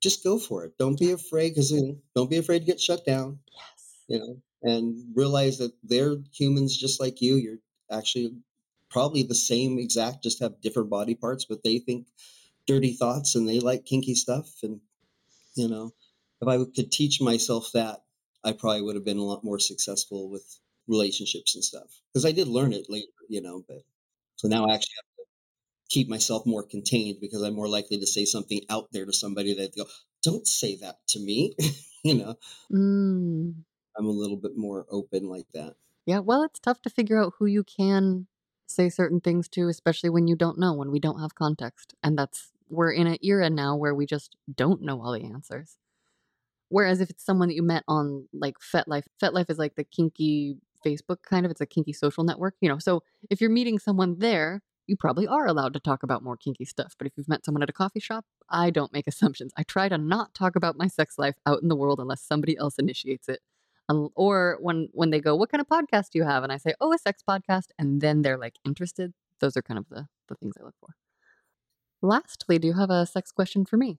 just 0.00 0.24
go 0.24 0.38
for 0.38 0.64
it. 0.64 0.78
Don't 0.78 0.98
be 0.98 1.12
afraid 1.12 1.50
because 1.50 1.70
you 1.72 1.82
know, 1.82 1.98
don't 2.14 2.30
be 2.30 2.38
afraid 2.38 2.60
to 2.60 2.64
get 2.66 2.80
shut 2.80 3.04
down, 3.04 3.40
Yes. 3.46 4.04
you 4.08 4.18
know, 4.18 4.42
and 4.62 5.04
realize 5.16 5.58
that 5.58 5.72
they're 5.82 6.16
humans 6.32 6.76
just 6.76 7.00
like 7.00 7.20
you. 7.22 7.36
You're 7.36 7.58
actually 7.90 8.36
probably 8.90 9.22
the 9.22 9.34
same 9.34 9.78
exact, 9.78 10.22
just 10.22 10.40
have 10.40 10.60
different 10.60 10.90
body 10.90 11.14
parts, 11.14 11.44
but 11.44 11.62
they 11.64 11.78
think 11.78 12.08
dirty 12.66 12.94
thoughts 12.94 13.34
and 13.36 13.48
they 13.48 13.60
like 13.60 13.86
kinky 13.86 14.14
stuff. 14.14 14.62
And, 14.62 14.80
you 15.54 15.68
know, 15.68 15.92
if 16.40 16.48
I 16.48 16.58
could 16.74 16.92
teach 16.92 17.20
myself 17.20 17.70
that, 17.74 18.04
I 18.44 18.52
probably 18.52 18.82
would 18.82 18.94
have 18.96 19.04
been 19.04 19.18
a 19.18 19.24
lot 19.24 19.44
more 19.44 19.58
successful 19.58 20.30
with 20.30 20.60
relationships 20.86 21.54
and 21.54 21.64
stuff 21.64 22.00
because 22.12 22.24
I 22.24 22.32
did 22.32 22.48
learn 22.48 22.72
it 22.72 22.88
later, 22.88 23.12
you 23.28 23.40
know, 23.42 23.64
but 23.68 23.82
so 24.36 24.48
now 24.48 24.66
I 24.66 24.74
actually 24.74 24.94
keep 25.90 26.08
myself 26.08 26.46
more 26.46 26.62
contained 26.62 27.18
because 27.20 27.42
I'm 27.42 27.54
more 27.54 27.68
likely 27.68 27.98
to 27.98 28.06
say 28.06 28.24
something 28.24 28.60
out 28.70 28.88
there 28.92 29.04
to 29.04 29.12
somebody 29.12 29.54
that 29.54 29.76
go, 29.76 29.84
don't 30.22 30.46
say 30.46 30.76
that 30.76 30.98
to 31.08 31.20
me. 31.20 31.54
you 32.04 32.14
know, 32.14 32.36
Mm. 32.72 33.54
I'm 33.98 34.06
a 34.06 34.10
little 34.10 34.36
bit 34.36 34.52
more 34.56 34.86
open 34.90 35.28
like 35.28 35.46
that. 35.52 35.74
Yeah. 36.06 36.20
Well, 36.20 36.44
it's 36.44 36.60
tough 36.60 36.80
to 36.82 36.90
figure 36.90 37.20
out 37.22 37.34
who 37.38 37.46
you 37.46 37.64
can 37.64 38.26
say 38.66 38.88
certain 38.88 39.20
things 39.20 39.48
to, 39.48 39.68
especially 39.68 40.10
when 40.10 40.28
you 40.28 40.36
don't 40.36 40.58
know, 40.58 40.72
when 40.72 40.90
we 40.92 41.00
don't 41.00 41.20
have 41.20 41.34
context. 41.34 41.94
And 42.02 42.16
that's, 42.16 42.52
we're 42.68 42.92
in 42.92 43.08
an 43.08 43.18
era 43.20 43.50
now 43.50 43.74
where 43.76 43.94
we 43.94 44.06
just 44.06 44.36
don't 44.54 44.80
know 44.82 45.02
all 45.02 45.12
the 45.12 45.24
answers. 45.24 45.76
Whereas 46.68 47.00
if 47.00 47.10
it's 47.10 47.24
someone 47.24 47.48
that 47.48 47.56
you 47.56 47.64
met 47.64 47.82
on 47.88 48.28
like 48.32 48.54
FetLife, 48.60 49.06
FetLife 49.20 49.50
is 49.50 49.58
like 49.58 49.74
the 49.74 49.82
kinky 49.82 50.56
Facebook 50.86 51.22
kind 51.28 51.44
of, 51.44 51.50
it's 51.50 51.60
a 51.60 51.66
kinky 51.66 51.92
social 51.92 52.22
network, 52.22 52.54
you 52.60 52.68
know. 52.68 52.78
So 52.78 53.02
if 53.28 53.40
you're 53.40 53.50
meeting 53.50 53.80
someone 53.80 54.20
there, 54.20 54.62
you 54.90 54.96
probably 54.96 55.26
are 55.26 55.46
allowed 55.46 55.72
to 55.72 55.80
talk 55.80 56.02
about 56.02 56.22
more 56.22 56.36
kinky 56.36 56.64
stuff. 56.64 56.94
But 56.98 57.06
if 57.06 57.14
you've 57.16 57.28
met 57.28 57.44
someone 57.44 57.62
at 57.62 57.70
a 57.70 57.72
coffee 57.72 58.00
shop, 58.00 58.26
I 58.48 58.70
don't 58.70 58.92
make 58.92 59.06
assumptions. 59.08 59.52
I 59.56 59.62
try 59.62 59.88
to 59.88 59.96
not 59.96 60.34
talk 60.34 60.56
about 60.56 60.76
my 60.76 60.88
sex 60.88 61.18
life 61.18 61.36
out 61.46 61.62
in 61.62 61.68
the 61.68 61.76
world 61.76 62.00
unless 62.00 62.22
somebody 62.22 62.56
else 62.58 62.78
initiates 62.78 63.28
it. 63.28 63.40
Um, 63.88 64.10
or 64.14 64.58
when 64.60 64.88
when 64.92 65.10
they 65.10 65.20
go, 65.20 65.34
"What 65.34 65.50
kind 65.50 65.60
of 65.60 65.66
podcast 65.66 66.10
do 66.10 66.18
you 66.18 66.24
have?" 66.24 66.44
and 66.44 66.52
I 66.52 66.58
say, 66.58 66.74
"Oh, 66.80 66.92
a 66.92 66.98
sex 66.98 67.22
podcast," 67.28 67.70
and 67.78 68.00
then 68.00 68.22
they're 68.22 68.38
like 68.38 68.54
interested. 68.64 69.12
Those 69.40 69.56
are 69.56 69.62
kind 69.62 69.78
of 69.78 69.88
the 69.88 70.06
the 70.28 70.36
things 70.36 70.54
I 70.60 70.64
look 70.64 70.76
for. 70.78 70.94
Lastly, 72.02 72.58
do 72.58 72.68
you 72.68 72.74
have 72.74 72.90
a 72.90 73.06
sex 73.06 73.32
question 73.32 73.64
for 73.64 73.76
me? 73.76 73.98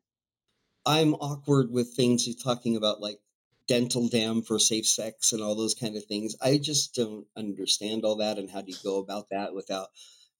I'm 0.86 1.14
awkward 1.16 1.72
with 1.72 1.94
things 1.94 2.26
you're 2.26 2.36
talking 2.36 2.76
about, 2.78 3.02
like 3.02 3.20
dental 3.68 4.08
dam 4.08 4.42
for 4.42 4.60
safe 4.60 4.88
sex 4.88 5.34
and 5.34 5.42
all 5.42 5.56
those 5.56 5.76
kind 5.76 5.96
of 5.96 6.06
things. 6.06 6.36
I 6.42 6.58
just 6.58 6.96
don't 6.96 7.26
understand 7.38 8.04
all 8.04 8.18
that 8.18 8.38
and 8.38 8.50
how 8.50 8.62
do 8.62 8.72
you 8.72 8.78
go 8.84 8.98
about 8.98 9.30
that 9.30 9.54
without, 9.54 9.90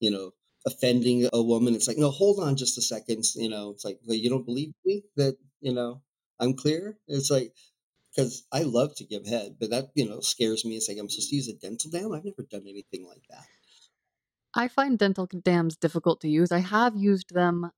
you 0.00 0.10
know, 0.10 0.32
offending 0.66 1.28
a 1.32 1.42
woman. 1.42 1.74
It's 1.74 1.88
like, 1.88 1.98
no, 1.98 2.10
hold 2.10 2.40
on 2.40 2.56
just 2.56 2.78
a 2.78 2.82
second. 2.82 3.24
You 3.34 3.48
know, 3.48 3.70
it's 3.70 3.84
like, 3.84 3.98
well, 4.06 4.16
you 4.16 4.30
don't 4.30 4.46
believe 4.46 4.72
me 4.84 5.02
that, 5.16 5.36
you 5.60 5.72
know, 5.72 6.02
I'm 6.40 6.54
clear. 6.54 6.98
It's 7.08 7.30
like, 7.30 7.52
because 8.14 8.44
I 8.52 8.62
love 8.62 8.94
to 8.96 9.04
give 9.04 9.26
head, 9.26 9.56
but 9.58 9.70
that, 9.70 9.90
you 9.94 10.08
know, 10.08 10.20
scares 10.20 10.64
me. 10.64 10.76
It's 10.76 10.88
like, 10.88 10.98
I'm 10.98 11.08
supposed 11.08 11.30
to 11.30 11.36
use 11.36 11.48
a 11.48 11.54
dental 11.54 11.90
dam. 11.90 12.12
I've 12.12 12.24
never 12.24 12.42
done 12.42 12.64
anything 12.68 13.06
like 13.06 13.22
that. 13.30 13.46
I 14.54 14.68
find 14.68 14.98
dental 14.98 15.26
dams 15.26 15.76
difficult 15.76 16.20
to 16.20 16.28
use. 16.28 16.52
I 16.52 16.58
have 16.58 16.94
used 16.94 17.34
them. 17.34 17.70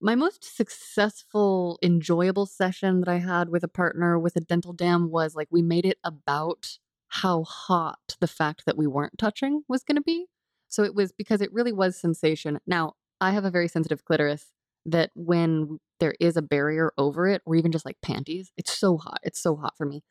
My 0.00 0.16
most 0.16 0.44
successful, 0.56 1.78
enjoyable 1.80 2.46
session 2.46 3.00
that 3.00 3.08
I 3.08 3.18
had 3.18 3.50
with 3.50 3.62
a 3.62 3.68
partner 3.68 4.18
with 4.18 4.34
a 4.34 4.40
dental 4.40 4.72
dam 4.72 5.10
was 5.10 5.36
like 5.36 5.46
we 5.52 5.62
made 5.62 5.86
it 5.86 5.98
about 6.02 6.78
how 7.06 7.44
hot 7.44 8.16
the 8.18 8.26
fact 8.26 8.64
that 8.66 8.76
we 8.76 8.88
weren't 8.88 9.16
touching 9.16 9.62
was 9.68 9.84
going 9.84 9.96
to 9.96 10.02
be. 10.02 10.26
So 10.72 10.82
it 10.82 10.94
was 10.94 11.12
because 11.12 11.42
it 11.42 11.52
really 11.52 11.70
was 11.70 12.00
sensation. 12.00 12.58
Now, 12.66 12.94
I 13.20 13.32
have 13.32 13.44
a 13.44 13.50
very 13.50 13.68
sensitive 13.68 14.06
clitoris 14.06 14.46
that 14.86 15.10
when 15.14 15.78
there 16.00 16.14
is 16.18 16.38
a 16.38 16.42
barrier 16.42 16.92
over 16.96 17.28
it, 17.28 17.42
or 17.44 17.54
even 17.54 17.72
just 17.72 17.84
like 17.84 17.98
panties, 18.00 18.50
it's 18.56 18.76
so 18.76 18.96
hot. 18.96 19.20
It's 19.22 19.40
so 19.40 19.54
hot 19.54 19.74
for 19.76 19.84
me. 19.84 20.02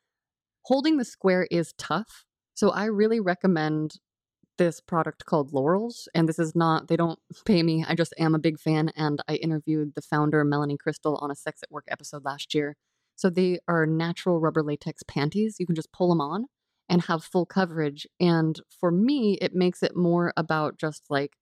Holding 0.66 0.98
the 0.98 1.04
square 1.04 1.48
is 1.50 1.74
tough. 1.80 2.26
So 2.54 2.70
I 2.70 2.86
really 2.86 3.20
recommend 3.20 3.96
this 4.60 4.80
product 4.80 5.26
called 5.26 5.52
Lorals. 5.52 6.08
And 6.14 6.30
this 6.30 6.38
is 6.38 6.56
not, 6.56 6.90
they 6.90 6.96
don't 6.96 7.18
pay 7.46 7.64
me. 7.64 7.84
I 7.88 7.96
just 7.96 8.14
am 8.20 8.36
a 8.36 8.40
big 8.40 8.60
fan. 8.60 8.92
And 8.96 9.20
I 9.28 9.38
interviewed 9.38 9.96
the 9.96 10.02
founder, 10.04 10.44
Melanie 10.44 10.78
Cristol, 10.78 11.18
on 11.24 11.32
a 11.32 11.36
Sex 11.36 11.64
at 11.64 11.72
Work 11.72 11.86
episode 11.88 12.24
last 12.24 12.54
year. 12.54 12.78
So 13.16 13.32
they 13.32 13.58
are 13.68 13.88
natural 13.88 14.40
rubber 14.40 14.62
latex 14.62 15.02
panties. 15.02 15.56
You 15.58 15.66
can 15.66 15.76
just 15.76 15.92
pull 15.92 16.10
them 16.10 16.22
on 16.22 16.46
and 16.92 17.04
have 17.04 17.26
full 17.26 17.48
coverage. 17.48 18.08
And 18.22 18.62
for 18.82 18.92
me, 18.92 19.40
it 19.42 19.56
makes 19.56 19.84
it 19.84 19.98
more 19.98 20.34
about 20.38 20.78
just 20.78 21.06
like 21.12 21.38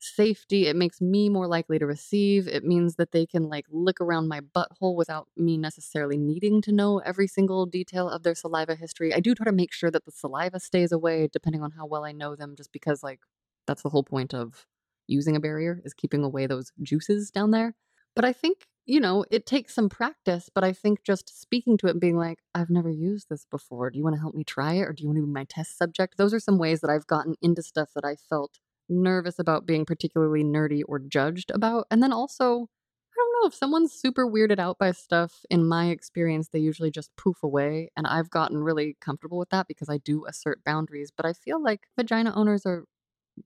safety. 0.00 0.66
It 0.66 0.76
makes 0.76 1.00
me 1.00 1.28
more 1.30 1.46
likely 1.46 1.78
to 1.78 1.86
receive. 1.86 2.46
It 2.48 2.64
means 2.64 2.96
that 2.96 3.12
they 3.12 3.26
can 3.26 3.44
like 3.48 3.66
look 3.70 4.00
around 4.00 4.28
my 4.28 4.40
butthole 4.40 4.96
without 4.96 5.28
me 5.36 5.56
necessarily 5.56 6.18
needing 6.18 6.60
to 6.62 6.72
know 6.72 6.98
every 7.00 7.26
single 7.26 7.66
detail 7.66 8.08
of 8.08 8.22
their 8.22 8.34
saliva 8.34 8.74
history. 8.74 9.14
I 9.14 9.20
do 9.20 9.34
try 9.34 9.44
to 9.46 9.52
make 9.52 9.72
sure 9.72 9.90
that 9.90 10.04
the 10.04 10.12
saliva 10.12 10.60
stays 10.60 10.92
away 10.92 11.28
depending 11.32 11.62
on 11.62 11.72
how 11.72 11.86
well 11.86 12.04
I 12.04 12.12
know 12.12 12.36
them, 12.36 12.54
just 12.56 12.72
because 12.72 13.02
like 13.02 13.20
that's 13.66 13.82
the 13.82 13.88
whole 13.90 14.04
point 14.04 14.34
of 14.34 14.66
using 15.06 15.36
a 15.36 15.40
barrier 15.40 15.80
is 15.84 15.94
keeping 15.94 16.22
away 16.24 16.46
those 16.46 16.72
juices 16.82 17.30
down 17.30 17.50
there. 17.50 17.74
But 18.14 18.24
I 18.24 18.32
think, 18.32 18.66
you 18.86 19.00
know, 19.00 19.24
it 19.30 19.46
takes 19.46 19.74
some 19.74 19.88
practice, 19.88 20.50
but 20.54 20.62
I 20.62 20.72
think 20.72 21.04
just 21.04 21.40
speaking 21.40 21.78
to 21.78 21.86
it 21.86 21.92
and 21.92 22.00
being 22.00 22.18
like, 22.18 22.40
I've 22.54 22.70
never 22.70 22.90
used 22.90 23.28
this 23.30 23.46
before. 23.50 23.90
Do 23.90 23.98
you 23.98 24.04
want 24.04 24.16
to 24.16 24.20
help 24.20 24.34
me 24.34 24.44
try 24.44 24.74
it 24.74 24.82
or 24.82 24.92
do 24.92 25.02
you 25.02 25.08
want 25.08 25.18
to 25.18 25.26
be 25.26 25.32
my 25.32 25.44
test 25.48 25.78
subject? 25.78 26.16
Those 26.18 26.34
are 26.34 26.40
some 26.40 26.58
ways 26.58 26.80
that 26.80 26.90
I've 26.90 27.06
gotten 27.06 27.34
into 27.40 27.62
stuff 27.62 27.90
that 27.94 28.04
I 28.04 28.16
felt 28.16 28.58
nervous 28.88 29.38
about 29.38 29.66
being 29.66 29.86
particularly 29.86 30.44
nerdy 30.44 30.82
or 30.86 30.98
judged 30.98 31.50
about. 31.50 31.86
And 31.90 32.02
then 32.02 32.12
also, 32.12 32.68
I 33.12 33.14
don't 33.16 33.42
know 33.42 33.48
if 33.48 33.54
someone's 33.54 33.92
super 33.92 34.26
weirded 34.26 34.58
out 34.58 34.78
by 34.78 34.92
stuff, 34.92 35.40
in 35.50 35.66
my 35.66 35.86
experience, 35.86 36.48
they 36.48 36.58
usually 36.58 36.90
just 36.90 37.16
poof 37.16 37.42
away. 37.42 37.90
And 37.96 38.06
I've 38.06 38.28
gotten 38.28 38.58
really 38.58 38.96
comfortable 39.00 39.38
with 39.38 39.50
that 39.50 39.66
because 39.68 39.88
I 39.88 39.98
do 39.98 40.26
assert 40.26 40.62
boundaries. 40.64 41.10
But 41.16 41.24
I 41.24 41.32
feel 41.32 41.62
like 41.62 41.86
vagina 41.96 42.34
owners 42.34 42.66
are 42.66 42.84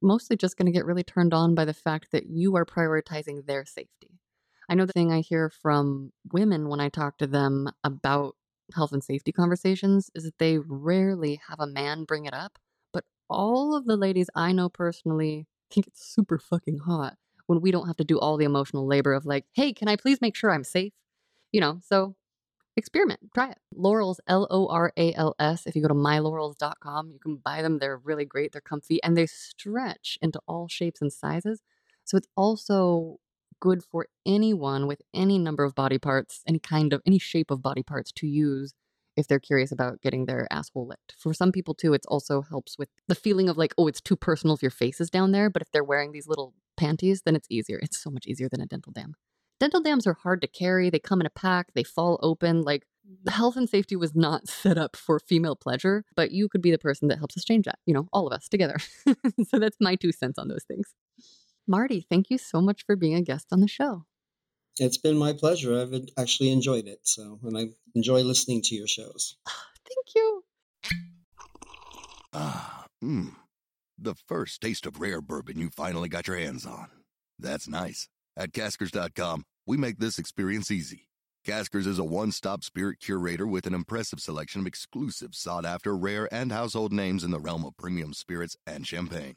mostly 0.03 0.37
just 0.37 0.57
going 0.57 0.67
to 0.67 0.73
get 0.73 0.85
really 0.85 1.05
turned 1.05 1.33
on 1.33 1.55
by 1.55 1.65
the 1.65 1.75
fact 1.75 2.09
that 2.13 2.27
you 2.27 2.57
are 2.57 2.65
prioritizing 2.65 3.47
their 3.47 3.65
safety. 3.65 4.19
I 4.69 4.75
know 4.75 4.87
the 4.87 4.93
thing 4.93 5.13
I 5.13 5.21
hear 5.21 5.51
from 5.51 6.13
women 6.33 6.69
when 6.69 6.81
I 6.81 6.89
talk 6.89 7.19
to 7.19 7.27
them 7.27 7.71
about 7.85 8.37
health 8.75 8.93
and 8.93 9.03
safety 9.03 9.33
conversations 9.33 10.11
is 10.15 10.25
that 10.25 10.39
they 10.39 10.59
rarely 10.59 11.41
have 11.49 11.59
a 11.61 11.67
man 11.67 12.05
bring 12.05 12.27
it 12.27 12.35
up 12.35 12.59
But 12.93 13.05
all 13.31 13.75
of 13.75 13.87
the 13.87 13.97
ladies 13.97 14.29
I 14.35 14.53
know 14.53 14.69
personally 14.69 15.47
think 15.71 15.87
it's 15.87 16.05
super 16.15 16.39
fucking 16.39 16.79
hot 16.79 17.17
when 17.47 17.61
we 17.61 17.71
don't 17.71 17.87
have 17.87 17.97
to 17.97 18.05
do 18.05 18.19
all 18.19 18.37
the 18.37 18.45
emotional 18.45 18.87
labor 18.87 19.15
of 19.15 19.25
like, 19.27 19.47
hey, 19.55 19.73
can 19.73 19.89
I 19.89 19.97
please 19.97 20.21
make 20.21 20.37
sure 20.37 20.51
I'm 20.51 20.65
safe? 20.65 20.93
You 21.53 21.61
know, 21.61 21.81
so 21.83 22.15
experiment, 22.77 23.21
try 23.35 23.51
it. 23.51 23.59
Lorals, 23.75 24.21
L 24.29 24.47
O 24.51 24.69
R 24.69 24.93
A 24.97 25.15
L 25.15 25.35
S. 25.39 25.67
If 25.67 25.75
you 25.77 25.83
go 25.83 25.89
to 25.89 25.95
mylorals.com, 25.95 27.11
you 27.11 27.19
can 27.19 27.37
buy 27.37 27.63
them. 27.63 27.79
They're 27.79 27.97
really 27.99 28.25
great, 28.25 28.53
they're 28.53 28.61
comfy, 28.61 29.03
and 29.03 29.17
they 29.17 29.27
stretch 29.27 30.19
into 30.23 30.41
all 30.47 30.69
shapes 30.69 31.01
and 31.01 31.13
sizes. 31.13 31.63
So 32.05 32.17
it's 32.17 32.29
also 32.37 33.19
good 33.61 33.83
for 33.83 34.07
anyone 34.27 34.87
with 34.87 35.03
any 35.15 35.39
number 35.39 35.65
of 35.65 35.75
body 35.75 35.99
parts, 35.99 36.43
any 36.47 36.59
kind 36.59 36.93
of, 36.93 37.03
any 37.07 37.19
shape 37.19 37.51
of 37.51 37.63
body 37.63 37.83
parts 37.83 38.13
to 38.13 38.27
use 38.27 38.75
if 39.17 39.27
they're 39.27 39.41
curious 39.41 39.73
about 39.73 40.01
getting 40.01 40.27
their 40.27 40.47
asshole 40.51 40.87
licked. 40.87 41.15
For 41.19 41.35
some 41.35 41.51
people 41.51 41.75
too, 41.75 41.93
it 41.93 42.03
also 42.07 42.41
helps 42.43 42.79
with 42.79 42.89
the 43.09 43.17
feeling 43.17 43.49
of 43.49 43.59
like, 43.59 43.75
oh, 43.77 43.89
it's 43.89 44.01
too 44.01 44.15
personal 44.15 44.55
if 44.55 44.63
your 44.63 44.71
face 44.71 45.01
is 45.01 45.11
down 45.11 45.33
there. 45.33 45.51
But 45.51 45.63
if 45.63 45.73
they're 45.73 45.83
wearing 45.83 46.13
these 46.13 46.29
little 46.29 46.55
panties, 46.77 47.23
then 47.25 47.35
it's 47.35 47.49
easier. 47.51 47.81
It's 47.83 48.01
so 48.01 48.11
much 48.11 48.27
easier 48.27 48.49
than 48.49 48.61
a 48.61 48.67
dental 48.67 48.93
dam. 48.93 49.15
Dental 49.59 49.81
dams 49.81 50.07
are 50.07 50.15
hard 50.15 50.41
to 50.43 50.47
carry. 50.47 50.89
They 50.89 51.01
come 51.01 51.21
in 51.21 51.27
a 51.27 51.31
pack. 51.31 51.73
They 51.75 51.83
fall 51.83 52.21
open. 52.23 52.63
Like 52.63 52.87
health 53.29 53.57
and 53.57 53.69
safety 53.69 53.97
was 53.97 54.15
not 54.15 54.49
set 54.49 54.79
up 54.79 54.95
for 54.95 55.19
female 55.19 55.57
pleasure, 55.57 56.05
but 56.15 56.31
you 56.31 56.49
could 56.49 56.63
be 56.63 56.71
the 56.71 56.79
person 56.79 57.09
that 57.09 57.19
helps 57.19 57.37
us 57.37 57.45
change 57.45 57.65
that. 57.65 57.81
You 57.87 57.95
know, 57.95 58.09
all 58.13 58.29
of 58.29 58.33
us 58.33 58.49
together. 58.49 58.77
so 59.49 59.59
that's 59.59 59.79
my 59.81 59.97
two 59.97 60.13
cents 60.13 60.39
on 60.39 60.47
those 60.47 60.65
things. 60.65 60.95
Marty, 61.69 62.07
thank 62.09 62.31
you 62.31 62.39
so 62.39 62.61
much 62.61 62.85
for 62.85 62.97
being 62.97 63.15
a 63.15 63.23
guest 63.23 63.49
on 63.53 63.61
the 63.61 63.69
show. 63.69 64.05
It's 64.79 64.97
been 64.97 65.17
my 65.17 65.33
pleasure. 65.33 65.81
I've 65.81 65.93
actually 66.17 66.51
enjoyed 66.51 66.87
it. 66.87 67.01
So, 67.03 67.39
and 67.43 67.59
I 67.59 67.67
enjoy 67.95 68.23
listening 68.23 68.63
to 68.63 68.75
your 68.75 68.87
shows. 68.87 69.37
Thank 69.47 70.15
you. 70.15 70.45
Ah, 72.33 72.87
mmm. 73.03 73.35
The 73.99 74.15
first 74.15 74.61
taste 74.61 74.87
of 74.87 75.01
rare 75.01 75.21
bourbon 75.21 75.59
you 75.59 75.71
finally 75.71 76.09
got 76.09 76.29
your 76.29 76.37
hands 76.37 76.65
on. 76.65 76.89
That's 77.39 77.69
nice. 77.69 78.09
At 78.37 78.53
caskers.com, 78.53 79.45
we 79.67 79.77
make 79.77 79.99
this 79.99 80.19
experience 80.19 80.71
easy. 80.71 81.09
Caskers 81.45 81.87
is 81.87 81.99
a 81.99 82.05
one 82.05 82.31
stop 82.31 82.63
spirit 82.63 83.01
curator 83.01 83.47
with 83.47 83.67
an 83.67 83.75
impressive 83.75 84.21
selection 84.21 84.61
of 84.61 84.67
exclusive, 84.67 85.35
sought 85.35 85.65
after, 85.65 85.97
rare, 85.97 86.33
and 86.33 86.53
household 86.53 86.93
names 86.93 87.25
in 87.25 87.31
the 87.31 87.41
realm 87.41 87.65
of 87.65 87.77
premium 87.77 88.13
spirits 88.13 88.57
and 88.67 88.87
champagne. 88.87 89.37